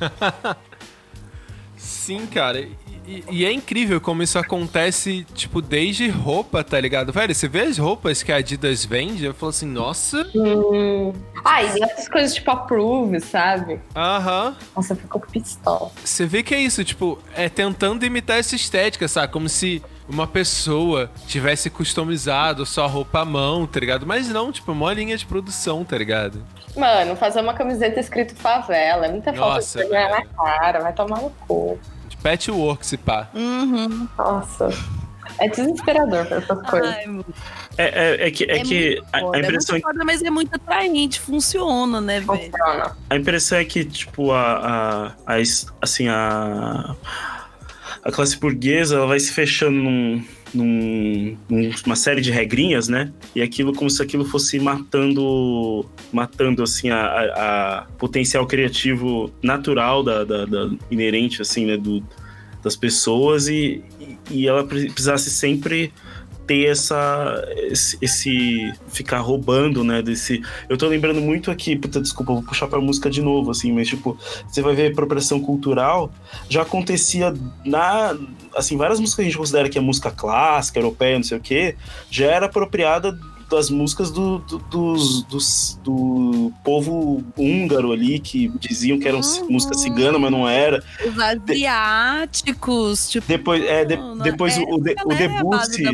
Sim, 1.76 2.26
cara. 2.26 2.68
E, 3.06 3.24
e, 3.30 3.44
é 3.44 3.52
incrível 3.52 4.00
como 4.00 4.22
isso 4.22 4.38
acontece, 4.38 5.24
tipo, 5.34 5.62
desde 5.62 6.08
roupa, 6.08 6.64
tá 6.64 6.80
ligado? 6.80 7.12
Velho, 7.12 7.34
você 7.34 7.46
vê 7.46 7.62
as 7.62 7.78
roupas 7.78 8.22
que 8.22 8.32
a 8.32 8.36
Adidas 8.36 8.84
vende, 8.84 9.24
eu 9.24 9.32
falo 9.32 9.50
assim, 9.50 9.66
nossa. 9.66 10.28
Hum. 10.34 11.12
Ah, 11.44 11.62
e 11.62 11.82
essas 11.82 12.08
coisas 12.08 12.34
tipo 12.34 12.50
approve, 12.50 13.20
sabe? 13.20 13.80
Aham. 13.94 14.48
Uhum. 14.48 14.54
Nossa, 14.74 14.96
ficou 14.96 15.20
pistola. 15.20 15.90
Você 16.04 16.26
vê 16.26 16.42
que 16.42 16.54
é 16.54 16.58
isso, 16.58 16.82
tipo, 16.82 17.18
é 17.34 17.48
tentando 17.48 18.04
imitar 18.04 18.38
essa 18.38 18.56
estética, 18.56 19.06
sabe? 19.06 19.32
Como 19.32 19.48
se 19.48 19.80
uma 20.08 20.26
pessoa 20.26 21.10
tivesse 21.26 21.70
customizado 21.70 22.66
sua 22.66 22.86
roupa 22.86 23.20
à 23.20 23.24
mão, 23.24 23.66
tá 23.66 23.78
ligado? 23.78 24.06
Mas 24.06 24.28
não, 24.28 24.50
tipo, 24.50 24.72
uma 24.72 24.92
linha 24.92 25.16
de 25.16 25.26
produção, 25.26 25.84
tá 25.84 25.96
ligado? 25.96 26.44
Mano, 26.76 27.16
fazer 27.16 27.40
uma 27.40 27.54
camiseta 27.54 28.00
escrito 28.00 28.34
favela, 28.34 29.06
é 29.06 29.10
muita 29.10 29.32
falta 29.32 29.60
de 29.60 29.72
vergonha 29.74 30.08
na 30.08 30.26
cara, 30.26 30.80
vai 30.80 30.92
tomar 30.92 31.20
no 31.22 31.30
cu. 31.30 31.78
Patchwork, 32.26 32.84
se 32.84 32.96
pá. 32.96 33.30
Uhum. 33.32 34.08
Nossa. 34.18 34.68
É 35.38 35.48
desesperador 35.48 36.26
pra 36.26 36.38
essas 36.38 36.60
coisas. 36.68 36.96
Ai, 36.96 37.24
é, 37.78 37.84
é, 37.84 38.26
é, 38.26 38.30
que, 38.32 38.44
é, 38.44 38.58
é 38.58 38.62
que 38.64 39.02
a, 39.12 39.18
a, 39.18 39.38
impressão. 39.38 39.76
É 39.76 39.78
muito 39.78 39.82
foda, 39.82 40.04
mas 40.04 40.22
é 40.22 40.30
muito 40.30 40.52
atraente, 40.52 41.20
funciona, 41.20 42.00
né, 42.00 42.18
velho? 42.18 42.52
A 43.08 43.16
impressão 43.16 43.58
é 43.58 43.64
que, 43.64 43.84
tipo, 43.84 44.32
a, 44.32 45.12
a, 45.24 45.34
a, 45.34 45.42
assim, 45.80 46.08
a, 46.08 46.96
a 48.02 48.10
classe 48.10 48.36
burguesa 48.36 48.96
ela 48.96 49.06
vai 49.06 49.20
se 49.20 49.30
fechando 49.30 49.78
num, 49.78 50.24
num, 50.54 51.36
numa 51.48 51.96
série 51.96 52.20
de 52.20 52.30
regrinhas, 52.30 52.88
né? 52.88 53.12
E 53.34 53.42
aquilo 53.42 53.72
como 53.72 53.90
se 53.90 54.02
aquilo 54.02 54.24
fosse 54.24 54.58
matando, 54.58 55.84
matando 56.12 56.62
assim 56.62 56.90
a, 56.90 57.06
a, 57.06 57.86
potencial 57.98 58.46
criativo 58.46 59.32
natural 59.42 60.02
da, 60.02 60.24
da, 60.24 60.44
da, 60.44 60.70
inerente 60.90 61.42
assim, 61.42 61.66
né? 61.66 61.76
Do, 61.76 62.02
das 62.62 62.76
pessoas 62.76 63.48
e, 63.48 63.82
e 64.30 64.46
ela 64.46 64.64
precisasse 64.64 65.30
sempre 65.30 65.92
ter 66.46 66.66
essa 66.66 67.44
esse, 67.70 67.98
esse, 68.00 68.72
ficar 68.88 69.18
roubando, 69.18 69.82
né, 69.82 70.02
desse 70.02 70.42
eu 70.68 70.76
tô 70.76 70.86
lembrando 70.86 71.20
muito 71.20 71.50
aqui, 71.50 71.76
puta, 71.76 72.00
desculpa, 72.00 72.32
vou 72.32 72.42
puxar 72.42 72.68
para 72.68 72.80
música 72.80 73.10
de 73.10 73.22
novo 73.22 73.50
assim, 73.50 73.72
mas 73.72 73.88
tipo, 73.88 74.16
você 74.46 74.62
vai 74.62 74.74
ver 74.74 74.92
apropriação 74.92 75.40
cultural 75.40 76.12
já 76.48 76.62
acontecia 76.62 77.34
na 77.64 78.16
assim, 78.54 78.76
várias 78.76 78.98
músicas 78.98 79.16
que 79.16 79.22
a 79.22 79.24
gente 79.24 79.38
considera 79.38 79.68
que 79.68 79.78
é 79.78 79.80
música 79.80 80.10
clássica, 80.10 80.78
europeia, 80.78 81.16
não 81.16 81.24
sei 81.24 81.38
o 81.38 81.40
quê, 81.40 81.76
já 82.10 82.26
era 82.26 82.46
apropriada 82.46 83.18
das 83.48 83.70
músicas 83.70 84.10
do, 84.10 84.38
do, 84.38 84.58
dos, 84.58 85.22
dos, 85.24 85.80
do 85.82 86.52
povo 86.64 87.22
húngaro 87.36 87.92
ali, 87.92 88.18
que 88.18 88.48
diziam 88.58 88.98
que 88.98 89.06
eram 89.06 89.20
uhum. 89.20 89.50
música 89.50 89.74
cigana, 89.74 90.18
mas 90.18 90.30
não 90.30 90.48
era. 90.48 90.82
Os 91.06 91.18
asiáticos, 91.18 93.06
de, 93.06 93.12
tipo. 93.12 93.26
Depois, 93.28 93.64
é, 93.64 93.84
de, 93.84 93.98
depois 94.22 94.56
é, 94.56 94.62
o, 94.62 94.78
de, 94.78 94.94
o 95.04 95.08
Debussy. 95.08 95.84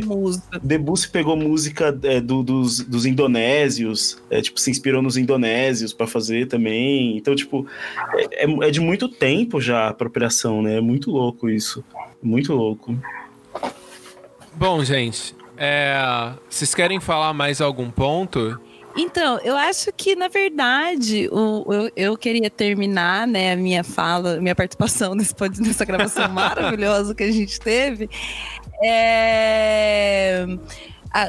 Debussy 0.63 1.09
pegou 1.09 1.37
música 1.37 1.99
é, 2.03 2.21
do, 2.21 2.43
dos, 2.43 2.81
dos 2.81 3.05
indonésios, 3.05 4.19
é, 4.31 4.41
tipo, 4.41 4.59
se 4.59 4.71
inspirou 4.71 5.03
nos 5.03 5.17
indonésios 5.17 5.93
para 5.93 6.07
fazer 6.07 6.47
também. 6.49 7.17
Então, 7.17 7.35
tipo, 7.35 7.67
é, 8.15 8.45
é, 8.45 8.69
é 8.69 8.71
de 8.71 8.81
muito 8.81 9.09
tempo 9.09 9.61
já 9.61 9.85
a 9.85 9.89
apropriação, 9.89 10.63
né? 10.63 10.79
É 10.79 10.81
muito 10.81 11.11
louco 11.11 11.51
isso. 11.51 11.85
Muito 12.23 12.53
louco. 12.55 12.97
Bom, 14.55 14.85
gente, 14.85 15.35
é, 15.65 16.33
vocês 16.51 16.75
querem 16.75 16.99
falar 16.99 17.33
mais 17.33 17.61
algum 17.61 17.89
ponto? 17.89 18.59
Então, 18.97 19.39
eu 19.45 19.57
acho 19.57 19.93
que, 19.97 20.17
na 20.17 20.27
verdade, 20.27 21.29
o, 21.31 21.73
eu, 21.73 21.93
eu 21.95 22.17
queria 22.17 22.51
terminar 22.51 23.29
né, 23.29 23.53
a 23.53 23.57
minha 23.57 23.85
fala, 23.85 24.41
minha 24.41 24.57
participação 24.57 25.15
nesse, 25.17 25.33
nessa 25.61 25.85
gravação 25.85 26.27
maravilhosa 26.35 27.15
que 27.15 27.23
a 27.23 27.31
gente 27.31 27.61
teve. 27.61 28.11
É, 28.83 30.45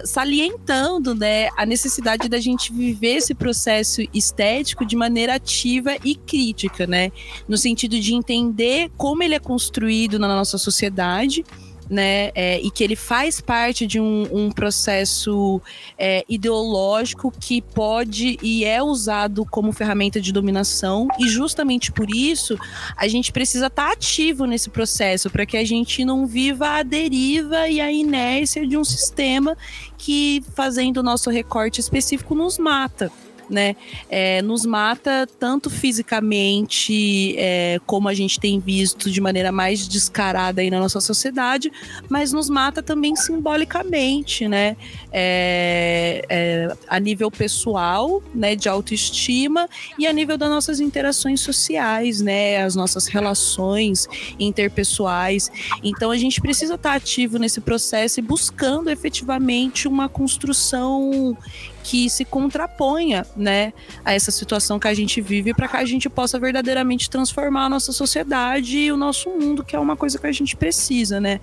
salientando 0.03 1.13
né, 1.13 1.49
a 1.55 1.63
necessidade 1.63 2.27
da 2.27 2.39
gente 2.39 2.73
viver 2.73 3.17
esse 3.17 3.35
processo 3.35 4.01
estético 4.11 4.83
de 4.83 4.95
maneira 4.95 5.35
ativa 5.35 5.95
e 6.03 6.15
crítica, 6.15 6.87
né? 6.87 7.11
No 7.47 7.55
sentido 7.55 7.99
de 7.99 8.15
entender 8.15 8.89
como 8.97 9.21
ele 9.21 9.35
é 9.35 9.39
construído 9.39 10.17
na 10.17 10.27
nossa 10.27 10.57
sociedade 10.57 11.45
né? 11.89 12.31
É, 12.35 12.59
e 12.61 12.69
que 12.69 12.83
ele 12.83 12.95
faz 12.95 13.41
parte 13.41 13.85
de 13.85 13.99
um, 13.99 14.27
um 14.31 14.51
processo 14.51 15.61
é, 15.97 16.23
ideológico 16.27 17.31
que 17.31 17.61
pode 17.61 18.37
e 18.41 18.65
é 18.65 18.81
usado 18.81 19.45
como 19.45 19.71
ferramenta 19.71 20.19
de 20.19 20.31
dominação, 20.31 21.07
e 21.19 21.27
justamente 21.27 21.91
por 21.91 22.09
isso 22.09 22.57
a 22.95 23.07
gente 23.07 23.31
precisa 23.31 23.67
estar 23.67 23.87
tá 23.87 23.91
ativo 23.91 24.45
nesse 24.45 24.69
processo 24.69 25.29
para 25.29 25.45
que 25.45 25.57
a 25.57 25.65
gente 25.65 26.03
não 26.05 26.25
viva 26.25 26.67
a 26.79 26.83
deriva 26.83 27.67
e 27.67 27.79
a 27.79 27.91
inércia 27.91 28.67
de 28.67 28.77
um 28.77 28.83
sistema 28.83 29.57
que, 29.97 30.43
fazendo 30.55 30.97
o 30.97 31.03
nosso 31.03 31.29
recorte 31.29 31.79
específico, 31.79 32.35
nos 32.35 32.57
mata 32.57 33.11
né? 33.49 33.75
É, 34.09 34.41
nos 34.41 34.65
mata 34.65 35.27
tanto 35.39 35.69
fisicamente, 35.69 37.35
é, 37.37 37.79
como 37.85 38.07
a 38.07 38.13
gente 38.13 38.39
tem 38.39 38.59
visto 38.59 39.09
de 39.09 39.21
maneira 39.21 39.51
mais 39.51 39.87
descarada 39.87 40.61
aí 40.61 40.69
na 40.69 40.79
nossa 40.79 40.99
sociedade, 40.99 41.71
mas 42.09 42.31
nos 42.31 42.49
mata 42.49 42.81
também 42.81 43.15
simbolicamente, 43.15 44.47
né? 44.47 44.75
É, 45.11 46.25
é, 46.29 46.75
a 46.87 46.99
nível 46.99 47.29
pessoal, 47.29 48.21
né? 48.33 48.55
De 48.55 48.69
autoestima 48.69 49.69
e 49.97 50.07
a 50.07 50.13
nível 50.13 50.37
das 50.37 50.49
nossas 50.49 50.79
interações 50.79 51.41
sociais, 51.41 52.21
né? 52.21 52.63
As 52.63 52.75
nossas 52.75 53.07
relações 53.07 54.07
interpessoais. 54.39 55.51
Então 55.83 56.11
a 56.11 56.17
gente 56.17 56.41
precisa 56.41 56.75
estar 56.75 56.93
ativo 56.95 57.37
nesse 57.37 57.61
processo 57.61 58.19
e 58.19 58.23
buscando 58.23 58.89
efetivamente 58.89 59.87
uma 59.87 60.09
construção 60.09 61.37
que 61.83 62.09
se 62.09 62.23
contraponha, 62.23 63.25
né, 63.35 63.73
a 64.05 64.13
essa 64.13 64.31
situação 64.31 64.79
que 64.79 64.87
a 64.87 64.93
gente 64.93 65.19
vive 65.19 65.53
para 65.53 65.67
que 65.67 65.77
a 65.77 65.85
gente 65.85 66.09
possa 66.09 66.39
verdadeiramente 66.39 67.09
transformar 67.09 67.65
a 67.65 67.69
nossa 67.69 67.91
sociedade 67.91 68.77
e 68.77 68.91
o 68.91 68.97
nosso 68.97 69.29
mundo, 69.29 69.63
que 69.63 69.75
é 69.75 69.79
uma 69.79 69.97
coisa 69.97 70.17
que 70.17 70.25
a 70.25 70.31
gente 70.31 70.55
precisa, 70.55 71.19
né? 71.19 71.41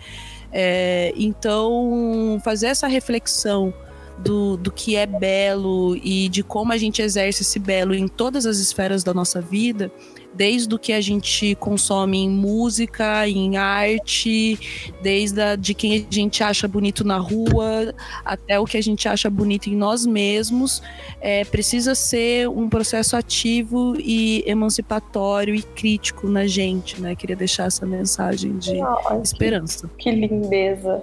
É, 0.53 1.13
então, 1.15 2.41
fazer 2.43 2.69
essa 2.69 2.89
reflexão 2.89 3.73
do, 4.19 4.57
do 4.57 4.71
que 4.71 4.97
é 4.97 5.07
belo 5.07 5.97
e 5.97 6.29
de 6.29 6.43
como 6.43 6.73
a 6.73 6.77
gente 6.77 7.01
exerce 7.01 7.43
esse 7.43 7.59
belo 7.59 7.95
em 7.95 8.09
todas 8.09 8.47
as 8.47 8.59
esferas 8.59 9.05
da 9.05 9.15
nossa 9.15 9.41
vida 9.41 9.93
desde 10.35 10.75
o 10.75 10.79
que 10.79 10.93
a 10.93 11.01
gente 11.01 11.55
consome 11.57 12.19
em 12.19 12.31
música, 12.31 13.29
em 13.29 13.57
arte, 13.57 14.59
desde 15.03 15.41
a, 15.41 15.57
de 15.57 15.75
quem 15.75 15.95
a 15.95 16.15
gente 16.15 16.43
acha 16.43 16.67
bonito 16.69 17.05
na 17.05 17.19
rua, 17.19 17.95
até 18.25 18.59
o 18.59 18.65
que 18.65 18.77
a 18.77 18.83
gente 18.83 19.09
acha 19.09 19.29
bonito 19.29 19.69
em 19.69 19.77
nós 19.77 20.07
mesmos, 20.07 20.83
é, 21.21 21.45
precisa 21.45 21.95
ser 21.95 22.49
um 22.49 22.69
processo 22.69 23.17
ativo 23.17 23.95
e 23.99 24.45
emancipatório 24.47 25.55
e 25.55 25.63
crítico 25.63 26.29
na 26.29 26.47
gente, 26.47 27.01
né? 27.01 27.15
Queria 27.15 27.37
deixar 27.37 27.67
essa 27.67 27.85
mensagem 27.85 28.57
de 28.59 28.81
oh, 28.83 29.21
esperança. 29.23 29.89
Que, 29.99 30.11
que 30.11 30.27
lindeza. 30.27 31.03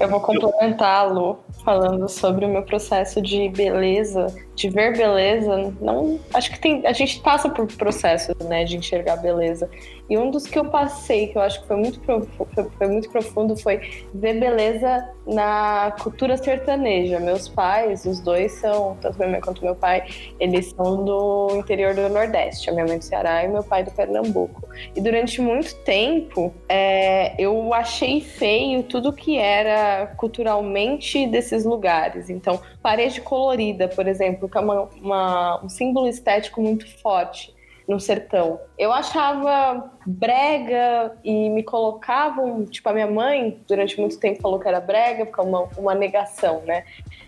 Eu 0.00 0.08
vou 0.08 0.20
complementá-lo 0.20 1.43
falando 1.62 2.08
sobre 2.08 2.44
o 2.44 2.48
meu 2.48 2.62
processo 2.62 3.20
de 3.20 3.48
beleza 3.50 4.26
de 4.54 4.68
ver 4.70 4.96
beleza, 4.96 5.74
não, 5.80 6.18
acho 6.32 6.50
que 6.52 6.60
tem, 6.60 6.86
a 6.86 6.92
gente 6.92 7.20
passa 7.20 7.48
por 7.48 7.66
processos, 7.66 8.34
né, 8.46 8.64
de 8.64 8.76
enxergar 8.76 9.16
beleza. 9.16 9.68
E 10.08 10.18
um 10.18 10.30
dos 10.30 10.46
que 10.46 10.58
eu 10.58 10.66
passei, 10.66 11.28
que 11.28 11.38
eu 11.38 11.42
acho 11.42 11.62
que 11.62 11.66
foi 11.66 11.76
muito 11.76 11.98
profundo, 12.00 12.70
foi 12.76 12.86
muito 12.86 13.10
profundo, 13.10 13.56
foi 13.56 13.80
ver 14.12 14.38
beleza 14.38 15.08
na 15.26 15.96
cultura 16.02 16.36
sertaneja. 16.36 17.18
Meus 17.18 17.48
pais, 17.48 18.04
os 18.04 18.20
dois 18.20 18.52
são, 18.52 18.98
tanto 19.00 19.16
minha 19.18 19.30
mãe 19.30 19.40
quanto 19.40 19.64
meu 19.64 19.74
pai, 19.74 20.04
eles 20.38 20.74
são 20.76 21.02
do 21.04 21.48
interior 21.54 21.94
do 21.94 22.06
Nordeste. 22.10 22.68
A 22.68 22.72
minha 22.74 22.84
mãe 22.84 22.98
do 22.98 23.04
Ceará 23.04 23.44
e 23.44 23.48
meu 23.48 23.64
pai 23.64 23.82
do 23.82 23.90
Pernambuco. 23.92 24.68
E 24.94 25.00
durante 25.00 25.40
muito 25.40 25.74
tempo, 25.76 26.52
é, 26.68 27.34
eu 27.42 27.72
achei 27.72 28.20
feio 28.20 28.82
tudo 28.82 29.10
que 29.10 29.38
era 29.38 30.06
culturalmente 30.18 31.26
desses 31.44 31.64
lugares. 31.64 32.30
Então, 32.30 32.60
parede 32.82 33.20
colorida, 33.20 33.86
por 33.88 34.08
exemplo, 34.08 34.48
que 34.48 34.56
é 34.56 34.60
uma, 34.60 34.88
uma, 35.00 35.64
um 35.64 35.68
símbolo 35.68 36.08
estético 36.08 36.60
muito 36.62 36.88
forte 37.00 37.54
no 37.86 38.00
sertão. 38.00 38.58
Eu 38.78 38.90
achava 38.92 39.92
brega 40.06 41.14
e 41.22 41.50
me 41.50 41.62
colocavam, 41.62 42.64
tipo, 42.64 42.88
a 42.88 42.94
minha 42.94 43.06
mãe 43.06 43.60
durante 43.68 44.00
muito 44.00 44.18
tempo 44.18 44.40
falou 44.40 44.58
que 44.58 44.66
era 44.66 44.80
brega, 44.80 45.26
porque 45.26 45.40
é 45.40 45.44
uma, 45.44 45.68
uma 45.76 45.94
negação, 45.94 46.62
né? 46.62 46.84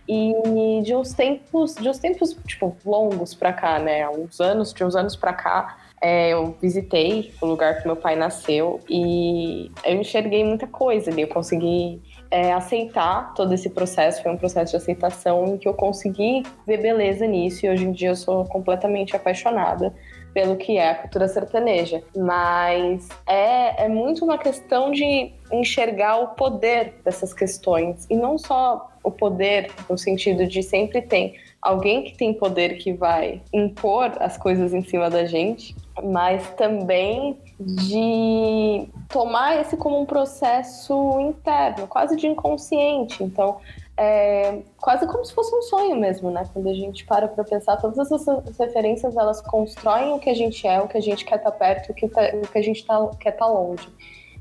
E 0.09 0.81
de 0.83 0.95
uns 0.95 1.13
tempos, 1.13 1.75
de 1.75 1.89
uns 1.89 1.99
tempos, 1.99 2.35
tipo, 2.47 2.75
longos 2.87 3.35
pra 3.35 3.53
cá, 3.53 3.79
né? 3.79 4.09
Uns 4.09 4.41
anos, 4.41 4.73
de 4.73 4.83
uns 4.83 4.97
anos 4.97 5.15
pra 5.15 5.35
cá, 5.35 5.77
é, 6.01 6.31
eu 6.31 6.57
visitei 6.61 7.35
o 7.41 7.47
lugar 7.47 7.81
que 7.81 7.87
meu 7.87 7.97
pai 7.97 8.17
nasceu 8.17 8.81
e 8.89 9.71
eu 9.85 9.95
enxerguei 9.97 10.43
muita 10.43 10.67
coisa 10.67 11.11
ali. 11.11 11.23
Eu 11.23 11.29
consegui 11.29 12.01
é, 12.31 12.53
aceitar 12.53 13.35
todo 13.35 13.53
esse 13.55 13.71
processo, 13.71 14.23
foi 14.23 14.33
um 14.33 14.37
processo 14.37 14.73
de 14.73 14.77
aceitação 14.77 15.45
em 15.47 15.59
que 15.59 15.69
eu 15.69 15.75
consegui 15.75 16.43
ver 16.67 16.81
beleza 16.81 17.27
nisso 17.27 17.65
e 17.65 17.69
hoje 17.69 17.85
em 17.85 17.93
dia 17.93 18.09
eu 18.09 18.17
sou 18.17 18.45
completamente 18.45 19.15
apaixonada 19.15 19.95
pelo 20.37 20.55
que 20.55 20.77
é 20.77 20.91
a 20.91 20.95
cultura 20.95 21.27
sertaneja. 21.29 22.03
Mas 22.15 23.09
é, 23.27 23.85
é 23.85 23.89
muito 23.89 24.23
uma 24.23 24.37
questão 24.37 24.91
de 24.91 25.33
enxergar 25.51 26.19
o 26.19 26.29
poder 26.35 26.95
dessas 27.03 27.33
questões 27.33 28.07
e 28.11 28.17
não 28.17 28.37
só 28.37 28.91
o 29.03 29.11
poder 29.11 29.71
no 29.89 29.97
sentido 29.97 30.47
de 30.47 30.63
sempre 30.63 31.01
tem 31.01 31.37
alguém 31.63 32.05
que 32.05 32.17
tem 32.17 32.35
poder 32.35 32.77
que 32.77 32.93
vai 32.93 33.41
impor 33.53 34.13
as 34.21 34.37
coisas 34.37 34.75
em 34.75 34.83
cima 34.83 35.09
da 35.09 35.25
gente, 35.25 35.75
mas 36.03 36.49
também 36.55 37.39
de 37.59 38.89
tomar 39.09 39.61
esse 39.61 39.77
como 39.77 40.01
um 40.01 40.07
processo 40.07 41.19
interno, 41.21 41.87
quase 41.87 42.17
de 42.17 42.27
inconsciente. 42.27 43.23
Então, 43.23 43.59
é 43.97 44.63
quase 44.79 45.07
como 45.07 45.25
se 45.25 45.33
fosse 45.33 45.55
um 45.55 45.63
sonho 45.63 45.97
mesmo, 45.97 46.31
né? 46.31 46.47
Quando 46.53 46.69
a 46.69 46.75
gente 46.75 47.05
para 47.07 47.27
para 47.29 47.43
pensar, 47.45 47.77
todas 47.79 47.99
essas 47.99 48.27
referências 48.59 49.17
elas 49.17 49.41
constroem 49.41 50.13
o 50.13 50.19
que 50.19 50.29
a 50.29 50.35
gente 50.35 50.67
é, 50.67 50.81
o 50.81 50.89
que 50.89 50.99
a 50.99 51.01
gente 51.01 51.25
quer 51.25 51.37
estar 51.37 51.51
tá 51.51 51.57
perto, 51.57 51.93
o 51.93 51.95
que, 51.95 52.09
tá, 52.09 52.31
o 52.35 52.47
que 52.47 52.59
a 52.59 52.63
gente 52.63 52.85
tá, 52.85 53.09
quer 53.19 53.31
estar 53.31 53.47
tá 53.47 53.51
longe. 53.51 53.89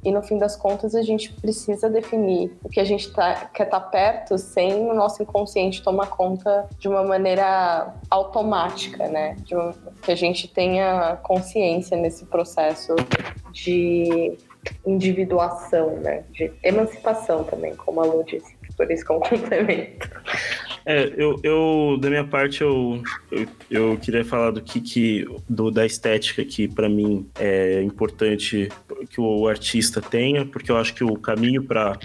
E 0.06 0.11
no 0.11 0.22
fim 0.22 0.38
das 0.38 0.56
contas, 0.56 0.94
a 0.94 1.02
gente 1.02 1.34
precisa 1.34 1.90
definir 1.90 2.56
o 2.64 2.69
que 2.69 2.80
a 2.80 2.84
gente 2.84 3.11
tá, 3.11 3.49
quer 3.52 3.64
estar 3.64 3.80
tá 3.80 3.88
perto 3.88 4.38
sem 4.38 4.88
o 4.88 4.94
nosso 4.94 5.23
inconsciente 5.23 5.82
tomar 5.82 6.07
conta 6.07 6.69
de 6.77 6.88
uma 6.88 7.03
maneira 7.03 7.91
automática, 8.07 9.07
né? 9.07 9.36
Que 10.03 10.11
a 10.11 10.15
gente 10.15 10.48
tenha 10.48 11.18
consciência 11.23 11.98
nesse 11.98 12.23
processo 12.26 12.95
de 13.52 14.38
individuação, 14.86 15.95
né? 15.98 16.23
De 16.32 16.53
emancipação 16.64 17.44
também, 17.44 17.76
como 17.76 17.99
a 17.99 18.06
Lu 18.06 18.23
disse. 18.23 18.56
Por 18.77 18.91
isso 18.91 19.03
que 19.03 19.11
é 19.11 19.15
um 19.15 19.19
complemento. 19.27 20.07
É, 20.86 21.12
eu, 21.18 21.40
eu, 21.41 21.98
da 21.99 22.10
minha 22.10 22.24
parte, 22.24 22.62
eu, 22.62 23.02
eu, 23.32 23.48
eu 23.72 23.98
queria 23.98 24.24
falar 24.24 24.52
do 24.52 24.62
que, 24.62 24.80
que 24.80 25.26
do, 25.49 25.72
da 25.72 25.84
estética 25.84 26.45
que 26.45 26.68
para 26.68 26.88
mim 26.88 27.28
é 27.40 27.82
importante 27.82 28.70
que 29.10 29.20
o 29.20 29.48
artista 29.48 29.99
tenha, 29.99 30.45
porque 30.45 30.72
eu 30.72 30.78
acho 30.78 30.94
que 30.94 31.03
o 31.03 31.18
caminho 31.18 31.64
para 31.64 31.98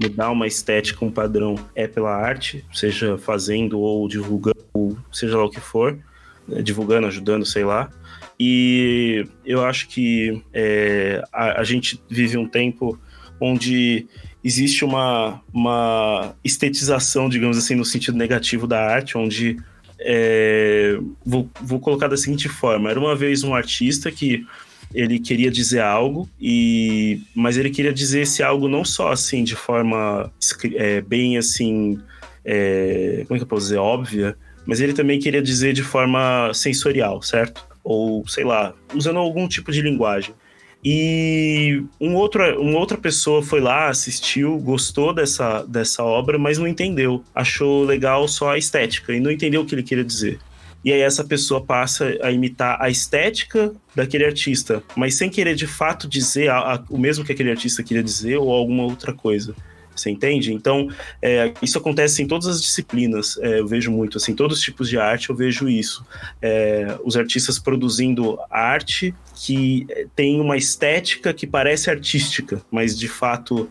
mudar 0.00 0.30
uma 0.30 0.46
estética, 0.46 1.04
um 1.04 1.10
padrão, 1.10 1.56
é 1.74 1.88
pela 1.88 2.14
arte, 2.14 2.64
seja 2.72 3.18
fazendo 3.18 3.80
ou 3.80 4.06
divulgando, 4.08 4.64
ou 4.72 4.96
seja 5.10 5.36
lá 5.36 5.44
o 5.44 5.50
que 5.50 5.60
for, 5.60 5.98
né, 6.46 6.62
divulgando, 6.62 7.08
ajudando, 7.08 7.44
sei 7.44 7.64
lá. 7.64 7.90
E 8.38 9.26
eu 9.44 9.64
acho 9.64 9.88
que 9.88 10.40
é, 10.52 11.24
a, 11.32 11.60
a 11.60 11.64
gente 11.64 12.00
vive 12.08 12.38
um 12.38 12.46
tempo 12.46 12.96
onde 13.40 14.06
existe 14.48 14.82
uma, 14.84 15.42
uma 15.52 16.34
estetização, 16.42 17.28
digamos 17.28 17.58
assim, 17.58 17.74
no 17.74 17.84
sentido 17.84 18.16
negativo 18.16 18.66
da 18.66 18.80
arte, 18.80 19.18
onde 19.18 19.58
é, 20.00 20.98
vou, 21.24 21.50
vou 21.60 21.78
colocar 21.78 22.08
da 22.08 22.16
seguinte 22.16 22.48
forma: 22.48 22.90
era 22.90 22.98
uma 22.98 23.14
vez 23.14 23.44
um 23.44 23.54
artista 23.54 24.10
que 24.10 24.46
ele 24.94 25.18
queria 25.18 25.50
dizer 25.50 25.80
algo 25.80 26.26
e 26.40 27.20
mas 27.34 27.58
ele 27.58 27.68
queria 27.68 27.92
dizer 27.92 28.22
esse 28.22 28.42
algo 28.42 28.68
não 28.68 28.86
só 28.86 29.12
assim 29.12 29.44
de 29.44 29.54
forma 29.54 30.32
é, 30.76 31.02
bem 31.02 31.36
assim 31.36 32.00
é, 32.42 33.24
como 33.28 33.36
é 33.36 33.38
que 33.38 33.42
eu 33.42 33.46
posso 33.46 33.66
dizer? 33.66 33.76
Óbvia 33.76 34.34
mas 34.64 34.80
ele 34.80 34.94
também 34.94 35.18
queria 35.18 35.42
dizer 35.42 35.74
de 35.74 35.82
forma 35.82 36.50
sensorial 36.54 37.20
certo? 37.20 37.66
Ou 37.84 38.26
sei 38.26 38.44
lá 38.44 38.72
usando 38.94 39.18
algum 39.18 39.46
tipo 39.46 39.70
de 39.70 39.82
linguagem 39.82 40.34
e 40.84 41.82
um 42.00 42.14
outro, 42.14 42.42
uma 42.60 42.78
outra 42.78 42.96
pessoa 42.96 43.42
foi 43.42 43.60
lá, 43.60 43.88
assistiu, 43.88 44.58
gostou 44.58 45.12
dessa, 45.12 45.64
dessa 45.64 46.04
obra, 46.04 46.38
mas 46.38 46.58
não 46.58 46.68
entendeu. 46.68 47.24
Achou 47.34 47.84
legal 47.84 48.28
só 48.28 48.50
a 48.50 48.58
estética 48.58 49.12
e 49.12 49.20
não 49.20 49.30
entendeu 49.30 49.62
o 49.62 49.66
que 49.66 49.74
ele 49.74 49.82
queria 49.82 50.04
dizer. 50.04 50.38
E 50.84 50.92
aí 50.92 51.00
essa 51.00 51.24
pessoa 51.24 51.60
passa 51.60 52.16
a 52.22 52.30
imitar 52.30 52.80
a 52.80 52.88
estética 52.88 53.72
daquele 53.94 54.24
artista, 54.24 54.82
mas 54.94 55.16
sem 55.16 55.28
querer 55.28 55.56
de 55.56 55.66
fato 55.66 56.08
dizer 56.08 56.48
a, 56.48 56.74
a, 56.74 56.84
o 56.88 56.96
mesmo 56.96 57.24
que 57.24 57.32
aquele 57.32 57.50
artista 57.50 57.82
queria 57.82 58.02
dizer 58.02 58.36
ou 58.36 58.52
alguma 58.52 58.84
outra 58.84 59.12
coisa. 59.12 59.54
Você 59.94 60.10
entende? 60.10 60.52
Então, 60.52 60.88
é, 61.20 61.52
isso 61.60 61.76
acontece 61.76 62.22
em 62.22 62.26
todas 62.28 62.46
as 62.46 62.62
disciplinas, 62.62 63.36
é, 63.38 63.58
eu 63.58 63.66
vejo 63.66 63.90
muito, 63.90 64.16
assim, 64.16 64.32
todos 64.32 64.58
os 64.58 64.62
tipos 64.62 64.88
de 64.88 64.96
arte 64.96 65.30
eu 65.30 65.34
vejo 65.34 65.68
isso. 65.68 66.06
É, 66.40 66.96
os 67.04 67.16
artistas 67.16 67.58
produzindo 67.58 68.38
arte 68.48 69.12
que 69.38 69.86
tem 70.16 70.40
uma 70.40 70.56
estética 70.56 71.32
que 71.32 71.46
parece 71.46 71.88
artística, 71.88 72.60
mas 72.72 72.98
de 72.98 73.06
fato 73.06 73.70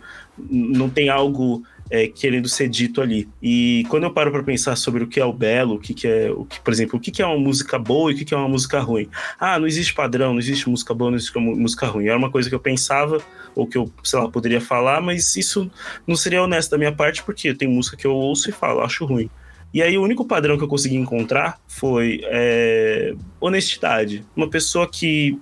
não 0.50 0.90
tem 0.90 1.10
algo 1.10 1.62
é, 1.90 2.08
querendo 2.08 2.48
ser 2.48 2.70
dito 2.70 3.02
ali. 3.02 3.28
E 3.42 3.86
quando 3.90 4.04
eu 4.04 4.14
paro 4.14 4.32
para 4.32 4.44
pensar 4.44 4.78
sobre 4.78 5.04
o 5.04 5.08
que 5.08 5.20
é 5.20 5.26
o 5.26 5.34
belo, 5.34 5.76
o 5.76 5.80
que, 5.80 5.94
que 5.94 6.08
é, 6.08 6.32
o 6.32 6.46
que, 6.46 6.62
por 6.62 6.72
exemplo, 6.72 6.98
o 6.98 7.02
que, 7.02 7.12
que 7.12 7.22
é 7.22 7.26
uma 7.26 7.38
música 7.38 7.78
boa 7.78 8.10
e 8.10 8.16
o 8.16 8.18
que, 8.18 8.24
que 8.24 8.34
é 8.34 8.38
uma 8.38 8.48
música 8.48 8.80
ruim. 8.80 9.10
Ah, 9.38 9.60
não 9.60 9.68
existe 9.68 9.94
padrão, 9.94 10.32
não 10.32 10.40
existe 10.40 10.70
música 10.70 10.94
boa, 10.94 11.12
não 11.12 11.18
existe 11.18 11.38
música 11.38 11.86
ruim. 11.86 12.08
Era 12.08 12.18
uma 12.18 12.32
coisa 12.32 12.48
que 12.48 12.56
eu 12.56 12.60
pensava 12.62 13.22
ou 13.54 13.68
que 13.68 13.78
eu, 13.78 13.92
sei 14.06 14.20
lá, 14.20 14.30
poderia 14.30 14.62
falar, 14.62 15.02
mas 15.02 15.36
isso 15.36 15.70
não 16.08 16.16
seria 16.16 16.42
honesto 16.42 16.72
da 16.72 16.78
minha 16.78 16.94
parte, 16.94 17.24
porque 17.24 17.54
tem 17.54 17.68
música 17.68 17.98
que 17.98 18.08
eu 18.08 18.14
ouço 18.14 18.50
e 18.50 18.54
falo, 18.54 18.80
acho 18.80 19.06
ruim. 19.06 19.30
E 19.74 19.82
aí 19.82 19.98
o 19.98 20.04
único 20.04 20.26
padrão 20.26 20.58
que 20.58 20.64
eu 20.64 20.68
consegui 20.68 20.96
encontrar 20.96 21.60
foi 21.68 22.22
é, 22.24 23.14
honestidade. 23.40 24.24
Uma 24.36 24.50
pessoa 24.50 24.88
que 24.88 25.38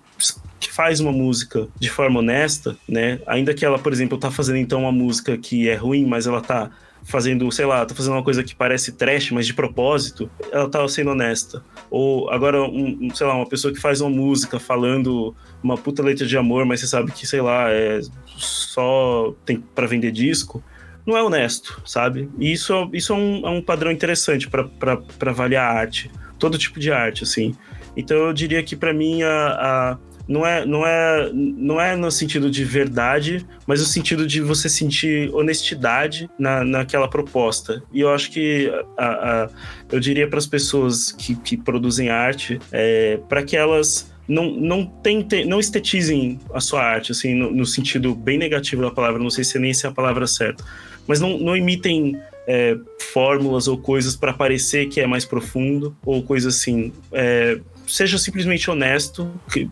que 0.65 0.73
faz 0.73 0.99
uma 0.99 1.11
música 1.11 1.67
de 1.79 1.89
forma 1.89 2.19
honesta, 2.19 2.75
né? 2.89 3.19
Ainda 3.27 3.53
que 3.53 3.63
ela, 3.63 3.77
por 3.77 3.93
exemplo, 3.93 4.17
tá 4.17 4.31
fazendo 4.31 4.57
então 4.57 4.81
uma 4.81 4.91
música 4.91 5.37
que 5.37 5.69
é 5.69 5.75
ruim, 5.75 6.05
mas 6.05 6.25
ela 6.25 6.41
tá 6.41 6.71
fazendo, 7.03 7.51
sei 7.51 7.65
lá, 7.65 7.85
tá 7.85 7.93
fazendo 7.93 8.13
uma 8.13 8.23
coisa 8.23 8.43
que 8.43 8.55
parece 8.55 8.91
trash, 8.93 9.29
mas 9.29 9.45
de 9.45 9.53
propósito, 9.53 10.29
ela 10.51 10.67
tá 10.67 10.85
sendo 10.87 11.11
honesta. 11.11 11.63
Ou 11.89 12.29
agora, 12.31 12.63
um, 12.63 13.09
sei 13.13 13.27
lá, 13.27 13.35
uma 13.35 13.47
pessoa 13.47 13.71
que 13.71 13.79
faz 13.79 14.01
uma 14.01 14.09
música 14.09 14.59
falando 14.59 15.35
uma 15.61 15.77
puta 15.77 16.01
letra 16.01 16.25
de 16.25 16.35
amor, 16.35 16.65
mas 16.65 16.79
você 16.79 16.87
sabe 16.87 17.11
que, 17.11 17.27
sei 17.27 17.41
lá, 17.41 17.69
é 17.69 17.99
só 18.37 19.33
tem 19.45 19.61
para 19.61 19.85
vender 19.85 20.11
disco, 20.11 20.63
não 21.05 21.15
é 21.15 21.21
honesto, 21.21 21.79
sabe? 21.85 22.27
E 22.39 22.51
isso, 22.51 22.89
isso 22.91 23.13
é, 23.13 23.15
um, 23.15 23.47
é 23.47 23.49
um 23.51 23.61
padrão 23.61 23.91
interessante 23.91 24.49
para 24.49 24.99
avaliar 25.27 25.75
arte, 25.75 26.09
todo 26.39 26.57
tipo 26.57 26.79
de 26.79 26.91
arte, 26.91 27.23
assim. 27.23 27.55
Então 27.95 28.17
eu 28.17 28.33
diria 28.33 28.63
que 28.63 28.75
para 28.75 28.93
mim 28.93 29.21
a, 29.21 29.47
a 29.47 29.97
não 30.27 30.45
é, 30.45 30.65
não 30.65 30.85
é, 30.85 31.31
não 31.33 31.81
é 31.81 31.95
no 31.95 32.09
sentido 32.11 32.49
de 32.49 32.63
verdade, 32.63 33.45
mas 33.67 33.79
no 33.79 33.85
sentido 33.85 34.25
de 34.25 34.41
você 34.41 34.67
sentir 34.67 35.33
honestidade 35.33 36.29
na, 36.37 36.63
naquela 36.63 37.07
proposta. 37.07 37.83
E 37.93 38.01
eu 38.01 38.09
acho 38.09 38.31
que 38.31 38.71
a, 38.97 39.05
a 39.05 39.49
eu 39.91 39.99
diria 39.99 40.27
para 40.27 40.39
as 40.39 40.47
pessoas 40.47 41.11
que, 41.11 41.35
que 41.35 41.55
produzem 41.55 42.09
arte, 42.09 42.59
é, 42.71 43.19
para 43.29 43.43
que 43.43 43.55
elas 43.55 44.11
não, 44.27 44.51
não, 44.51 44.85
tentem, 44.85 45.45
não 45.45 45.59
estetizem 45.59 46.39
a 46.53 46.59
sua 46.59 46.81
arte, 46.81 47.11
assim, 47.11 47.35
no, 47.35 47.51
no, 47.51 47.65
sentido 47.65 48.15
bem 48.15 48.37
negativo 48.37 48.81
da 48.81 48.89
palavra, 48.89 49.21
não 49.21 49.29
sei 49.29 49.43
se 49.43 49.59
nem 49.59 49.73
se 49.73 49.85
é 49.85 49.89
a 49.89 49.91
palavra 49.91 50.25
certa, 50.25 50.63
mas 51.07 51.19
não, 51.19 51.37
não 51.37 51.55
imitem 51.55 52.19
é, 52.47 52.75
fórmulas 53.13 53.67
ou 53.67 53.77
coisas 53.77 54.15
para 54.15 54.33
parecer 54.33 54.87
que 54.87 54.99
é 54.99 55.07
mais 55.07 55.25
profundo, 55.25 55.95
ou 56.03 56.23
coisa 56.23 56.49
assim. 56.49 56.91
É, 57.11 57.59
seja 57.87 58.17
simplesmente 58.17 58.69
honesto, 58.69 59.31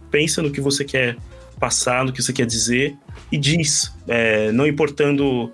pensa 0.10 0.42
no 0.42 0.52
que 0.52 0.62
você 0.62 0.84
quer 0.84 1.18
passar, 1.60 2.04
no 2.04 2.12
que 2.12 2.22
você 2.22 2.34
quer 2.34 2.46
dizer 2.46 2.96
e 3.32 3.38
diz, 3.38 3.92
é, 4.08 4.52
não 4.52 4.68
importando 4.68 5.52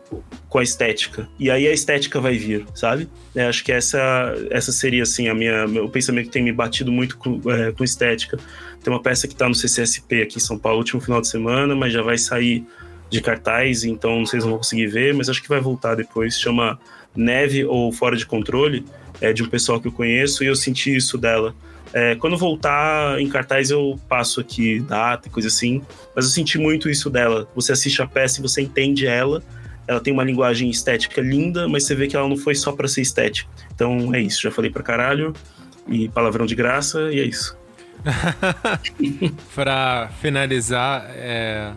com 0.50 0.58
a 0.58 0.64
estética. 0.64 1.30
E 1.40 1.50
aí 1.50 1.68
a 1.68 1.72
estética 1.72 2.20
vai 2.20 2.38
vir, 2.38 2.66
sabe? 2.74 3.08
É, 3.36 3.46
acho 3.46 3.64
que 3.64 3.72
essa, 3.72 4.34
essa 4.50 4.72
seria 4.72 5.04
assim 5.04 5.28
a 5.28 5.36
minha, 5.36 5.68
meu 5.68 5.88
pensamento 5.88 6.26
que 6.26 6.32
tem 6.32 6.44
me 6.44 6.52
batido 6.52 6.92
muito 6.92 7.18
com, 7.18 7.40
é, 7.50 7.72
com 7.72 7.84
estética. 7.84 8.38
Tem 8.84 8.92
uma 8.92 9.02
peça 9.02 9.28
que 9.28 9.34
está 9.34 9.48
no 9.48 9.56
CCSP 9.56 10.24
aqui 10.24 10.38
em 10.38 10.42
São 10.42 10.58
Paulo, 10.58 10.80
último 10.80 11.00
final 11.00 11.22
de 11.22 11.28
semana, 11.28 11.76
mas 11.76 11.94
já 11.94 12.02
vai 12.02 12.18
sair 12.18 12.66
de 13.10 13.22
cartaz, 13.22 13.84
então 13.84 14.24
não 14.34 14.42
vão 14.42 14.58
conseguir 14.58 14.88
ver, 14.88 15.14
mas 15.14 15.30
acho 15.30 15.42
que 15.42 15.50
vai 15.50 15.62
voltar 15.62 15.96
depois. 15.96 16.40
Chama 16.40 16.80
Neve 17.16 17.66
ou 17.66 17.92
Fora 17.92 18.16
de 18.16 18.26
Controle, 18.26 18.86
é 19.22 19.32
de 19.32 19.44
um 19.44 19.48
pessoal 19.48 19.80
que 19.80 19.88
eu 19.88 19.92
conheço 19.92 20.44
e 20.44 20.48
eu 20.48 20.56
senti 20.56 20.96
isso 20.96 21.18
dela 21.18 21.56
é, 21.94 22.16
quando 22.16 22.38
voltar 22.38 23.20
em 23.20 23.28
cartaz, 23.28 23.72
eu 23.72 24.00
passo 24.08 24.40
aqui 24.40 24.80
data 24.80 25.28
e 25.28 25.32
coisa 25.32 25.48
assim. 25.48 25.82
Mas 26.16 26.26
eu 26.26 26.32
senti 26.32 26.58
muito 26.58 26.90
isso 26.90 27.10
dela. 27.10 27.48
Você 27.56 27.72
assiste 27.72 28.02
a 28.02 28.08
peça 28.08 28.40
e 28.40 28.42
você 28.42 28.62
entende 28.62 29.08
ela. 29.08 29.42
Ela 29.88 30.00
tem 30.00 30.14
uma 30.14 30.24
linguagem 30.24 30.70
estética 30.70 31.20
linda, 31.20 31.68
mas 31.68 31.86
você 31.86 31.96
vê 31.96 32.08
que 32.08 32.16
ela 32.16 32.28
não 32.28 32.38
foi 32.38 32.54
só 32.54 32.72
para 32.72 32.88
ser 32.88 33.02
estética. 33.02 33.50
Então 33.74 34.14
é 34.14 34.22
isso. 34.22 34.42
Já 34.42 34.52
falei 34.52 34.70
pra 34.70 34.84
caralho. 34.84 35.34
E 35.88 36.08
palavrão 36.10 36.46
de 36.46 36.54
graça, 36.54 37.12
e 37.12 37.20
é 37.20 37.24
isso. 37.24 37.58
pra 39.56 40.10
finalizar, 40.22 41.10
é... 41.16 41.72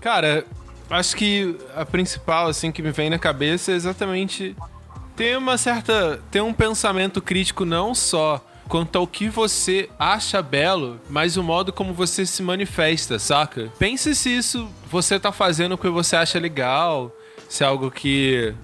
cara, 0.00 0.44
acho 0.88 1.16
que 1.16 1.56
a 1.74 1.84
principal 1.84 2.46
assim 2.46 2.70
que 2.70 2.80
me 2.80 2.92
vem 2.92 3.10
na 3.10 3.18
cabeça 3.18 3.72
é 3.72 3.74
exatamente 3.74 4.56
ter 5.16 5.36
uma 5.36 5.58
certa. 5.58 6.20
ter 6.30 6.40
um 6.40 6.52
pensamento 6.52 7.20
crítico 7.20 7.64
não 7.64 7.94
só 7.94 8.40
quanto 8.68 8.96
ao 8.96 9.06
que 9.06 9.28
você 9.28 9.88
acha 9.98 10.42
belo, 10.42 11.00
mas 11.08 11.36
o 11.36 11.42
modo 11.42 11.72
como 11.72 11.92
você 11.92 12.26
se 12.26 12.42
manifesta, 12.42 13.18
saca? 13.18 13.72
Pense 13.78 14.14
se 14.14 14.36
isso 14.36 14.68
você 14.90 15.18
tá 15.18 15.32
fazendo 15.32 15.76
porque 15.76 15.90
você 15.90 16.16
acha 16.16 16.38
legal, 16.38 17.12
se 17.48 17.62
é 17.62 17.66
algo 17.66 17.90
que 17.90 18.54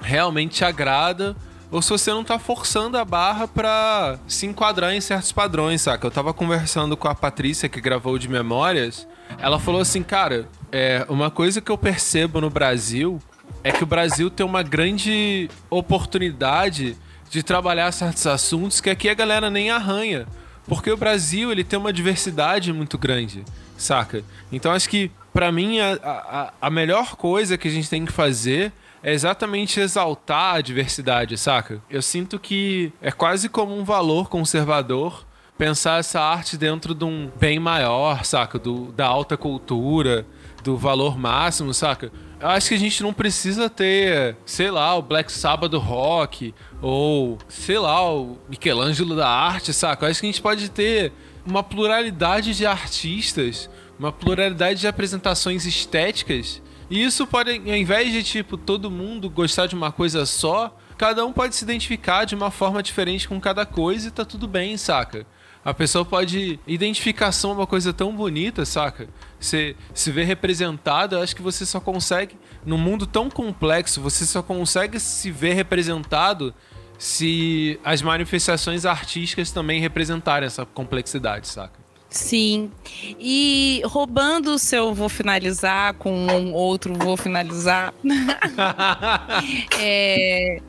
realmente 0.00 0.56
te 0.56 0.64
agrada, 0.64 1.36
ou 1.70 1.82
se 1.82 1.90
você 1.90 2.10
não 2.10 2.22
tá 2.22 2.38
forçando 2.38 2.96
a 2.96 3.04
barra 3.04 3.48
pra 3.48 4.18
se 4.28 4.46
enquadrar 4.46 4.94
em 4.94 5.00
certos 5.00 5.32
padrões, 5.32 5.82
saca? 5.82 6.06
Eu 6.06 6.10
tava 6.10 6.32
conversando 6.32 6.96
com 6.96 7.08
a 7.08 7.14
Patrícia, 7.14 7.68
que 7.68 7.80
gravou 7.80 8.18
de 8.18 8.28
Memórias, 8.28 9.06
ela 9.38 9.58
falou 9.58 9.80
assim, 9.80 10.02
cara, 10.02 10.48
é, 10.70 11.04
uma 11.08 11.30
coisa 11.30 11.60
que 11.60 11.70
eu 11.70 11.76
percebo 11.76 12.40
no 12.40 12.48
Brasil 12.50 13.20
é 13.64 13.72
que 13.72 13.82
o 13.82 13.86
Brasil 13.86 14.30
tem 14.30 14.46
uma 14.46 14.62
grande 14.62 15.50
oportunidade 15.68 16.96
de 17.30 17.42
trabalhar 17.42 17.90
certos 17.92 18.26
assuntos 18.26 18.80
que 18.80 18.90
aqui 18.90 19.08
a 19.08 19.14
galera 19.14 19.50
nem 19.50 19.70
arranha. 19.70 20.26
Porque 20.66 20.90
o 20.90 20.96
Brasil, 20.96 21.52
ele 21.52 21.62
tem 21.62 21.78
uma 21.78 21.92
diversidade 21.92 22.72
muito 22.72 22.98
grande, 22.98 23.44
saca? 23.76 24.24
Então 24.50 24.72
acho 24.72 24.88
que, 24.88 25.10
para 25.32 25.52
mim, 25.52 25.78
a, 25.80 25.98
a, 26.02 26.52
a 26.60 26.70
melhor 26.70 27.16
coisa 27.16 27.56
que 27.56 27.68
a 27.68 27.70
gente 27.70 27.88
tem 27.88 28.04
que 28.04 28.12
fazer 28.12 28.72
é 29.02 29.12
exatamente 29.12 29.78
exaltar 29.78 30.56
a 30.56 30.60
diversidade, 30.60 31.38
saca? 31.38 31.80
Eu 31.88 32.02
sinto 32.02 32.38
que 32.38 32.92
é 33.00 33.12
quase 33.12 33.48
como 33.48 33.78
um 33.78 33.84
valor 33.84 34.28
conservador 34.28 35.24
pensar 35.56 36.00
essa 36.00 36.20
arte 36.20 36.56
dentro 36.56 36.94
de 36.94 37.04
um 37.04 37.30
bem 37.38 37.58
maior, 37.58 38.24
saca? 38.24 38.58
Do, 38.58 38.92
da 38.92 39.06
alta 39.06 39.36
cultura, 39.36 40.26
do 40.64 40.76
valor 40.76 41.16
máximo, 41.16 41.72
saca? 41.72 42.10
Eu 42.40 42.48
acho 42.48 42.68
que 42.68 42.74
a 42.74 42.78
gente 42.78 43.02
não 43.02 43.12
precisa 43.12 43.70
ter, 43.70 44.36
sei 44.44 44.70
lá, 44.70 44.94
o 44.96 45.02
Black 45.02 45.32
Sabbath 45.32 45.72
rock, 45.74 46.54
ou, 46.88 47.36
sei 47.48 47.80
lá, 47.80 48.00
o 48.08 48.38
Michelangelo 48.48 49.16
da 49.16 49.28
arte, 49.28 49.72
saca? 49.72 50.06
Acho 50.06 50.20
que 50.20 50.26
a 50.26 50.30
gente 50.30 50.40
pode 50.40 50.70
ter 50.70 51.12
uma 51.44 51.60
pluralidade 51.60 52.54
de 52.54 52.64
artistas, 52.64 53.68
uma 53.98 54.12
pluralidade 54.12 54.78
de 54.78 54.86
apresentações 54.86 55.66
estéticas. 55.66 56.62
E 56.88 57.02
isso 57.02 57.26
pode, 57.26 57.50
ao 57.50 57.76
invés 57.76 58.12
de, 58.12 58.22
tipo, 58.22 58.56
todo 58.56 58.88
mundo 58.88 59.28
gostar 59.28 59.66
de 59.66 59.74
uma 59.74 59.90
coisa 59.90 60.24
só, 60.24 60.78
cada 60.96 61.26
um 61.26 61.32
pode 61.32 61.56
se 61.56 61.64
identificar 61.64 62.24
de 62.24 62.36
uma 62.36 62.52
forma 62.52 62.80
diferente 62.80 63.26
com 63.26 63.40
cada 63.40 63.66
coisa 63.66 64.06
e 64.06 64.12
tá 64.12 64.24
tudo 64.24 64.46
bem, 64.46 64.76
saca? 64.76 65.26
A 65.66 65.74
pessoa 65.74 66.04
pode. 66.04 66.60
Identificação 66.64 67.50
é 67.50 67.54
uma 67.54 67.66
coisa 67.66 67.92
tão 67.92 68.14
bonita, 68.14 68.64
saca? 68.64 69.08
Você 69.40 69.74
se 69.92 70.12
ver 70.12 70.22
representado, 70.22 71.16
eu 71.16 71.20
acho 71.20 71.34
que 71.34 71.42
você 71.42 71.66
só 71.66 71.80
consegue. 71.80 72.36
Num 72.64 72.78
mundo 72.78 73.04
tão 73.04 73.28
complexo, 73.28 74.00
você 74.00 74.24
só 74.24 74.44
consegue 74.44 75.00
se 75.00 75.28
ver 75.32 75.54
representado 75.54 76.54
se 76.96 77.80
as 77.84 78.00
manifestações 78.00 78.86
artísticas 78.86 79.50
também 79.50 79.80
representarem 79.80 80.46
essa 80.46 80.64
complexidade, 80.64 81.48
saca? 81.48 81.80
Sim. 82.08 82.70
E 83.18 83.82
roubando 83.86 84.52
o 84.52 84.60
seu 84.60 84.94
vou 84.94 85.08
finalizar 85.08 85.94
com 85.94 86.12
um 86.28 86.52
outro 86.52 86.94
vou 86.94 87.16
finalizar. 87.16 87.92
é, 89.80 90.62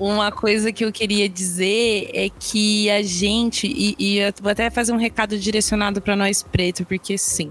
uma 0.00 0.32
coisa 0.32 0.72
que 0.72 0.84
eu 0.84 0.90
queria 0.90 1.28
dizer 1.28 2.10
é 2.14 2.30
que 2.30 2.90
a 2.90 3.02
gente, 3.02 3.66
e, 3.66 3.94
e 3.98 4.18
eu 4.18 4.32
vou 4.40 4.50
até 4.50 4.70
fazer 4.70 4.92
um 4.92 4.96
recado 4.96 5.38
direcionado 5.38 6.00
para 6.00 6.16
nós 6.16 6.42
pretos, 6.42 6.86
porque 6.88 7.18
sim, 7.18 7.50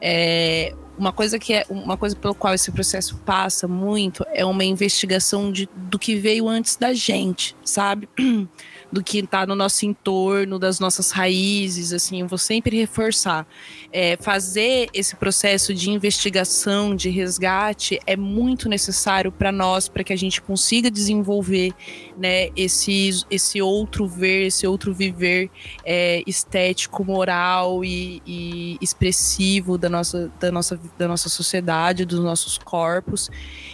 é, 0.00 0.74
uma 0.98 1.12
coisa 1.12 1.38
que 1.38 1.52
é 1.52 1.66
uma 1.68 1.96
coisa 1.96 2.16
pelo 2.16 2.34
qual 2.34 2.54
esse 2.54 2.72
processo 2.72 3.16
passa 3.26 3.68
muito 3.68 4.24
é 4.32 4.44
uma 4.44 4.64
investigação 4.64 5.52
de, 5.52 5.68
do 5.74 5.98
que 5.98 6.16
veio 6.16 6.48
antes 6.48 6.76
da 6.76 6.94
gente, 6.94 7.54
sabe? 7.62 8.08
do 8.92 9.02
que 9.02 9.20
está 9.20 9.46
no 9.46 9.54
nosso 9.54 9.86
entorno, 9.86 10.58
das 10.58 10.78
nossas 10.78 11.10
raízes, 11.10 11.94
assim, 11.94 12.20
eu 12.20 12.28
vou 12.28 12.36
sempre 12.36 12.76
reforçar. 12.76 13.46
É, 13.90 14.18
fazer 14.18 14.90
esse 14.92 15.16
processo 15.16 15.72
de 15.72 15.90
investigação, 15.90 16.94
de 16.94 17.08
resgate, 17.08 17.98
é 18.06 18.16
muito 18.16 18.68
necessário 18.68 19.32
para 19.32 19.50
nós, 19.50 19.88
para 19.88 20.04
que 20.04 20.12
a 20.12 20.16
gente 20.16 20.42
consiga 20.42 20.90
desenvolver 20.90 21.72
né, 22.16 22.48
esse, 22.56 23.24
esse 23.30 23.60
outro 23.60 24.06
ver, 24.06 24.46
esse 24.46 24.66
outro 24.66 24.94
viver 24.94 25.50
é, 25.84 26.22
estético, 26.26 27.04
moral 27.04 27.84
e, 27.84 28.22
e 28.26 28.78
expressivo 28.80 29.76
da 29.76 29.88
nossa, 29.88 30.30
da, 30.40 30.50
nossa, 30.50 30.80
da 30.98 31.08
nossa 31.08 31.28
sociedade, 31.28 32.04
dos 32.04 32.20
nossos 32.20 32.58
corpos. 32.58 33.30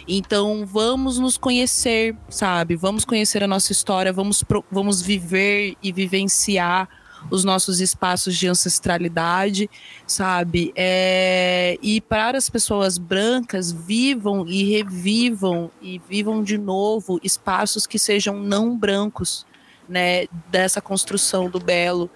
Então, 0.07 0.65
vamos 0.65 1.19
nos 1.19 1.37
conhecer, 1.37 2.15
sabe? 2.29 2.75
Vamos 2.75 3.05
conhecer 3.05 3.43
a 3.43 3.47
nossa 3.47 3.71
história, 3.71 4.11
vamos, 4.11 4.43
vamos 4.71 5.01
viver 5.01 5.75
e 5.81 5.91
vivenciar 5.91 6.89
os 7.29 7.43
nossos 7.43 7.79
espaços 7.79 8.35
de 8.37 8.47
ancestralidade, 8.47 9.69
sabe? 10.05 10.71
É, 10.75 11.77
e 11.81 12.01
para 12.01 12.37
as 12.37 12.49
pessoas 12.49 12.97
brancas, 12.97 13.71
vivam 13.71 14.47
e 14.47 14.63
revivam 14.63 15.71
e 15.81 16.01
vivam 16.09 16.43
de 16.43 16.57
novo 16.57 17.19
espaços 17.23 17.85
que 17.85 17.99
sejam 17.99 18.39
não 18.39 18.77
brancos, 18.77 19.45
né? 19.87 20.25
Dessa 20.49 20.81
construção 20.81 21.49
do 21.49 21.59
belo, 21.59 22.09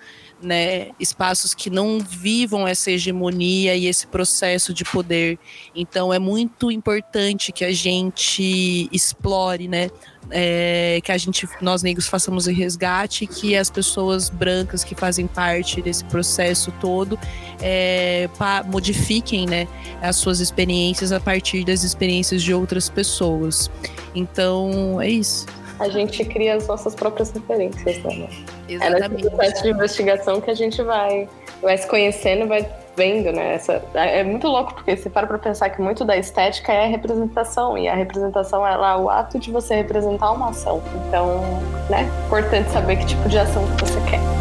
né, 0.43 0.91
espaços 0.99 1.53
que 1.53 1.69
não 1.69 1.99
vivam 1.99 2.67
essa 2.67 2.91
hegemonia 2.91 3.75
e 3.75 3.87
esse 3.87 4.05
processo 4.05 4.73
de 4.73 4.83
poder. 4.83 5.39
Então 5.73 6.13
é 6.13 6.19
muito 6.19 6.69
importante 6.69 7.51
que 7.51 7.63
a 7.63 7.71
gente 7.71 8.89
explore, 8.91 9.67
né, 9.67 9.89
é, 10.31 10.99
que 11.03 11.11
a 11.11 11.17
gente, 11.17 11.47
nós 11.61 11.83
negros, 11.83 12.07
façamos 12.07 12.47
o 12.47 12.51
resgate, 12.51 13.27
que 13.27 13.55
as 13.55 13.69
pessoas 13.69 14.29
brancas 14.29 14.83
que 14.83 14.95
fazem 14.95 15.27
parte 15.27 15.81
desse 15.81 16.03
processo 16.05 16.71
todo 16.79 17.17
é, 17.61 18.29
pa, 18.37 18.63
modifiquem 18.63 19.45
né, 19.45 19.67
as 20.01 20.15
suas 20.15 20.39
experiências 20.39 21.11
a 21.11 21.19
partir 21.19 21.63
das 21.63 21.83
experiências 21.83 22.41
de 22.41 22.53
outras 22.53 22.89
pessoas. 22.89 23.69
Então, 24.15 25.01
é 25.01 25.09
isso. 25.09 25.45
A 25.79 25.89
gente 25.89 26.23
cria 26.25 26.55
as 26.55 26.67
nossas 26.67 26.95
próprias 26.95 27.31
referências, 27.31 27.97
né? 28.03 28.29
Exatamente. 28.69 29.03
É 29.03 29.09
nesse 29.09 29.29
processo 29.29 29.63
de 29.63 29.69
investigação 29.69 30.41
que 30.41 30.51
a 30.51 30.53
gente 30.53 30.81
vai, 30.83 31.27
vai 31.61 31.77
se 31.77 31.87
conhecendo, 31.87 32.47
vai 32.47 32.63
vendo, 32.95 33.31
né? 33.31 33.55
Essa, 33.55 33.83
é 33.93 34.23
muito 34.23 34.47
louco, 34.47 34.73
porque 34.73 34.95
você 34.95 35.09
para 35.09 35.27
pra 35.27 35.37
pensar 35.37 35.69
que 35.69 35.81
muito 35.81 36.05
da 36.05 36.17
estética 36.17 36.71
é 36.71 36.85
a 36.85 36.87
representação, 36.87 37.77
e 37.77 37.87
a 37.87 37.95
representação 37.95 38.65
é 38.65 38.75
lá 38.75 38.97
o 38.97 39.09
ato 39.09 39.39
de 39.39 39.51
você 39.51 39.75
representar 39.75 40.31
uma 40.31 40.49
ação. 40.49 40.81
Então, 41.07 41.41
né? 41.89 42.09
Importante 42.27 42.69
saber 42.71 42.97
que 42.97 43.05
tipo 43.05 43.27
de 43.29 43.37
ação 43.37 43.63
que 43.75 43.85
você 43.85 43.99
quer. 44.09 44.32